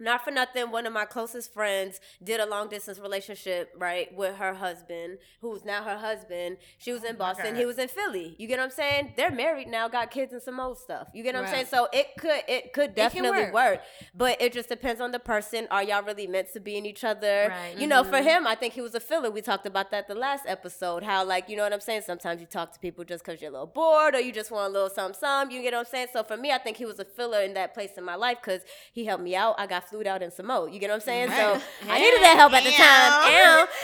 Not 0.01 0.23
for 0.23 0.31
nothing, 0.31 0.71
one 0.71 0.87
of 0.87 0.93
my 0.93 1.05
closest 1.05 1.53
friends 1.53 1.99
did 2.23 2.39
a 2.39 2.45
long 2.45 2.69
distance 2.69 2.97
relationship, 2.97 3.71
right, 3.77 4.13
with 4.15 4.35
her 4.37 4.55
husband, 4.55 5.19
who's 5.41 5.63
now 5.63 5.83
her 5.83 5.97
husband. 5.97 6.57
She 6.79 6.91
was 6.91 7.03
in 7.03 7.15
Boston, 7.15 7.55
he 7.55 7.65
was 7.65 7.77
in 7.77 7.87
Philly. 7.87 8.35
You 8.39 8.47
get 8.47 8.57
what 8.57 8.65
I'm 8.65 8.71
saying? 8.71 9.13
They're 9.15 9.31
married 9.31 9.67
now, 9.67 9.87
got 9.87 10.09
kids 10.09 10.33
and 10.33 10.41
some 10.41 10.59
old 10.59 10.79
stuff. 10.79 11.07
You 11.13 11.21
get 11.21 11.35
what 11.35 11.45
I'm 11.45 11.49
saying? 11.49 11.67
So 11.67 11.87
it 11.93 12.07
could 12.17 12.41
it 12.47 12.73
could 12.73 12.95
definitely 12.95 13.51
work. 13.51 13.53
work. 13.53 13.81
But 14.15 14.41
it 14.41 14.53
just 14.53 14.69
depends 14.69 14.99
on 15.01 15.11
the 15.11 15.19
person. 15.19 15.67
Are 15.69 15.83
y'all 15.83 16.03
really 16.03 16.27
meant 16.27 16.51
to 16.53 16.59
be 16.59 16.77
in 16.77 16.85
each 16.85 17.03
other? 17.03 17.49
Right. 17.49 17.77
You 17.77 17.85
know, 17.85 18.03
for 18.03 18.21
him, 18.21 18.47
I 18.47 18.55
think 18.55 18.73
he 18.73 18.81
was 18.81 18.95
a 18.95 18.99
filler. 18.99 19.29
We 19.29 19.41
talked 19.41 19.67
about 19.67 19.91
that 19.91 20.07
the 20.07 20.15
last 20.15 20.45
episode. 20.47 21.03
How 21.03 21.23
like, 21.23 21.47
you 21.47 21.55
know 21.55 21.63
what 21.63 21.73
I'm 21.73 21.79
saying? 21.79 22.01
Sometimes 22.07 22.41
you 22.41 22.47
talk 22.47 22.73
to 22.73 22.79
people 22.79 23.03
just 23.03 23.23
because 23.23 23.39
you're 23.39 23.51
a 23.51 23.53
little 23.53 23.67
bored 23.67 24.15
or 24.15 24.19
you 24.19 24.31
just 24.31 24.49
want 24.49 24.71
a 24.71 24.73
little 24.73 24.89
something, 24.89 25.19
something. 25.19 25.55
You 25.55 25.61
get 25.61 25.73
what 25.73 25.79
I'm 25.81 25.85
saying? 25.85 26.07
So 26.11 26.23
for 26.23 26.37
me, 26.37 26.51
I 26.51 26.57
think 26.57 26.77
he 26.77 26.85
was 26.85 26.99
a 26.99 27.05
filler 27.05 27.41
in 27.41 27.53
that 27.53 27.75
place 27.75 27.91
in 27.97 28.03
my 28.03 28.15
life 28.15 28.37
because 28.43 28.61
he 28.91 29.05
helped 29.05 29.23
me 29.23 29.35
out. 29.35 29.55
I 29.59 29.67
got 29.67 29.90
flued 29.91 30.07
out 30.07 30.21
in 30.23 30.31
Samoa. 30.31 30.71
You 30.71 30.79
get 30.79 30.89
what 30.89 30.95
I'm 30.95 31.01
saying? 31.01 31.29
So 31.29 31.61
I 31.89 31.99
needed 31.99 32.21
that 32.23 32.35
help 32.37 32.53
at 32.53 32.63
the 32.63 32.71
time. 32.71 33.11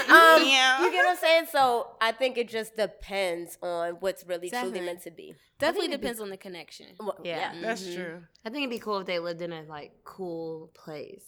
Ow. 0.09 0.37
Um, 0.37 0.47
Yeah. 0.47 0.81
You 0.83 0.91
get 0.91 0.97
what 1.05 1.09
I'm 1.11 1.17
saying? 1.17 1.45
So 1.51 1.87
I 2.01 2.11
think 2.13 2.37
it 2.37 2.47
just 2.49 2.75
depends 2.75 3.57
on 3.61 3.97
what's 3.99 4.25
really 4.25 4.49
truly 4.49 4.81
meant 4.81 5.03
to 5.03 5.11
be. 5.11 5.35
Definitely 5.59 5.89
depends 5.89 6.19
on 6.19 6.29
the 6.29 6.37
connection. 6.37 6.87
Well, 6.99 7.17
Yeah. 7.23 7.53
That's 7.61 7.83
true. 7.93 8.23
I 8.45 8.49
think 8.49 8.63
it'd 8.63 8.69
be 8.71 8.79
cool 8.79 8.99
if 8.99 9.05
they 9.07 9.19
lived 9.19 9.41
in 9.41 9.51
a 9.51 9.63
like 9.63 9.91
cool 10.03 10.71
place, 10.73 11.25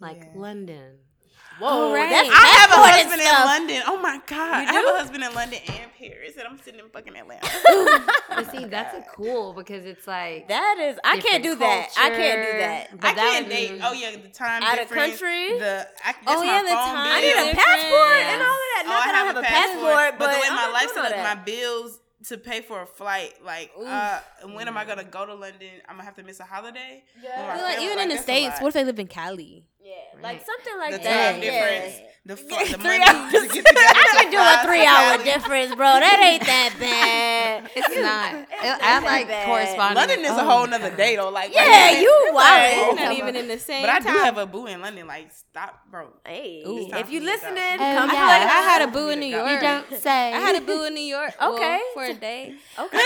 like 0.00 0.34
London. 0.34 0.98
Whoa, 1.58 1.92
right. 1.92 2.10
that's 2.10 2.28
I 2.30 2.46
have 2.46 2.70
a 2.70 2.74
passport 2.74 2.94
and 2.94 3.20
husband 3.20 3.22
in. 3.22 3.44
London. 3.44 3.82
Oh 3.86 4.00
my 4.00 4.20
god, 4.26 4.62
You 4.62 4.68
I 4.68 4.72
have 4.72 4.84
a 4.94 4.98
husband 4.98 5.24
in 5.24 5.34
London 5.34 5.58
and 5.66 5.90
Paris, 5.98 6.32
and 6.38 6.46
I'm 6.48 6.58
sitting 6.58 6.80
in 6.80 6.88
fucking 6.90 7.16
Atlanta. 7.16 7.46
But 8.28 8.50
see, 8.52 8.64
that's 8.66 8.94
a 8.96 9.04
cool 9.14 9.52
because 9.52 9.84
it's 9.84 10.06
like 10.06 10.46
That 10.48 10.78
is, 10.78 10.98
I 11.02 11.18
can't 11.18 11.42
do 11.42 11.56
different 11.56 11.58
that. 11.58 11.90
I 11.98 12.10
can't 12.10 12.42
do 12.52 12.58
that. 12.58 13.00
But 13.00 13.10
I 13.10 13.14
that 13.14 13.30
can't 13.32 13.48
date. 13.48 13.72
be- 13.72 13.80
Oh 13.82 13.92
yeah, 13.92 14.10
the 14.12 14.28
time 14.28 14.62
Out 14.62 14.74
of 14.74 14.88
difference, 14.88 15.18
country? 15.18 15.58
The 15.58 15.88
I, 16.04 16.14
Oh, 16.28 16.42
yeah, 16.42 16.62
the 16.62 16.68
phone 16.68 16.76
time 16.76 16.96
I 16.96 17.20
need 17.20 17.30
a 17.32 17.34
difference. 17.34 17.64
passport 17.64 18.16
and 18.30 18.42
all 18.42 18.58
of 18.62 18.68
that. 18.74 18.82
Oh, 18.86 18.90
that 18.90 19.14
I 19.14 19.26
have 19.26 19.36
a 19.36 19.42
passport, 19.42 20.18
but, 20.18 20.26
the 20.32 20.38
way 20.40 20.48
my 20.50 20.54
not 20.54 20.60
doing 20.62 20.72
lifestyle 20.74 21.04
all 21.04 21.10
is, 21.18 21.24
my 21.24 21.34
bills 21.34 21.98
to 22.28 22.36
pay 22.38 22.60
for 22.60 22.82
a 22.82 22.86
flight. 22.86 23.34
Like, 23.44 23.70
uh, 23.84 24.20
when 24.52 24.68
am 24.68 24.76
I 24.76 24.84
gonna 24.84 25.04
go 25.04 25.24
to 25.26 25.34
London? 25.34 25.68
I'm 25.88 25.94
gonna 25.96 26.04
have 26.04 26.16
to 26.16 26.22
miss 26.22 26.38
a 26.40 26.44
holiday. 26.44 27.02
Yeah. 27.22 27.54
With 27.54 27.62
my 27.62 27.68
like 27.74 27.80
even 27.80 27.98
in 27.98 28.08
the 28.10 28.18
states, 28.18 28.54
lot. 28.54 28.62
what 28.62 28.68
if 28.68 28.74
they 28.74 28.84
live 28.84 28.98
in 28.98 29.06
Cali? 29.08 29.64
Yeah, 29.88 30.20
like 30.22 30.44
something 30.44 30.76
like 30.78 30.92
the 30.92 30.98
that. 30.98 31.32
time 31.32 31.42
yeah. 31.42 31.48
difference, 31.48 31.94
the, 32.26 32.36
fu- 32.44 32.48
the 32.72 32.78
Three 32.78 32.98
money 32.98 33.04
hours. 33.08 33.32
to 33.32 33.40
get 33.48 33.64
together. 33.64 33.96
I 33.96 34.04
to 34.04 34.16
can 34.20 34.30
do 34.30 34.36
a 34.38 34.56
three 34.68 34.84
hour 34.84 35.16
difference, 35.24 35.74
bro. 35.74 35.86
That 36.04 36.20
ain't 36.20 36.44
that 36.44 36.76
bad. 36.78 37.70
It's 37.74 37.94
not. 37.96 38.32
not 38.44 38.82
I 38.82 38.98
like 39.00 39.28
bad. 39.28 39.46
corresponding. 39.46 39.96
London 39.96 40.20
is 40.28 40.36
a 40.36 40.42
Oh 40.42 40.44
whole 40.44 40.66
my 40.66 40.76
nother 40.76 40.94
day 40.94 41.16
though. 41.16 41.30
Like, 41.30 41.54
Yeah, 41.54 41.64
like, 41.64 42.00
you 42.04 42.12
like, 42.34 42.34
wild. 42.34 42.96
Not 43.00 43.12
even 43.16 43.36
in 43.36 43.48
the 43.48 43.58
same 43.58 43.80
But 43.82 43.90
I 43.90 43.98
do 44.00 44.04
time. 44.12 44.16
have 44.28 44.36
a 44.38 44.46
boo 44.46 44.66
in 44.66 44.80
London. 44.82 45.06
Like, 45.06 45.32
stop, 45.32 45.80
bro. 45.90 46.12
Hey, 46.26 46.62
It's 46.66 46.92
if 47.00 47.08
you 47.10 47.20
me 47.20 47.26
to 47.26 47.32
go. 47.32 47.32
listening, 47.32 47.78
come 47.78 48.10
I 48.10 48.12
feel 48.12 48.28
like 48.28 48.44
I 48.44 48.60
had 48.68 48.82
a 48.82 48.90
boo 48.92 49.08
in 49.08 49.20
New 49.20 49.26
York. 49.32 49.48
You 49.48 49.60
don't 49.60 49.88
say. 50.02 50.34
I 50.34 50.40
had 50.40 50.56
a 50.56 50.60
boo 50.60 50.84
in 50.84 50.92
New 50.94 51.08
York. 51.08 51.32
well, 51.40 51.54
Okay. 51.54 51.80
for 51.94 52.04
a 52.04 52.14
day. 52.14 52.54
Okay, 52.78 52.98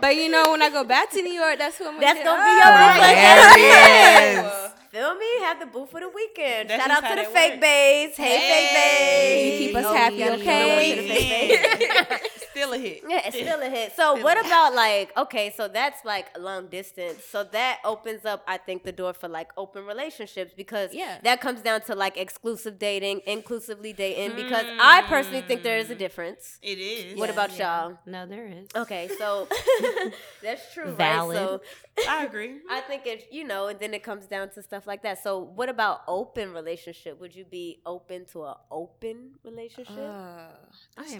but 0.00 0.16
you 0.16 0.28
know, 0.30 0.50
when 0.52 0.62
I 0.62 0.70
go 0.72 0.84
back 0.84 1.10
to 1.12 1.20
New 1.22 1.32
York, 1.32 1.58
that's 1.58 1.76
who 1.76 1.84
I'm 1.88 1.94
gonna 2.00 2.06
that's 2.06 2.24
gonna 2.24 2.40
"Oh, 2.40 2.46
be 2.48 2.52
your 2.56 2.72
boo 2.72 4.64
for 4.64 4.69
there 4.92 5.04
every 5.06 5.26
he 5.26 5.32
day. 5.32 5.38
is. 5.38 5.40
Feel 5.40 5.40
me? 5.40 5.40
Have 5.40 5.60
the 5.60 5.66
boo 5.66 5.86
for 5.86 6.00
the 6.00 6.08
weekend. 6.08 6.70
That's 6.70 6.82
Shout 6.82 7.04
out 7.04 7.10
to 7.10 7.16
the 7.16 7.28
fake 7.28 7.52
works. 7.52 7.60
bays. 7.60 8.16
Hey, 8.16 8.38
fake 8.40 8.74
bays. 8.74 9.60
You 9.60 9.66
keep 9.68 9.76
us 9.76 9.94
happy, 9.94 10.16
yeah, 10.16 10.32
okay? 10.32 11.86
The 12.00 12.06
fake 12.06 12.22
bays. 12.22 12.46
Still 12.50 12.72
a 12.72 12.78
hit. 12.78 13.02
Yeah, 13.08 13.20
it's 13.26 13.36
still 13.36 13.60
a 13.62 13.68
hit. 13.70 13.92
So 13.96 14.20
what 14.22 14.38
about 14.44 14.74
like 14.74 15.16
okay, 15.16 15.52
so 15.56 15.68
that's 15.68 16.04
like 16.04 16.26
long 16.38 16.68
distance. 16.68 17.24
So 17.24 17.44
that 17.44 17.78
opens 17.84 18.24
up, 18.24 18.42
I 18.46 18.56
think, 18.58 18.84
the 18.84 18.92
door 18.92 19.12
for 19.12 19.28
like 19.28 19.50
open 19.56 19.86
relationships 19.86 20.52
because 20.56 20.92
Yeah. 20.92 21.18
that 21.22 21.40
comes 21.40 21.60
down 21.62 21.82
to 21.82 21.94
like 21.94 22.16
exclusive 22.16 22.78
dating, 22.78 23.20
inclusively 23.26 23.92
dating. 23.92 24.36
Because 24.36 24.66
I 24.80 25.02
personally 25.08 25.42
think 25.42 25.62
there 25.62 25.78
is 25.78 25.90
a 25.90 25.94
difference. 25.94 26.58
It 26.62 26.78
is. 26.78 27.18
What 27.18 27.30
about 27.30 27.56
y'all? 27.58 27.98
No, 28.06 28.26
there 28.26 28.46
is. 28.46 28.68
Okay, 28.74 29.08
so 29.18 29.46
that's 30.42 30.72
true, 30.74 30.92
Valid. 30.92 31.36
right? 31.36 31.60
So 32.04 32.10
I 32.10 32.24
agree. 32.24 32.58
I 32.70 32.80
think 32.80 33.02
it's 33.06 33.24
you 33.30 33.44
know, 33.44 33.66
and 33.68 33.78
then 33.78 33.94
it 33.94 34.02
comes 34.02 34.26
down 34.26 34.50
to 34.50 34.62
stuff 34.62 34.86
like 34.86 35.02
that. 35.02 35.22
So 35.22 35.38
what 35.38 35.68
about 35.68 36.02
open 36.08 36.52
relationship? 36.52 37.20
Would 37.20 37.34
you 37.34 37.44
be 37.44 37.80
open 37.86 38.24
to 38.32 38.44
an 38.44 38.54
open 38.70 39.32
relationship? 39.44 39.96
Uh, 39.98 40.48
that's 40.96 41.14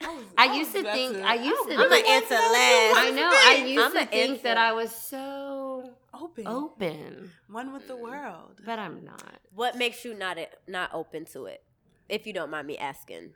I 0.00 0.04
am- 0.04 0.16
tricky. 0.18 0.34
I 0.38 0.54
used 0.54 0.72
to 0.72 0.82
think. 0.82 1.16
I 1.24 1.34
used 1.34 1.62
to. 1.68 1.72
I'm 1.72 1.76
gonna 1.78 1.90
think- 1.90 2.08
answer 2.08 2.34
last. 2.34 2.96
I 2.96 3.10
know. 3.14 3.30
I 3.32 3.54
used 3.66 3.84
I'ma 3.84 4.00
to 4.00 4.06
think 4.06 4.42
that. 4.42 4.56
I 4.58 4.72
was 4.72 4.94
so 4.94 5.92
open, 6.14 6.46
open, 6.46 7.32
one 7.48 7.72
with 7.72 7.86
the 7.88 7.96
world. 7.96 8.60
but 8.64 8.78
I'm 8.78 9.04
not. 9.04 9.40
What 9.54 9.76
makes 9.76 10.04
you 10.04 10.14
not 10.14 10.38
not 10.66 10.90
open 10.92 11.24
to 11.26 11.46
it? 11.46 11.62
If 12.08 12.26
you 12.26 12.32
don't 12.32 12.50
mind 12.50 12.66
me 12.66 12.78
asking, 12.78 13.32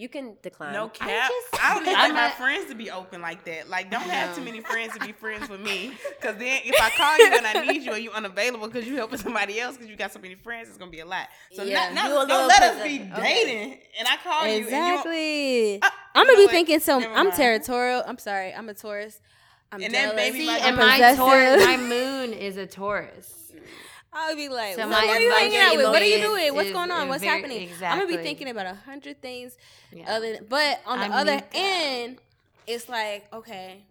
you 0.00 0.08
can 0.08 0.36
decline. 0.42 0.72
No 0.72 0.88
cap. 0.88 1.08
I, 1.10 1.28
just- 1.28 1.84
don't 1.84 1.84
need 1.84 2.14
my 2.14 2.30
friends 2.30 2.68
to 2.70 2.74
be 2.74 2.90
open 2.90 3.20
like 3.20 3.44
that. 3.44 3.68
Like, 3.68 3.90
don't 3.90 4.00
have 4.02 4.34
too 4.34 4.42
many 4.42 4.60
friends 4.70 4.94
to 4.94 5.00
be 5.06 5.12
friends 5.12 5.48
with 5.48 5.60
me. 5.60 5.92
Cause 6.22 6.36
then 6.36 6.62
if 6.64 6.74
I 6.80 6.90
call 6.90 7.18
you 7.18 7.36
and 7.36 7.46
I 7.46 7.66
need 7.72 7.82
you 7.82 7.92
and 7.92 8.02
you 8.02 8.10
unavailable 8.10 8.66
because 8.66 8.86
you 8.88 8.96
helping 8.96 9.18
somebody 9.18 9.60
else 9.60 9.76
because 9.76 9.90
you 9.90 9.96
got 9.96 10.12
so 10.12 10.18
many 10.18 10.34
friends, 10.36 10.68
it's 10.68 10.78
gonna 10.78 10.90
be 10.90 11.00
a 11.00 11.06
lot. 11.06 11.28
So 11.52 11.62
Yeah, 11.64 11.92
not, 11.92 12.08
not, 12.08 12.28
don't 12.28 12.48
let 12.48 12.62
us 12.62 12.82
be 12.82 12.98
possessive. 13.00 13.18
Okay. 13.18 13.44
dating 13.44 13.78
and 13.98 14.08
I 14.08 14.16
call 14.24 14.46
you 14.46 14.52
and 14.52 14.60
you. 14.64 14.64
Exactly. 14.94 15.82
Uh, 15.82 15.90
I'm 16.14 16.26
gonna 16.26 16.38
be 16.38 16.44
what? 16.44 16.50
thinking 16.50 16.80
so. 16.80 17.02
I'm 17.02 17.30
territorial. 17.32 18.02
I'm 18.06 18.18
sorry. 18.18 18.54
I'm 18.54 18.68
a 18.68 18.74
Taurus. 18.74 19.20
I'm 19.72 19.82
And 19.82 19.94
then 19.94 20.08
jealous. 20.10 20.16
baby 20.16 20.38
See, 20.46 20.58
and 20.58 20.76
my. 20.76 21.14
Taurus, 21.14 21.64
my 21.64 21.76
moon 21.94 22.32
is 22.32 22.56
a 22.56 22.66
Taurus. 22.66 23.52
I'll 24.12 24.34
be 24.36 24.48
like, 24.48 24.74
So 24.74 24.82
so 24.82 24.88
what 24.88 25.04
are 25.04 25.20
you 25.20 25.30
hanging 25.30 25.58
out 25.58 25.76
with? 25.76 25.86
What 25.86 26.02
are 26.02 26.04
you 26.04 26.16
emotions 26.16 26.34
doing? 26.40 26.54
What's 26.54 26.72
going 26.72 26.90
on? 26.90 27.08
What's 27.08 27.22
very- 27.22 27.40
happening? 27.40 27.68
I'm 27.82 27.98
gonna 28.00 28.06
be 28.16 28.22
thinking 28.22 28.48
about 28.48 28.66
a 28.66 28.74
hundred 28.74 29.22
things. 29.22 29.56
Yeah. 29.92 30.12
Other, 30.16 30.32
than, 30.34 30.46
but 30.48 30.80
on 30.86 30.98
the 30.98 31.06
I 31.06 31.20
other 31.20 31.32
need 31.32 31.40
that. 31.42 31.50
end, 31.54 32.18
it's 32.66 32.88
like, 32.88 33.32
okay, 33.32 33.82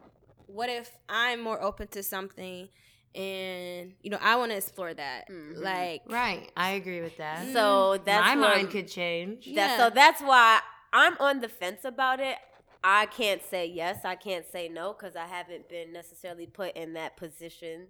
what 0.48 0.70
if 0.70 0.92
I'm 1.08 1.42
more 1.42 1.62
open 1.62 1.88
to 1.90 2.04
something, 2.04 2.68
and 3.16 3.94
you 4.02 4.10
know, 4.10 4.20
I 4.22 4.36
want 4.36 4.52
to 4.52 4.58
explore 4.58 4.94
that. 4.94 5.30
Mm-hmm. 5.30 5.62
Like, 5.64 6.02
Right. 6.08 6.52
I 6.56 6.72
agree 6.72 7.02
with 7.02 7.18
that. 7.18 7.52
So 7.54 7.98
that's 8.04 8.24
my 8.36 8.36
where- 8.36 8.56
mind 8.56 8.70
could 8.72 8.88
change. 8.90 9.46
That, 9.46 9.52
Yeah. 9.54 9.78
So 9.78 9.90
that's 9.90 10.22
why 10.22 10.60
I'm 10.92 11.18
on 11.20 11.40
the 11.40 11.50
fence 11.50 11.86
about 11.86 12.20
it. 12.20 12.38
I 12.84 13.08
can't 13.08 13.44
say 13.44 13.66
yes. 13.66 14.06
I 14.06 14.16
can't 14.16 14.46
say 14.50 14.70
no 14.70 14.94
because 14.94 15.16
I 15.16 15.26
haven't 15.26 15.68
been 15.68 15.92
necessarily 15.92 16.46
put 16.46 16.76
in 16.78 16.94
that 16.94 17.18
position 17.18 17.88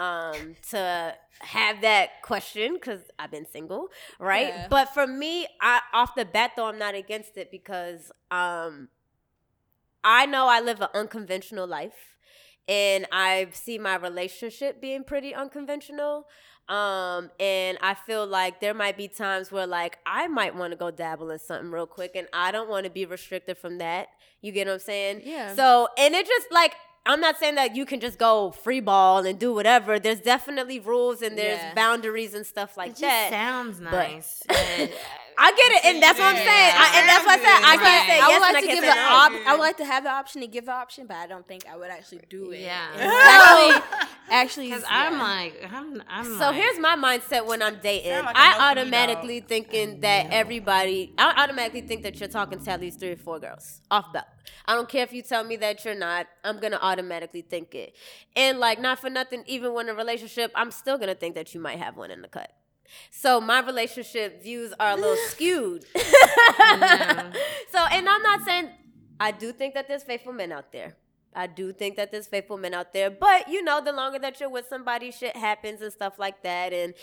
um, 0.00 0.56
to 0.70 1.14
have 1.40 1.82
that 1.82 2.22
question 2.22 2.74
because 2.74 3.00
I've 3.18 3.30
been 3.30 3.46
single, 3.46 3.88
right? 4.18 4.48
Yeah. 4.48 4.66
But 4.68 4.94
for 4.94 5.06
me, 5.06 5.46
I 5.60 5.80
off 5.92 6.14
the 6.14 6.24
bat 6.24 6.52
though, 6.56 6.66
I'm 6.66 6.78
not 6.78 6.94
against 6.94 7.36
it 7.36 7.50
because 7.50 8.10
um, 8.30 8.88
I 10.02 10.24
know 10.24 10.48
I 10.48 10.60
live 10.60 10.80
an 10.80 10.88
unconventional 10.94 11.66
life, 11.66 12.16
and 12.66 13.06
I 13.12 13.48
see 13.52 13.78
my 13.78 13.96
relationship 13.96 14.80
being 14.80 15.04
pretty 15.04 15.34
unconventional. 15.34 16.26
Um, 16.70 17.30
and 17.40 17.78
I 17.82 17.94
feel 17.94 18.26
like 18.26 18.60
there 18.60 18.74
might 18.74 18.96
be 18.96 19.08
times 19.08 19.52
where 19.52 19.66
like 19.66 19.98
I 20.06 20.28
might 20.28 20.54
want 20.54 20.72
to 20.72 20.76
go 20.76 20.90
dabble 20.90 21.30
in 21.30 21.38
something 21.38 21.70
real 21.70 21.86
quick, 21.86 22.12
and 22.14 22.26
I 22.32 22.52
don't 22.52 22.70
want 22.70 22.84
to 22.84 22.90
be 22.90 23.04
restricted 23.04 23.58
from 23.58 23.78
that. 23.78 24.08
You 24.40 24.52
get 24.52 24.66
what 24.66 24.74
I'm 24.74 24.80
saying? 24.80 25.22
Yeah. 25.24 25.54
So, 25.54 25.88
and 25.98 26.14
it 26.14 26.26
just 26.26 26.46
like 26.50 26.74
I'm 27.06 27.20
not 27.20 27.38
saying 27.38 27.54
that 27.54 27.74
you 27.74 27.86
can 27.86 27.98
just 28.00 28.18
go 28.18 28.50
free 28.50 28.80
ball 28.80 29.24
and 29.24 29.38
do 29.38 29.54
whatever. 29.54 29.98
There's 29.98 30.20
definitely 30.20 30.78
rules 30.80 31.22
and 31.22 31.36
there's 31.36 31.58
Yeah. 31.58 31.74
boundaries 31.74 32.34
and 32.34 32.46
stuff 32.46 32.76
like 32.76 32.92
It 32.92 33.00
that. 33.00 33.30
sounds 33.30 33.80
nice. 33.80 34.42
and- 34.48 34.90
I 35.42 35.50
get 35.52 35.72
it, 35.72 35.84
and 35.88 36.02
that's 36.02 36.18
what 36.18 36.28
I'm 36.28 36.36
saying. 36.36 36.72
I, 36.76 36.86
and 37.00 37.08
that's 37.08 37.24
what 37.24 37.40
I 37.40 37.42
said. 37.42 37.64
I 37.64 37.76
can't 37.78 38.06
say 38.06 38.14
I 38.20 38.28
yes 38.28 38.28
would 38.28 38.34
and 38.34 38.42
like 38.42 38.56
I 38.56 38.60
to 38.60 38.66
can't 38.66 38.80
give 38.80 38.84
say 38.84 38.90
the 38.90 39.00
no. 39.08 39.16
op- 39.16 39.46
I 39.48 39.52
would 39.54 39.60
like 39.60 39.76
to 39.78 39.84
have 39.86 40.04
the 40.04 40.10
option 40.10 40.40
to 40.42 40.46
give 40.46 40.66
the 40.66 40.72
option, 40.72 41.06
but 41.06 41.16
I 41.16 41.26
don't 41.26 41.46
think 41.48 41.64
I 41.66 41.76
would 41.76 41.90
actually 41.90 42.20
do 42.28 42.50
it. 42.50 42.60
Yeah. 42.60 42.86
actually, 43.00 44.06
actually, 44.30 44.66
Because 44.68 44.82
yeah. 44.82 44.88
I'm 45.08 45.18
like, 45.18 45.66
I'm, 45.72 46.02
I'm 46.08 46.24
So 46.24 46.46
like, 46.50 46.56
here's 46.56 46.78
my 46.78 46.94
mindset 46.96 47.46
when 47.46 47.62
I'm 47.62 47.78
dating. 47.82 48.12
Like 48.12 48.36
I 48.36 48.52
for 48.52 48.58
me, 48.58 48.64
automatically 48.66 49.40
thinking 49.40 50.00
that 50.00 50.26
everybody, 50.30 51.14
I 51.16 51.42
automatically 51.42 51.82
think 51.82 52.02
that 52.02 52.20
you're 52.20 52.28
talking 52.28 52.62
to 52.62 52.70
at 52.70 52.80
least 52.80 53.00
three 53.00 53.12
or 53.12 53.16
four 53.16 53.38
girls 53.40 53.80
off 53.90 54.12
bat. 54.12 54.28
I 54.66 54.74
don't 54.74 54.88
care 54.88 55.02
if 55.04 55.12
you 55.12 55.22
tell 55.22 55.42
me 55.42 55.56
that 55.56 55.84
you're 55.84 55.94
not. 55.94 56.26
I'm 56.44 56.58
gonna 56.60 56.78
automatically 56.80 57.42
think 57.42 57.74
it, 57.74 57.94
and 58.36 58.58
like 58.58 58.80
not 58.80 58.98
for 58.98 59.08
nothing. 59.10 59.42
Even 59.46 59.72
when 59.74 59.88
in 59.88 59.94
a 59.94 59.98
relationship, 59.98 60.52
I'm 60.54 60.70
still 60.70 60.98
gonna 60.98 61.14
think 61.14 61.34
that 61.34 61.54
you 61.54 61.60
might 61.60 61.78
have 61.78 61.96
one 61.96 62.10
in 62.10 62.20
the 62.22 62.28
cut. 62.28 62.52
So 63.10 63.40
my 63.40 63.60
relationship 63.60 64.42
views 64.42 64.72
are 64.78 64.92
a 64.92 64.96
little 64.96 65.16
skewed. 65.28 65.84
so, 65.94 66.02
and 67.92 68.08
I'm 68.08 68.22
not 68.22 68.42
saying 68.44 68.70
I 69.18 69.32
do 69.32 69.52
think 69.52 69.74
that 69.74 69.88
there's 69.88 70.02
faithful 70.02 70.32
men 70.32 70.52
out 70.52 70.72
there. 70.72 70.96
I 71.34 71.46
do 71.46 71.72
think 71.72 71.96
that 71.96 72.10
there's 72.10 72.26
faithful 72.26 72.56
men 72.56 72.74
out 72.74 72.92
there, 72.92 73.10
but 73.10 73.48
you 73.48 73.62
know, 73.62 73.80
the 73.80 73.92
longer 73.92 74.18
that 74.18 74.40
you're 74.40 74.50
with 74.50 74.66
somebody, 74.68 75.12
shit 75.12 75.36
happens 75.36 75.80
and 75.80 75.92
stuff 75.92 76.18
like 76.18 76.42
that, 76.42 76.72
and 76.72 76.94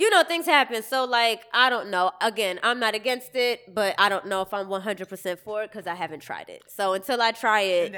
you 0.00 0.08
know, 0.08 0.22
things 0.22 0.46
happen. 0.46 0.82
So, 0.82 1.04
like, 1.04 1.42
I 1.52 1.68
don't 1.68 1.90
know. 1.90 2.12
Again, 2.22 2.58
I'm 2.62 2.80
not 2.80 2.94
against 2.94 3.36
it, 3.36 3.74
but 3.74 3.94
I 3.98 4.08
don't 4.08 4.26
know 4.26 4.40
if 4.40 4.54
I'm 4.54 4.66
100% 4.66 5.38
for 5.40 5.62
it 5.62 5.70
because 5.70 5.86
I 5.86 5.94
haven't 5.94 6.20
tried 6.20 6.48
it. 6.48 6.62
So 6.68 6.94
until 6.94 7.20
I 7.20 7.32
try 7.32 7.60
it, 7.60 7.94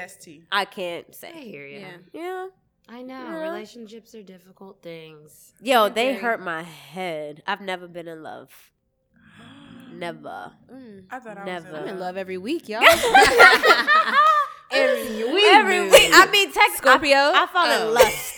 I 0.51 0.65
can't 0.65 1.15
say. 1.15 1.29
I 1.29 1.31
say. 1.31 1.47
hear 1.47 1.65
you. 1.65 1.79
Yeah. 1.79 1.97
Yeah. 2.11 2.47
I 2.89 3.01
know. 3.01 3.13
Yeah. 3.13 3.41
Relationships 3.41 4.13
are 4.15 4.23
difficult 4.23 4.81
things. 4.81 5.53
Yo, 5.61 5.89
they 5.89 6.13
hurt 6.15 6.41
my 6.41 6.63
head. 6.63 7.41
I've 7.47 7.61
never 7.61 7.87
been 7.87 8.07
in 8.07 8.23
love. 8.23 8.49
Never. 9.93 10.51
Mm. 10.71 11.05
I 11.09 11.19
thought 11.19 11.37
I 11.37 11.45
Never. 11.45 11.71
was 11.71 11.81
I'm 11.81 11.87
in 11.87 11.99
love 11.99 12.17
every 12.17 12.37
week, 12.37 12.67
y'all. 12.67 12.81
Every 15.21 15.33
week. 15.33 15.43
Every 15.45 15.81
week. 15.89 16.09
I 16.13 16.25
mean, 16.31 16.51
text 16.51 16.77
Scorpio? 16.77 17.15
I, 17.17 17.43
I 17.43 17.47
fall 17.47 17.65
Oh. 17.67 17.87
in 17.87 17.93
lust. 17.93 18.29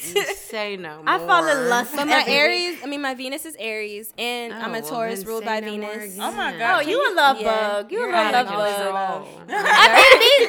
Say 0.50 0.78
no 0.78 0.98
more. 0.98 1.10
I 1.10 1.18
fall 1.20 1.48
in 1.48 1.58
oh. 1.58 1.70
lust. 1.70 1.96
But 1.96 2.08
my 2.08 2.22
every 2.22 2.32
week. 2.34 2.38
Aries, 2.40 2.78
I 2.84 2.88
mean, 2.88 3.02
my 3.02 3.14
Venus 3.16 3.46
is 3.46 3.56
Aries, 3.60 4.14
and 4.18 4.54
I'm 4.54 4.74
Oh, 4.74 4.78
a 4.78 4.82
Taurus 4.82 5.20
then 5.20 5.28
ruled 5.28 5.46
by 5.46 5.60
no 5.62 5.72
Venus. 5.72 6.18
Oh 6.20 6.32
my 6.32 6.52
god! 6.52 6.56
Oh, 6.56 6.58
god. 6.58 6.88
you 6.88 6.98
a 7.00 7.12
love 7.16 7.38
Yeah. 7.40 7.46
bug. 7.70 7.92
You 7.92 8.00
You're 8.00 8.12
a 8.12 8.16
out 8.16 8.34
love 8.34 8.48
of 8.48 8.54
bug. 8.54 9.26
control. 9.26 9.46
I, 9.50 10.48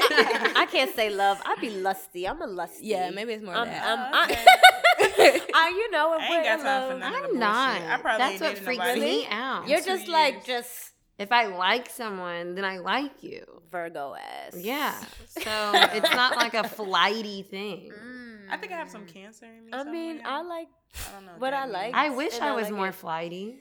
mean, 0.51 0.57
I 0.57 0.67
can't 0.67 0.95
say 0.95 1.11
love. 1.11 1.41
I'd 1.45 1.61
be 1.61 1.71
lusty. 1.71 2.27
I'm 2.29 2.41
a 2.43 2.47
lusty. 2.47 2.87
Yeah, 2.87 3.11
maybe 3.11 3.33
it's 3.33 3.45
more 3.45 3.55
I'm, 3.55 3.67
that. 3.69 3.83
I'm, 3.87 4.15
Oh, 4.15 4.25
okay. 4.25 4.45
I, 4.99 5.41
I, 5.55 5.69
you 5.71 5.91
know, 5.91 6.13
I 6.19 6.25
ain't 6.25 6.45
got 6.45 6.59
we're 6.59 6.65
time 6.65 6.83
for 6.89 6.95
love. 6.95 7.01
none 7.01 7.15
of 7.15 7.23
the 7.23 7.29
I'm 7.35 7.39
not. 7.39 7.83
I 7.83 7.99
probably 8.01 8.19
That's 8.39 8.41
what 8.41 8.59
freaks 8.59 8.95
me 8.97 9.27
out. 9.31 9.69
You're 9.69 9.81
just 9.81 10.09
like 10.09 10.45
just 10.45 10.86
if 11.19 11.33
I 11.33 11.47
like 11.47 11.89
someone, 11.91 12.55
then 12.55 12.65
I 12.65 12.79
like 12.79 13.23
you. 13.23 13.45
Virgo 13.71 14.15
ass. 14.15 14.57
Yeah. 14.57 14.95
So 15.29 15.71
it's 15.75 16.11
not 16.13 16.37
like 16.37 16.55
a 16.55 16.65
flighty 16.67 17.43
thing. 17.43 17.91
Mm. 17.93 18.51
I 18.51 18.57
think 18.57 18.73
I 18.73 18.77
have 18.77 18.89
some 18.89 19.05
cancer 19.07 19.45
in 19.47 19.67
me. 19.67 19.71
I 19.73 19.85
mean. 19.85 20.23
I 20.25 20.41
like. 20.43 20.69
I 20.95 21.13
don't 21.15 21.27
know 21.27 21.33
what 21.39 21.51
that 21.51 21.65
I 21.65 21.67
like. 21.67 21.95
I 21.95 22.09
wish 22.11 22.35
And 22.37 22.45
I 22.45 22.49
I 22.49 22.53
was 22.53 22.65
like 22.71 22.75
more 22.75 22.89
it. 22.89 22.95
flighty. 22.95 23.59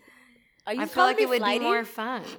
Are 0.67 0.73
you 0.73 0.81
I 0.81 0.85
feel 0.87 1.03
like 1.03 1.19
it 1.19 1.29
would 1.29 1.39
flighty? 1.39 1.59
be 1.59 1.65
more 1.65 1.85
fun. 1.85 2.23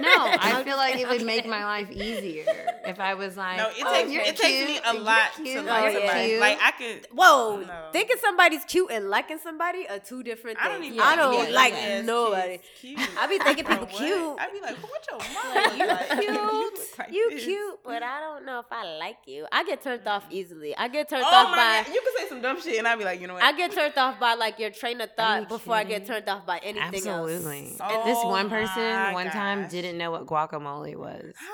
No, 0.00 0.08
I 0.08 0.62
feel 0.64 0.76
like 0.76 0.96
it 0.96 1.08
would 1.08 1.24
make 1.24 1.46
my 1.46 1.64
life 1.64 1.90
easier 1.90 2.44
if 2.86 2.98
I 2.98 3.14
was 3.14 3.36
like, 3.36 3.56
No, 3.58 3.68
it 3.68 3.82
oh, 3.84 3.92
takes 3.92 4.10
you're 4.10 4.22
it 4.22 4.36
takes 4.36 4.68
me 4.68 4.80
a 4.84 4.94
lot 4.94 5.34
to 5.36 5.44
you're 5.44 5.62
like 5.62 5.92
somebody. 5.94 6.26
cute. 6.28 6.40
Like 6.40 6.58
I 6.62 6.70
could. 6.72 7.06
Whoa, 7.12 7.60
No. 7.66 7.88
thinking 7.92 8.16
somebody's 8.20 8.64
cute 8.64 8.90
and 8.90 9.08
liking 9.10 9.38
somebody 9.38 9.86
are 9.88 9.98
two 9.98 10.22
different 10.22 10.58
I 10.60 10.64
things. 10.68 10.74
don't 10.78 10.84
even. 10.84 11.00
I 11.00 11.16
don't 11.16 11.48
yeah, 11.50 11.54
like 11.54 11.72
yeah, 11.74 12.02
nobody. 12.02 12.58
Cute. 12.80 12.98
cute. 12.98 13.10
I 13.18 13.26
be 13.26 13.38
thinking 13.38 13.64
people 13.68 13.86
what? 13.86 13.94
cute. 13.94 14.36
I 14.40 14.50
be 14.52 14.60
like, 14.60 14.76
well, 14.82 14.90
what's 14.90 15.08
your 15.08 15.18
mom? 15.64 15.78
You 15.78 15.86
like, 15.86 16.08
cute, 16.20 16.34
look 16.34 16.98
like 16.98 17.12
you 17.12 17.30
this. 17.30 17.44
cute, 17.44 17.78
but 17.84 18.02
I 18.02 18.20
don't 18.20 18.46
know 18.46 18.58
if 18.60 18.66
I 18.70 18.96
like 18.98 19.18
you. 19.26 19.46
I 19.52 19.64
get 19.64 19.82
turned 19.82 20.06
off 20.08 20.24
mm. 20.28 20.32
easily. 20.32 20.76
I 20.76 20.88
get 20.88 21.08
turned 21.08 21.24
Oh 21.24 21.34
off 21.34 21.50
my 21.50 21.56
by. 21.56 21.82
god, 21.84 21.94
you 21.94 22.00
can 22.00 22.12
say 22.22 22.28
some 22.28 22.40
dumb 22.42 22.60
shit, 22.60 22.78
and 22.78 22.88
I 22.88 22.96
be 22.96 23.04
like, 23.04 23.20
you 23.20 23.26
know 23.28 23.34
what? 23.34 23.42
I 23.44 23.52
get 23.56 23.72
turned 23.72 23.96
off 23.96 24.18
by 24.18 24.34
like 24.34 24.58
your 24.58 24.70
train 24.70 25.00
of 25.00 25.10
thought 25.16 25.48
before 25.48 25.74
I 25.74 25.84
get 25.84 26.06
turned 26.06 26.28
off 26.28 26.44
by 26.46 26.58
anything 26.62 27.06
Absolutely. 27.22 27.60
this 27.70 27.78
oh 28.22 28.28
one 28.28 28.48
person 28.50 29.12
one 29.12 29.30
time 29.30 29.68
didn't 29.68 29.96
know 29.98 30.10
what 30.10 30.26
guacamole 30.26 30.96
was. 30.96 31.34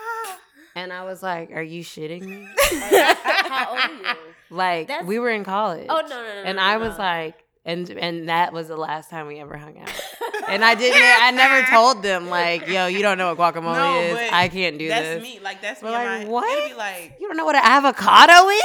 And 0.77 0.93
I 0.93 1.03
was 1.05 1.21
like, 1.21 1.51
Are 1.51 1.63
you 1.63 1.83
shitting 1.83 2.23
me? 2.23 2.47
How 2.71 3.71
old 3.71 3.79
are 3.79 3.91
you? 3.93 4.05
Like 4.51 4.87
That's- 4.89 5.07
we 5.07 5.19
were 5.19 5.31
in 5.31 5.43
college. 5.45 5.87
Oh 5.89 6.01
no 6.03 6.09
no 6.09 6.23
no! 6.23 6.43
And 6.45 6.57
no, 6.57 6.63
I 6.63 6.77
was 6.77 6.97
like 6.99 7.45
and 7.65 7.91
and 7.91 8.29
that 8.29 8.53
was 8.53 8.69
the 8.69 8.77
last 8.77 9.11
time 9.11 9.27
we 9.27 9.39
ever 9.41 9.57
hung 9.57 9.79
out. 9.79 9.91
and 10.49 10.65
I 10.65 10.75
didn't 10.77 11.03
I 11.03 11.31
never 11.33 11.67
told 11.69 12.03
them 12.05 12.29
like, 12.29 12.69
yo, 12.69 12.87
you 12.87 13.03
don't 13.03 13.19
know 13.19 13.35
what 13.35 13.55
guacamole 13.55 13.75
No, 13.75 13.99
is. 14.17 14.31
I 14.33 14.49
can't 14.49 14.79
do 14.79 14.89
that's 14.89 15.07
this. 15.07 15.23
me. 15.23 15.41
Like 15.43 15.61
that's 15.61 15.83
We're 15.83 15.91
me. 15.91 15.95
like, 16.21 16.29
what? 16.29 16.69
Be 16.69 16.75
like, 16.75 17.17
You 17.21 17.27
don't 17.29 17.37
know 17.37 17.45
what 17.45 17.57
an 17.57 17.63
avocado 17.65 18.49
is? 18.49 18.63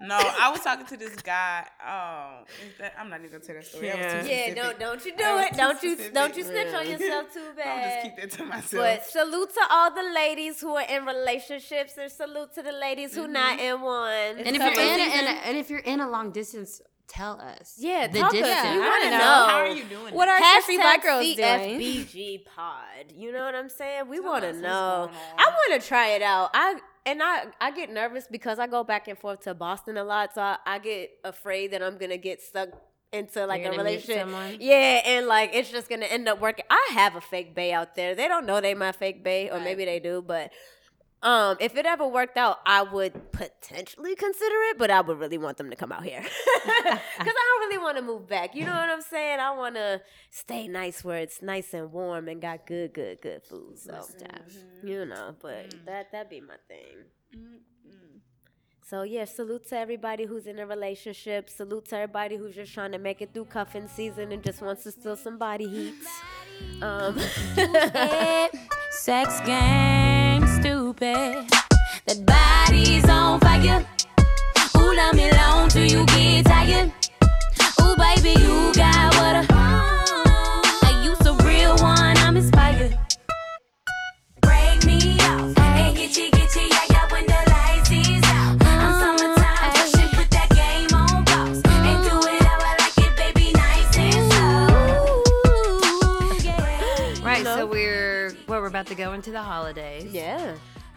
No. 0.00 0.18
I 0.18 0.50
was 0.50 0.60
talking 0.60 0.86
to 0.86 0.96
this 0.96 1.16
guy. 1.16 1.66
Oh, 1.80 2.44
that, 2.78 2.94
I'm 2.98 3.08
not 3.08 3.20
even 3.20 3.30
gonna 3.32 3.44
tell 3.44 3.54
that 3.54 3.66
story. 3.66 3.88
That 3.88 3.96
was 3.96 4.24
too 4.24 4.30
Yeah, 4.30 4.44
specific. 4.44 4.56
don't 4.56 4.78
don't 4.78 5.04
you 5.04 5.16
do 5.16 5.38
it. 5.38 5.56
Don't 5.56 5.82
you 5.82 5.92
specific. 5.92 6.14
don't 6.14 6.36
you 6.36 6.44
snitch 6.44 6.74
on 6.74 6.90
yourself 6.90 7.32
too 7.32 7.52
bad. 7.56 7.66
I'm 7.66 7.90
just 7.90 8.02
keep 8.02 8.30
that 8.30 8.38
to 8.38 8.44
myself. 8.44 8.84
But 8.84 9.06
salute 9.06 9.54
to 9.54 9.60
all 9.70 9.94
the 9.94 10.10
ladies 10.14 10.60
who 10.60 10.74
are 10.74 10.86
in 10.88 11.04
relationships, 11.06 11.94
and 11.98 12.10
salute 12.10 12.54
to 12.54 12.62
the 12.62 12.72
ladies 12.72 13.14
who 13.14 13.26
not 13.26 13.58
mm-hmm. 13.58 13.76
in 13.76 13.80
one. 13.80 14.46
And 14.46 14.56
if 14.56 14.62
you're 14.62 14.72
in 14.72 15.00
a, 15.00 15.12
and, 15.14 15.26
a- 15.26 15.46
and 15.46 15.56
if 15.56 15.70
you're 15.70 15.78
in 15.80 16.00
a 16.00 16.10
long 16.10 16.30
distance, 16.30 16.82
tell 17.08 17.40
us. 17.40 17.76
Yeah, 17.78 18.06
the 18.06 18.18
talk 18.18 18.28
us. 18.28 18.32
distance. 18.34 18.54
I 18.54 18.78
wanna 18.78 19.10
don't 19.10 19.18
know. 19.18 19.46
how 19.48 19.58
are 19.58 19.68
you 19.68 19.84
doing? 19.84 20.14
What 20.14 20.28
are 20.28 20.38
Carefree 20.38 20.76
Hashtag 20.76 20.80
Black 20.80 21.02
Girls 21.02 21.34
doing? 21.34 21.80
CFBG 21.80 22.44
pod. 22.44 23.12
You 23.14 23.32
know 23.32 23.44
what 23.44 23.54
I'm 23.54 23.68
saying? 23.68 24.08
We 24.08 24.20
want 24.20 24.44
to 24.44 24.52
know. 24.52 25.10
I 25.38 25.44
want 25.44 25.80
to 25.80 25.86
try 25.86 26.08
it 26.08 26.22
out. 26.22 26.50
I 26.54 26.80
and 27.06 27.22
I 27.22 27.46
I 27.60 27.70
get 27.70 27.90
nervous 27.90 28.26
because 28.30 28.58
I 28.58 28.66
go 28.66 28.84
back 28.84 29.08
and 29.08 29.18
forth 29.18 29.40
to 29.42 29.54
Boston 29.54 29.96
a 29.96 30.04
lot, 30.04 30.34
so 30.34 30.42
I, 30.42 30.58
I 30.66 30.78
get 30.80 31.10
afraid 31.24 31.72
that 31.72 31.82
I'm 31.82 31.98
gonna 31.98 32.18
get 32.18 32.42
stuck 32.42 32.70
into 33.12 33.46
like 33.46 33.64
a 33.64 33.70
relationship. 33.78 34.26
Yeah, 34.60 35.02
and 35.06 35.26
like 35.26 35.50
it's 35.54 35.70
just 35.70 35.88
gonna 35.88 36.06
end 36.06 36.28
up 36.28 36.40
working. 36.40 36.64
I 36.70 36.90
have 36.92 37.16
a 37.16 37.20
fake 37.20 37.54
bay 37.54 37.72
out 37.72 37.94
there. 37.94 38.14
They 38.14 38.28
don't 38.28 38.46
know 38.46 38.60
they 38.60 38.74
my 38.74 38.92
fake 38.92 39.24
bay, 39.24 39.50
or 39.50 39.60
maybe 39.60 39.84
they 39.84 40.00
do, 40.00 40.22
but 40.26 40.52
Um, 41.22 41.56
if 41.60 41.76
it 41.76 41.86
ever 41.86 42.06
worked 42.06 42.36
out, 42.36 42.58
I 42.66 42.82
would 42.82 43.32
potentially 43.32 44.14
consider 44.14 44.54
it, 44.70 44.78
but 44.78 44.90
I 44.90 45.00
would 45.00 45.18
really 45.18 45.38
want 45.38 45.56
them 45.56 45.70
to 45.70 45.76
come 45.76 45.90
out 45.90 46.04
here 46.04 46.20
because 46.64 47.00
I 47.18 47.58
don't 47.58 47.68
really 47.68 47.78
want 47.78 47.96
to 47.96 48.02
move 48.02 48.28
back. 48.28 48.54
You 48.54 48.66
know 48.66 48.74
what 48.74 48.90
I'm 48.90 49.02
saying? 49.02 49.40
I 49.40 49.56
want 49.56 49.76
to 49.76 50.02
stay 50.30 50.68
nice 50.68 51.02
where 51.02 51.18
it's 51.18 51.40
nice 51.42 51.72
and 51.74 51.90
warm 51.90 52.28
and 52.28 52.40
got 52.40 52.66
good, 52.66 52.92
good, 52.92 53.20
good 53.22 53.42
food. 53.42 53.78
So 53.78 53.92
you 54.84 55.06
know, 55.06 55.34
but 55.40 55.74
that 55.86 56.12
that'd 56.12 56.28
be 56.30 56.40
my 56.40 56.56
thing. 56.68 57.04
So 58.88 59.02
yeah, 59.02 59.24
salute 59.24 59.66
to 59.70 59.76
everybody 59.76 60.26
who's 60.26 60.46
in 60.46 60.60
a 60.60 60.66
relationship. 60.66 61.50
Salute 61.50 61.86
to 61.86 61.96
everybody 61.96 62.36
who's 62.36 62.54
just 62.54 62.72
trying 62.72 62.92
to 62.92 62.98
make 62.98 63.20
it 63.20 63.34
through 63.34 63.46
cuffing 63.46 63.88
season 63.88 64.30
and 64.30 64.44
just 64.44 64.62
wants 64.62 64.84
to 64.84 64.92
steal 64.92 65.16
some 65.16 65.38
body 65.38 65.66
heat. 65.66 65.94
Um, 66.80 67.18
Sex 68.90 69.40
game, 69.40 70.05
stupid. 70.96 71.50
That 72.06 72.24
body's 72.24 73.08
on 73.08 73.40
fire. 73.40 73.84
Ooh, 74.76 74.96
love 74.96 75.14
me 75.14 75.30
long 75.32 75.68
till 75.68 75.84
you 75.84 76.06
get 76.06 76.46
tired. 76.46 76.92
Ooh, 77.82 77.96
baby, 77.96 78.40
you 78.40 78.72
got 78.74 79.14
what 79.16 79.36
I. 79.36 79.44
Are 80.84 81.04
you 81.04 81.14
so 81.22 81.34
real 81.44 81.76
one? 81.76 82.16
I'm 82.18 82.36
inspired. 82.36 82.98
Break 84.40 84.84
me 84.84 85.18
off 85.20 85.58
and 85.58 85.96
get 85.96 86.16
you, 86.16 86.30
get 86.30 86.54
you, 86.54 86.62
yeah, 86.62 86.84
yeah, 86.90 87.12
when 87.12 87.26
the 87.26 87.40
lights 87.50 87.90
is 87.90 88.22
out. 88.24 88.56
I'm 88.62 88.94
oh, 88.94 89.00
summertime, 89.00 89.72
pushing, 89.72 90.08
put 90.16 90.30
that 90.30 90.48
game 90.54 90.94
on 90.94 91.24
pause. 91.26 91.62
And 91.64 92.04
do 92.04 92.16
it 92.28 92.42
how 92.42 92.58
I 92.58 92.76
like 92.80 92.98
it, 92.98 93.16
baby, 93.16 93.52
nice 93.52 93.98
and 93.98 94.32
slow. 94.32 94.72
Yeah. 96.42 97.26
Right. 97.26 97.44
So 97.44 97.66
we're 97.66 98.36
well, 98.48 98.60
we're 98.60 98.68
about 98.68 98.86
to 98.86 98.94
go 98.94 99.12
into 99.12 99.30
the 99.30 99.42
holidays. 99.42 100.12
yeah. 100.12 100.54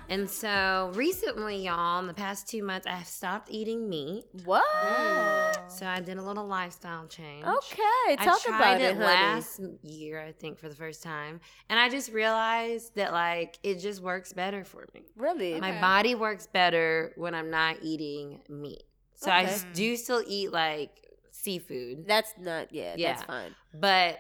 And 0.10 0.28
so 0.30 0.92
recently, 0.96 1.66
y'all, 1.66 2.00
in 2.00 2.08
the 2.08 2.14
past 2.16 2.48
two 2.48 2.64
months, 2.64 2.88
I 2.88 2.92
have 2.94 3.08
stopped 3.08 3.50
eating 3.52 3.88
meat. 3.88 4.26
What? 4.44 4.66
Mm. 4.84 5.72
So 5.72 5.86
I 5.86 6.00
did 6.00 6.18
a 6.18 6.22
little 6.24 6.48
lifestyle 6.48 7.06
change. 7.08 7.46
Okay, 7.46 8.16
talk 8.18 8.42
about 8.48 8.82
it, 8.82 8.96
it, 8.96 9.00
last 9.00 9.62
year, 9.84 10.20
I 10.20 10.32
think, 10.32 10.58
for 10.58 10.68
the 10.68 10.76
first 10.76 11.04
time, 11.04 11.40
and 11.70 11.80
I 11.80 11.90
just 11.90 12.12
realized 12.12 12.96
that 12.96 13.12
like 13.14 13.60
it 13.62 13.76
just 13.80 14.02
works 14.02 14.34
better 14.34 14.64
for 14.64 14.88
me. 14.96 15.04
Really? 15.16 15.60
My 15.60 15.80
body 15.80 16.16
works 16.16 16.48
better 16.48 17.14
when 17.16 17.36
I'm 17.36 17.52
not 17.52 17.78
eating 17.84 18.40
meat. 18.50 18.84
So 19.16 19.30
I 19.30 19.44
Okay. 19.44 19.52
s- 19.52 19.66
do 19.74 19.96
still 19.96 20.24
eat 20.26 20.52
like 20.52 21.06
seafood, 21.32 22.08
That's 22.08 22.34
not. 22.40 22.74
Yeah, 22.74 22.96
Yeah. 22.98 23.14
that's 23.14 23.24
fine. 23.24 23.54
but 23.74 24.18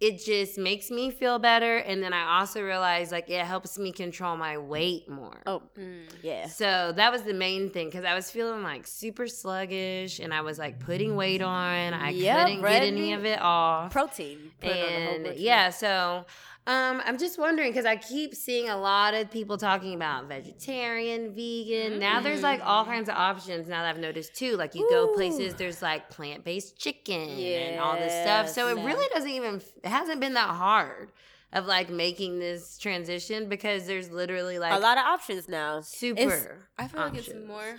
it 0.00 0.24
just 0.24 0.58
makes 0.58 0.90
me 0.90 1.10
feel 1.10 1.38
better. 1.38 1.78
And 1.78 2.02
then 2.02 2.12
I 2.12 2.38
also 2.38 2.62
realize 2.62 3.10
like 3.10 3.28
it 3.28 3.44
helps 3.44 3.78
me 3.78 3.90
control 3.92 4.36
my 4.36 4.56
weight 4.58 5.08
more. 5.08 5.42
Oh, 5.46 5.62
mm, 5.76 6.04
yeah. 6.22 6.46
So 6.46 6.92
that 6.94 7.10
was 7.10 7.22
the 7.22 7.34
main 7.34 7.70
thing 7.70 7.88
because 7.88 8.04
I 8.04 8.14
was 8.14 8.30
feeling 8.30 8.62
like 8.62 8.86
super 8.86 9.26
sluggish 9.26 10.20
and 10.20 10.32
I 10.32 10.42
was 10.42 10.58
like 10.58 10.78
putting 10.78 11.16
weight 11.16 11.42
on. 11.42 11.94
I 11.94 12.10
Yeah, 12.10 12.44
couldn't 12.44 12.62
get 12.62 12.82
any 12.84 13.12
of 13.12 13.24
it 13.24 13.40
off. 13.40 13.90
Protein. 13.90 14.52
Put 14.60 14.70
on 14.70 14.76
a 14.76 14.80
whole 14.80 15.14
and 15.14 15.24
bunch 15.24 15.38
yeah, 15.38 15.70
so 15.70 16.26
um, 16.68 17.00
I'm 17.06 17.16
just 17.16 17.38
wondering 17.38 17.70
because 17.70 17.86
I 17.86 17.96
keep 17.96 18.34
seeing 18.34 18.68
a 18.68 18.76
lot 18.76 19.14
of 19.14 19.30
people 19.30 19.56
talking 19.56 19.94
about 19.94 20.28
vegetarian, 20.28 21.34
vegan. 21.34 21.98
Now 21.98 22.20
there's 22.20 22.42
like 22.42 22.60
all 22.62 22.84
kinds 22.84 23.08
of 23.08 23.14
options. 23.14 23.68
Now 23.68 23.82
that 23.82 23.88
I've 23.88 23.98
noticed 23.98 24.34
too, 24.34 24.54
like 24.56 24.74
you 24.74 24.86
go 24.90 25.14
places, 25.14 25.54
there's 25.54 25.80
like 25.80 26.10
plant 26.10 26.44
based 26.44 26.78
chicken 26.78 27.30
and 27.30 27.80
all 27.80 27.96
this 27.96 28.12
stuff. 28.12 28.50
So 28.50 28.68
it 28.68 28.84
really 28.84 29.08
doesn't 29.14 29.30
even 29.30 29.62
it 29.82 29.88
hasn't 29.88 30.20
been 30.20 30.34
that 30.34 30.50
hard 30.50 31.10
of 31.54 31.64
like 31.64 31.88
making 31.88 32.38
this 32.38 32.76
transition 32.76 33.48
because 33.48 33.86
there's 33.86 34.10
literally 34.10 34.58
like 34.58 34.74
a 34.74 34.78
lot 34.78 34.98
of 34.98 35.04
options 35.04 35.48
now. 35.48 35.80
super. 35.80 36.66
I 36.76 36.86
feel 36.86 37.00
like 37.00 37.14
it's 37.14 37.30
more, 37.46 37.76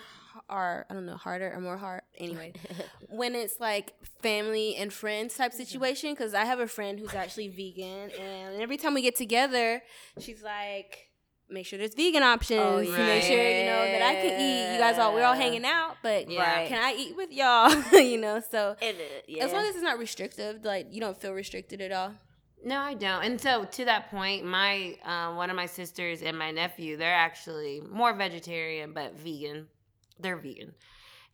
or 0.50 0.86
I 0.90 0.94
don't 0.94 1.06
know, 1.06 1.18
harder 1.18 1.52
or 1.54 1.60
more 1.60 1.78
hard. 1.78 2.02
Anyway, 2.18 2.54
when 3.10 3.36
it's 3.36 3.60
like 3.60 3.94
family 4.22 4.76
and 4.76 4.92
friends 4.94 5.36
type 5.36 5.54
situation, 5.54 6.14
because 6.14 6.34
I 6.34 6.46
have 6.46 6.60
a 6.60 6.68
friend 6.68 7.00
who's 7.00 7.14
actually 7.14 7.50
vegan, 7.50 8.12
and 8.20 8.62
every 8.62 8.78
time 8.78 8.94
we 8.94 9.02
get 9.02 9.16
together, 9.16 9.82
she's 10.20 10.44
like. 10.44 11.06
Make 11.52 11.66
sure 11.66 11.80
there's 11.80 11.96
vegan 11.96 12.22
options. 12.22 12.62
Oh, 12.62 12.78
Make 12.78 13.24
sure 13.24 13.36
you 13.36 13.66
know 13.66 13.84
that 13.84 14.04
I 14.04 14.14
can 14.22 14.40
eat. 14.40 14.74
You 14.74 14.80
guys 14.80 15.00
all 15.00 15.16
we're 15.16 15.24
all 15.24 15.34
hanging 15.34 15.66
out, 15.66 15.96
but 16.04 16.30
Yeah. 16.30 16.68
can 16.68 16.80
I 16.80 16.94
eat 16.96 17.18
with 17.18 17.32
y'all? 17.32 17.74
you 18.00 18.20
know, 18.20 18.40
so 18.52 18.76
uh, 18.80 18.86
yeah. 19.28 19.46
as 19.46 19.52
long 19.52 19.66
as 19.66 19.74
it's 19.74 19.84
not 19.84 19.98
restrictive, 19.98 20.64
like 20.64 20.94
you 20.94 21.02
don't 21.02 21.20
feel 21.20 21.34
restricted 21.34 21.82
at 21.82 21.92
all. 21.92 22.14
No, 22.64 22.78
I 22.78 22.94
don't. 22.94 23.24
And 23.24 23.42
so 23.42 23.64
to 23.66 23.86
that 23.86 24.12
point, 24.12 24.46
my 24.46 24.96
uh, 25.04 25.34
one 25.34 25.50
of 25.50 25.56
my 25.56 25.66
sisters 25.66 26.22
and 26.22 26.38
my 26.38 26.52
nephew, 26.52 26.98
they're 26.98 27.16
actually 27.16 27.82
more 27.90 28.14
vegetarian 28.14 28.94
but 28.94 29.18
vegan. 29.18 29.68
They're 30.20 30.38
vegan. 30.38 30.74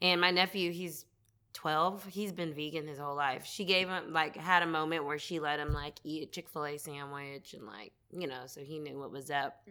And 0.02 0.20
my 0.22 0.32
nephew, 0.32 0.72
he's 0.72 1.06
12. 1.54 2.06
He's 2.06 2.32
been 2.32 2.54
vegan 2.54 2.88
his 2.88 3.00
whole 3.00 3.16
life. 3.16 3.46
She 3.46 3.64
gave 3.66 3.88
him 3.88 4.12
like 4.14 4.36
had 4.36 4.62
a 4.62 4.68
moment 4.68 5.06
where 5.06 5.18
she 5.18 5.40
let 5.40 5.60
him 5.60 5.74
like 5.74 5.96
eat 6.04 6.24
a 6.24 6.26
Chick-fil-A 6.26 6.78
sandwich 6.78 7.54
and 7.54 7.66
like, 7.66 7.94
you 8.12 8.28
know, 8.28 8.44
so 8.46 8.62
he 8.62 8.78
knew 8.80 9.00
what 9.00 9.12
was 9.12 9.32
up. 9.32 9.62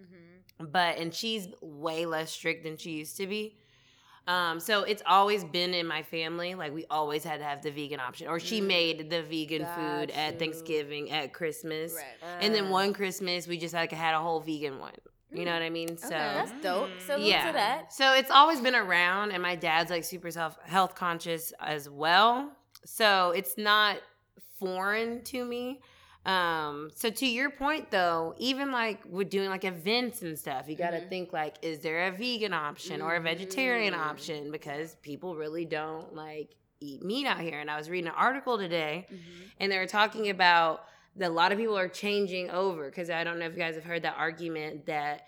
But 0.59 0.99
and 0.99 1.13
she's 1.15 1.49
way 1.61 2.07
less 2.07 2.31
strict 2.31 2.65
than 2.65 2.77
she 2.79 2.93
used 2.93 3.17
to 3.19 3.27
be. 3.27 3.57
Um, 4.27 4.59
so 4.59 4.85
it's 4.85 5.03
always 5.07 5.45
been 5.45 5.75
in 5.75 5.87
my 5.87 6.03
family. 6.03 6.55
Like 6.55 6.73
we 6.73 6.87
always 6.89 7.23
had 7.25 7.41
to 7.41 7.45
have 7.45 7.61
the 7.61 7.71
vegan 7.71 8.01
option, 8.01 8.27
or 8.29 8.41
she 8.41 8.63
made 8.63 9.11
the 9.11 9.23
vegan 9.23 9.67
food 9.77 10.09
Got 10.09 10.17
at. 10.17 10.39
Thanksgiving, 10.39 11.11
at 11.11 11.35
Christmas, 11.35 11.93
Right. 11.95 12.39
and 12.41 12.55
then 12.55 12.69
Ah. 12.69 12.71
one 12.71 12.95
Christmas 12.95 13.47
we 13.47 13.59
just 13.59 13.75
like 13.75 13.93
had 13.93 14.15
a 14.15 14.21
whole 14.21 14.41
vegan 14.41 14.79
one. 14.79 14.95
You 15.35 15.45
know 15.45 15.53
what 15.53 15.63
I 15.63 15.71
mean? 15.71 15.97
So 15.97 16.09
That's 16.09 16.53
dope. 16.63 16.91
Salute 17.05 17.27
yeah. 17.27 17.47
to 17.47 17.53
that. 17.53 17.93
So 17.93 18.15
it's 18.15 18.31
always 18.31 18.61
been 18.61 18.75
around, 18.75 19.33
and 19.33 19.43
my 19.43 19.57
dad's 19.57 19.91
like 19.91 20.05
super 20.05 20.31
self 20.31 20.57
health 20.65 20.95
conscious 20.95 21.53
as 21.61 21.89
well. 21.89 22.53
So 22.85 23.31
it's 23.31 23.57
not 23.59 23.99
foreign 24.59 25.23
to 25.25 25.45
me. 25.45 25.81
Um, 26.27 26.91
so 26.95 27.11
to 27.11 27.27
your 27.27 27.51
point 27.51 27.91
though, 27.91 28.35
even 28.39 28.73
like 28.73 29.03
with 29.09 29.29
doing 29.29 29.51
like 29.51 29.65
events 29.65 30.23
and 30.23 30.39
stuff, 30.39 30.69
you 30.69 30.77
got 30.77 30.91
to 30.91 30.99
mm-hmm. 30.99 31.09
think 31.09 31.33
like, 31.33 31.57
is 31.63 31.81
there 31.81 32.07
a 32.07 32.13
vegan 32.13 32.55
option 32.55 33.03
or 33.03 33.17
a 33.17 33.21
vegetarian 33.21 33.93
mm-hmm. 33.93 34.03
option? 34.03 34.51
Because 34.51 34.97
people 35.03 35.37
really 35.37 35.67
don't 35.67 36.15
like 36.15 36.55
eat 36.81 37.05
meat 37.05 37.27
out 37.27 37.41
here. 37.41 37.61
And 37.61 37.71
I 37.71 37.77
was 37.77 37.91
reading 37.91 38.09
an 38.09 38.15
article 38.17 38.57
today, 38.57 39.07
mm-hmm. 39.13 39.43
and 39.61 39.71
they 39.71 39.79
were 39.79 39.87
talking 39.87 40.31
about 40.31 40.85
that 41.17 41.31
a 41.31 41.33
lot 41.33 41.53
of 41.53 41.59
people 41.59 41.77
are 41.79 41.89
changing 41.89 42.51
over 42.51 42.89
because 42.91 43.11
I 43.11 43.25
don't 43.25 43.39
know 43.39 43.47
if 43.47 43.53
you 43.53 43.59
guys 43.59 43.75
have 43.77 43.85
heard 43.85 44.03
that 44.03 44.17
argument 44.19 44.87
that 44.87 45.23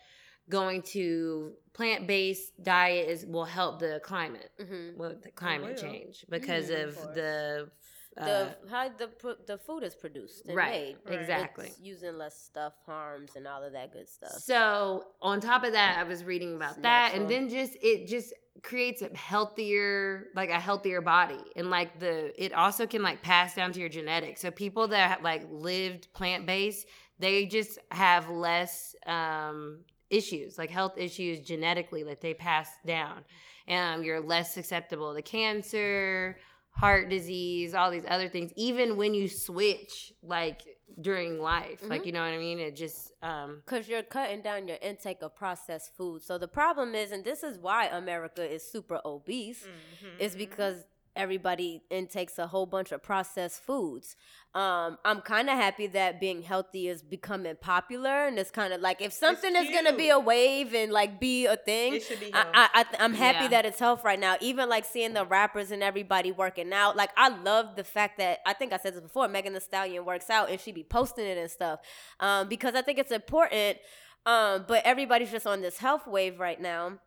going 0.48 0.82
to 0.82 1.52
plant-based 1.72 2.62
diet 2.62 3.08
is 3.08 3.26
will 3.26 3.44
help 3.44 3.78
the 3.80 4.00
climate 4.04 4.50
Mhm. 4.60 4.96
well 4.96 5.14
the 5.20 5.30
climate 5.30 5.70
will. 5.70 5.76
change 5.82 6.24
because 6.28 6.70
Mhm, 6.70 6.82
of 6.84 6.96
of 6.98 7.14
the 7.14 7.70
uh, 8.18 8.24
The 8.24 8.56
how 8.70 8.88
the 8.88 9.10
the 9.46 9.58
food 9.58 9.82
is 9.82 9.94
produced 9.94 10.46
and 10.46 10.56
Right, 10.56 10.96
made. 11.04 11.14
exactly. 11.20 11.66
It's 11.66 11.78
using 11.78 12.16
less 12.16 12.40
stuff, 12.40 12.72
harms, 12.86 13.36
and 13.36 13.46
all 13.46 13.62
of 13.62 13.72
that 13.72 13.92
good 13.92 14.08
stuff. 14.08 14.32
So 14.42 15.08
on 15.20 15.40
top 15.40 15.64
of 15.64 15.72
that, 15.72 15.98
I 15.98 16.04
was 16.04 16.24
reading 16.24 16.54
about 16.56 16.80
that, 16.80 17.12
and 17.14 17.28
then 17.28 17.50
just 17.50 17.76
it 17.82 18.06
just 18.06 18.32
creates 18.62 19.02
a 19.02 19.14
healthier, 19.16 20.28
like 20.34 20.50
a 20.50 20.60
healthier 20.60 21.00
body, 21.00 21.40
and 21.56 21.70
like 21.70 21.98
the 21.98 22.32
it 22.42 22.52
also 22.52 22.86
can 22.86 23.02
like 23.02 23.22
pass 23.22 23.54
down 23.54 23.72
to 23.72 23.80
your 23.80 23.88
genetics. 23.88 24.40
So 24.40 24.50
people 24.50 24.88
that 24.88 25.10
have 25.10 25.22
like 25.22 25.46
lived 25.50 26.12
plant 26.12 26.46
based, 26.46 26.86
they 27.18 27.46
just 27.46 27.78
have 27.90 28.28
less 28.28 28.94
um, 29.06 29.80
issues, 30.10 30.58
like 30.58 30.70
health 30.70 30.94
issues 30.96 31.40
genetically 31.40 32.02
that 32.04 32.20
they 32.20 32.34
pass 32.34 32.68
down. 32.84 33.24
Um, 33.68 34.04
you're 34.04 34.20
less 34.20 34.54
susceptible 34.54 35.14
to 35.14 35.22
cancer, 35.22 36.38
heart 36.70 37.08
disease, 37.08 37.74
all 37.74 37.90
these 37.90 38.04
other 38.08 38.28
things. 38.28 38.52
Even 38.56 38.96
when 38.96 39.14
you 39.14 39.28
switch, 39.28 40.12
like 40.22 40.62
during 41.00 41.38
life, 41.40 41.80
like 41.88 42.06
you 42.06 42.12
know 42.12 42.20
what 42.20 42.32
I 42.32 42.38
mean. 42.38 42.58
It 42.58 42.76
just 42.76 43.12
um, 43.22 43.62
Because 43.64 43.88
you're 43.88 44.02
cutting 44.02 44.40
down 44.42 44.68
your 44.68 44.78
intake 44.80 45.20
of 45.22 45.34
processed 45.34 45.94
food. 45.96 46.22
So 46.22 46.38
the 46.38 46.48
problem 46.48 46.94
is, 46.94 47.12
and 47.12 47.24
this 47.24 47.42
is 47.42 47.58
why 47.58 47.86
America 47.86 48.42
is 48.48 48.62
super 48.62 49.00
obese, 49.04 49.64
Mm-hmm. 49.64 50.20
is 50.20 50.34
because 50.36 50.84
everybody 51.16 51.82
intakes 51.90 52.38
a 52.38 52.46
whole 52.46 52.66
bunch 52.66 52.92
of 52.92 53.02
processed 53.02 53.62
foods. 53.62 54.16
Um, 54.54 54.96
I'm 55.04 55.20
kind 55.20 55.50
of 55.50 55.56
happy 55.56 55.86
that 55.88 56.18
being 56.18 56.42
healthy 56.42 56.88
is 56.88 57.02
becoming 57.02 57.56
popular, 57.60 58.26
and 58.26 58.38
it's 58.38 58.50
kind 58.50 58.72
of 58.72 58.80
like 58.80 59.02
if 59.02 59.12
something 59.12 59.54
is 59.54 59.68
gonna 59.74 59.96
be 59.96 60.08
a 60.08 60.18
wave 60.18 60.74
and 60.74 60.90
like 60.92 61.20
be 61.20 61.46
a 61.46 61.56
thing, 61.56 61.94
It 61.96 62.02
should 62.04 62.20
be 62.20 62.32
I, 62.32 62.36
health. 62.38 62.50
I, 62.54 62.68
I 62.74 62.82
th- 62.84 62.96
I'm 63.02 63.14
happy 63.14 63.44
Yeah. 63.44 63.48
that 63.50 63.66
it's 63.66 63.78
health 63.78 64.02
right 64.04 64.18
now. 64.18 64.36
Even 64.40 64.68
like 64.68 64.84
seeing 64.84 65.12
the 65.12 65.26
rappers 65.26 65.70
and 65.70 65.82
everybody 65.82 66.32
working 66.32 66.72
out. 66.72 66.96
Like 66.96 67.10
I 67.16 67.28
love 67.28 67.76
the 67.76 67.84
fact 67.84 68.18
that 68.18 68.38
I 68.46 68.52
think 68.54 68.72
I 68.72 68.78
said 68.78 68.94
this 68.94 69.02
before. 69.02 69.28
Megan 69.28 69.52
Thee 69.52 69.60
Stallion 69.60 70.04
works 70.04 70.30
out 70.30 70.50
and 70.50 70.58
she 70.60 70.72
be 70.72 70.84
posting 70.84 71.26
it 71.26 71.36
and 71.36 71.50
stuff 71.50 71.80
um, 72.20 72.48
because 72.48 72.74
I 72.74 72.82
think 72.82 72.98
it's 72.98 73.12
important. 73.12 73.78
Um, 74.24 74.64
but 74.66 74.82
everybody's 74.84 75.30
just 75.30 75.46
on 75.46 75.60
this 75.60 75.78
health 75.78 76.06
wave 76.06 76.40
right 76.40 76.60
now. 76.60 76.98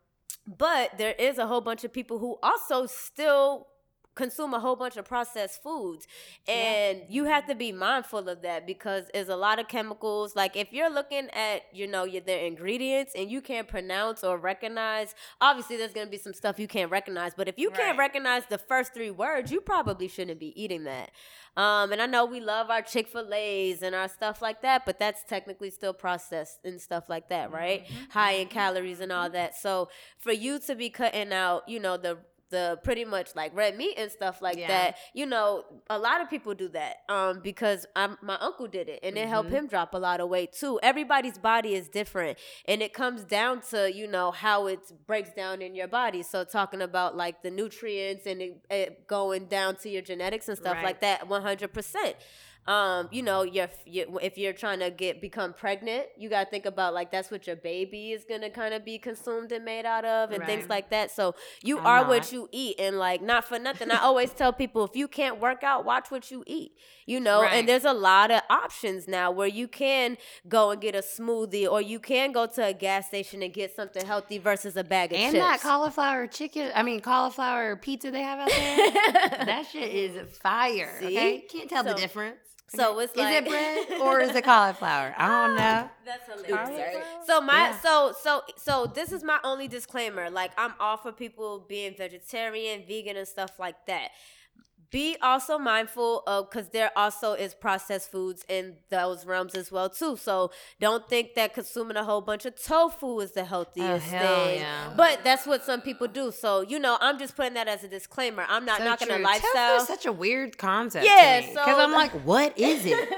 But 0.46 0.96
there 0.98 1.12
is 1.12 1.36
a 1.36 1.46
whole 1.46 1.60
bunch 1.60 1.84
of 1.84 1.92
people 1.92 2.18
who 2.18 2.38
also 2.42 2.86
still 2.86 3.66
consume 4.20 4.52
a 4.54 4.60
whole 4.60 4.76
bunch 4.76 4.96
of 4.96 5.04
processed 5.04 5.62
foods, 5.62 6.06
and 6.46 7.02
you 7.08 7.24
have 7.24 7.46
to 7.46 7.54
be 7.54 7.72
mindful 7.72 8.28
of 8.28 8.42
that 8.42 8.66
because 8.66 9.04
there's 9.14 9.28
a 9.28 9.36
lot 9.36 9.58
of 9.58 9.68
chemicals. 9.68 10.36
Like 10.36 10.56
if 10.56 10.72
you're 10.72 10.90
looking 10.90 11.28
at 11.30 11.62
you 11.72 11.86
know 11.86 12.04
your 12.04 12.20
the 12.20 12.44
ingredients 12.44 13.12
and 13.16 13.30
you 13.30 13.40
can't 13.40 13.66
pronounce 13.66 14.22
or 14.22 14.36
recognize, 14.38 15.14
obviously 15.40 15.76
there's 15.76 15.92
gonna 15.92 16.10
be 16.10 16.18
some 16.18 16.34
stuff 16.34 16.58
you 16.58 16.68
can't 16.68 16.90
recognize. 16.90 17.32
But 17.34 17.48
if 17.48 17.58
you 17.58 17.70
can't 17.70 17.98
recognize 17.98 18.44
the 18.46 18.58
first 18.58 18.92
three 18.92 19.10
words, 19.10 19.50
you 19.50 19.60
probably 19.60 20.08
shouldn't 20.08 20.38
be 20.38 20.52
eating 20.60 20.84
that. 20.84 21.10
Um, 21.56 21.92
and 21.92 22.00
I 22.00 22.06
know 22.06 22.24
we 22.24 22.40
love 22.40 22.70
our 22.70 22.80
Chick 22.82 23.08
Fil 23.08 23.32
A's 23.34 23.82
and 23.82 23.94
our 23.94 24.08
stuff 24.08 24.40
like 24.40 24.62
that, 24.62 24.86
but 24.86 24.98
that's 24.98 25.24
technically 25.24 25.70
still 25.70 25.92
processed 25.92 26.60
and 26.64 26.80
stuff 26.80 27.08
like 27.08 27.28
that, 27.30 27.50
right? 27.50 27.86
High 28.10 28.32
in 28.34 28.48
calories 28.48 29.00
and 29.00 29.10
all 29.10 29.28
that. 29.30 29.56
So 29.56 29.88
for 30.18 30.32
you 30.32 30.60
to 30.60 30.74
be 30.76 30.90
cutting 30.90 31.32
out, 31.32 31.68
you 31.68 31.80
know, 31.80 31.96
the 31.96 32.18
the 32.50 32.78
pretty 32.84 33.04
much 33.04 33.34
like 33.34 33.54
red 33.56 33.76
meat 33.76 33.94
and 33.96 34.10
stuff 34.10 34.42
like 34.42 34.58
Yeah. 34.58 34.68
that, 34.68 34.96
you 35.14 35.26
know, 35.26 35.64
a 35.88 35.98
lot 35.98 36.20
of 36.20 36.28
people 36.28 36.54
do 36.54 36.68
that 36.70 36.96
um, 37.08 37.40
because 37.42 37.86
I'm, 37.96 38.18
my 38.22 38.36
uncle 38.40 38.66
did 38.66 38.88
it 38.88 39.00
and 39.02 39.16
it 39.16 39.28
helped 39.28 39.50
him 39.50 39.66
drop 39.68 39.94
a 39.94 39.98
lot 39.98 40.20
of 40.20 40.28
weight 40.28 40.52
too. 40.52 40.78
Everybody's 40.82 41.38
body 41.38 41.74
is 41.74 41.88
different 41.88 42.38
and 42.66 42.82
it 42.82 42.92
comes 42.92 43.24
down 43.24 43.62
to, 43.70 43.92
you 43.92 44.06
know, 44.06 44.30
how 44.32 44.66
it 44.66 44.80
breaks 45.06 45.30
down 45.32 45.62
in 45.62 45.74
your 45.74 45.88
body. 45.88 46.22
So 46.22 46.44
talking 46.44 46.82
about 46.82 47.16
like 47.16 47.42
the 47.42 47.50
nutrients 47.50 48.26
and 48.26 48.42
it, 48.42 48.60
it 48.70 49.06
going 49.06 49.46
down 49.46 49.76
to 49.76 49.88
your 49.88 50.02
genetics 50.02 50.48
and 50.48 50.58
stuff 50.58 50.76
Right. 50.76 50.84
like 50.84 51.00
that, 51.00 51.28
100%. 51.28 52.14
Um, 52.66 53.08
you 53.10 53.22
know, 53.22 53.42
your, 53.42 53.68
your 53.86 54.06
if 54.22 54.36
you're 54.38 54.52
trying 54.52 54.78
to 54.80 54.90
get 54.90 55.20
become 55.20 55.54
pregnant, 55.54 56.06
you 56.16 56.28
got 56.28 56.44
to 56.44 56.50
think 56.50 56.66
about 56.66 56.94
like 56.94 57.10
that's 57.10 57.30
what 57.30 57.46
your 57.46 57.56
baby 57.56 58.12
is 58.12 58.24
gonna 58.28 58.50
kind 58.50 58.74
of 58.74 58.84
be 58.84 58.98
consumed 58.98 59.50
and 59.50 59.64
made 59.64 59.86
out 59.86 60.04
of, 60.04 60.30
and 60.30 60.44
things 60.44 60.68
like 60.68 60.90
that. 60.90 61.10
So 61.10 61.34
you 61.62 61.78
I'm 61.80 61.86
are 61.86 62.00
not. 62.02 62.08
what 62.08 62.32
you 62.32 62.48
eat, 62.52 62.76
and 62.78 62.98
like 62.98 63.22
not 63.22 63.44
for 63.46 63.58
nothing. 63.58 63.90
I 63.90 63.96
always 63.98 64.30
tell 64.32 64.52
people 64.52 64.84
if 64.84 64.94
you 64.94 65.08
can't 65.08 65.40
work 65.40 65.64
out, 65.64 65.84
watch 65.84 66.10
what 66.10 66.30
you 66.30 66.44
eat. 66.46 66.72
You 67.06 67.18
know, 67.18 67.42
Right. 67.42 67.54
and 67.54 67.68
there's 67.68 67.84
a 67.86 67.92
lot 67.94 68.30
of 68.30 68.42
options 68.50 69.08
now 69.08 69.32
where 69.32 69.48
you 69.48 69.66
can 69.66 70.16
go 70.46 70.70
and 70.70 70.80
get 70.80 70.94
a 70.94 70.98
smoothie, 70.98 71.68
or 71.68 71.80
you 71.80 71.98
can 71.98 72.30
go 72.30 72.46
to 72.46 72.66
a 72.66 72.72
gas 72.72 73.08
station 73.08 73.42
and 73.42 73.52
get 73.52 73.74
something 73.74 74.06
healthy 74.06 74.38
versus 74.38 74.76
a 74.76 74.84
bag 74.84 75.12
of 75.12 75.18
And 75.18 75.34
chips. 75.34 75.44
that 75.44 75.60
cauliflower 75.60 76.28
chicken, 76.28 76.70
I 76.74 76.84
mean 76.84 77.00
cauliflower 77.00 77.74
pizza 77.74 78.12
they 78.12 78.22
have 78.22 78.38
out 78.38 78.50
there, 78.50 78.92
that 79.46 79.66
shit 79.72 79.92
is 79.92 80.36
fire. 80.38 80.94
See? 81.00 81.06
Okay, 81.06 81.40
can't 81.50 81.68
tell 81.68 81.82
So- 81.84 81.94
the 81.94 81.98
difference. 82.00 82.36
So 82.74 82.98
it's 83.00 83.12
is 83.12 83.18
it 83.18 83.48
bread 83.48 84.00
or 84.00 84.20
is 84.20 84.34
it 84.34 84.44
cauliflower? 84.44 85.12
I 85.16 85.26
don't 85.26 85.58
ah, 85.58 85.82
know. 85.82 85.90
That's 86.06 86.46
hilarious. 86.46 87.04
So 87.26 87.40
my 87.40 87.74
so 87.82 88.14
so 88.22 88.42
so 88.56 88.86
this 88.86 89.10
is 89.10 89.24
my 89.24 89.38
only 89.42 89.66
disclaimer. 89.66 90.30
Like 90.30 90.52
I'm 90.56 90.74
all 90.78 90.96
for 90.96 91.10
people 91.10 91.64
being 91.68 91.94
vegetarian, 91.96 92.84
vegan, 92.86 93.16
and 93.16 93.26
stuff 93.26 93.58
like 93.58 93.86
that. 93.86 94.10
Be 94.90 95.16
also 95.22 95.56
mindful 95.56 96.24
of 96.26 96.50
because 96.50 96.70
there 96.70 96.90
also 96.96 97.34
is 97.34 97.54
processed 97.54 98.10
foods 98.10 98.44
in 98.48 98.74
those 98.88 99.24
realms 99.24 99.54
as 99.54 99.70
well 99.70 99.88
too. 99.88 100.16
So 100.16 100.50
don't 100.80 101.08
think 101.08 101.34
that 101.34 101.54
consuming 101.54 101.96
a 101.96 102.02
whole 102.02 102.20
bunch 102.20 102.44
of 102.44 102.60
tofu 102.60 103.20
is 103.20 103.30
the 103.30 103.42
oh, 103.42 103.44
healthiest 103.44 104.06
Oh, 104.08 104.16
hell 104.16 104.44
thing. 104.46 104.58
yeah. 104.60 104.92
But 104.96 105.20
that's 105.22 105.46
what 105.46 105.62
some 105.64 105.80
people 105.80 106.08
do. 106.08 106.32
So 106.32 106.62
you 106.62 106.80
know, 106.80 106.98
I'm 107.00 107.20
just 107.20 107.36
putting 107.36 107.54
that 107.54 107.68
as 107.68 107.84
a 107.84 107.88
disclaimer. 107.88 108.44
I'm 108.48 108.64
not 108.64 108.78
So 108.78 108.84
knocking 108.84 109.10
a 109.12 109.18
lifestyle. 109.18 109.78
Tofu 109.78 109.82
is 109.82 109.86
such 109.86 110.06
a 110.06 110.12
weird 110.12 110.58
concept. 110.58 111.04
Yeah, 111.06 111.40
because 111.40 111.54
so 111.54 111.80
I'm 111.80 111.92
like, 111.92 112.10
what 112.24 112.58
is 112.58 112.84
it? 112.84 113.08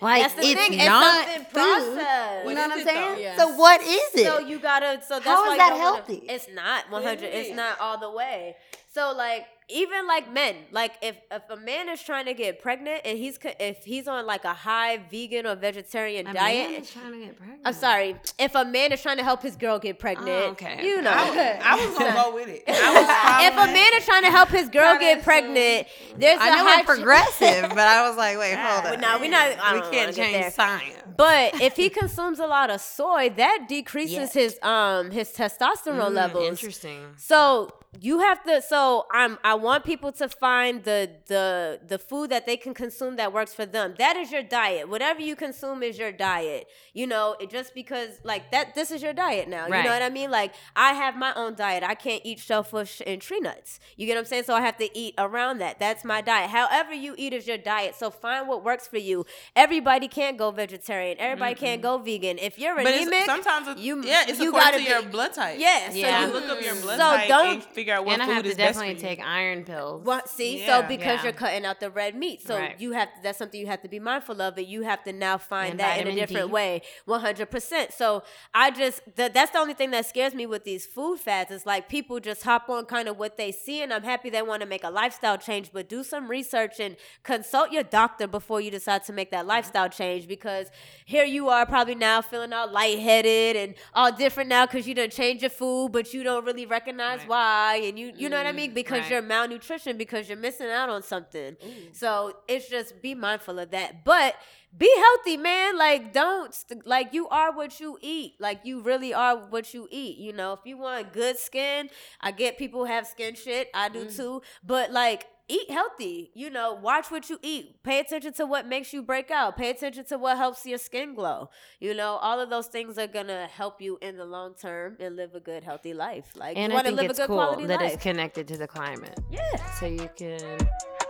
Like, 0.00 0.22
That's 0.22 0.34
the 0.34 0.42
it's 0.42 0.60
thing. 0.68 0.78
Not 0.78 1.24
something 1.24 1.44
food. 1.44 1.52
processed. 1.52 2.48
You 2.48 2.54
know 2.54 2.60
what 2.62 2.72
I'm 2.72 2.78
is 2.78 2.82
it, 2.82 2.84
though? 2.86 2.90
saying? 2.92 3.20
Yeah. 3.22 3.36
So 3.36 3.54
what 3.54 3.80
is 3.80 4.14
it? 4.16 4.26
So 4.26 4.38
you 4.40 4.58
gotta. 4.58 5.00
So 5.06 5.14
that's 5.20 5.26
How 5.26 5.46
why 5.46 5.56
that 5.56 5.68
don't 5.70 5.78
wanna- 5.78 5.96
healthy? 5.98 6.26
it's 6.28 6.48
not 6.52 6.90
100. 6.90 7.22
It's 7.26 7.54
not 7.54 7.78
all 7.78 7.98
the 8.00 8.10
way. 8.10 8.56
So 8.92 9.14
like 9.16 9.46
even 9.72 10.06
like 10.06 10.32
men, 10.32 10.56
like 10.70 10.92
if 11.02 11.16
if 11.30 11.42
a 11.50 11.56
man 11.56 11.88
is 11.88 12.02
trying 12.02 12.26
to 12.26 12.34
get 12.34 12.60
pregnant 12.60 13.00
and 13.04 13.18
he's 13.18 13.38
if 13.58 13.78
he's 13.84 14.06
on 14.06 14.26
like 14.26 14.44
a 14.44 14.52
high 14.54 14.98
vegan 15.10 15.46
or 15.46 15.54
vegetarian 15.56 16.26
A 16.26 16.32
diet. 16.34 16.70
man 16.70 16.82
is 16.82 16.90
trying 16.90 17.12
to 17.12 17.18
get 17.18 17.36
pregnant. 17.36 17.60
I'm 17.64 17.72
sorry. 17.74 18.16
If 18.38 18.54
a 18.54 18.64
man 18.64 18.92
is 18.92 19.00
trying 19.02 19.16
to 19.18 19.24
help 19.24 19.42
his 19.42 19.56
girl 19.56 19.78
get 19.78 19.98
pregnant, 19.98 20.28
Oh, 20.28 20.50
okay, 20.50 20.80
you 20.84 21.00
know. 21.02 21.10
I, 21.14 21.60
I 21.64 21.86
was 21.86 21.98
gonna 21.98 22.14
go 22.14 22.34
with 22.34 22.48
it. 22.48 22.62
I 22.68 22.92
was 22.92 23.52
if 23.52 23.68
a 23.68 23.72
man 23.72 23.90
is 23.96 24.04
trying 24.04 24.22
to 24.24 24.30
help 24.30 24.48
his 24.50 24.68
girl 24.68 24.98
get 24.98 25.22
pregnant, 25.24 25.86
there's 26.16 26.38
a 26.38 26.42
I 26.42 26.50
know 26.50 26.64
high 26.64 26.82
we're 26.82 26.96
progressive, 26.96 27.70
but 27.70 27.78
I 27.78 28.08
was 28.08 28.16
like, 28.16 28.38
wait, 28.38 28.56
hold 28.56 28.84
But 28.84 28.94
on. 28.94 29.00
no, 29.00 29.18
we 29.18 29.28
not. 29.28 29.58
I 29.58 29.74
we 29.74 29.80
don't 29.80 29.90
can't 29.90 29.94
wanna 29.94 30.12
get 30.12 30.16
change 30.16 30.32
there. 30.42 30.50
science. 30.50 30.98
But 31.16 31.60
if 31.60 31.76
he 31.76 31.88
consumes 31.90 32.38
a 32.38 32.46
lot 32.46 32.70
of 32.70 32.80
soy, 32.80 33.30
that 33.36 33.66
decreases 33.68 34.12
Yes. 34.12 34.32
his 34.34 34.58
um 34.62 35.10
his 35.10 35.30
testosterone 35.30 36.10
Mm, 36.10 36.14
levels. 36.14 36.48
Interesting. 36.48 37.14
So 37.16 37.72
you 38.00 38.20
have 38.20 38.42
to. 38.44 38.62
So 38.62 39.06
I'm. 39.12 39.38
I 39.44 39.54
want 39.54 39.84
people 39.84 40.12
to 40.12 40.28
find 40.28 40.82
the 40.82 41.10
the 41.26 41.78
the 41.86 41.98
food 41.98 42.30
that 42.30 42.46
they 42.46 42.56
can 42.56 42.72
consume 42.72 43.16
that 43.16 43.32
works 43.32 43.52
for 43.54 43.66
them. 43.66 43.94
That 43.98 44.16
is 44.16 44.32
your 44.32 44.42
diet. 44.42 44.88
Whatever 44.88 45.20
you 45.20 45.36
consume 45.36 45.82
is 45.82 45.98
your 45.98 46.10
diet. 46.10 46.68
You 46.94 47.06
know, 47.06 47.36
it 47.38 47.50
just 47.50 47.74
because 47.74 48.08
like 48.24 48.50
that. 48.50 48.74
This 48.74 48.90
is 48.90 49.02
your 49.02 49.12
diet 49.12 49.46
now. 49.48 49.66
You 49.66 49.70
know 49.84 49.90
what 49.90 50.02
I 50.02 50.08
mean? 50.08 50.30
Like 50.30 50.54
I 50.74 50.94
have 50.94 51.16
my 51.16 51.34
own 51.34 51.54
diet. 51.54 51.82
I 51.82 51.94
can't 51.94 52.22
eat 52.24 52.38
shellfish 52.38 53.02
and 53.06 53.20
tree 53.20 53.40
nuts. 53.40 53.78
You 53.96 54.06
get 54.06 54.14
what 54.14 54.20
I'm 54.20 54.24
saying? 54.26 54.44
So 54.44 54.54
I 54.54 54.62
have 54.62 54.78
to 54.78 54.98
eat 54.98 55.14
around 55.18 55.58
that. 55.58 55.78
That's 55.78 56.02
my 56.04 56.22
diet. 56.22 56.48
However 56.48 56.94
you 56.94 57.14
eat 57.18 57.34
is 57.34 57.46
your 57.46 57.58
diet. 57.58 57.94
So 57.94 58.10
find 58.10 58.48
what 58.48 58.64
works 58.64 58.88
for 58.88 58.98
you. 58.98 59.26
Everybody 59.54 60.08
can't 60.08 60.38
go 60.38 60.50
vegetarian. 60.50 61.18
Everybody 61.18 61.54
can't 61.56 61.82
go 61.82 61.98
vegan. 61.98 62.38
If 62.38 62.58
you're 62.58 62.74
But 62.74 62.86
anemic, 62.86 63.12
it's, 63.12 63.26
sometimes 63.26 63.68
it's, 63.68 63.80
you 63.80 64.02
yeah, 64.02 64.24
it's 64.26 64.40
you 64.40 64.48
according 64.48 64.84
to 64.84 64.90
your 64.90 65.02
blood 65.02 65.34
type. 65.34 65.58
Yeah, 65.58 65.90
so. 65.90 65.96
You 65.96 66.32
look 66.32 66.48
up 66.48 66.62
your 66.62 66.74
blood 66.76 66.98
So 66.98 67.16
type 67.16 67.28
don't- 67.28 67.62
figure 67.82 67.94
out 67.94 68.04
what 68.04 68.14
and 68.14 68.22
I 68.22 68.26
food 68.26 68.34
have 68.34 68.44
to 68.44 68.50
is 68.50 68.56
best 68.56 68.78
for 68.78 68.84
definitely 68.84 69.02
you. 69.08 69.16
take 69.16 69.20
iron 69.26 69.64
pills. 69.64 70.04
What, 70.04 70.28
see, 70.28 70.52
Yeah. 70.60 70.66
so 70.82 70.88
because 70.88 71.18
Yeah. 71.18 71.22
you're 71.24 71.32
cutting 71.44 71.64
out 71.68 71.78
the 71.80 71.90
red 71.90 72.14
meat, 72.14 72.38
so 72.46 72.56
Right. 72.56 72.80
you 72.80 72.92
have 72.92 73.08
that's 73.24 73.38
something 73.38 73.58
you 73.60 73.66
have 73.74 73.82
to 73.82 73.88
be 73.88 74.00
mindful 74.10 74.40
of, 74.40 74.56
and 74.58 74.66
you 74.66 74.82
have 74.82 75.02
to 75.04 75.12
now 75.12 75.36
find 75.38 75.72
And 75.72 75.80
that 75.80 75.94
in 75.98 76.02
a 76.02 76.10
vitamin 76.10 76.16
different 76.22 76.48
D. 76.48 76.52
way, 76.52 76.82
one 77.06 77.20
hundred 77.20 77.50
percent. 77.50 77.92
So 77.92 78.22
I 78.54 78.70
just 78.70 79.00
th- 79.16 79.32
that's 79.32 79.50
the 79.52 79.58
only 79.58 79.74
thing 79.74 79.90
that 79.90 80.06
scares 80.06 80.34
me 80.34 80.46
with 80.46 80.64
these 80.64 80.86
food 80.86 81.18
fads 81.20 81.50
is 81.50 81.66
like 81.66 81.88
people 81.88 82.20
just 82.20 82.42
hop 82.44 82.68
on 82.68 82.84
kind 82.86 83.08
of 83.08 83.18
what 83.18 83.36
they 83.36 83.50
see, 83.52 83.82
and 83.82 83.92
I'm 83.92 84.04
happy 84.12 84.28
they 84.30 84.42
want 84.42 84.60
to 84.62 84.68
make 84.74 84.84
a 84.84 84.90
lifestyle 84.90 85.38
change, 85.38 85.70
but 85.72 85.88
do 85.88 86.02
some 86.04 86.28
research 86.28 86.80
and 86.80 86.96
consult 87.22 87.72
your 87.72 87.82
doctor 87.82 88.26
before 88.26 88.60
you 88.60 88.70
decide 88.70 89.02
to 89.04 89.12
make 89.12 89.30
that 89.30 89.46
lifestyle 89.46 89.88
change 89.88 90.26
because 90.28 90.66
here 91.04 91.24
you 91.24 91.48
are 91.48 91.66
probably 91.66 91.94
now 91.94 92.20
feeling 92.22 92.52
all 92.52 92.70
lightheaded 92.70 93.56
and 93.56 93.74
all 93.94 94.10
different 94.12 94.48
now 94.48 94.66
because 94.66 94.86
you 94.86 94.94
done 94.94 95.10
change 95.10 95.42
your 95.42 95.50
food, 95.50 95.90
but 95.92 96.12
you 96.14 96.22
don't 96.22 96.44
really 96.44 96.66
recognize 96.66 97.20
why, 97.26 97.71
and 97.76 97.98
you 97.98 98.12
you 98.16 98.28
know 98.28 98.36
what 98.36 98.46
I 98.46 98.52
mean 98.52 98.68
mm-hmm. 98.68 98.74
because 98.74 99.00
right. 99.00 99.10
you're 99.10 99.22
malnutrition 99.22 99.96
because 99.96 100.28
you're 100.28 100.38
missing 100.38 100.68
out 100.68 100.88
on 100.88 101.02
something. 101.02 101.56
So 101.92 102.36
it's 102.48 102.68
just 102.68 103.02
be 103.02 103.14
mindful 103.14 103.58
of 103.58 103.70
that. 103.70 104.04
But 104.04 104.34
be 104.76 104.90
healthy, 104.96 105.36
man. 105.36 105.76
Like 105.76 106.12
don't 106.12 106.56
like 106.84 107.12
you 107.12 107.28
are 107.28 107.52
what 107.54 107.80
you 107.80 107.98
eat. 108.00 108.34
Like 108.38 108.60
you 108.64 108.80
really 108.80 109.12
are 109.12 109.36
what 109.36 109.74
you 109.74 109.88
eat. 109.90 110.18
You 110.18 110.32
know, 110.32 110.52
if 110.54 110.60
you 110.64 110.78
want 110.78 111.12
good 111.12 111.38
skin, 111.38 111.90
I 112.20 112.30
get 112.30 112.58
people 112.58 112.84
have 112.84 113.06
skin 113.06 113.34
shit. 113.34 113.68
I 113.74 113.88
do 113.88 114.06
mm. 114.06 114.16
too. 114.16 114.42
But 114.64 114.92
like 114.92 115.26
eat 115.48 115.70
healthy. 115.70 116.30
You 116.34 116.50
know, 116.50 116.74
watch 116.74 117.10
what 117.10 117.28
you 117.30 117.38
eat. 117.42 117.82
Pay 117.82 118.00
attention 118.00 118.32
to 118.34 118.46
what 118.46 118.66
makes 118.66 118.92
you 118.92 119.02
break 119.02 119.30
out. 119.30 119.56
Pay 119.56 119.70
attention 119.70 120.04
to 120.06 120.18
what 120.18 120.36
helps 120.36 120.64
your 120.66 120.78
skin 120.78 121.14
glow. 121.14 121.50
You 121.80 121.94
know, 121.94 122.12
all 122.16 122.40
of 122.40 122.48
those 122.50 122.66
things 122.68 122.98
are 122.98 123.06
gonna 123.06 123.46
help 123.48 123.80
you 123.82 123.98
in 124.00 124.16
the 124.16 124.24
long 124.24 124.54
term 124.54 124.96
and 125.00 125.16
live 125.16 125.34
a 125.34 125.40
good, 125.40 125.64
healthy 125.64 125.94
life. 125.94 126.32
Like 126.36 126.56
and 126.56 126.72
you 126.72 126.78
I 126.78 126.82
want 126.82 126.86
to 126.86 126.90
think 126.90 127.00
live 127.02 127.10
it's 127.10 127.18
a 127.18 127.22
good 127.22 127.28
cool 127.28 127.36
quality 127.36 127.66
that 127.66 127.80
life. 127.80 127.94
it's 127.94 128.02
connected 128.02 128.48
to 128.48 128.56
the 128.56 128.66
climate. 128.66 129.18
yeah. 129.30 129.40
So 129.78 129.86
you 129.86 130.08
can 130.16 130.40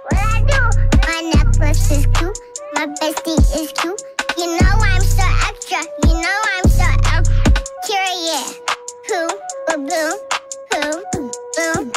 What 0.08 0.14
I 0.16 0.42
do? 0.46 0.98
My 1.06 1.32
necklace 1.34 1.90
is 1.90 2.06
cute. 2.14 2.38
My 2.74 2.86
bestie 2.86 3.38
is 3.60 3.72
cute. 3.72 4.02
You 4.38 4.46
know 4.58 4.72
I'm 4.80 5.00
so 5.02 5.24
extra. 5.48 5.78
You 6.08 6.14
know 6.20 6.38
I'm 6.56 6.68
so 6.68 6.84
extra. 7.14 8.02
Yeah. 8.24 8.44
Who? 9.08 9.28
Boo 9.66 9.86
boo. 9.86 10.18
Who? 10.72 11.30
Boo. 11.84 11.92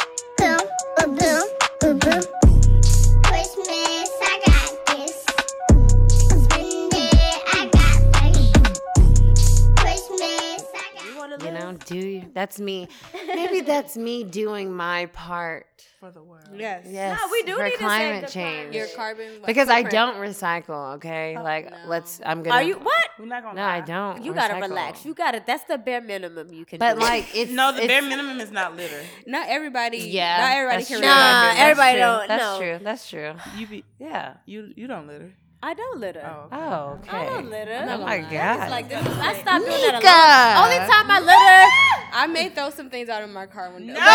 Know 11.74 11.78
do 11.86 11.98
you, 11.98 12.32
that's 12.34 12.60
me. 12.60 12.88
Maybe 13.28 13.62
that's 13.74 13.98
me 13.98 14.24
doing 14.24 14.72
my 14.76 15.08
part. 15.08 15.68
for 16.00 16.12
the 16.12 16.22
world. 16.24 16.48
Yes. 16.56 16.86
Yes, 16.90 17.20
No, 17.20 17.28
we 17.32 17.44
do 17.44 17.56
for 17.56 17.64
need 17.64 17.72
to 17.72 17.78
save 17.78 17.88
climate 17.88 18.26
the 18.26 18.32
change. 18.32 18.56
climate. 18.58 18.74
Your 18.74 18.88
carbon. 18.96 19.28
like, 19.42 19.46
because 19.48 19.70
I 19.70 19.82
don't 19.84 20.16
recycle. 20.18 20.96
Okay, 20.96 21.36
oh, 21.38 21.44
like 21.44 21.72
let's. 21.88 22.22
I'm 22.26 22.44
gonna. 22.44 22.56
Are 22.56 22.64
you 22.64 22.76
what? 22.76 23.06
We're 23.18 23.26
not 23.26 23.44
gonna. 23.44 23.56
No, 23.56 23.62
lie. 23.62 23.78
I 23.78 23.82
don't. 23.82 24.24
You 24.24 24.34
gotta 24.34 24.56
relax. 24.62 25.06
You 25.06 25.14
gotta. 25.14 25.42
That's 25.46 25.64
the 25.64 25.78
bare 25.78 26.02
minimum 26.02 26.54
you 26.54 26.66
can. 26.66 26.80
But 26.80 26.96
do. 26.96 27.02
like 27.02 27.36
it's 27.36 27.52
No, 27.52 27.72
the 27.72 27.88
bare 27.88 28.02
minimum 28.02 28.40
is 28.40 28.52
not 28.52 28.76
litter. 28.76 29.02
Not 29.26 29.48
everybody. 29.50 29.98
Yeah, 30.00 30.38
Not 30.38 30.52
everybody 30.58 30.78
that's 30.78 30.88
can. 30.90 30.98
true. 31.00 31.08
Nah. 31.08 31.16
That's 31.16 31.60
everybody 31.60 31.92
true. 31.94 32.00
don't- 32.02 32.28
That's 32.28 32.44
no. 32.44 32.60
true. 32.60 32.80
That's 32.84 33.10
true. 33.10 33.34
You 33.58 33.68
be 33.68 33.84
Yeah. 34.00 34.34
you 34.46 34.74
you 34.76 34.88
don't 34.88 35.08
litter. 35.08 35.34
I 35.66 35.74
don't 35.74 36.00
litter. 36.00 36.22
Oh, 36.24 36.46
okay. 36.46 36.62
Oh, 36.62 37.00
okay. 37.02 37.18
I 37.18 37.26
don't 37.26 37.50
litter. 37.50 37.88
Oh 37.90 37.98
my 37.98 38.20
god. 38.20 38.70
Like 38.70 38.88
this, 38.88 39.02
I 39.02 39.34
stopped 39.42 39.66
doing 39.66 39.82
that 39.82 39.96
a 39.96 39.98
Nika! 39.98 40.14
long. 40.14 40.62
Only 40.62 40.78
time 40.86 41.10
I 41.10 41.20
litter, 41.26 42.05
I 42.14 42.28
may 42.28 42.48
throw 42.50 42.70
some 42.70 42.90
things 42.90 43.10
out 43.10 43.22
of 43.24 43.30
my 43.30 43.46
car 43.46 43.72
window. 43.74 43.94
No! 43.94 44.00
I'm 44.02 44.08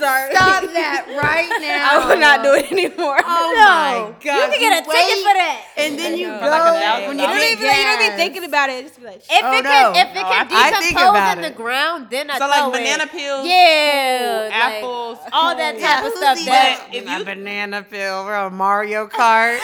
sorry. 0.00 0.34
Stop 0.34 0.64
that 0.74 1.06
right 1.22 1.48
now. 1.60 1.90
I 1.92 1.94
will 2.08 2.18
not 2.20 2.42
do 2.42 2.54
it 2.54 2.72
anymore. 2.72 3.18
Oh 3.22 3.22
No. 3.56 3.62
my 3.62 4.12
god! 4.24 4.52
You 4.52 4.58
can 4.58 4.60
get 4.60 4.82
a 4.82 4.84
ticket 4.90 5.18
for 5.22 5.34
that. 5.34 5.62
and 5.76 5.98
then 5.98 6.16
you 6.18 6.26
know. 6.28 6.40
go 6.40 6.46
Like 6.50 6.60
a 6.60 6.62
thousand 6.80 7.08
when 7.08 7.18
You 7.18 7.26
don't 7.26 7.36
get 7.38 7.52
even 7.52 7.66
like, 7.66 7.76
you 7.78 7.84
don't 7.84 7.98
gas. 8.00 8.10
be 8.10 8.16
thinking 8.16 8.44
about 8.44 8.70
it. 8.70 8.82
Just 8.84 8.98
be 8.98 9.04
like, 9.06 9.22
If 9.30 9.44
Oh, 9.44 9.58
it 9.58 9.62
no. 9.64 9.70
can, 9.70 9.94
if 9.96 10.08
it 10.10 10.14
can 10.14 10.24
I- 10.26 10.46
I 10.50 10.70
decompose 10.80 11.32
in 11.36 11.42
the 11.42 11.50
ground, 11.56 12.08
then 12.10 12.30
I 12.30 12.38
So 12.38 12.46
throw 12.50 12.68
like 12.68 12.72
banana 12.72 13.04
it. 13.04 13.10
peels, 13.12 13.46
Yeah, 13.46 14.18
cool, 14.18 14.44
like, 14.44 14.54
apples, 14.54 15.18
all 15.32 15.54
that 15.56 15.74
cool. 15.74 15.82
type 15.86 16.04
of 16.04 16.12
stuff. 16.18 16.36
eating 16.38 16.52
That 16.52 16.78
But 16.90 16.96
if 16.96 17.06
a 17.06 17.08
you- 17.18 17.24
banana 17.24 17.82
peel, 17.82 18.24
we're 18.24 18.34
on 18.34 18.54
Mario 18.54 19.06
Kart. 19.06 19.58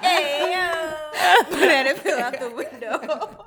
hey, 0.00 0.54
banana 1.50 1.94
peel 2.00 2.18
out 2.18 2.38
the 2.38 2.50
window. 2.50 3.44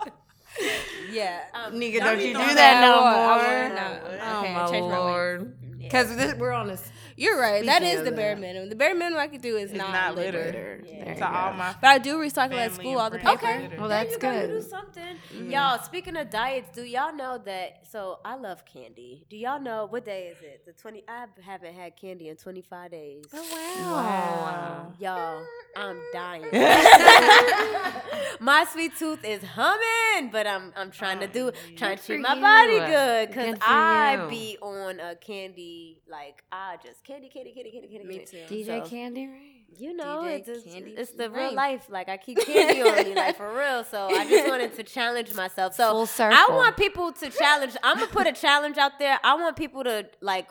Yeah. 1.12 1.42
Um, 1.54 1.74
Nigga, 1.74 2.00
don't 2.00 2.20
you 2.20 2.34
do 2.34 2.34
that 2.34 2.56
that. 2.56 2.82
no 2.82 3.04
I 3.04 3.14
more. 3.14 3.28
won't, 3.28 3.80
I 3.80 3.92
won't, 3.92 4.20
no. 4.20 4.20
Oh 4.24 4.40
Okay, 4.40 4.54
my 4.54 4.68
change 4.70 4.92
my 4.92 4.98
lord. 4.98 5.56
Because 5.80 6.36
we're 6.38 6.52
on 6.52 6.70
a. 6.70 6.78
s- 7.22 7.26
You're 7.26 7.40
right. 7.40 7.66
That 7.66 7.82
Speaking 7.82 7.98
is 8.00 8.04
the 8.04 8.12
bare 8.12 8.36
that. 8.36 8.42
minimum. 8.42 8.70
The 8.70 8.76
bare 8.76 8.96
minimum 8.96 9.20
I 9.20 9.28
could 9.28 9.42
do 9.42 9.58
is 9.58 9.72
It's 9.72 9.78
not, 9.78 9.92
not 9.92 10.16
litter. 10.16 10.38
litter. 10.46 10.84
There 10.86 11.10
you 11.10 11.16
To 11.16 11.26
all 11.28 11.54
my 11.54 11.76
But 11.82 11.88
I 11.90 11.98
do 11.98 12.18
recycle 12.18 12.58
at 12.58 12.74
school 12.74 12.98
all 12.98 13.10
the 13.10 13.18
paper. 13.20 13.32
Okay. 13.34 13.70
Well, 13.78 13.90
that's 13.90 14.14
you 14.14 14.20
go. 14.20 14.32
You 14.32 14.48
good. 14.48 14.62
do 14.62 14.62
something. 14.62 15.04
Mm-hmm. 15.34 15.52
Y'all, 15.52 15.80
speaking 15.84 16.16
of 16.18 16.30
diets, 16.30 16.70
do 16.76 16.84
y'all 16.84 17.14
know 17.16 17.38
that? 17.46 17.86
So 17.90 18.20
I 18.24 18.36
love 18.36 18.66
candy. 18.66 19.26
Do 19.30 19.38
y'all 19.38 19.60
know 19.62 19.88
what 19.90 20.06
day 20.06 20.28
is 20.28 20.38
it? 20.42 20.66
The 20.66 20.74
twenty. 20.74 21.04
I 21.08 21.26
haven't 21.44 21.74
had 21.74 21.96
candy 21.98 22.30
in 22.30 22.38
twenty 22.38 22.62
five 22.62 22.92
days. 22.92 23.26
Oh 23.34 23.92
wow. 23.96 24.94
Y'all, 25.00 25.44
I'm 25.76 26.00
dying. 26.14 26.46
my 28.40 28.66
sweet 28.72 28.96
tooth 28.98 29.24
is 29.24 29.42
humming, 29.44 30.30
but 30.32 30.48
I'm 30.48 30.72
I'm 30.76 30.92
trying 30.92 31.20
to 31.20 31.28
oh, 31.28 31.32
do 31.32 31.52
trying 31.78 31.98
to 31.98 32.02
for 32.02 32.08
treat 32.08 32.22
my 32.22 32.40
body 32.40 32.80
good 32.80 33.28
because 33.30 33.58
I 33.62 34.24
you. 34.24 34.30
be 34.30 34.58
on 34.62 35.00
a 35.00 35.16
candy 35.16 36.00
like 36.10 36.44
I 36.52 36.78
just 36.84 37.04
candy 37.12 37.30
candy 37.30 37.52
candy 37.52 37.72
candy 37.72 37.88
candy. 37.88 38.08
Me 38.08 38.26
too. 38.26 38.38
DJ 38.54 38.84
So, 38.84 38.90
Candy 38.90 39.28
Ray. 39.28 39.48
You 39.78 39.94
know, 39.96 40.24
DJ 40.24 40.40
it's, 40.40 40.50
it's, 40.50 40.64
Candy 40.74 40.92
it's 40.92 41.12
the 41.12 41.30
Raine. 41.30 41.48
real 41.48 41.54
life. 41.54 41.86
Like 41.90 42.10
I 42.10 42.18
keep 42.18 42.40
candy 42.46 42.82
on 42.82 43.04
me, 43.04 43.16
like 43.16 43.38
for 43.38 43.54
real. 43.54 43.84
So 43.84 44.08
I 44.08 44.30
just 44.30 44.48
wanted 44.54 44.76
to 44.76 44.84
challenge 44.84 45.34
myself. 45.34 45.76
So 45.76 46.06
Full 46.06 46.26
I 46.26 46.48
want 46.52 46.78
people 46.78 47.12
to 47.14 47.30
challenge. 47.30 47.76
I'm 47.84 47.98
gonna 47.98 48.12
put 48.12 48.28
a 48.28 48.34
challenge 48.34 48.78
out 48.78 49.00
there. 49.00 49.20
I 49.24 49.36
want 49.36 49.56
people 49.56 49.84
to 49.84 50.08
like. 50.22 50.50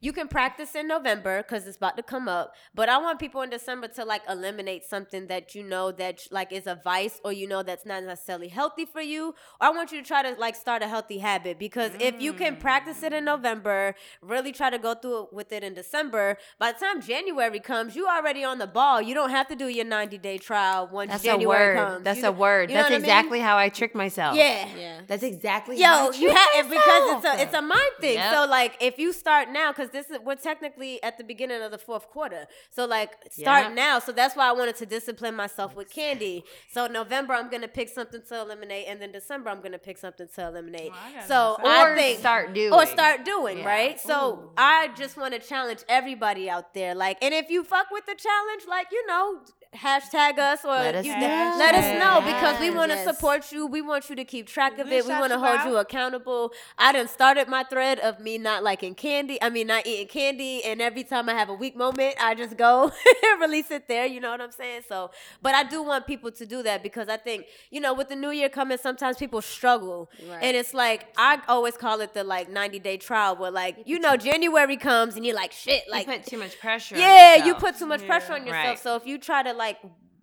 You 0.00 0.12
can 0.12 0.28
practice 0.28 0.76
in 0.76 0.86
November 0.86 1.42
because 1.42 1.66
it's 1.66 1.76
about 1.76 1.96
to 1.96 2.04
come 2.04 2.28
up, 2.28 2.54
but 2.72 2.88
I 2.88 2.98
want 2.98 3.18
people 3.18 3.42
in 3.42 3.50
December 3.50 3.88
to 3.88 4.04
like 4.04 4.22
eliminate 4.28 4.84
something 4.84 5.26
that 5.26 5.56
you 5.56 5.64
know 5.64 5.90
that 5.90 6.20
like 6.30 6.52
is 6.52 6.68
a 6.68 6.76
vice 6.76 7.20
or 7.24 7.32
you 7.32 7.48
know 7.48 7.64
that's 7.64 7.84
not 7.84 8.04
necessarily 8.04 8.46
healthy 8.46 8.84
for 8.84 9.00
you. 9.00 9.34
Or 9.60 9.66
I 9.66 9.70
want 9.70 9.90
you 9.90 10.00
to 10.00 10.06
try 10.06 10.22
to 10.22 10.38
like 10.38 10.54
start 10.54 10.82
a 10.84 10.88
healthy 10.88 11.18
habit 11.18 11.58
because 11.58 11.90
if 11.98 12.20
you 12.20 12.32
can 12.32 12.54
practice 12.56 13.02
it 13.02 13.12
in 13.12 13.24
mm. 13.24 13.26
November, 13.26 13.96
really 14.22 14.52
try 14.52 14.70
to 14.70 14.78
go 14.78 14.94
through 14.94 15.24
it 15.24 15.32
with 15.32 15.50
it 15.50 15.64
in 15.64 15.74
December. 15.74 16.38
By 16.60 16.70
the 16.70 16.78
time 16.78 17.02
January 17.02 17.58
comes, 17.58 17.96
you 17.96 18.06
already 18.06 18.44
on 18.44 18.58
the 18.58 18.68
ball. 18.68 19.02
You 19.02 19.14
don't 19.14 19.30
have 19.30 19.48
to 19.48 19.56
do 19.56 19.66
your 19.66 19.84
90 19.84 20.16
day 20.18 20.38
trial 20.38 20.88
once 20.92 21.10
That's 21.10 21.24
January 21.24 21.44
a 21.44 21.48
word. 21.48 21.76
comes. 21.76 22.04
That's 22.04 22.20
You- 22.20 22.28
a 22.28 22.32
word. 22.32 22.70
you 22.70 22.76
know 22.76 22.82
That's 22.82 22.90
what 22.90 22.96
I 22.96 22.98
mean? 22.98 23.04
exactly 23.04 23.40
how 23.40 23.56
I 23.56 23.68
trick 23.68 23.96
myself. 23.96 24.36
Yeah. 24.36 24.68
Yeah. 24.76 25.00
That's 25.08 25.24
exactly 25.24 25.80
how 25.80 26.10
Yo, 26.10 26.12
you 26.12 26.28
trick 26.28 26.38
have 26.38 26.70
because 26.70 27.16
it's 27.16 27.24
a 27.24 27.42
it's 27.42 27.54
a 27.54 27.62
mind 27.62 27.80
thing. 28.00 28.14
Yep. 28.14 28.32
So 28.32 28.46
like 28.46 28.76
if 28.80 28.98
you 28.98 29.12
start 29.12 29.48
now, 29.50 29.72
because 29.72 29.87
this 29.90 30.10
is 30.10 30.18
we're 30.24 30.34
technically 30.36 31.02
at 31.02 31.18
the 31.18 31.24
beginning 31.24 31.62
of 31.62 31.70
the 31.70 31.78
fourth 31.78 32.08
quarter. 32.08 32.46
So 32.70 32.84
like 32.86 33.12
start 33.30 33.66
Yep. 33.66 33.72
now. 33.74 33.98
So 33.98 34.12
that's 34.12 34.36
why 34.36 34.48
I 34.48 34.52
wanted 34.52 34.76
to 34.76 34.86
discipline 34.86 35.34
myself 35.34 35.74
with 35.76 35.90
candy. 35.90 36.44
So 36.72 36.86
November 36.86 37.34
I'm 37.34 37.48
gonna 37.50 37.68
pick 37.68 37.88
something 37.88 38.22
to 38.28 38.40
eliminate, 38.40 38.86
and 38.88 39.00
then 39.00 39.12
December 39.12 39.50
I'm 39.50 39.60
gonna 39.60 39.78
pick 39.78 39.98
something 39.98 40.28
to 40.34 40.46
eliminate. 40.46 40.90
Well, 40.92 41.00
I 41.16 41.26
so 41.26 41.56
decide. 41.58 41.66
I 41.66 41.92
Or 41.92 41.96
think 41.96 42.18
start 42.20 42.52
doing. 42.54 42.72
or 42.72 42.86
start 42.86 43.24
doing 43.24 43.58
Yeah. 43.58 43.66
right. 43.66 44.00
So 44.00 44.52
I 44.56 44.88
just 44.96 45.16
want 45.16 45.34
to 45.34 45.40
challenge 45.40 45.80
everybody 45.88 46.48
out 46.50 46.74
there. 46.74 46.94
Like, 46.94 47.18
and 47.22 47.32
if 47.34 47.50
you 47.50 47.64
fuck 47.64 47.90
with 47.90 48.06
the 48.06 48.14
challenge, 48.14 48.64
like 48.66 48.88
you 48.92 49.06
know, 49.06 49.40
hashtag 49.76 50.38
us 50.38 50.64
or 50.64 50.70
Let 50.70 50.94
us 50.94 51.04
you- 51.06 51.12
know. 51.14 51.54
let 51.58 51.74
us 51.74 51.98
know 52.02 52.20
because 52.24 52.58
we 52.58 52.70
want 52.70 52.90
to 52.90 52.96
Yes. 52.96 53.04
support 53.06 53.52
you. 53.52 53.66
We 53.66 53.82
want 53.82 54.08
you 54.08 54.16
to 54.16 54.24
keep 54.24 54.46
track 54.46 54.72
of 54.78 54.88
Good 54.88 54.92
it. 54.92 55.04
We 55.06 55.12
want 55.12 55.30
to 55.32 55.38
hold 55.38 55.58
out. 55.58 55.66
you 55.68 55.76
accountable. 55.76 56.52
I 56.78 56.92
done 56.92 57.06
started 57.08 57.48
my 57.48 57.64
thread 57.64 57.98
of 58.00 58.18
me 58.18 58.38
not 58.38 58.62
liking 58.62 58.94
candy. 58.94 59.40
I 59.42 59.50
mean, 59.50 59.66
not 59.66 59.86
eating 59.86 60.08
candy. 60.08 60.64
And 60.64 60.80
every 60.80 61.04
time 61.04 61.28
I 61.28 61.34
have 61.34 61.50
a 61.50 61.54
weak 61.54 61.76
moment, 61.76 62.16
I 62.18 62.34
just 62.34 62.56
go 62.56 62.84
and 63.32 63.40
release 63.40 63.70
it 63.70 63.88
there. 63.88 64.06
You 64.06 64.20
know 64.20 64.30
what 64.30 64.40
I'm 64.40 64.52
saying? 64.52 64.82
So, 64.88 65.10
but 65.42 65.54
I 65.54 65.64
do 65.64 65.82
want 65.82 66.06
people 66.06 66.30
to 66.32 66.46
do 66.46 66.62
that 66.62 66.82
because 66.82 67.08
I 67.10 67.18
think, 67.18 67.44
you 67.70 67.80
know, 67.80 67.92
with 67.92 68.08
the 68.08 68.16
new 68.16 68.30
year 68.30 68.48
coming, 68.48 68.78
sometimes 68.78 69.18
people 69.18 69.42
struggle. 69.42 70.10
Right. 70.28 70.38
And 70.42 70.56
it's 70.56 70.72
like, 70.72 71.08
I 71.18 71.40
always 71.46 71.76
call 71.76 72.00
it 72.00 72.14
the 72.14 72.24
like 72.24 72.48
90 72.48 72.78
day 72.78 72.96
trial 72.96 73.36
where 73.36 73.50
like, 73.50 73.76
you 73.84 73.98
know, 73.98 74.16
January 74.16 74.76
comes 74.78 75.14
and 75.16 75.26
you're 75.26 75.36
like, 75.36 75.52
shit, 75.52 75.82
like. 75.90 76.06
You 76.06 76.12
like, 76.12 76.22
put 76.24 76.30
too 76.30 76.38
much 76.38 76.58
pressure. 76.58 76.94
on 76.94 77.00
yeah, 77.02 77.44
you 77.44 77.54
put 77.54 77.78
too 77.78 77.86
much 77.86 78.06
pressure 78.06 78.32
on 78.32 78.46
yourself. 78.46 78.64
Right. 78.66 78.78
So 78.78 78.96
if 78.96 79.06
you 79.06 79.18
try 79.18 79.42
to 79.42 79.57
like 79.58 79.78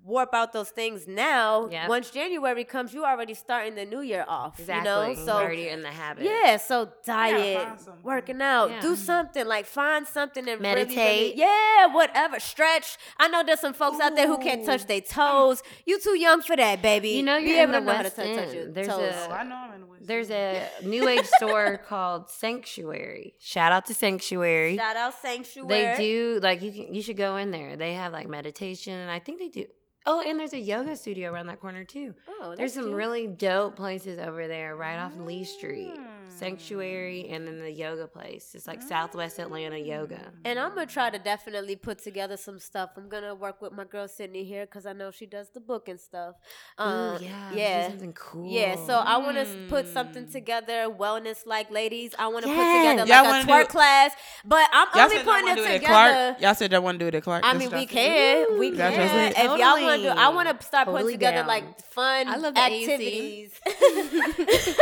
warp 0.05 0.33
out 0.35 0.53
those 0.53 0.69
things 0.69 1.07
now, 1.07 1.67
Yep. 1.67 1.89
once 1.89 2.11
January 2.11 2.63
comes, 2.63 2.93
you 2.93 3.03
already 3.03 3.33
starting 3.33 3.73
the 3.73 3.85
new 3.85 4.01
year 4.01 4.23
off. 4.27 4.59
Exactly. 4.59 4.89
You 5.11 5.15
know, 5.17 5.25
so 5.25 5.31
already 5.33 5.67
in 5.69 5.81
the 5.81 5.89
habit. 5.89 6.23
yeah, 6.25 6.57
so 6.57 6.89
diet, 7.03 7.57
find 7.67 7.79
something. 7.79 8.03
working 8.03 8.41
out, 8.41 8.69
Yeah. 8.69 8.81
do 8.81 8.95
something 8.95 9.45
like 9.47 9.65
find 9.65 10.05
something 10.07 10.47
and 10.47 10.61
really, 10.61 10.75
really- 10.83 10.95
Meditate. 10.95 11.35
yeah, 11.35 11.87
whatever. 11.87 12.39
Stretch. 12.39 12.97
I 13.17 13.27
know 13.29 13.41
there's 13.43 13.59
some 13.61 13.73
folks 13.73 13.99
out 13.99 14.15
there 14.15 14.27
who 14.27 14.37
can't 14.37 14.63
touch 14.63 14.85
their 14.85 15.01
toes. 15.01 15.63
You 15.85 15.99
too 15.99 16.17
young 16.17 16.41
for 16.43 16.55
that, 16.55 16.81
baby. 16.83 17.09
You 17.09 17.23
know 17.23 17.37
you're 17.37 17.63
in 17.63 17.69
able 17.69 17.73
the 17.73 17.79
to 17.79 17.85
know 17.85 17.93
how 17.93 18.03
to 18.03 18.09
touch, 18.11 18.35
touch 18.35 18.53
your 18.53 18.71
There's 18.71 18.87
toes. 18.87 19.13
Oh, 19.15 19.31
a 19.31 19.33
I 19.33 19.43
know 19.43 19.55
I'm 19.55 19.73
in 19.73 19.81
the 19.81 19.87
West. 19.87 20.05
there's 20.07 20.29
a 20.29 20.69
new 20.83 21.07
age 21.07 21.25
store 21.39 21.77
called 21.77 22.29
Sanctuary. 22.29 23.33
Shout 23.39 23.71
out 23.71 23.85
to 23.87 23.93
Sanctuary. 23.93 24.77
Shout 24.77 24.95
out 24.95 25.13
Sanctuary. 25.19 25.67
They 25.67 25.95
do 25.97 26.39
like 26.43 26.61
you 26.61 26.71
can 26.71 26.93
you 26.93 27.01
should 27.01 27.17
go 27.17 27.37
in 27.37 27.49
there. 27.51 27.75
They 27.75 27.93
have 27.93 28.13
like 28.13 28.27
meditation 28.27 28.93
and 28.93 29.09
I 29.09 29.19
think 29.19 29.39
they 29.39 29.49
do. 29.49 29.65
Oh, 30.07 30.21
and 30.25 30.39
there's 30.39 30.53
a 30.53 30.59
yoga 30.59 30.95
studio 30.95 31.31
around 31.31 31.47
that 31.47 31.59
corner 31.59 31.83
too. 31.83 32.13
Oh, 32.27 32.53
There's 32.55 32.73
some 32.73 32.85
cute. 32.85 32.95
really 32.95 33.27
dope 33.27 33.75
places 33.75 34.19
over 34.19 34.47
there 34.47 34.75
right 34.75 34.97
off 34.97 35.13
Lee 35.17 35.43
Street. 35.43 35.95
Mm. 35.95 36.05
Sanctuary 36.29 37.27
and 37.29 37.47
then 37.47 37.59
the 37.59 37.71
yoga 37.71 38.07
place. 38.07 38.53
It's 38.55 38.67
like 38.67 38.81
Southwest 38.81 39.39
Atlanta 39.39 39.77
Yoga. 39.77 40.15
Mm. 40.17 40.31
And 40.43 40.59
I'm 40.59 40.75
gonna 40.75 40.85
try 40.85 41.09
to 41.09 41.17
definitely 41.17 41.77
put 41.77 41.99
together 41.99 42.35
some 42.35 42.59
stuff. 42.59 42.89
I'm 42.97 43.07
gonna 43.07 43.33
work 43.33 43.61
with 43.61 43.71
my 43.71 43.85
girl 43.85 44.05
Cidnee 44.07 44.45
here 44.45 44.65
because 44.65 44.85
I 44.85 44.91
know 44.93 45.11
she 45.11 45.25
does 45.27 45.49
the 45.49 45.61
book 45.61 45.87
and 45.87 45.97
stuff. 45.99 46.35
Um, 46.77 46.91
Ooh, 46.91 47.15
uh, 47.15 47.19
yeah. 47.19 47.49
do 47.51 47.57
yeah, 47.57 47.87
something 47.89 48.13
cool. 48.13 48.51
yeah. 48.51 48.75
So 48.85 48.95
I 48.95 49.17
want 49.17 49.37
to 49.37 49.45
put 49.69 49.87
something 49.87 50.25
mm. 50.25 50.31
together, 50.31 50.89
wellness 50.89 51.45
like 51.47 51.71
ladies. 51.71 52.13
I 52.19 52.27
want 52.27 52.43
to 52.43 52.49
put 52.49 52.57
Yes. 52.57 52.91
together 52.91 53.09
Y'all 53.13 53.23
like 53.23 53.45
a 53.45 53.47
wanna 53.47 53.63
twerk 53.63 53.67
do- 53.67 53.71
class, 53.71 54.11
but 54.43 54.67
I'm 54.73 54.87
Y'all 54.93 55.03
only 55.03 55.23
putting 55.23 55.47
it 55.47 55.55
to 55.55 55.61
do 55.61 55.67
it 55.67 55.73
together. 55.75 55.85
Clark. 55.87 56.41
Y'all 56.41 56.53
said 56.55 56.71
y'all 56.73 56.81
want 56.81 56.99
to 56.99 57.05
do 57.05 57.07
it 57.07 57.15
at 57.15 57.23
Clark. 57.23 57.43
I 57.45 57.53
mean, 57.53 57.69
we 57.71 57.77
y'all 57.77 57.87
said. 57.87 57.89
can. 57.89 58.59
We 58.59 58.71
can. 58.71 59.31
If 59.31 59.37
y'all 59.37 59.81
want 59.81 59.94
to 59.97 60.03
do, 60.03 60.09
I 60.09 60.29
want 60.29 60.59
to 60.59 60.65
start 60.65 60.87
putting 60.87 61.09
together 61.11 61.37
down. 61.37 61.47
like 61.47 61.79
fun 61.81 62.27
I 62.27 62.35
love 62.37 62.53
the 62.55 62.59
AUC. 62.61 62.81
activities. 62.83 63.51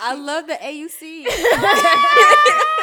I 0.00 0.14
love 0.14 0.46
the 0.46 0.54
AUC. 0.54 1.26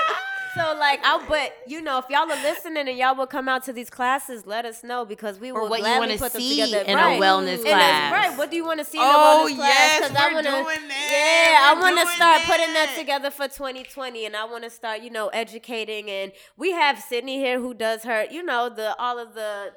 So 0.55 0.75
like 0.79 0.99
I 1.03 1.23
but 1.29 1.53
you 1.67 1.81
know 1.81 1.99
if 1.99 2.05
y'all 2.09 2.23
are 2.31 2.41
listening 2.41 2.87
and 2.87 2.97
y'all 2.97 3.13
will 3.15 3.27
come 3.27 3.47
out 3.47 3.63
to 3.65 3.73
these 3.73 3.91
classes, 3.91 4.47
let 4.47 4.65
us 4.65 4.83
know 4.83 5.05
because 5.05 5.39
we 5.39 5.51
will 5.51 5.69
what 5.69 5.77
you 5.77 5.83
gladly 5.83 6.07
wanna 6.07 6.17
put 6.17 6.33
them 6.33 6.41
see 6.41 6.59
together. 6.65 6.83
in 6.83 6.97
a 6.97 7.01
right. 7.01 7.21
wellness 7.21 7.57
And 7.57 7.61
class. 7.65 8.07
it's- 8.07 8.11
right. 8.29 8.37
What 8.39 8.49
do 8.49 8.55
you 8.57 8.65
want 8.65 8.79
to 8.79 8.85
see 8.85 8.97
in 8.97 9.03
Oh, 9.05 9.45
a 9.45 9.49
wellness 9.51 9.55
class? 9.55 9.69
yes, 9.69 9.99
'Cause 10.07 10.17
I 10.17 10.27
we're 10.29 10.33
wanna, 10.33 10.49
doing 10.63 10.87
that. 10.87 11.09
Yeah, 11.11 11.59
I 11.61 11.73
We're 11.75 11.81
want 11.81 11.97
to 11.99 12.03
doing 12.05 12.15
start 12.15 12.41
putting 12.41 12.73
that 12.73 12.87
that. 12.87 12.97
together 12.97 13.29
for 13.29 13.47
2020, 13.47 14.25
and 14.25 14.35
I 14.35 14.45
want 14.45 14.63
to 14.63 14.71
start, 14.71 15.01
you 15.01 15.11
know, 15.11 15.27
educating. 15.27 16.09
And 16.09 16.31
we 16.57 16.71
have 16.71 16.95
Cidnee 16.97 17.37
here 17.37 17.59
who 17.59 17.75
does 17.75 18.01
her, 18.01 18.25
you 18.31 18.41
know, 18.41 18.67
the 18.67 18.97
all 18.97 19.19
of 19.19 19.35
the. 19.35 19.73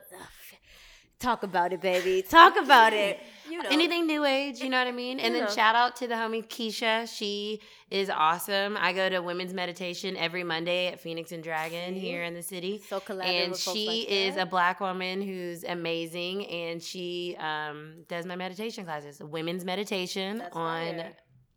Talk 1.20 1.42
about 1.42 1.72
it, 1.72 1.80
baby. 1.82 2.22
Talk 2.22 2.56
about 2.56 2.92
it. 2.92 3.20
You 3.50 3.60
know, 3.60 3.68
Anything 3.68 4.06
new 4.06 4.24
age, 4.24 4.60
you 4.60 4.70
know 4.70 4.78
what 4.78 4.86
I 4.86 4.92
mean? 4.92 5.18
And 5.18 5.34
You 5.34 5.40
then 5.40 5.48
know. 5.48 5.52
shout 5.52 5.74
out 5.74 5.96
to 5.96 6.06
the 6.06 6.14
homie 6.14 6.46
Keisha. 6.46 7.12
She 7.12 7.60
is 7.90 8.08
awesome. 8.08 8.76
I 8.78 8.92
go 8.92 9.08
to 9.08 9.18
women's 9.18 9.52
meditation 9.52 10.16
every 10.16 10.44
Monday 10.44 10.86
at 10.86 11.00
Phoenix 11.00 11.32
and 11.32 11.42
Dragon 11.42 11.96
here 11.96 12.22
in 12.22 12.32
the 12.34 12.44
city. 12.44 12.80
So 12.88 13.00
collaborative 13.00 13.44
and 13.46 13.56
she 13.56 13.86
like 13.88 14.08
is 14.08 14.34
that. 14.36 14.46
a 14.46 14.46
black 14.46 14.78
woman 14.78 15.20
who's 15.20 15.64
amazing 15.64 16.46
and 16.46 16.80
she 16.80 17.36
um, 17.40 18.04
does 18.06 18.24
my 18.24 18.36
meditation 18.36 18.84
classes. 18.84 19.18
Women's 19.20 19.64
meditation 19.64 20.38
That's 20.38 20.54
on 20.56 20.94
fire. 20.98 21.12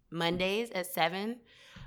Mondays 0.10 0.72
at 0.72 0.88
7. 0.88 1.36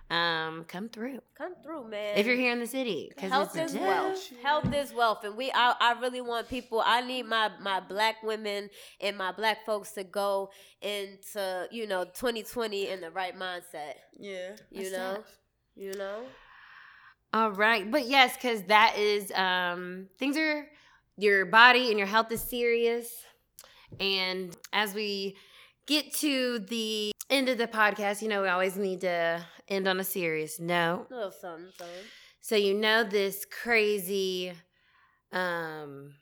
Um, 0.08 0.64
come 0.68 0.88
through. 0.88 1.18
come 1.36 1.54
through, 1.64 1.88
man. 1.88 2.16
If 2.16 2.26
you're 2.26 2.36
here 2.36 2.52
in 2.52 2.60
the 2.60 2.66
city. 2.66 3.10
'cause 3.18 3.28
health 3.30 3.56
it's 3.56 3.72
is 3.72 3.78
dope. 3.78 3.82
wealth 3.88 4.32
health 4.42 4.72
is 4.74 4.92
wealth 4.94 5.24
and 5.24 5.36
we 5.36 5.50
I, 5.52 5.74
I 5.80 5.92
really 6.00 6.20
want 6.20 6.48
people 6.48 6.80
i 6.86 7.00
need 7.00 7.24
my 7.26 7.50
my 7.60 7.80
black 7.80 8.22
women 8.22 8.70
and 9.00 9.16
my 9.18 9.32
black 9.32 9.66
folks 9.66 9.92
to 9.92 10.04
go 10.04 10.50
into 10.80 11.66
you 11.72 11.88
know 11.88 12.04
2020 12.04 12.88
in 12.88 13.00
the 13.00 13.10
right 13.10 13.36
mindset 13.36 13.94
Yeah. 14.16 14.54
you 14.70 14.92
know 14.92 15.24
you 15.74 15.92
know 15.94 16.22
All 17.34 17.50
right. 17.50 17.90
But 17.90 18.06
yes, 18.06 18.34
because 18.36 18.62
that 18.64 18.96
is 18.96 19.30
um 19.32 20.08
things 20.18 20.36
are 20.36 20.66
your 21.18 21.46
body 21.46 21.90
and 21.90 21.98
your 21.98 22.06
health 22.06 22.30
is 22.32 22.40
serious. 22.40 23.08
And 24.00 24.56
as 24.72 24.94
we 24.94 25.36
get 25.86 26.14
to 26.16 26.60
the 26.60 27.12
end 27.30 27.48
of 27.48 27.58
the 27.58 27.66
podcast, 27.66 28.22
you 28.22 28.28
know, 28.28 28.42
we 28.42 28.48
always 28.48 28.76
need 28.76 29.00
to 29.02 29.44
end 29.68 29.86
on 29.88 29.98
a 30.00 30.04
serious 30.04 30.58
note. 30.60 31.06
A 31.10 31.14
little 31.14 31.30
something, 31.30 31.72
something. 31.78 31.96
So 32.40 32.56
you 32.56 32.74
know 32.74 33.02
this 33.04 33.44
crazy 33.44 34.52
um 35.32 36.14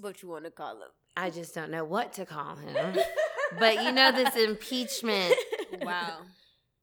What 0.00 0.22
you 0.22 0.28
want 0.28 0.44
to 0.44 0.50
call 0.52 0.76
him? 0.76 0.88
I 1.16 1.30
just 1.30 1.54
don't 1.54 1.70
know 1.70 1.84
what 1.84 2.12
to 2.14 2.24
call 2.24 2.54
him. 2.56 2.96
but 3.58 3.82
you 3.82 3.90
know 3.92 4.12
this 4.12 4.36
impeachment 4.36 5.34
Wow. 5.82 6.20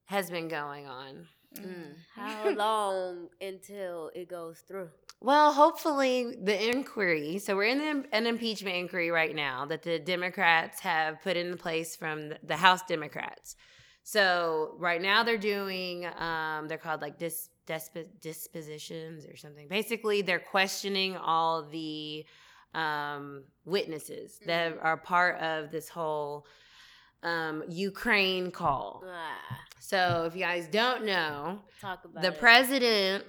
has 0.06 0.30
been 0.30 0.48
going 0.50 0.86
on. 0.88 1.28
How 2.14 2.50
long 2.50 3.30
until 3.40 4.12
it 4.14 4.28
goes 4.28 4.60
through? 4.68 4.90
Well, 5.22 5.54
hopefully 5.54 6.36
the 6.42 6.70
inquiry. 6.70 7.40
So 7.40 7.56
we're 7.56 7.64
in 7.64 7.80
the, 7.80 8.06
an 8.12 8.28
impeachment 8.28 8.76
inquiry 8.76 9.10
right 9.10 9.36
now 9.36 9.66
that 9.66 9.82
the 9.82 9.98
Democrats 9.98 10.80
have 10.82 11.22
put 11.24 11.36
in 11.36 11.58
place 11.58 11.96
from 11.96 12.30
the, 12.30 12.40
the 12.44 12.58
House 12.58 12.82
Democrats. 12.88 13.56
So 14.04 14.76
right 14.78 15.02
now 15.02 15.24
they're 15.24 15.38
doing, 15.38 16.06
um, 16.20 16.68
they're 16.68 16.78
called 16.78 17.02
like 17.02 17.18
dis, 17.18 17.50
disp, 17.66 17.98
dispositions 18.22 19.26
or 19.26 19.36
something. 19.36 19.68
Basically, 19.68 20.22
they're 20.22 20.38
questioning 20.38 21.18
all 21.18 21.64
the 21.64 22.24
um, 22.76 23.46
witnesses 23.66 24.38
that 24.46 24.78
are 24.82 24.98
part 24.98 25.40
of 25.40 25.72
this 25.72 25.90
whole 25.90 26.46
um, 27.24 27.64
Ukraine 27.68 28.52
call. 28.52 29.04
Ah, 29.08 29.60
So 29.80 30.26
if 30.28 30.36
you 30.36 30.42
guys 30.42 30.68
don't 30.68 31.06
know, 31.06 31.62
talk 31.82 32.06
about 32.06 32.22
the 32.22 32.28
it. 32.28 32.40
president 32.40 33.24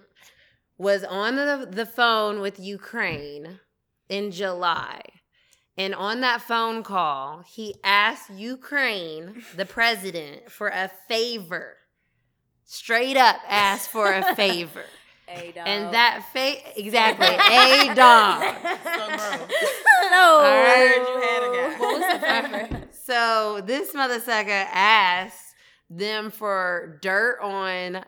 was 0.78 1.04
on 1.04 1.36
the, 1.36 1.68
the 1.70 1.86
phone 1.86 2.40
with 2.40 2.58
Ukraine 2.60 3.60
in 4.08 4.30
July. 4.30 5.00
And 5.78 5.94
on 5.94 6.20
that 6.22 6.40
phone 6.40 6.82
call, 6.82 7.42
he 7.46 7.74
asked 7.84 8.30
Ukraine, 8.30 9.42
the 9.54 9.66
president, 9.66 10.50
for 10.50 10.68
a 10.68 10.90
favor. 11.08 11.76
Straight 12.64 13.16
up 13.16 13.36
asked 13.48 13.90
for 13.90 14.12
a 14.12 14.34
favor. 14.34 14.84
Hey, 15.28 15.50
dog. 15.50 15.64
And 15.66 15.92
that 15.92 16.24
fa- 16.32 16.78
exactly, 16.80 17.26
a 17.90 17.92
dog. 17.96 18.42
So 18.84 19.06
gross. 19.08 19.50
no. 20.08 20.38
I 20.40 20.86
heard 20.86 21.08
you 21.08 21.20
had 21.20 21.42
a 21.42 21.52
guy. 21.52 21.80
What 21.80 21.98
was 21.98 22.12
the 22.12 22.68
favor? 22.70 22.88
So 23.04 23.60
this 23.66 23.92
mother 23.92 24.20
sucker 24.20 24.50
asked 24.72 25.56
them 25.90 26.30
for 26.30 27.00
dirt 27.02 27.40
on 27.42 28.04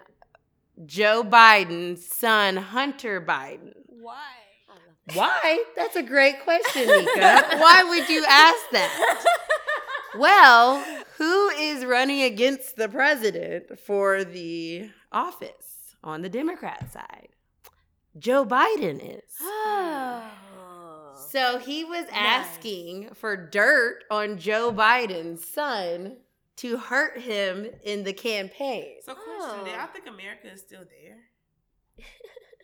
Joe 0.87 1.25
Biden's 1.25 2.07
son, 2.07 2.57
Hunter 2.57 3.21
Biden. 3.21 3.73
Why? 3.87 4.23
Why? 5.15 5.65
That's 5.75 5.97
a 5.97 6.03
great 6.03 6.43
question, 6.45 6.87
Nika. 6.87 7.57
Why 7.59 7.85
would 7.89 8.09
you 8.09 8.25
ask 8.29 8.71
that? 8.73 9.25
Well, 10.17 10.83
who 11.19 11.51
is 11.51 11.85
running 11.85 12.23
against 12.23 12.77
the 12.77 12.89
president 12.89 13.79
for 13.79 14.25
the 14.25 14.91
office 15.13 15.95
on 16.03 16.23
the 16.23 16.31
Democrat 16.31 16.91
side? 16.91 17.29
Joe 18.19 18.45
Biden 18.45 19.01
is. 19.03 19.35
Oh. 19.41 20.23
So 21.31 21.59
he 21.59 21.85
was 21.85 22.07
asking 22.11 23.11
for 23.13 23.37
dirt 23.37 24.05
on 24.11 24.39
Joe 24.39 24.73
Biden's 24.73 25.47
son 25.47 26.17
to 26.59 26.77
hurt 26.77 27.21
him 27.21 27.67
in 27.85 28.05
the 28.05 28.13
campaign. 28.13 28.97
So 29.05 29.15
question: 29.15 29.65
Do 29.65 29.71
Oh. 29.71 29.75
y'all 29.77 29.87
think 29.93 30.07
America 30.07 30.53
is 30.53 30.61
still 30.61 30.85
there? 30.85 31.19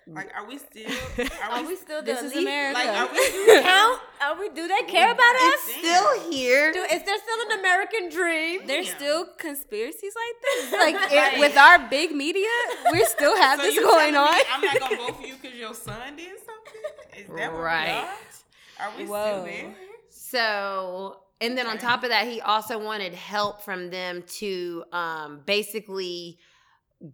Like, 0.06 0.30
are 0.36 0.46
we 0.46 0.58
still? 0.58 0.90
Are, 0.90 1.50
Are 1.50 1.62
we, 1.62 1.68
we 1.68 1.76
still 1.76 2.02
This 2.02 2.20
the 2.20 2.26
is 2.26 2.32
elite? 2.32 2.46
America. 2.46 2.78
Like, 2.78 2.88
are 2.90 3.08
we? 3.10 3.62
Count? 3.62 4.00
Are 4.20 4.38
we? 4.38 4.48
Do 4.50 4.68
they 4.68 4.82
care 4.82 5.10
about 5.10 5.34
us? 5.34 5.60
It's 5.66 5.78
still 5.78 6.30
here. 6.30 6.74
Do, 6.74 6.80
is 6.80 7.02
there 7.04 7.16
still 7.16 7.40
an 7.50 7.58
American 7.60 8.10
dream? 8.10 8.66
There's 8.66 8.88
Yeah. 8.88 8.96
still 8.96 9.26
conspiracies 9.38 10.12
like 10.14 10.36
this. 10.42 10.72
Like, 10.72 10.94
Like 10.96 11.10
it- 11.12 11.34
it, 11.36 11.40
with 11.40 11.56
our 11.56 11.78
big 11.88 12.12
media, 12.14 12.50
we 12.92 13.02
still 13.06 13.34
have 13.34 13.58
So 13.60 13.64
this 13.64 13.78
going 13.78 14.14
on. 14.14 14.30
me 14.36 14.42
I'm 14.52 14.60
not 14.60 14.78
gonna 14.80 14.96
vote 14.98 15.16
for 15.22 15.26
you 15.26 15.36
because 15.40 15.56
your 15.58 15.72
son 15.72 16.16
did 16.16 16.32
something. 16.44 17.22
Is 17.24 17.28
that 17.38 17.50
what 17.54 17.62
Right. 17.62 17.86
we 17.86 17.92
are? 17.92 18.90
Are 18.90 18.92
we 18.98 19.04
Whoa. 19.06 19.32
still 19.32 19.44
there? 19.46 19.74
So, 20.10 21.20
and 21.44 21.58
then 21.58 21.66
on 21.66 21.78
top 21.78 22.02
of 22.02 22.10
that, 22.10 22.26
he 22.26 22.40
also 22.40 22.78
wanted 22.78 23.12
help 23.14 23.62
from 23.62 23.90
them 23.90 24.22
to 24.40 24.84
um, 24.92 25.40
basically 25.46 26.38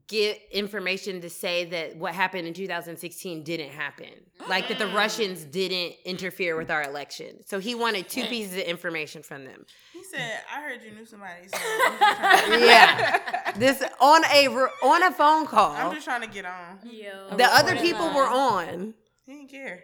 get 0.06 0.40
information 0.52 1.20
to 1.20 1.28
say 1.28 1.64
that 1.64 1.96
what 1.96 2.14
happened 2.14 2.46
in 2.46 2.54
2016 2.54 3.42
didn't 3.42 3.70
happen. 3.70 4.08
Like 4.48 4.68
that 4.68 4.78
the 4.78 4.86
Russians 4.88 5.44
didn't 5.44 5.96
interfere 6.04 6.56
with 6.56 6.70
our 6.70 6.82
election. 6.84 7.40
So 7.46 7.58
he 7.58 7.74
wanted 7.74 8.08
two 8.08 8.24
pieces 8.26 8.54
of 8.54 8.60
information 8.60 9.22
from 9.22 9.44
them. 9.44 9.66
He 9.92 10.04
said, 10.04 10.40
"I 10.54 10.62
heard 10.62 10.80
you 10.82 10.92
knew 10.92 11.04
somebody." 11.04 11.48
So 11.48 11.58
I'm 11.60 11.98
just 11.98 12.18
trying 12.46 12.60
to- 12.60 12.66
Yeah. 12.66 13.52
This 13.56 13.82
on 14.00 14.24
a 14.26 14.46
on 14.84 15.02
a 15.02 15.10
phone 15.10 15.44
call. 15.46 15.72
I'm 15.72 15.92
just 15.92 16.06
trying 16.06 16.20
to 16.20 16.28
get 16.28 16.44
on. 16.44 16.78
Yo. 16.84 17.36
The 17.36 17.44
other 17.44 17.74
people 17.76 18.06
line. 18.06 18.14
were 18.14 18.28
on. 18.28 18.94
He 19.26 19.32
didn't 19.32 19.50
care. 19.50 19.82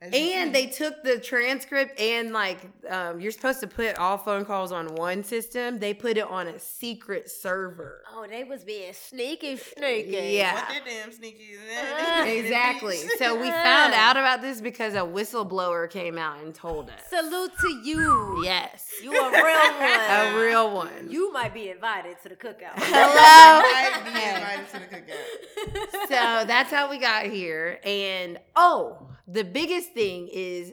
As 0.00 0.12
you 0.12 0.18
And 0.18 0.54
they 0.54 0.66
took 0.66 1.02
the 1.02 1.18
transcript 1.18 1.98
and 1.98 2.32
like 2.32 2.58
um, 2.90 3.18
you're 3.18 3.32
supposed 3.32 3.60
to 3.60 3.66
put 3.66 3.96
all 3.96 4.18
phone 4.18 4.44
calls 4.44 4.70
on 4.70 4.94
one 4.94 5.24
system. 5.24 5.78
They 5.78 5.94
put 5.94 6.18
it 6.18 6.28
on 6.28 6.48
a 6.48 6.58
secret 6.58 7.30
server. 7.30 8.02
Oh, 8.12 8.26
they 8.28 8.44
was 8.44 8.62
being 8.62 8.92
sneaky, 8.92 9.56
sneaky. 9.56 10.34
Yeah. 10.34 10.54
What 10.54 10.68
that 10.68 10.82
damn 10.84 11.12
sneaky 11.12 11.44
is 11.44 12.36
Exactly. 12.44 12.98
So 13.16 13.40
we 13.40 13.50
found 13.50 13.94
out 13.94 14.18
about 14.18 14.42
this 14.42 14.60
because 14.60 14.92
a 14.92 14.98
whistleblower 14.98 15.88
came 15.88 16.18
out 16.18 16.42
and 16.42 16.54
told 16.54 16.90
us. 16.90 17.00
Salute 17.08 17.52
to 17.60 17.68
you. 17.82 18.42
Yes. 18.44 18.92
You 19.02 19.12
a 19.12 19.30
real 19.30 19.78
one. 19.78 20.00
A 20.10 20.38
real 20.38 20.74
one. 20.74 21.10
You 21.10 21.32
might 21.32 21.54
be 21.54 21.70
invited 21.70 22.18
to 22.22 22.28
the 22.28 22.36
cookout. 22.36 22.74
Hello. 22.76 23.62
might 23.62 24.02
be 24.04 24.36
invited 24.36 24.68
to 24.72 24.78
the 24.78 24.94
cookout. 24.94 26.08
so 26.08 26.46
that's 26.46 26.70
how 26.70 26.90
we 26.90 26.98
got 26.98 27.24
here. 27.24 27.80
And 27.82 28.38
oh, 28.54 29.08
the 29.28 29.42
biggest 29.42 29.85
thing 29.94 30.28
is 30.32 30.72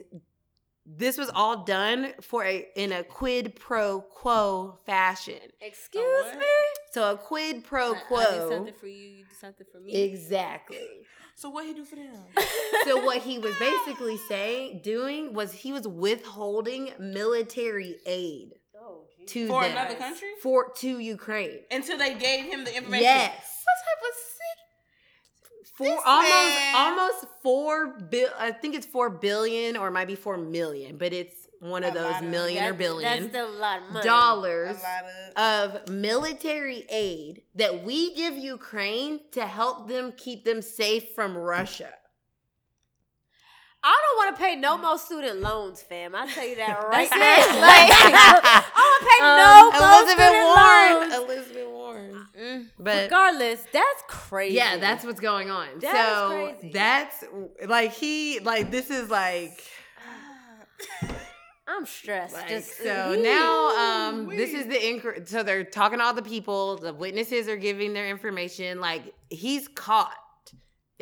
this 0.86 1.16
was 1.16 1.30
all 1.34 1.64
done 1.64 2.12
for 2.20 2.44
a 2.44 2.66
in 2.76 2.92
a 2.92 3.02
quid 3.02 3.56
pro 3.56 4.00
quo 4.02 4.78
fashion. 4.84 5.38
Excuse 5.60 6.34
me? 6.36 6.44
So 6.92 7.12
a 7.12 7.16
quid 7.16 7.64
pro 7.64 7.86
I- 7.86 7.90
I 7.90 7.98
did 7.98 8.06
quo. 8.06 8.50
something 8.50 8.74
for 8.74 8.86
you, 8.86 9.08
you 9.08 9.24
did 9.24 9.36
something 9.40 9.66
for 9.72 9.80
me. 9.80 9.92
Exactly. 9.92 10.78
So 11.36 11.50
what 11.50 11.66
he 11.66 11.74
do 11.74 11.84
for 11.84 11.96
them? 11.96 12.12
So 12.84 13.04
what 13.04 13.16
he 13.18 13.40
was 13.40 13.56
basically 13.58 14.16
saying, 14.28 14.82
doing 14.84 15.32
was 15.34 15.50
he 15.52 15.72
was 15.72 15.84
withholding 15.88 16.92
military 17.00 17.96
aid 18.06 18.50
Oh, 18.80 19.06
to 19.26 19.48
For 19.48 19.62
them. 19.64 19.72
another 19.72 19.96
country? 19.96 20.28
for 20.40 20.70
to 20.76 20.98
Ukraine. 21.00 21.58
Until 21.72 21.98
they 21.98 22.14
gave 22.14 22.44
him 22.44 22.62
the 22.62 22.76
information. 22.76 23.02
Yes. 23.02 23.32
What 23.64 23.78
type 23.84 24.02
of 24.08 24.14
sick? 24.14 24.33
Four 25.74 25.86
This 25.88 26.00
almost 26.06 26.30
man- 26.30 26.74
almost 26.76 27.24
four 27.42 27.86
bill. 27.98 28.28
I 28.38 28.52
think 28.52 28.74
it's 28.76 28.86
four 28.86 29.10
billion 29.10 29.76
or 29.76 29.88
it 29.88 29.90
might 29.90 30.06
be 30.06 30.14
four 30.14 30.36
million, 30.36 30.96
but 30.98 31.12
it's 31.12 31.34
one 31.58 31.82
of 31.82 31.92
A 31.92 31.98
those 31.98 32.12
lot 32.12 32.22
of- 32.22 32.28
million 32.30 32.64
or 32.64 32.74
billion 32.74 33.10
That's 33.22 33.30
still 33.30 33.48
a 33.50 33.58
lot 33.58 33.78
of 33.82 33.88
money. 33.88 34.00
A 34.00 34.02
dollars 34.04 34.76
of. 35.36 35.74
of 35.74 35.88
military 35.88 36.84
aid 36.90 37.42
that 37.56 37.82
we 37.84 38.14
give 38.14 38.36
Ukraine 38.36 39.18
to 39.32 39.46
help 39.46 39.88
them 39.88 40.12
keep 40.16 40.44
them 40.44 40.62
safe 40.62 41.08
from 41.14 41.36
Russia. 41.36 41.90
I 43.86 44.00
don't 44.02 44.16
want 44.26 44.36
to 44.36 44.42
pay 44.42 44.56
no 44.56 44.78
more 44.78 44.96
student 44.96 45.40
loans, 45.40 45.82
fam. 45.82 46.14
I 46.14 46.26
tell 46.26 46.46
you 46.46 46.56
that 46.56 46.82
right 46.88 47.08
now. 47.10 47.60
Like, 47.60 47.90
I 47.92 48.62
don't 48.72 48.86
want 48.86 49.00
to 49.02 49.06
pay 49.10 49.20
um, 49.26 49.36
no 49.44 49.70
more 49.78 49.92
Elizabeth 50.00 50.24
student 50.24 50.46
Warren. 50.48 50.92
loans. 51.00 51.14
Elizabeth 51.30 51.66
Warren. 51.66 51.73
Mm. 52.38 52.66
But 52.78 53.04
Regardless, 53.04 53.64
that's 53.72 54.02
crazy. 54.08 54.56
yeah, 54.56 54.76
that's 54.78 55.04
what's 55.04 55.20
going 55.20 55.50
on. 55.50 55.68
That 55.80 55.92
so 55.92 56.68
that's 56.72 57.24
like 57.66 57.92
he 57.92 58.40
like 58.40 58.70
this 58.70 58.90
is 58.90 59.08
like 59.10 59.62
I'm 61.66 61.86
stressed. 61.86 62.34
Like, 62.34 62.48
Just 62.48 62.76
so 62.76 63.14
now, 63.18 64.08
um, 64.10 64.28
this 64.28 64.52
is 64.52 64.66
the 64.66 64.74
inc- 64.74 65.26
so 65.28 65.42
they're 65.42 65.64
talking 65.64 65.98
to 65.98 66.04
all 66.04 66.12
the 66.12 66.22
people. 66.22 66.76
The 66.76 66.92
witnesses 66.92 67.48
are 67.48 67.56
giving 67.56 67.94
their 67.94 68.08
information. 68.08 68.80
Like 68.80 69.14
he's 69.30 69.68
caught, 69.68 70.14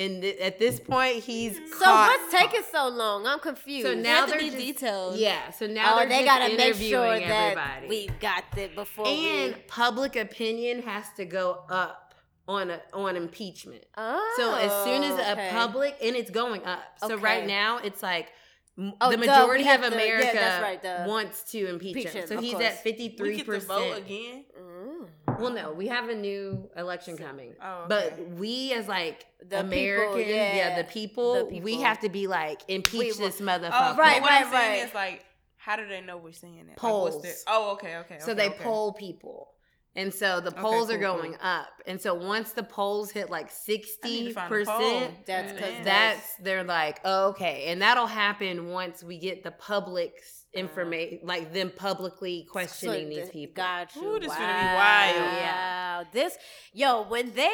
and 0.04 0.22
th- 0.22 0.38
at 0.40 0.58
this 0.58 0.80
point, 0.80 1.16
he's 1.24 1.56
So 1.56 1.84
caught. 1.84 2.08
what's 2.08 2.32
taking 2.32 2.62
so 2.72 2.88
long? 2.88 3.26
I'm 3.26 3.38
confused. 3.38 3.86
So 3.86 3.94
Now 3.94 4.02
now 4.02 4.24
to 4.26 4.30
they're 4.32 4.40
just, 4.40 4.56
detailed. 4.56 5.16
Yeah, 5.16 5.50
so 5.50 5.66
now 5.66 5.94
oh, 5.94 5.98
they're 5.98 6.08
they 6.08 6.24
just 6.24 6.26
gotta 6.26 6.56
make 6.56 6.74
sure 6.74 7.18
that 7.18 7.22
everybody. 7.52 7.88
we 7.88 8.06
got 8.20 8.44
it 8.56 8.74
before 8.74 9.06
and 9.06 9.54
we. 9.54 9.60
public 9.68 10.16
opinion 10.16 10.82
has 10.82 11.04
to 11.16 11.24
go 11.24 11.64
up 11.68 12.14
on 12.48 12.70
a, 12.70 12.80
on 12.92 13.16
impeachment. 13.16 13.84
Oh, 13.96 14.34
So 14.36 14.54
as 14.54 14.84
soon 14.84 15.02
as 15.04 15.12
oh, 15.18 15.32
okay. 15.32 15.48
a 15.48 15.52
public 15.52 15.96
and 16.02 16.16
it's 16.16 16.30
going 16.30 16.64
up. 16.64 16.82
So 17.06 17.16
right 17.16 17.46
now 17.46 17.78
it's 17.78 18.02
like 18.02 18.28
Oh, 19.02 19.10
the 19.10 19.18
majority 19.18 19.64
we 19.64 19.68
have 19.68 19.82
of 19.84 19.92
to- 19.92 19.98
yeah, 19.98 20.58
America 20.58 20.80
right, 20.86 21.06
wants 21.06 21.42
to 21.52 21.58
impeach 21.68 21.94
Impeach 21.94 22.08
him. 22.14 22.22
him, 22.22 22.26
So 22.28 22.40
he's 22.40 22.52
course. 22.54 22.64
at 22.64 22.82
fifty 22.82 23.10
We 23.10 23.16
three 23.16 23.36
get 23.36 23.44
to 23.46 23.60
vote 23.60 23.90
percent. 23.90 23.98
again. 24.06 24.44
Well, 25.43 25.52
no, 25.52 25.73
we 25.73 25.89
have 25.89 26.09
a 26.09 26.14
new 26.14 26.70
election 26.77 27.16
coming. 27.16 27.55
Oh, 27.62 27.86
But 27.89 28.19
we 28.36 28.73
as 28.73 28.89
like 28.89 29.27
The 29.48 29.60
Americans, 29.60 30.16
people, 30.16 30.35
yeah, 30.35 30.56
yeah, 30.56 30.77
the, 30.77 30.85
people, 30.85 31.48
the 31.51 31.60
we 31.60 31.81
have 31.81 32.01
to 32.01 32.09
be 32.09 32.27
like 32.27 32.62
impeach 32.69 33.19
We- 33.19 33.24
this 33.24 33.40
oh, 33.40 33.44
motherfucker. 33.44 33.70
Oh, 33.73 33.97
Right, 33.97 34.20
but 34.20 34.23
what 34.23 34.31
right, 34.31 34.44
I'm 34.44 34.52
saying 34.52 34.81
right. 34.81 34.89
is 34.89 34.94
like, 34.94 35.24
How 35.56 35.77
do 35.77 35.86
they 35.89 36.01
know 36.01 36.16
we're 36.16 36.32
saying 36.32 36.56
that? 36.59 36.69
Like, 36.69 36.77
Polls. 36.77 37.16
what's 37.16 37.44
oh, 37.47 37.73
okay, 37.73 37.97
okay. 37.98 38.19
So 38.20 38.32
okay, 38.32 38.35
they 38.35 38.55
okay. 38.55 38.64
poll 38.64 38.93
people. 38.93 39.48
And 39.94 40.12
so 40.12 40.40
the 40.40 40.51
polls 40.52 40.90
are 40.90 40.98
cool, 40.98 41.19
going 41.19 41.32
cool. 41.32 41.47
up. 41.47 41.69
And 41.86 42.01
so 42.01 42.14
once 42.14 42.52
the 42.52 42.62
polls 42.62 43.10
hit 43.10 43.28
like 43.28 43.51
60%, 43.51 44.01
to 44.01 44.32
find 44.32 44.52
a 44.55 44.64
poll. 44.64 45.09
That's 45.27 45.52
mm-hmm. 45.52 45.56
because 45.56 45.85
that's 45.85 46.36
they're 46.36 46.64
like, 46.64 47.01
oh, 47.05 47.28
okay. 47.28 47.64
And 47.66 47.82
that'll 47.82 48.06
happen 48.06 48.69
once 48.69 49.05
we 49.05 49.19
get 49.19 49.44
the 49.44 49.51
public's 49.51 50.41
Uh, 50.54 50.58
information, 50.58 51.18
like 51.22 51.52
them 51.52 51.72
publicly 51.74 52.46
questioning 52.50 53.08
these 53.08 53.28
people. 53.30 53.54
Got 53.54 53.94
you. 53.96 54.04
Ooh, 54.04 54.20
this 54.20 54.28
wow. 54.28 54.36
finna 54.36 54.60
be 54.60 54.74
wild. 54.74 55.32
Yeah. 55.34 56.04
This, 56.12 56.36
yo, 56.72 57.02
when 57.02 57.32
they 57.34 57.50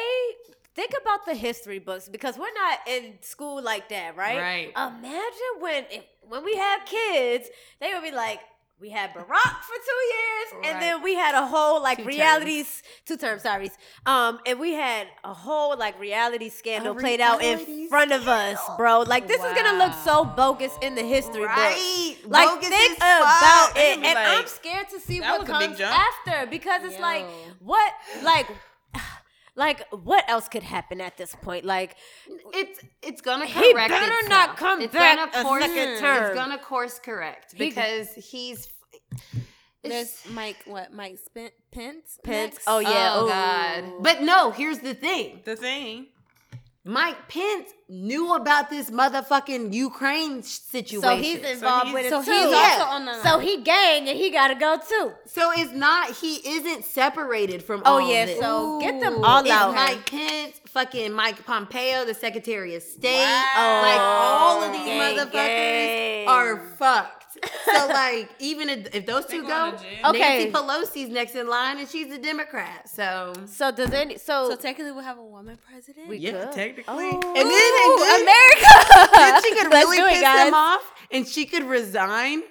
think 0.75 0.93
about 1.01 1.25
the 1.25 1.35
history 1.35 1.79
books, 1.79 2.09
because 2.09 2.37
we're 2.37 2.53
not 2.53 2.79
in 2.87 3.21
school 3.21 3.61
like 3.61 3.89
that, 3.89 4.15
right? 4.15 4.37
Right. 4.37 4.71
Imagine 4.75 5.53
when 5.59 5.85
if, 5.91 6.03
when 6.27 6.43
we 6.43 6.55
have 6.55 6.85
kids, 6.85 7.49
they 7.79 7.93
would 7.93 8.03
be 8.03 8.11
like. 8.11 8.39
We 8.79 8.89
had 8.89 9.09
Barack 9.09 9.61
for 9.63 9.75
two 9.75 10.01
years, 10.15 10.65
and 10.65 10.81
then 10.81 11.03
we 11.03 11.13
had 11.13 11.35
a 11.35 11.45
whole 11.45 11.83
like 11.83 11.97
Two 11.97 12.05
realities 12.05 12.81
two 13.05 13.17
terms, 13.17 13.41
sorry. 13.41 13.71
Um, 14.05 14.39
and 14.45 14.57
we 14.57 14.71
had 14.71 15.07
a 15.25 15.33
whole 15.33 15.77
like 15.77 15.99
reality 15.99 16.47
scandal 16.47 16.95
played 16.95 17.19
out 17.19 17.41
in 17.43 17.57
reality 17.57 17.87
front 17.89 18.13
of 18.13 18.27
us, 18.27 18.57
bro. 18.77 19.01
Like 19.01 19.27
this 19.27 19.43
is 19.43 19.53
gonna 19.53 19.77
look 19.77 19.93
so 20.05 20.23
bogus 20.23 20.71
in 20.81 20.95
the 20.95 21.03
history. 21.03 21.43
Right. 21.43 22.15
Like 22.25 22.47
Bogus 22.47 22.69
think 22.69 22.97
about 22.97 23.69
fuck. 23.69 23.77
it, 23.77 23.97
and 23.97 24.17
I'm 24.17 24.47
scared 24.47 24.87
to 24.89 24.99
see 25.01 25.19
what 25.19 25.41
a 25.41 25.45
comes 25.45 25.81
after 25.81 26.47
because 26.49 26.83
it's 26.83 26.99
like 26.99 27.25
what, 27.59 27.93
like, 28.23 28.47
like 29.59 29.85
what 29.91 30.23
else 30.27 30.47
could 30.47 30.63
happen 30.63 30.99
at 31.01 31.17
this 31.17 31.35
point? 31.35 31.65
Like, 31.65 31.95
It's 32.53 32.79
it's 33.03 33.21
gonna 33.21 33.45
He 33.45 33.73
better 33.73 33.93
itself. 33.95 34.29
not 34.29 34.57
come 34.57 34.81
it's 34.81 34.93
back 34.93 35.17
gonna 35.17 35.31
a 35.41 35.43
course, 35.43 35.63
second 35.63 35.99
term. 35.99 36.23
It's 36.25 36.33
gonna 36.35 36.57
course 36.57 36.97
correct 36.99 37.51
He- 37.51 37.69
because 37.69 38.07
he's. 38.15 38.67
There's 39.81 40.21
Mike, 40.31 40.57
what, 40.65 40.91
Mike 40.93 41.17
Spin- 41.23 41.51
Pence? 41.71 42.19
Pence. 42.23 42.59
Oh 42.67 42.79
yeah. 42.79 43.13
oh 43.15 43.25
ooh. 43.25 43.29
God! 43.29 44.03
But 44.03 44.21
no, 44.23 44.51
here's 44.51 44.79
the 44.79 44.93
thing. 44.93 45.39
The 45.45 45.55
thing. 45.55 46.07
Mike 46.85 47.27
Pence 47.27 47.69
knew 47.89 48.33
about 48.35 48.69
this 48.69 48.89
motherfucking 48.89 49.73
Ukraine 49.73 50.41
situation. 50.43 51.01
So 51.01 51.15
he's 51.17 51.39
involved 51.43 51.87
he's- 51.87 51.93
with 51.93 52.05
it 52.05 52.09
So 52.09 52.23
too. 52.23 52.31
he's 52.31 52.51
Yeah. 52.51 52.77
also 52.79 52.91
on 52.91 53.05
the. 53.05 53.21
So 53.23 53.39
he 53.39 53.57
gang 53.61 54.07
and 54.07 54.17
he 54.17 54.29
gotta 54.29 54.55
go 54.55 54.77
too. 54.77 55.11
So 55.27 55.51
it's 55.51 55.73
not. 55.73 56.11
He 56.11 56.35
isn't 56.57 56.85
separated 56.85 57.63
from. 57.63 57.81
Oh 57.85 57.93
all 57.95 58.01
yeah. 58.09 58.25
this. 58.25 58.39
So 58.39 58.79
get 58.79 58.99
them 59.01 59.23
all 59.23 59.41
it's 59.41 59.51
out. 59.51 59.75
Mike 59.75 60.09
Pence, 60.09 60.61
fucking 60.67 61.11
Mike 61.11 61.45
Pompeo, 61.45 62.05
the 62.05 62.13
Secretary 62.13 62.73
of 62.75 62.81
State. 62.83 63.23
Wow. 63.25 63.81
Like 63.81 63.99
all 63.99 64.63
of 64.63 64.71
these 64.71 64.85
Gang, 64.85 65.17
motherfuckers 65.17 65.31
gang. 65.33 66.27
are 66.29 66.57
fucked. 66.79 67.18
So 67.65 67.87
like, 67.93 68.29
even 68.39 68.69
if, 68.69 68.93
if 68.95 69.05
those 69.05 69.25
two 69.25 69.41
go, 69.47 69.71
to 69.71 69.77
jail. 69.77 70.05
Okay. 70.09 70.19
Nancy 70.19 70.51
Pelosi's 70.51 71.09
next 71.09 71.35
in 71.35 71.47
line, 71.47 71.77
and 71.79 71.87
she's 71.87 72.11
a 72.11 72.17
Democrat. 72.17 72.89
So 72.89 73.33
So 73.45 73.71
does 73.71 73.91
any? 73.91 74.17
So, 74.17 74.49
so 74.49 74.55
technically, 74.55 74.91
we'll 74.91 75.03
have 75.03 75.17
a 75.17 75.23
woman 75.25 75.57
president. 75.69 76.07
we 76.09 76.17
Yeah, 76.17 76.31
could. 76.45 76.51
technically. 76.53 76.83
Oh. 76.87 77.35
and 77.35 77.49
then, 77.51 77.71
and 77.85 77.99
then 78.01 78.21
America. 78.21 79.11
then 79.17 79.41
she 79.43 79.55
could 79.55 79.71
really 79.73 79.97
do 79.97 80.05
it, 80.05 80.09
piss 80.13 80.21
guys. 80.21 80.45
them 80.45 80.53
off, 80.53 80.93
and 81.11 81.27
she 81.27 81.45
could 81.45 81.63
resign. 81.63 82.41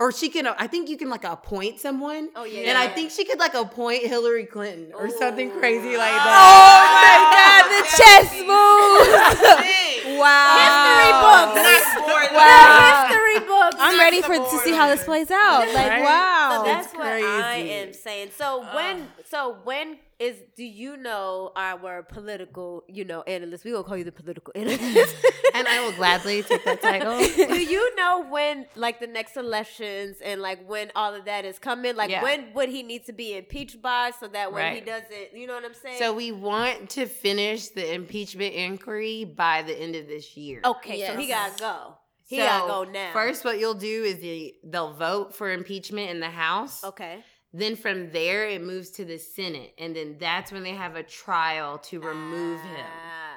Or 0.00 0.10
she 0.10 0.30
can, 0.30 0.48
I 0.48 0.66
think 0.66 0.88
you 0.88 0.96
can 0.96 1.08
like 1.10 1.22
appoint 1.22 1.78
someone. 1.78 2.30
Oh, 2.34 2.42
yeah. 2.42 2.70
And 2.70 2.76
I 2.78 2.88
think 2.88 3.12
she 3.12 3.24
could 3.24 3.38
like 3.38 3.54
appoint 3.54 4.04
Hillary 4.04 4.46
Clinton 4.46 4.90
or 4.96 5.08
something 5.10 5.48
crazy 5.52 5.96
like 5.96 6.10
oh 6.10 6.24
that. 6.26 6.42
Oh 6.42 6.82
my 6.98 7.16
God, 7.38 7.62
the 7.70 7.82
chess 7.96 8.32
moves. 8.42 9.78
Wow. 10.18 10.58
History 10.58 11.12
books. 11.22 11.62
Not 11.62 11.82
sports. 11.94 12.32
The 12.34 12.48
history 12.90 13.38
books. 13.38 13.41
I'm 13.78 13.98
ready 13.98 14.22
for 14.22 14.34
to 14.36 14.58
see 14.64 14.72
how 14.72 14.88
this 14.88 15.04
plays 15.04 15.30
out. 15.30 15.66
Like, 15.72 15.88
Right? 15.90 16.02
wow. 16.02 16.58
So 16.58 16.64
that's 16.64 16.86
It's 16.88 16.96
what 16.96 17.06
I 17.06 17.56
am 17.56 17.92
saying. 17.92 18.30
So 18.36 18.64
when, 18.74 19.08
so 19.28 19.56
when 19.64 19.98
is? 20.18 20.36
Do 20.56 20.64
you 20.64 20.96
know 20.96 21.52
our 21.56 22.02
political, 22.02 22.84
you 22.88 23.04
know, 23.04 23.22
analyst? 23.22 23.64
We 23.64 23.72
will 23.72 23.84
call 23.84 23.96
you 23.96 24.04
the 24.04 24.12
political 24.12 24.52
analyst. 24.54 25.16
and 25.54 25.66
I 25.66 25.84
will 25.84 25.92
gladly 25.92 26.42
take 26.42 26.64
that 26.64 26.80
title. 26.80 27.18
do 27.54 27.60
you 27.60 27.94
know 27.96 28.24
when, 28.28 28.66
like, 28.76 29.00
the 29.00 29.06
next 29.06 29.36
elections 29.36 30.18
and 30.24 30.40
like 30.40 30.66
when 30.68 30.92
all 30.94 31.14
of 31.14 31.24
that 31.24 31.44
is 31.44 31.58
coming? 31.58 31.96
Like, 31.96 32.10
Yeah. 32.10 32.22
when 32.22 32.52
would 32.54 32.68
he 32.68 32.82
need 32.82 33.06
to 33.06 33.12
be 33.12 33.36
impeached 33.36 33.82
by 33.82 34.12
so 34.18 34.28
that 34.28 34.52
when 34.52 34.74
he 34.74 34.80
doesn't, 34.80 35.34
you 35.34 35.46
know 35.46 35.54
what 35.54 35.64
I'm 35.64 35.74
saying? 35.74 35.98
So 35.98 36.12
we 36.14 36.32
want 36.32 36.90
to 36.90 37.06
finish 37.06 37.68
the 37.68 37.92
impeachment 37.94 38.54
inquiry 38.54 39.24
by 39.24 39.62
the 39.62 39.74
end 39.74 39.96
of 39.96 40.06
this 40.06 40.36
year. 40.36 40.60
okay, 40.64 41.06
so 41.06 41.16
he 41.16 41.28
gotta 41.28 41.58
go. 41.58 41.94
He 42.32 42.38
So, 42.38 42.44
gotta 42.46 42.66
go 42.86 42.90
now. 42.90 43.12
First, 43.12 43.44
what 43.44 43.58
you'll 43.58 43.74
do 43.74 44.04
is 44.04 44.18
the, 44.20 44.54
they'll 44.64 44.94
vote 44.94 45.34
for 45.34 45.50
impeachment 45.52 46.08
in 46.08 46.18
the 46.18 46.30
House. 46.30 46.82
okay. 46.82 47.22
Then 47.52 47.76
from 47.76 48.10
there, 48.10 48.48
it 48.48 48.62
moves 48.62 48.88
to 48.92 49.04
the 49.04 49.18
Senate, 49.18 49.74
and 49.78 49.94
then 49.94 50.16
that's 50.18 50.50
when 50.50 50.62
they 50.62 50.70
have 50.70 50.96
a 50.96 51.02
trial 51.02 51.76
to 51.90 52.00
remove 52.00 52.58
him. 52.62 52.86
Ah, 52.88 53.36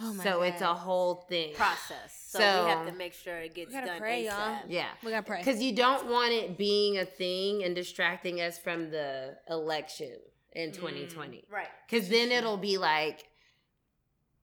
Oh 0.00 0.14
my 0.14 0.22
So 0.22 0.42
it's 0.42 0.60
a 0.62 0.72
whole 0.72 1.26
thing. 1.28 1.52
process. 1.54 2.26
So, 2.28 2.38
So- 2.38 2.64
we 2.64 2.70
have 2.70 2.86
to 2.86 2.92
make 2.92 3.12
sure 3.12 3.36
it 3.38 3.54
gets 3.54 3.70
We 3.70 3.74
gotta 3.74 3.86
done 3.88 3.98
pray, 3.98 4.26
y'all. 4.26 4.58
Yeah. 4.68 4.86
We 5.02 5.10
gotta 5.10 5.26
pray. 5.26 5.38
Because 5.38 5.60
you 5.60 5.74
don't 5.74 6.06
want 6.08 6.30
it 6.32 6.56
being 6.56 6.98
a 6.98 7.04
thing 7.04 7.64
and 7.64 7.74
distracting 7.74 8.40
us 8.40 8.56
from 8.56 8.90
the 8.92 9.36
election 9.48 10.16
in 10.52 10.70
2020. 10.70 11.44
Right. 11.50 11.66
Because 11.90 12.08
then 12.08 12.30
it'll 12.30 12.56
be 12.56 12.78
like, 12.78 13.24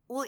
well, 0.10 0.26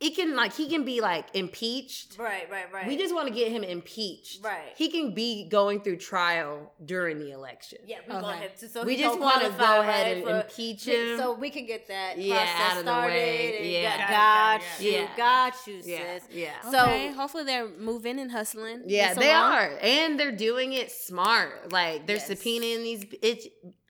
it 0.00 0.16
can 0.16 0.34
like 0.36 0.52
he 0.54 0.68
can 0.68 0.84
be 0.84 1.00
like 1.00 1.26
impeached. 1.34 2.18
Right, 2.18 2.50
right, 2.50 2.70
right. 2.72 2.86
We 2.86 2.96
just 2.96 3.14
want 3.14 3.28
to 3.28 3.32
get 3.34 3.50
him 3.52 3.62
impeached. 3.62 4.44
Right. 4.44 4.72
He 4.76 4.88
can 4.90 5.14
be 5.14 5.48
going 5.48 5.80
through 5.80 5.96
trial 5.98 6.72
during 6.84 7.18
the 7.20 7.30
election. 7.30 7.78
Yeah, 7.86 7.98
we 8.06 8.12
want 8.14 8.40
him 8.40 8.50
to. 8.58 8.68
So 8.68 8.84
we 8.84 8.96
just 8.96 9.18
want 9.18 9.42
to 9.42 9.50
go 9.50 9.80
ahead 9.80 10.16
and 10.16 10.24
for, 10.26 10.40
impeach 10.40 10.84
him. 10.86 11.16
So 11.18 11.34
we 11.34 11.48
can 11.48 11.64
get 11.64 11.86
that 11.88 12.18
Yeah, 12.18 12.34
process 12.36 12.60
out 12.60 12.78
of 12.78 12.84
the 12.84 12.90
started. 12.90 13.14
way. 13.14 13.56
and 13.58 13.66
Yeah. 13.70 13.98
got, 13.98 13.98
Got 13.98 14.04
it, 14.04 14.08
got, 14.08 14.56
got 14.56 14.80
it, 14.80 14.84
you, 14.84 14.90
yeah. 14.92 15.16
got 15.16 15.66
you, 15.66 15.74
yeah, 15.84 16.18
sis. 16.18 16.22
yeah. 16.32 16.70
So 16.70 16.82
okay, 16.82 17.12
hopefully 17.12 17.44
they're 17.44 17.68
moving 17.68 18.18
and 18.18 18.30
hustling. 18.30 18.82
Yeah, 18.86 19.14
they 19.14 19.30
along. 19.30 19.52
are, 19.52 19.78
and 19.80 20.18
they're 20.20 20.32
doing 20.36 20.72
it 20.72 20.90
smart. 20.90 21.72
Like 21.72 22.06
they're 22.06 22.16
Yes. 22.16 22.28
subpoenaing 22.30 22.82
these 22.82 23.04
itch, 23.22 23.46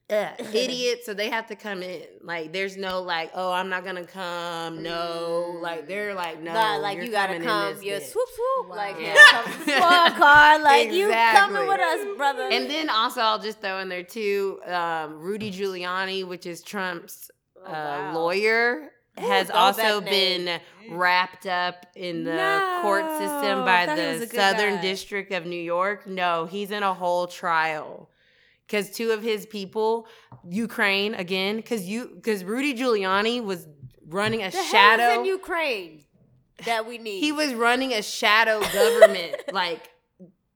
uh, 0.09 0.29
idiots, 0.53 1.05
so 1.05 1.13
they 1.13 1.29
have 1.29 1.47
to 1.47 1.55
come 1.55 1.81
in. 1.81 2.01
Like 2.21 2.53
there's 2.53 2.77
no 2.77 3.01
like, 3.01 3.31
oh, 3.33 3.51
I'm 3.51 3.69
not 3.69 3.83
gonna 3.83 4.05
come. 4.05 4.83
No, 4.83 5.57
like 5.61 5.87
they're 5.87 6.13
like, 6.13 6.41
no, 6.41 6.53
Nah, 6.53 6.77
like 6.77 6.97
you're 6.97 7.07
gotta 7.07 7.39
come, 7.39 7.81
you 7.81 7.93
bitch. 7.93 8.03
swoop 8.03 8.29
swoop, 8.35 8.69
like 8.75 8.95
Yeah. 8.99 9.15
come 9.31 9.51
squad 9.61 10.13
car, 10.15 10.59
like 10.59 10.91
you 10.91 11.11
coming 11.11 11.67
with 11.67 11.79
us, 11.79 12.17
brother. 12.17 12.49
And 12.51 12.69
then 12.69 12.89
also, 12.89 13.21
I'll 13.21 13.39
just 13.39 13.61
throw 13.61 13.79
in 13.79 13.89
there 13.89 14.03
too, 14.03 14.59
um, 14.67 15.19
Rudy 15.19 15.51
Giuliani, 15.51 16.27
which 16.27 16.45
is 16.45 16.61
Trump's 16.61 17.31
Oh, 17.67 17.71
uh, 17.71 17.73
wow. 17.73 18.13
lawyer, 18.13 18.91
Ooh, 19.19 19.21
has 19.27 19.49
also 19.49 19.99
been 20.01 20.59
wrapped 20.91 21.47
up 21.47 21.87
in 21.95 22.23
the 22.25 22.79
court 22.83 23.09
system 23.17 23.65
by 23.65 23.83
I 23.83 23.85
thought 23.87 23.97
he 23.97 24.05
was 24.19 24.19
the 24.29 24.35
Southern 24.35 24.75
guy. 24.75 24.81
District 24.81 25.31
of 25.31 25.47
New 25.47 25.59
York. 25.59 26.05
No, 26.05 26.45
he's 26.45 26.69
in 26.69 26.83
a 26.83 26.93
whole 26.93 27.25
trial 27.25 28.11
because 28.67 28.91
two 28.91 29.11
of 29.11 29.21
his 29.21 29.45
people, 29.45 30.07
Ukraine 30.47 31.13
again, 31.15 31.57
because 31.57 31.87
you 31.87 32.11
because 32.15 32.43
Rudy 32.43 32.73
Giuliani 32.73 33.43
was 33.43 33.67
running 34.07 34.41
a 34.41 34.51
the 34.51 34.63
shadow. 34.63 35.19
in 35.19 35.25
Ukraine 35.25 36.03
that 36.65 36.87
we 36.87 36.97
need. 36.97 37.19
he 37.19 37.31
was 37.31 37.53
running 37.53 37.93
a 37.93 38.01
shadow 38.01 38.61
government 38.61 39.35
like 39.53 39.89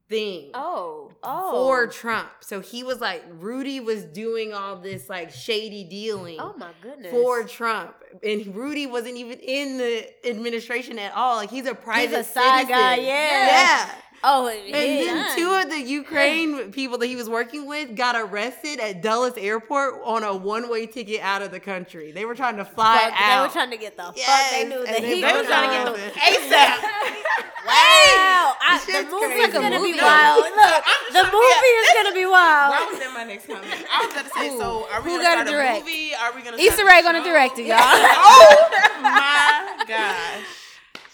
thing 0.07 0.49
oh 0.55 1.11
oh 1.23 1.51
for 1.51 1.87
Trump. 1.87 2.29
So 2.41 2.61
he 2.61 2.83
was 2.83 2.99
like 2.99 3.23
Rudy 3.29 3.79
was 3.79 4.05
doing 4.05 4.53
all 4.53 4.77
this 4.77 5.07
like 5.09 5.31
shady 5.31 5.83
dealing 5.83 6.37
oh 6.39 6.55
my 6.57 6.71
goodness 6.81 7.11
for 7.11 7.43
Trump, 7.43 7.95
and 8.23 8.55
Rudy 8.55 8.87
wasn't 8.87 9.17
even 9.17 9.39
in 9.39 9.77
the 9.77 10.27
administration 10.27 10.97
at 10.97 11.13
all. 11.13 11.37
Like 11.37 11.51
he's 11.51 11.67
a 11.67 11.75
private 11.75 12.25
side 12.25 12.61
citizen. 12.61 12.69
guy, 12.69 12.95
yeah. 12.95 13.05
yeah. 13.05 13.91
Oh 14.23 14.47
And 14.47 14.67
yeah. 14.67 14.75
then 14.75 15.37
two 15.37 15.51
of 15.51 15.69
the 15.69 15.79
Ukraine 15.81 16.71
people 16.71 16.97
that 16.99 17.07
he 17.07 17.15
was 17.15 17.29
working 17.29 17.65
with 17.67 17.95
got 17.95 18.15
arrested 18.15 18.79
at 18.79 19.01
Dulles 19.01 19.33
Airport 19.37 20.01
on 20.03 20.23
a 20.23 20.35
one-way 20.35 20.85
ticket 20.87 21.21
out 21.21 21.41
of 21.41 21.51
the 21.51 21.59
country. 21.59 22.11
They 22.11 22.25
were 22.25 22.35
trying 22.35 22.57
to 22.57 22.65
fly 22.65 22.97
Fuck, 23.09 23.19
they 23.19 23.41
were 23.41 23.53
trying 23.53 23.71
to 23.71 23.77
get 23.77 23.95
the 23.97 24.03
fuck. 24.03 24.15
They 24.51 24.65
knew 24.67 24.77
and 24.79 24.87
that 24.87 25.01
they 25.01 25.15
he 25.15 25.23
was 25.23 25.45
trying 25.47 25.69
to 25.69 25.75
get 25.75 25.85
gone. 25.85 25.93
the 25.95 26.19
ASAP. 26.19 26.77
wow, 27.69 28.55
I, 28.59 28.81
the 28.85 29.03
movie 29.11 29.25
crazy. 29.27 29.41
is 29.41 29.53
gonna 29.53 29.69
be 29.81 29.91
movie. 29.93 30.01
wild. 30.01 30.43
Look, 30.43 30.83
the 31.13 31.23
movie 31.31 31.73
is 31.79 31.89
gonna 31.95 32.15
be 32.15 32.25
wild. 32.25 32.73
That 32.73 32.87
was 32.91 33.01
in 33.01 33.13
my 33.13 33.23
next 33.23 33.47
comment. 33.47 33.85
I 33.91 34.05
was 34.05 34.13
gonna 34.15 34.29
say, 34.35 34.57
so 34.57 34.87
are 34.91 35.01
we 35.01 35.11
Who 35.11 35.17
gonna 35.17 35.23
gotta 35.23 35.47
start 35.47 35.47
a 35.47 35.51
direct? 35.51 35.85
movie? 35.85 36.11
Are 36.15 36.31
we 36.35 36.41
gonna 36.41 36.57
Issa 36.57 36.73
start 36.75 36.87
Rae 36.89 37.01
gonna 37.03 37.23
direct 37.23 37.59
it, 37.59 37.65
y'all. 37.67 37.77
oh 37.83 38.67
my 39.01 39.83
gosh. 39.87 40.45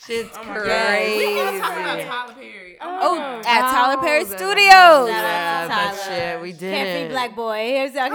Shit's 0.06 0.30
Oh 0.38 0.44
my 0.45 0.53
crazy. 0.60 1.36
God. 1.36 1.53
We 1.53 1.60
talking 1.60 1.82
about 1.84 1.99
Tyler 2.02 2.34
Perry. 2.40 2.64
Oh, 2.81 2.99
oh 3.02 3.15
my 3.15 3.22
God. 3.41 3.45
at 3.45 3.61
Tyler 3.72 4.02
Perry 4.02 4.22
Oh, 4.22 4.26
Studios. 4.26 4.65
Shout 4.68 5.10
out 5.10 5.10
to 5.10 5.14
Yeah, 5.15 5.68
Tyler. 5.68 5.97
shit, 5.97 6.41
we 6.41 6.53
Carefree 6.53 6.68
didn't. 6.69 7.11
Black 7.11 7.26
black 7.31 7.35
boy. 7.35 7.57
Here's 7.68 7.93
Shout 7.93 8.11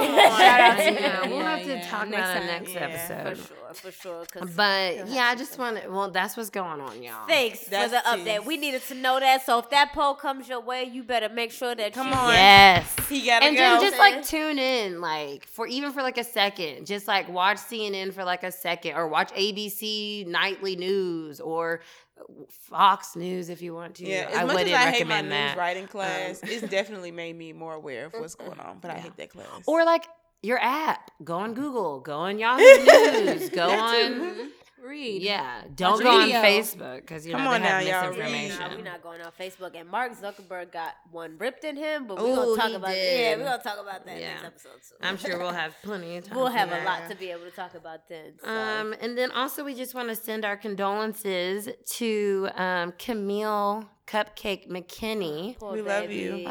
out 0.61 0.77
to 0.77 0.93
Yeah. 0.93 1.27
We'll 1.27 1.39
yeah, 1.39 1.57
have 1.57 1.67
to 1.67 1.75
yeah. 1.75 1.89
talk 1.89 2.09
Next 2.09 2.31
about 2.31 2.35
time. 2.35 2.47
next 2.47 2.73
Yeah, 2.75 2.81
episode. 2.81 3.39
for 3.39 3.45
sure, 3.47 3.75
for 3.75 3.93
sure. 3.93 4.25
'cause 4.27 4.51
But 4.57 5.09
yeah, 5.09 5.25
I 5.25 5.35
just 5.35 5.55
to. 5.55 5.59
want 5.61 5.83
to. 5.83 5.89
Well, 5.89 6.11
that's 6.11 6.37
what's 6.37 6.51
going 6.51 6.81
on, 6.81 7.03
y'all. 7.03 7.27
Thanks 7.27 7.65
for 7.65 7.71
the 7.71 7.89
tea. 7.89 7.97
update. 8.07 8.45
We 8.45 8.57
needed 8.57 8.83
to 8.89 8.95
know 8.95 9.19
that. 9.21 9.45
So 9.47 9.59
if 9.59 9.71
that 9.71 9.93
poll 9.93 10.15
comes 10.15 10.49
your 10.49 10.61
way, 10.61 10.85
you 10.85 11.03
better 11.03 11.29
make 11.29 11.53
sure 11.53 11.75
that 11.75 11.93
Come 11.93 12.09
you 12.09 12.15
on. 12.15 12.33
Yes. 12.33 12.95
He 13.09 13.27
gotta 13.27 13.45
and 13.47 13.57
go. 13.57 13.61
then 13.63 13.81
just 13.81 13.99
like 13.99 14.25
tune 14.25 14.59
in, 14.59 15.01
like 15.01 15.47
for 15.47 15.67
even 15.67 15.93
for 15.93 16.03
like 16.03 16.19
a 16.19 16.25
second, 16.25 16.87
just 16.87 17.09
like 17.09 17.29
watch 17.29 17.57
CNN 17.59 18.13
for 18.13 18.25
like 18.25 18.43
a 18.45 18.53
second, 18.53 18.95
or 18.95 19.09
watch 19.09 19.33
ABC 19.33 20.27
nightly 20.27 20.77
news 20.77 21.41
or 21.41 21.81
Fox 22.49 23.17
News 23.17 23.49
if 23.49 23.63
you 23.63 23.75
want 23.75 23.97
to. 23.97 24.07
Yeah, 24.07 24.29
as 24.31 24.37
I 24.37 24.45
much 24.45 24.51
as 24.51 24.55
wouldn't 24.55 24.75
I 24.75 24.91
hate 24.91 25.07
my 25.07 25.17
recommend 25.17 25.49
news 25.49 25.57
writing 25.57 25.87
class, 25.87 26.43
um, 26.43 26.49
it's 26.51 26.69
definitely 26.69 27.11
made 27.11 27.37
me 27.37 27.53
more 27.53 27.75
aware 27.75 28.07
of 28.07 28.15
what's 28.15 28.35
going 28.35 28.59
on. 28.61 28.79
But 28.81 28.91
I 28.91 28.95
hate 28.99 29.17
that 29.17 29.31
class. 29.31 29.47
Or 29.67 29.85
like 29.85 30.07
your 30.43 30.59
app, 30.59 31.11
go 31.23 31.37
on 31.37 31.55
mm-hmm. 31.55 31.63
Google, 31.63 32.01
go 32.01 32.17
on 32.17 32.39
Yahoo 32.39 32.63
News, 32.63 33.49
go 33.51 33.69
on. 33.71 33.97
Mm-hmm. 33.97 34.47
Read. 34.83 35.23
Yeah, 35.23 35.63
don't 35.75 35.93
Watch 35.95 36.03
go 36.03 36.11
on 36.21 36.27
video. 36.27 36.43
Facebook 36.43 36.97
because 37.03 37.27
you 37.27 37.33
Come 37.33 37.45
know 37.45 37.51
on 37.53 37.63
they 37.63 37.69
have 37.69 37.85
now, 37.85 37.91
y'all, 38.03 38.11
read. 38.11 38.19
misinformation. 38.19 38.59
No, 38.71 38.77
we're 38.77 38.83
not 38.85 39.03
going 39.03 39.21
on 39.21 39.33
Facebook. 39.39 39.79
And 39.81 39.89
Mark 39.89 40.13
Zuckerberg 40.21 40.73
got 40.73 40.95
one 41.11 41.37
ripped 41.39 41.65
in 41.65 41.77
him, 41.77 42.07
but 42.07 42.19
we're 42.19 42.27
Ooh, 42.33 42.37
gonna 42.37 42.57
talk 42.57 42.69
he 42.69 42.75
about 42.75 42.91
did. 42.91 43.21
yeah, 43.21 43.37
we're 43.37 43.45
gonna 43.51 43.63
talk 43.63 43.79
about 43.81 44.07
that 44.07 44.19
Yeah. 44.21 44.33
next 44.35 44.45
episode 44.45 44.81
too. 44.89 44.95
I'm 45.03 45.17
sure 45.17 45.39
we'll 45.39 45.53
have 45.53 45.75
plenty 45.83 46.17
of 46.17 46.25
time. 46.27 46.37
we'll 46.37 46.47
for 46.47 46.53
have 46.57 46.69
a 46.69 46.73
that. 46.73 46.85
lot 47.03 47.11
to 47.11 47.17
be 47.17 47.31
able 47.31 47.45
to 47.45 47.51
talk 47.51 47.75
about 47.75 48.09
then. 48.09 48.33
So. 48.43 48.49
Um, 48.51 48.95
and 49.01 49.17
then 49.19 49.31
also 49.33 49.65
we 49.65 49.75
just 49.75 49.95
want 49.95 50.09
to 50.09 50.17
send 50.17 50.45
our 50.45 50.57
condolences 50.57 51.69
to 51.97 52.49
um, 52.55 52.93
Kamille 52.93 53.87
Cupcake 54.07 54.69
McKinney. 54.69 55.59
Poor 55.59 55.73
We 55.75 55.83
love 55.83 56.11
you. 56.11 56.33
baby. 56.33 56.49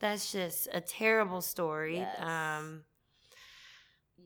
That's 0.00 0.30
just 0.30 0.68
a 0.72 0.80
terrible 0.80 1.40
story. 1.40 1.96
Yes. 1.98 2.20
Um, 2.20 2.84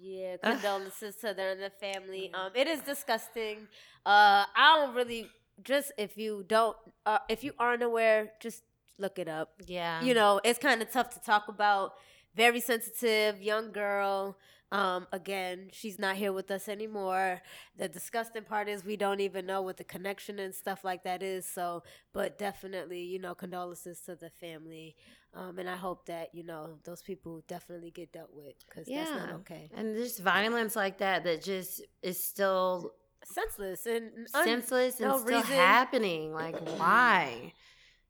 Yeah, 0.03 0.37
condolences 0.43 1.17
to 1.17 1.35
them 1.35 1.59
and 1.59 1.63
the 1.63 1.71
family. 1.71 2.31
Um, 2.35 2.51
it 2.55 2.67
is 2.67 2.81
disgusting. 2.81 3.69
Uh, 4.05 4.45
I 4.57 4.77
don't 4.77 4.95
really 4.95 5.29
just 5.63 5.93
if 5.97 6.17
you 6.17 6.45
don't, 6.49 6.77
uh, 7.07 7.19
if 7.29 7.45
you 7.45 7.53
aren't 7.59 7.83
aware, 7.83 8.33
just 8.41 8.63
look 8.99 9.19
it 9.19 9.29
up. 9.29 9.51
yeah. 9.67 10.03
You 10.03 10.15
know, 10.15 10.41
it's 10.45 10.59
kind 10.59 10.83
of 10.83 10.91
tough 10.91 11.11
to 11.11 11.21
talk 11.21 11.49
about. 11.49 11.95
Very 12.35 12.61
sensitive 12.61 13.43
young 13.43 13.73
girl. 13.73 14.37
Um, 14.73 15.07
again, 15.13 15.69
she's 15.71 15.99
not 15.99 16.17
here 16.17 16.33
with 16.33 16.51
us 16.51 16.67
anymore. 16.67 17.43
The 17.77 17.89
disgusting 17.91 18.45
part 18.45 18.71
is 18.71 18.85
we 18.85 18.97
don't 18.97 19.21
even 19.21 19.45
know 19.45 19.61
what 19.61 19.77
the 19.77 19.85
connection 19.85 20.39
and 20.39 20.55
stuff 20.55 20.83
like 20.83 21.05
that 21.05 21.23
is. 21.23 21.45
So, 21.47 21.83
but 22.15 22.39
definitely, 22.39 23.03
you 23.03 23.19
know, 23.19 23.35
condolences 23.35 24.01
to 24.07 24.17
the 24.17 24.31
family. 24.31 24.97
Um, 25.35 25.59
and 25.59 25.69
I 25.69 25.77
hope 25.77 26.07
that 26.07 26.35
you 26.35 26.43
know 26.43 26.79
those 26.85 27.03
people 27.03 27.43
definitely 27.49 27.91
get 27.91 28.13
dealt 28.13 28.35
with 28.35 28.55
because 28.67 28.87
that's 28.87 29.11
not 29.11 29.33
okay. 29.41 29.71
And 29.75 29.95
just 29.95 30.21
violence 30.21 30.75
like 30.75 30.99
that 30.99 31.25
that 31.25 31.43
just 31.43 31.83
is 32.03 32.23
still 32.23 32.93
senseless 33.25 33.87
and 33.87 34.11
un- 34.35 34.45
senseless 34.45 35.01
and 35.01 35.09
no 35.11 35.19
still 35.19 35.41
reason. 35.41 35.55
happening. 35.55 36.33
Like 36.33 36.59
why? 36.79 37.53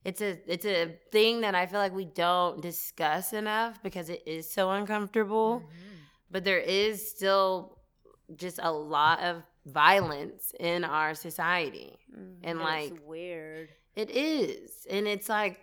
It's 0.05 0.21
a 0.21 0.39
it's 0.47 0.65
a 0.65 0.97
thing 1.13 1.43
that 1.43 1.55
I 1.55 1.67
feel 1.67 1.79
like 1.79 1.95
we 1.95 2.07
don't 2.07 2.61
discuss 2.61 3.33
enough 3.33 3.81
because 3.83 4.09
it 4.11 4.23
is 4.27 4.51
so 4.51 4.71
uncomfortable. 4.71 5.61
Mm-hmm. 5.61 5.92
But 6.33 6.45
there 6.45 6.59
is 6.59 7.09
still 7.11 7.79
just 8.37 8.59
a 8.63 8.73
lot 8.73 9.21
of 9.23 9.43
violence 9.67 10.53
in 10.59 10.85
our 10.85 11.15
society. 11.15 11.99
And 12.15 12.37
And 12.43 12.61
like 12.61 12.93
it's 12.93 13.03
weird. 13.07 13.69
it 13.95 14.11
is. 14.11 14.87
And 14.91 15.07
it's 15.07 15.29
like 15.29 15.61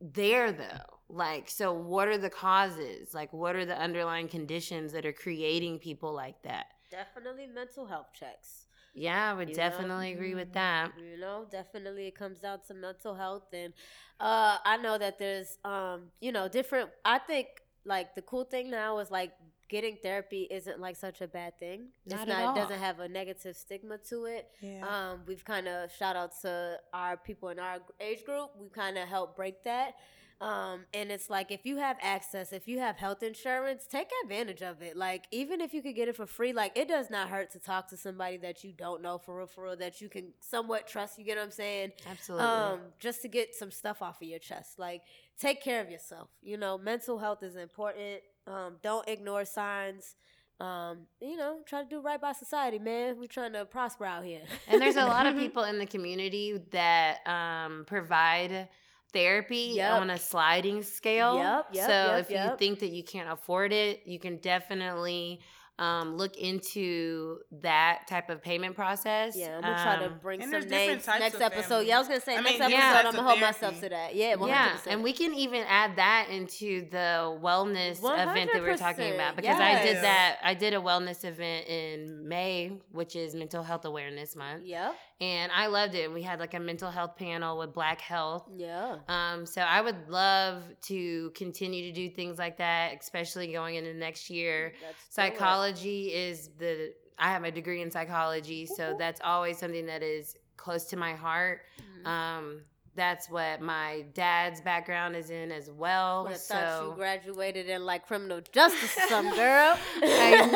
there 0.00 0.52
though. 0.52 0.98
Like 1.08 1.48
so 1.48 1.72
what 1.72 2.08
are 2.08 2.18
the 2.18 2.30
causes? 2.30 3.14
Like 3.14 3.32
what 3.32 3.56
are 3.56 3.64
the 3.64 3.78
underlying 3.78 4.28
conditions 4.28 4.92
that 4.92 5.06
are 5.06 5.12
creating 5.12 5.78
people 5.78 6.12
like 6.12 6.42
that? 6.42 6.66
Definitely 6.90 7.46
mental 7.46 7.86
health 7.86 8.08
checks. 8.12 8.66
Yeah, 8.94 9.30
I 9.30 9.34
would 9.34 9.50
You 9.50 9.54
know? 9.54 9.62
definitely 9.62 10.12
agree 10.12 10.34
with 10.34 10.52
that. 10.54 10.92
You 10.98 11.18
know, 11.18 11.46
definitely 11.50 12.08
it 12.08 12.16
comes 12.16 12.40
down 12.40 12.60
to 12.68 12.74
mental 12.74 13.14
health 13.14 13.46
and 13.52 13.72
uh 14.20 14.58
I 14.64 14.76
know 14.78 14.98
that 14.98 15.18
there's 15.18 15.58
um, 15.64 16.10
you 16.20 16.32
know, 16.32 16.48
different 16.48 16.90
I 17.04 17.18
think 17.18 17.48
like 17.84 18.14
the 18.14 18.22
cool 18.22 18.44
thing 18.44 18.70
now 18.70 18.98
is 18.98 19.10
like 19.10 19.32
getting 19.68 19.96
therapy 20.02 20.46
isn't 20.50 20.80
like 20.80 20.96
such 20.96 21.20
a 21.20 21.26
bad 21.28 21.58
thing. 21.58 21.88
Not 22.06 22.20
it's 22.20 22.22
at 22.22 22.28
not 22.28 22.42
all. 22.42 22.56
it 22.56 22.60
doesn't 22.60 22.78
have 22.78 23.00
a 23.00 23.08
negative 23.08 23.56
stigma 23.56 23.98
to 24.08 24.24
it. 24.24 24.48
Yeah. 24.60 24.86
Um, 24.86 25.20
we've 25.26 25.44
kind 25.44 25.68
of 25.68 25.92
shout 25.92 26.16
out 26.16 26.32
to 26.42 26.78
our 26.92 27.16
people 27.16 27.48
in 27.50 27.58
our 27.58 27.78
age 28.00 28.24
group. 28.24 28.50
We 28.58 28.68
kind 28.68 28.98
of 28.98 29.08
help 29.08 29.36
break 29.36 29.64
that. 29.64 29.94
Um, 30.40 30.84
and 30.94 31.10
it's 31.10 31.28
like 31.28 31.50
if 31.50 31.66
you 31.66 31.78
have 31.78 31.96
access, 32.00 32.52
if 32.52 32.68
you 32.68 32.78
have 32.78 32.96
health 32.96 33.24
insurance, 33.24 33.86
take 33.90 34.08
advantage 34.22 34.62
of 34.62 34.82
it. 34.82 34.96
Like 34.96 35.24
even 35.32 35.60
if 35.60 35.74
you 35.74 35.82
could 35.82 35.96
get 35.96 36.06
it 36.06 36.14
for 36.14 36.26
free, 36.26 36.52
like 36.52 36.76
it 36.78 36.86
does 36.86 37.10
not 37.10 37.28
hurt 37.28 37.50
to 37.52 37.58
talk 37.58 37.88
to 37.88 37.96
somebody 37.96 38.36
that 38.38 38.62
you 38.62 38.72
don't 38.72 39.02
know 39.02 39.18
for 39.18 39.38
real, 39.38 39.46
for 39.48 39.64
real, 39.64 39.76
that 39.76 40.00
you 40.00 40.08
can 40.08 40.32
somewhat 40.38 40.86
trust. 40.86 41.18
You 41.18 41.24
get 41.24 41.38
what 41.38 41.44
I'm 41.44 41.50
saying? 41.50 41.92
Absolutely. 42.08 42.46
Um, 42.46 42.80
just 43.00 43.22
to 43.22 43.28
get 43.28 43.54
some 43.56 43.72
stuff 43.72 44.00
off 44.00 44.22
of 44.22 44.28
your 44.28 44.38
chest. 44.38 44.78
Like 44.78 45.02
take 45.40 45.60
care 45.60 45.80
of 45.80 45.90
yourself. 45.90 46.28
You 46.40 46.56
know, 46.56 46.78
mental 46.78 47.18
health 47.18 47.42
is 47.42 47.56
important. 47.56 48.20
Um, 48.48 48.76
don't 48.82 49.06
ignore 49.08 49.44
signs. 49.44 50.14
Um, 50.60 51.06
you 51.20 51.36
know, 51.36 51.58
try 51.66 51.82
to 51.84 51.88
do 51.88 52.00
right 52.00 52.20
by 52.20 52.32
society, 52.32 52.78
man. 52.80 53.16
We're 53.20 53.28
trying 53.28 53.52
to 53.52 53.64
prosper 53.64 54.04
out 54.04 54.24
here. 54.24 54.42
and 54.66 54.80
there's 54.82 54.96
a 54.96 55.04
lot 55.04 55.26
of 55.26 55.36
people 55.42 55.62
in 55.64 55.78
the 55.78 55.86
community 55.86 56.60
that 56.72 57.18
um, 57.28 57.84
provide 57.86 58.68
therapy 59.12 59.72
Yep. 59.76 59.92
on 60.00 60.10
a 60.10 60.18
sliding 60.18 60.82
scale. 60.82 61.36
Yep, 61.36 61.66
yep, 61.72 61.86
so 61.86 62.16
if 62.16 62.30
you 62.30 62.56
think 62.58 62.80
that 62.80 62.90
you 62.90 63.04
can't 63.04 63.30
afford 63.30 63.72
it, 63.72 64.02
you 64.04 64.18
can 64.18 64.36
definitely 64.38 65.40
um, 65.78 66.16
look 66.16 66.36
into 66.36 67.38
that 67.62 68.06
type 68.08 68.30
of 68.30 68.42
payment 68.42 68.74
process. 68.74 69.36
Yeah, 69.36 69.56
I'm 69.56 69.62
gonna 69.62 69.82
try 69.82 69.96
to 69.96 70.06
Um, 70.06 70.18
bring 70.20 70.42
and 70.42 70.50
some 70.50 70.68
names 70.68 71.06
next 71.06 71.40
episode. 71.40 71.86
Yeah, 71.86 71.96
I 71.96 71.98
was 72.00 72.08
gonna 72.08 72.20
say 72.20 72.36
I 72.36 72.40
next 72.40 72.58
mean, 72.58 72.62
episode 72.62 72.76
different 72.76 73.06
I'm 73.06 73.12
gonna 73.14 73.22
hold 73.28 73.38
therapy. 73.38 73.40
myself 73.60 73.80
to 73.80 73.88
that. 73.90 74.14
Yeah, 74.14 74.34
100%. 74.36 74.48
Yeah, 74.48 74.92
and 74.92 75.02
we 75.04 75.12
can 75.12 75.34
even 75.34 75.64
add 75.68 75.96
that 75.96 76.28
into 76.30 76.88
the 76.90 77.38
wellness 77.42 77.98
event 77.98 78.50
that 78.52 78.62
we're 78.62 78.76
talking 78.76 79.14
about 79.14 79.36
because 79.36 79.58
I 79.60 79.82
did 79.82 79.96
that. 79.98 80.38
I 80.42 80.54
did 80.54 80.74
a 80.74 80.78
wellness 80.78 81.24
event 81.24 81.68
in 81.68 82.26
May, 82.28 82.72
which 82.92 83.14
is 83.14 83.34
Mental 83.34 83.62
Health 83.62 83.84
Awareness 83.84 84.34
Month, 84.34 84.64
Yep. 84.64 84.94
And 85.20 85.50
I 85.52 85.66
loved 85.66 85.94
it. 85.94 86.04
And 86.04 86.14
we 86.14 86.22
had 86.22 86.38
like 86.38 86.54
a 86.54 86.60
mental 86.60 86.90
health 86.90 87.16
panel 87.16 87.58
with 87.58 87.72
Black 87.72 88.00
Health. 88.00 88.48
Yeah. 88.56 88.96
Um, 89.08 89.46
so 89.46 89.62
I 89.62 89.80
would 89.80 90.08
love 90.08 90.62
to 90.82 91.30
continue 91.34 91.82
to 91.84 91.92
do 91.92 92.08
things 92.08 92.38
like 92.38 92.58
that, 92.58 92.96
especially 93.00 93.52
going 93.52 93.74
into 93.74 93.94
next 93.94 94.30
year. 94.30 94.70
Do 94.70 94.76
it. 94.88 94.96
Psychology 95.10 96.12
is 96.14 96.50
the 96.58 96.94
I 97.18 97.32
have 97.32 97.42
a 97.42 97.50
degree 97.50 97.82
in 97.82 97.90
psychology, 97.90 98.64
so 98.64 98.94
that's 98.96 99.20
always 99.24 99.58
something 99.58 99.86
that 99.86 100.04
is 100.04 100.36
close 100.56 100.84
to 100.86 100.96
my 100.96 101.14
heart. 101.14 101.62
Mhm. 101.80 102.06
Um, 102.06 102.60
that's 102.98 103.30
what 103.30 103.60
my 103.62 104.04
dad's 104.12 104.60
background 104.60 105.14
is 105.16 105.30
in 105.30 105.50
as 105.52 105.70
well. 105.70 106.24
Would 106.24 106.32
have 106.32 106.40
thought 106.42 106.82
you 106.84 106.92
graduated 106.96 107.68
in 107.68 107.86
like 107.86 108.06
criminal 108.06 108.40
justice 108.52 108.90
some 109.08 109.30
girl. 109.34 109.78
I 110.02 110.46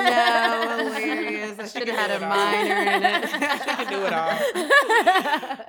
know, 0.76 0.84
hilarious. 0.84 1.58
I 1.58 1.66
should 1.68 1.88
have 1.88 1.96
had 1.96 2.10
a 2.10 2.18
do 2.18 2.24
all. 2.24 2.30
minor 2.30 2.80
in 2.96 3.02
it. 3.04 3.30
She 3.62 3.74
can 3.76 3.88
do 3.92 4.04
it 4.04 4.12
all. 4.12 4.38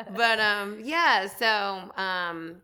but 0.16 0.40
um 0.40 0.80
yeah 0.84 1.28
so 1.28 1.92
um 2.02 2.58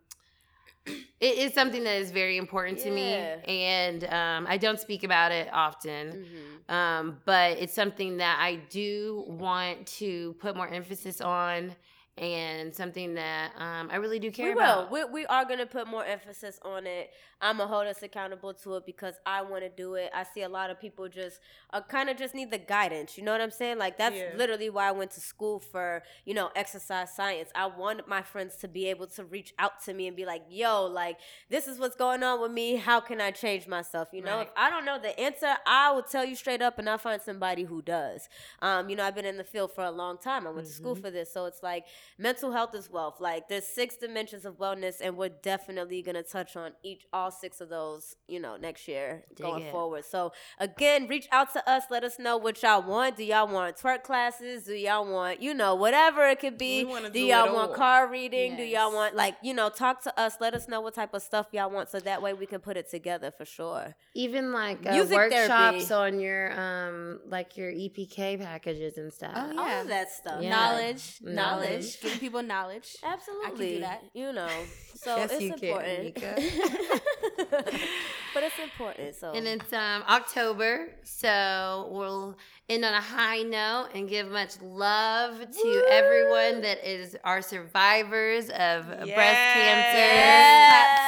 it 1.22 1.38
is 1.38 1.54
something 1.54 1.84
that 1.84 1.98
is 1.98 2.12
very 2.12 2.38
important 2.38 2.80
to 2.80 2.90
me 2.92 3.14
and 3.48 4.04
um 4.06 4.46
i 4.50 4.58
don't 4.58 4.80
speak 4.80 5.04
about 5.04 5.32
it 5.32 5.48
often 5.52 6.26
Mhm. 6.26 6.74
um 6.74 7.18
but 7.26 7.58
it's 7.60 7.74
something 7.74 8.18
that 8.18 8.38
i 8.42 8.56
do 8.70 9.24
want 9.28 9.86
to 10.00 10.34
put 10.40 10.56
more 10.56 10.68
emphasis 10.68 11.22
on 11.22 11.76
and 12.20 12.76
something 12.76 13.14
that 13.16 13.52
um 13.58 13.90
i 13.92 13.96
really 13.96 14.20
do 14.20 14.30
care 14.32 14.50
We 14.50 14.56
will. 14.56 14.62
about 14.82 14.92
We, 14.92 15.04
we 15.06 15.26
are 15.28 15.46
going 15.46 15.60
to 15.60 15.66
put 15.66 15.88
more 15.88 16.04
emphasis 16.06 16.60
on 16.64 16.86
it. 16.86 17.12
I'm 17.42 17.58
going 17.58 17.70
to 17.70 17.74
hold 17.74 17.88
us 17.88 18.04
accountable 18.04 18.54
to 18.56 18.76
it 18.76 18.86
because 18.86 19.16
I 19.26 19.42
want 19.44 19.64
to 19.64 19.70
do 19.70 19.94
it. 19.94 20.12
I 20.14 20.24
see 20.24 20.42
a 20.42 20.50
lot 20.50 20.70
of 20.70 20.78
people 20.82 21.08
just 21.08 21.40
uh, 21.72 21.80
kind 21.82 22.10
of 22.10 22.18
just 22.18 22.36
need 22.36 22.52
the 22.52 22.58
guidance. 22.58 23.18
You 23.18 23.24
know 23.24 23.32
what 23.32 23.40
I'm 23.40 23.50
saying? 23.52 23.78
Like, 23.78 23.98
that's 23.98 24.18
Yeah. 24.18 24.36
literally 24.36 24.70
why 24.70 24.90
I 24.90 24.92
went 24.92 25.12
to 25.12 25.22
school 25.22 25.60
for, 25.62 26.04
you 26.26 26.34
know, 26.34 26.50
exercise 26.58 27.16
science. 27.16 27.50
I 27.56 27.68
wanted 27.68 28.08
my 28.08 28.22
friends 28.22 28.58
to 28.58 28.68
be 28.68 28.88
able 28.88 29.08
to 29.08 29.24
reach 29.24 29.54
out 29.58 29.82
to 29.86 29.94
me 29.94 30.08
and 30.08 30.18
be 30.18 30.26
like, 30.26 30.44
yo, 30.50 30.86
like, 30.86 31.18
this 31.50 31.66
is 31.70 31.80
what's 31.80 31.96
going 31.96 32.24
on 32.24 32.42
with 32.42 32.52
me. 32.52 32.76
How 32.76 33.00
can 33.00 33.22
I 33.22 33.32
change 33.32 33.66
myself? 33.68 34.10
You 34.12 34.22
know, 34.24 34.38
Right. 34.40 34.48
if 34.48 34.54
I 34.58 34.70
don't 34.70 34.84
know 34.84 35.00
the 35.00 35.18
answer, 35.18 35.56
I 35.66 35.92
will 35.94 36.04
tell 36.04 36.26
you 36.26 36.36
straight 36.36 36.62
up 36.62 36.78
and 36.80 36.90
I'll 36.90 36.98
find 36.98 37.22
somebody 37.22 37.64
who 37.64 37.82
does. 37.82 38.28
Um, 38.62 38.90
you 38.90 38.98
know, 38.98 39.06
I've 39.06 39.16
been 39.16 39.26
in 39.26 39.38
the 39.38 39.46
field 39.46 39.72
for 39.74 39.86
a 39.86 39.92
long 39.92 40.18
time. 40.18 40.46
I 40.46 40.50
went 40.50 40.68
to 40.68 40.74
school 40.74 40.96
Mm-hmm. 40.96 41.02
for 41.04 41.12
this. 41.12 41.32
So 41.32 41.46
it's 41.46 41.64
like, 41.64 41.86
mental 42.18 42.52
health 42.52 42.74
is 42.76 42.90
wealth. 42.90 43.20
Like 43.20 43.48
there's 43.50 43.66
six 43.68 43.96
dimensions 43.98 44.46
of 44.46 44.58
wellness, 44.58 44.96
and 45.02 45.18
we're 45.18 45.30
definitely 45.30 46.02
gonna 46.02 46.24
touch 46.24 46.56
on 46.56 46.72
each 46.84 47.06
all 47.14 47.32
six 47.32 47.62
of 47.62 47.70
those, 47.70 48.16
you 48.28 48.40
know, 48.40 48.58
next 48.58 48.88
year 48.88 49.26
Dig 49.36 49.46
going 49.46 49.64
it. 49.64 49.72
forward. 49.72 50.06
So 50.06 50.32
again, 50.60 51.08
reach 51.08 51.28
out 51.32 51.54
to 51.54 51.70
us. 51.70 51.84
Let 51.90 52.04
us 52.04 52.20
know 52.20 52.38
what 52.38 52.62
y'all 52.64 52.82
want. 52.84 53.18
Do 53.18 53.24
y'all 53.24 53.48
want 53.48 53.78
twerk 53.78 54.04
classes? 54.04 54.64
Do 54.64 54.74
y'all 54.74 55.06
want, 55.12 55.42
you 55.42 55.54
know, 55.54 55.76
whatever 55.76 56.26
it 56.28 56.40
could 56.40 56.58
be? 56.58 56.84
We 56.86 56.94
Do 57.02 57.10
do 57.10 57.20
y'all 57.20 57.46
it 57.48 57.54
want 57.54 57.72
all. 57.72 57.76
card 57.76 58.12
reading? 58.12 58.56
Do 58.56 58.64
y'all 58.64 58.94
want 58.94 59.16
like, 59.16 59.36
you 59.42 59.54
know, 59.54 59.70
talk 59.70 60.04
to 60.04 60.20
us. 60.20 60.36
Let 60.40 60.54
us 60.54 60.68
know 60.68 60.82
what 60.82 60.94
type 60.96 61.14
of 61.14 61.22
stuff 61.22 61.48
y'all 61.52 61.70
want, 61.70 61.90
so 61.90 62.00
that 62.00 62.22
way 62.22 62.34
we 62.34 62.46
can 62.46 62.60
put 62.60 62.78
it 62.78 62.90
together 62.90 63.32
for 63.32 63.46
sure. 63.46 63.96
Even 64.16 64.52
like 64.54 64.86
uh, 64.86 64.92
Music 64.94 65.16
workshops 65.16 65.88
therapy. 65.88 66.16
on 66.16 66.20
your 66.20 66.60
um 66.60 67.20
like 67.28 67.58
your 67.58 67.72
EPK 67.72 68.40
packages 68.42 68.98
and 68.98 69.12
stuff. 69.12 69.32
Oh, 69.36 69.60
All 69.60 69.82
of 69.82 69.88
that 69.88 70.12
stuff. 70.12 70.42
Yeah. 70.42 70.50
Knowledge, 70.50 71.18
Knowledge. 71.22 71.36
knowledge, 71.36 71.89
giving 71.98 72.20
people 72.20 72.42
knowledge. 72.44 72.96
Absolutely. 73.04 73.80
that. 73.80 74.04
You 74.14 74.32
know, 74.34 74.50
so 74.96 75.16
Yes, 75.18 75.32
it's 75.34 75.42
you 75.42 75.54
can, 75.54 75.64
important. 75.70 76.04
Nika. 76.04 76.36
but 78.34 78.44
it's 78.44 78.60
important. 78.62 79.16
So 79.16 79.32
And 79.34 79.48
it's 79.48 79.72
um 79.74 80.04
October, 80.08 80.90
so 81.04 81.88
we'll 81.92 82.38
end 82.68 82.86
on 82.86 82.94
a 82.94 83.02
high 83.02 83.42
note 83.42 83.90
and 83.96 84.08
give 84.08 84.30
much 84.30 84.62
love 84.62 85.40
to 85.40 85.86
everyone 85.90 86.62
that 86.62 86.88
is 86.90 87.18
our 87.24 87.42
survivors 87.42 88.46
of 88.50 88.86
breast 88.88 89.40
cancer. 89.56 91.06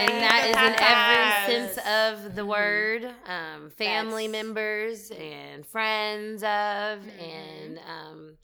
And 0.00 0.22
that 0.22 0.44
is 0.46 0.56
in 0.56 1.56
every 1.58 1.74
sense 1.74 1.78
of 1.86 2.34
the 2.34 2.46
word. 2.46 3.04
Um, 3.26 3.70
family 3.70 4.26
That's- 4.28 4.44
members 4.44 5.10
and 5.10 5.66
friends 5.66 6.42
of, 6.42 7.00
and 7.18 7.78
um, 7.86 8.36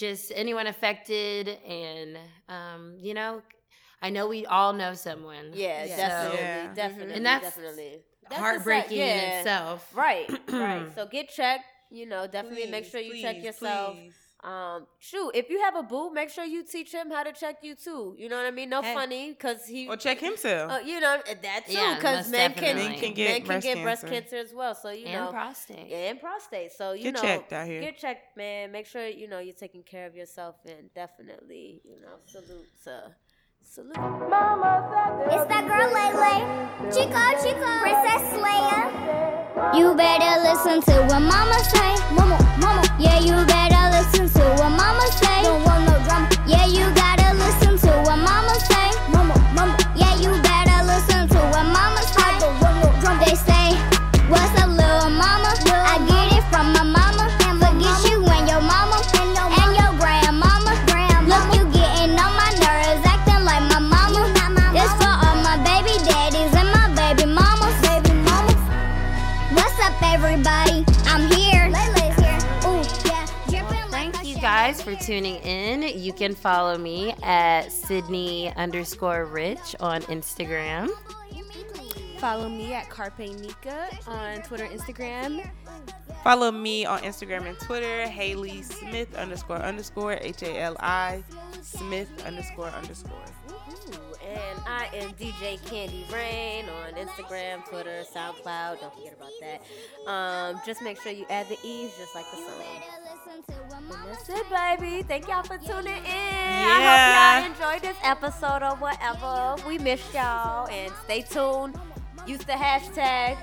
just 0.00 0.32
anyone 0.34 0.66
affected. 0.66 1.48
And, 1.66 2.18
um, 2.48 2.96
you 2.98 3.12
know, 3.14 3.42
I 4.02 4.08
know 4.10 4.26
we 4.26 4.46
all 4.46 4.72
know 4.72 4.94
someone. 4.94 5.50
Yeah, 5.52 5.84
So, 5.84 5.96
definitely, 5.96 6.38
Yeah. 6.40 6.74
definitely, 6.74 7.14
And 7.14 7.26
that's 7.26 7.44
definitely. 7.44 7.92
That's 8.22 8.34
the 8.34 8.38
heartbreaking 8.40 8.98
side- 8.98 9.16
in 9.16 9.18
itself. 9.40 9.94
Right, 9.94 10.28
right. 10.48 10.86
So 10.96 11.06
get 11.06 11.28
checked. 11.28 11.64
You 11.92 12.06
know, 12.06 12.26
definitely 12.26 12.66
make 12.66 12.86
sure 12.86 13.00
you 13.00 13.20
check 13.20 13.42
yourself. 13.42 13.96
please. 13.96 14.14
Um, 14.42 14.86
shoot, 14.98 15.32
if 15.34 15.50
you 15.50 15.60
have 15.60 15.76
a 15.76 15.82
boo, 15.82 16.10
make 16.14 16.30
sure 16.30 16.44
you 16.44 16.64
teach 16.64 16.92
him 16.92 17.10
how 17.10 17.22
to 17.24 17.32
check 17.32 17.56
you 17.62 17.74
too. 17.74 18.14
You 18.16 18.30
know 18.30 18.36
what 18.38 18.46
I 18.46 18.50
mean? 18.50 18.70
No 18.70 18.80
Hey. 18.80 18.94
funny, 18.94 19.34
cause 19.34 19.66
he. 19.66 19.86
Or 19.86 19.96
check 19.98 20.18
himself. 20.18 20.72
Uh, 20.72 20.78
you 20.78 20.98
know 20.98 21.18
that 21.42 21.66
too, 21.66 21.72
Yeah, 21.74 21.96
because 21.96 22.30
men 22.30 22.54
can. 22.54 22.76
Men 22.76 22.98
can 22.98 23.12
get 23.12 23.28
men 23.30 23.38
can 23.40 23.46
breast 23.46 23.66
get 23.66 23.82
breast 23.82 24.02
cancer. 24.06 24.20
cancer 24.22 24.36
as 24.36 24.54
well. 24.54 24.74
So 24.74 24.88
you 24.90 25.04
And 25.06 25.26
know, 25.26 25.30
prostate. 25.30 25.88
Yeah, 25.88 26.10
and 26.10 26.20
prostate. 26.20 26.72
So 26.72 26.92
you 26.92 27.12
know. 27.12 27.12
Get 27.12 27.14
know, 27.14 27.20
checked 27.20 27.52
out 27.52 27.66
here. 27.66 27.80
Get 27.82 27.98
checked, 27.98 28.34
man. 28.36 28.72
Make 28.72 28.86
sure 28.86 29.06
you 29.06 29.28
know 29.28 29.40
you're 29.40 29.52
taking 29.54 29.82
care 29.82 30.06
of 30.06 30.14
yourself, 30.16 30.56
and 30.64 30.88
definitely, 30.94 31.82
you 31.84 32.00
know, 32.00 32.16
salute 32.26 32.66
to 32.84 33.12
salute. 33.62 33.90
It's 33.94 35.46
that 35.52 35.64
girl 35.68 35.90
Lele, 35.92 36.90
Chico 36.90 37.22
Chico, 37.42 37.70
Princess 37.84 38.40
Leia. 38.40 39.76
You 39.76 39.94
better 39.94 40.40
listen 40.48 40.80
to 40.80 41.02
what 41.12 41.20
Mama 41.20 41.58
say, 41.64 41.94
Mama, 42.14 42.38
Mama. 42.58 42.79
Yeah, 43.00 43.18
you 43.18 43.32
better 43.46 43.84
listen 43.96 44.28
to 44.28 44.44
what 44.60 44.70
Mama 44.70 45.06
say. 45.20 45.42
Don't 45.42 45.64
want 45.64 45.86
no 45.88 45.96
drama. 46.04 46.28
Yeah, 46.46 46.66
you 46.66 46.84
gotta 46.94 47.34
listen 47.34 47.69
for 74.90 75.04
tuning 75.04 75.36
in. 75.36 75.82
You 75.98 76.12
can 76.12 76.34
follow 76.34 76.76
me 76.76 77.14
at 77.22 77.66
Cidnee 77.66 78.54
underscore 78.56 79.24
Rich 79.24 79.76
on 79.78 80.02
Instagram. 80.02 80.88
Follow 82.18 82.48
me 82.48 82.72
at 82.72 82.90
Carpe 82.90 83.18
Nika 83.18 83.88
on 84.06 84.42
Twitter, 84.42 84.66
Instagram. 84.66 85.48
Follow 86.24 86.50
me 86.50 86.84
on 86.84 87.00
Instagram 87.00 87.46
and 87.46 87.58
Twitter, 87.58 88.08
Hali 88.08 88.62
Smith 88.62 89.14
underscore 89.14 89.58
underscore 89.58 90.14
H 90.14 90.42
A 90.42 90.58
L 90.60 90.76
I 90.80 91.22
Smith 91.62 92.10
underscore 92.26 92.68
underscore. 92.68 93.24
Ooh, 94.30 94.34
and 94.34 94.60
I 94.66 94.88
am 94.94 95.12
DJ 95.14 95.64
Candy 95.66 96.04
Raine 96.12 96.66
on 96.68 96.92
Instagram, 96.94 97.64
Twitter, 97.68 98.02
SoundCloud. 98.14 98.80
Don't 98.80 98.94
forget 98.94 99.14
about 99.14 99.30
that. 99.40 100.10
Um, 100.10 100.60
just 100.64 100.82
make 100.82 101.00
sure 101.00 101.12
you 101.12 101.26
add 101.30 101.48
the 101.48 101.58
E's, 101.64 101.90
just 101.98 102.14
like 102.14 102.24
the 102.30 102.36
song. 102.36 102.82
And 103.78 104.08
that's 104.08 104.28
it, 104.28 104.46
baby. 104.50 105.02
Thank 105.02 105.28
y'all 105.28 105.42
for 105.42 105.58
tuning 105.58 105.92
in. 105.96 106.04
Yeah. 106.04 106.68
I 106.72 107.40
hope 107.46 107.58
y'all 107.58 107.68
enjoyed 107.70 107.82
this 107.82 107.96
episode 108.02 108.62
or 108.62 108.76
whatever. 108.76 109.56
We 109.66 109.78
missed 109.78 110.12
y'all, 110.14 110.68
and 110.68 110.92
stay 111.04 111.22
tuned. 111.22 111.78
Use 112.26 112.40
the 112.40 112.52
hashtag 112.52 113.38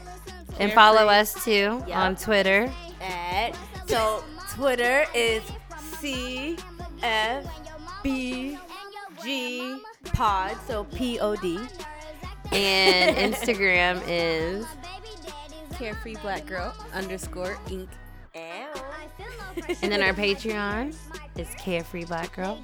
And 0.60 0.72
follow 0.74 1.08
us 1.08 1.44
too 1.44 1.84
Yep. 1.88 1.98
on 1.98 2.16
Twitter. 2.16 2.72
at 3.02 3.56
so 3.88 4.24
Twitter 4.54 5.06
is 5.16 5.42
C 6.00 6.58
F 7.04 7.46
B 8.04 8.58
G 9.24 9.80
Pod, 10.14 10.58
so 10.68 10.84
P 10.86 11.20
O 11.20 11.36
D. 11.36 11.58
And 12.52 13.16
Instagram 13.34 14.02
is 14.08 14.66
Carefree 15.76 16.16
Black 16.22 16.46
Girl 16.46 16.74
underscore 16.94 17.58
Inc. 17.68 17.88
and 19.82 19.92
then 19.92 20.02
our 20.02 20.14
Patreon 20.14 20.96
is 21.38 21.48
Carefree 21.58 22.06
Black 22.06 22.36
Girl. 22.36 22.62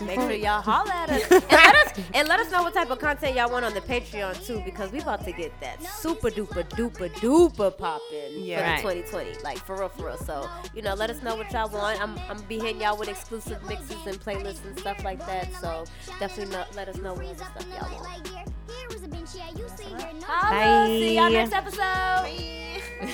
Make 0.00 0.20
sure 0.20 0.32
y'all 0.32 0.60
holler 0.60 0.92
at 0.92 1.08
us 1.08 1.30
and 1.32 1.42
let 1.50 1.74
us 1.86 2.00
and 2.14 2.28
let 2.28 2.38
us 2.40 2.50
know 2.50 2.62
what 2.62 2.74
type 2.74 2.90
of 2.90 2.98
content 2.98 3.34
y'all 3.34 3.50
want 3.50 3.64
on 3.64 3.72
the 3.72 3.80
Patreon 3.80 4.44
too, 4.46 4.60
because 4.64 4.92
we 4.92 5.00
about 5.00 5.24
to 5.24 5.32
get 5.32 5.58
that 5.60 5.82
super 5.82 6.28
duper 6.28 6.68
duper 6.68 7.10
duper 7.14 7.76
popping 7.76 8.32
Yeah. 8.44 8.76
for 8.82 8.88
the 8.92 9.00
Right. 9.00 9.06
2020, 9.06 9.42
like 9.42 9.56
for 9.58 9.76
real, 9.76 9.88
for 9.88 10.06
real. 10.06 10.18
So 10.18 10.48
you 10.74 10.82
know, 10.82 10.92
let 10.94 11.08
us 11.08 11.22
know 11.22 11.34
what 11.34 11.50
y'all 11.50 11.70
want. 11.70 12.00
I'm 12.02 12.18
I'm 12.28 12.42
be 12.42 12.58
hitting 12.58 12.82
y'all 12.82 12.98
with 12.98 13.08
exclusive 13.08 13.62
mixes 13.66 13.96
and 14.06 14.20
playlists 14.20 14.64
and 14.66 14.78
stuff 14.78 15.02
like 15.02 15.18
that. 15.26 15.50
So 15.62 15.84
definitely 16.20 16.52
know, 16.54 16.64
let 16.74 16.88
us 16.88 16.96
know 16.98 17.14
what 17.14 17.24
other 17.24 17.34
stuff 17.36 17.66
y'all 17.70 17.90
want. 18.02 18.28
Holla. 20.26 20.86
See 20.88 21.16
y'all 21.16 21.30
next 21.30 21.52
episode. 21.54 22.65
I 22.98 23.04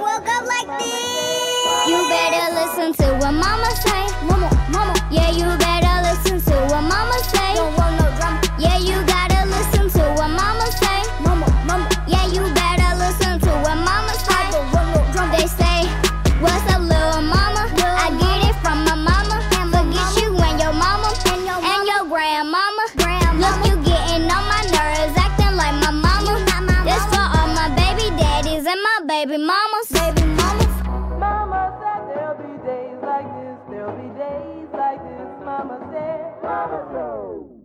woke 0.00 0.28
up 0.28 0.44
like 0.46 0.68
this. 0.80 1.88
You 1.88 1.98
better 2.08 2.54
listen 2.54 2.94
to 3.04 3.12
what 3.18 3.32
Mama 3.32 3.70
say, 3.76 4.08
Mama, 4.26 4.48
Mama. 4.72 4.94
Yeah, 5.10 5.30
you 5.30 5.44
better 5.58 6.00
listen 6.08 6.40
to 6.40 6.56
what 6.72 6.82
Mama 6.82 7.18
say. 7.28 7.54
Don't 7.56 7.76
want 7.76 8.00
no 8.00 8.08
drama. 8.16 8.40
Yeah, 8.58 8.78
you 8.78 9.04
gotta 9.06 9.46
listen 9.48 9.90
to 9.90 10.02
what 10.16 10.30
Mama 10.30 10.69
baby 29.26 29.36
mamas. 29.36 29.88
Baby 29.90 30.24
mamas. 30.32 30.74
Mama 31.20 31.76
said 31.80 32.08
there'll 32.08 32.38
be 32.40 32.56
days 32.64 32.96
like 33.02 33.28
this, 33.40 33.58
there'll 33.68 33.96
be 33.96 34.08
days 34.18 34.68
like 34.72 35.02
this. 35.02 35.28
Mama 35.44 35.76
said, 35.92 36.42
Mama 36.42 36.80
said. 36.92 37.59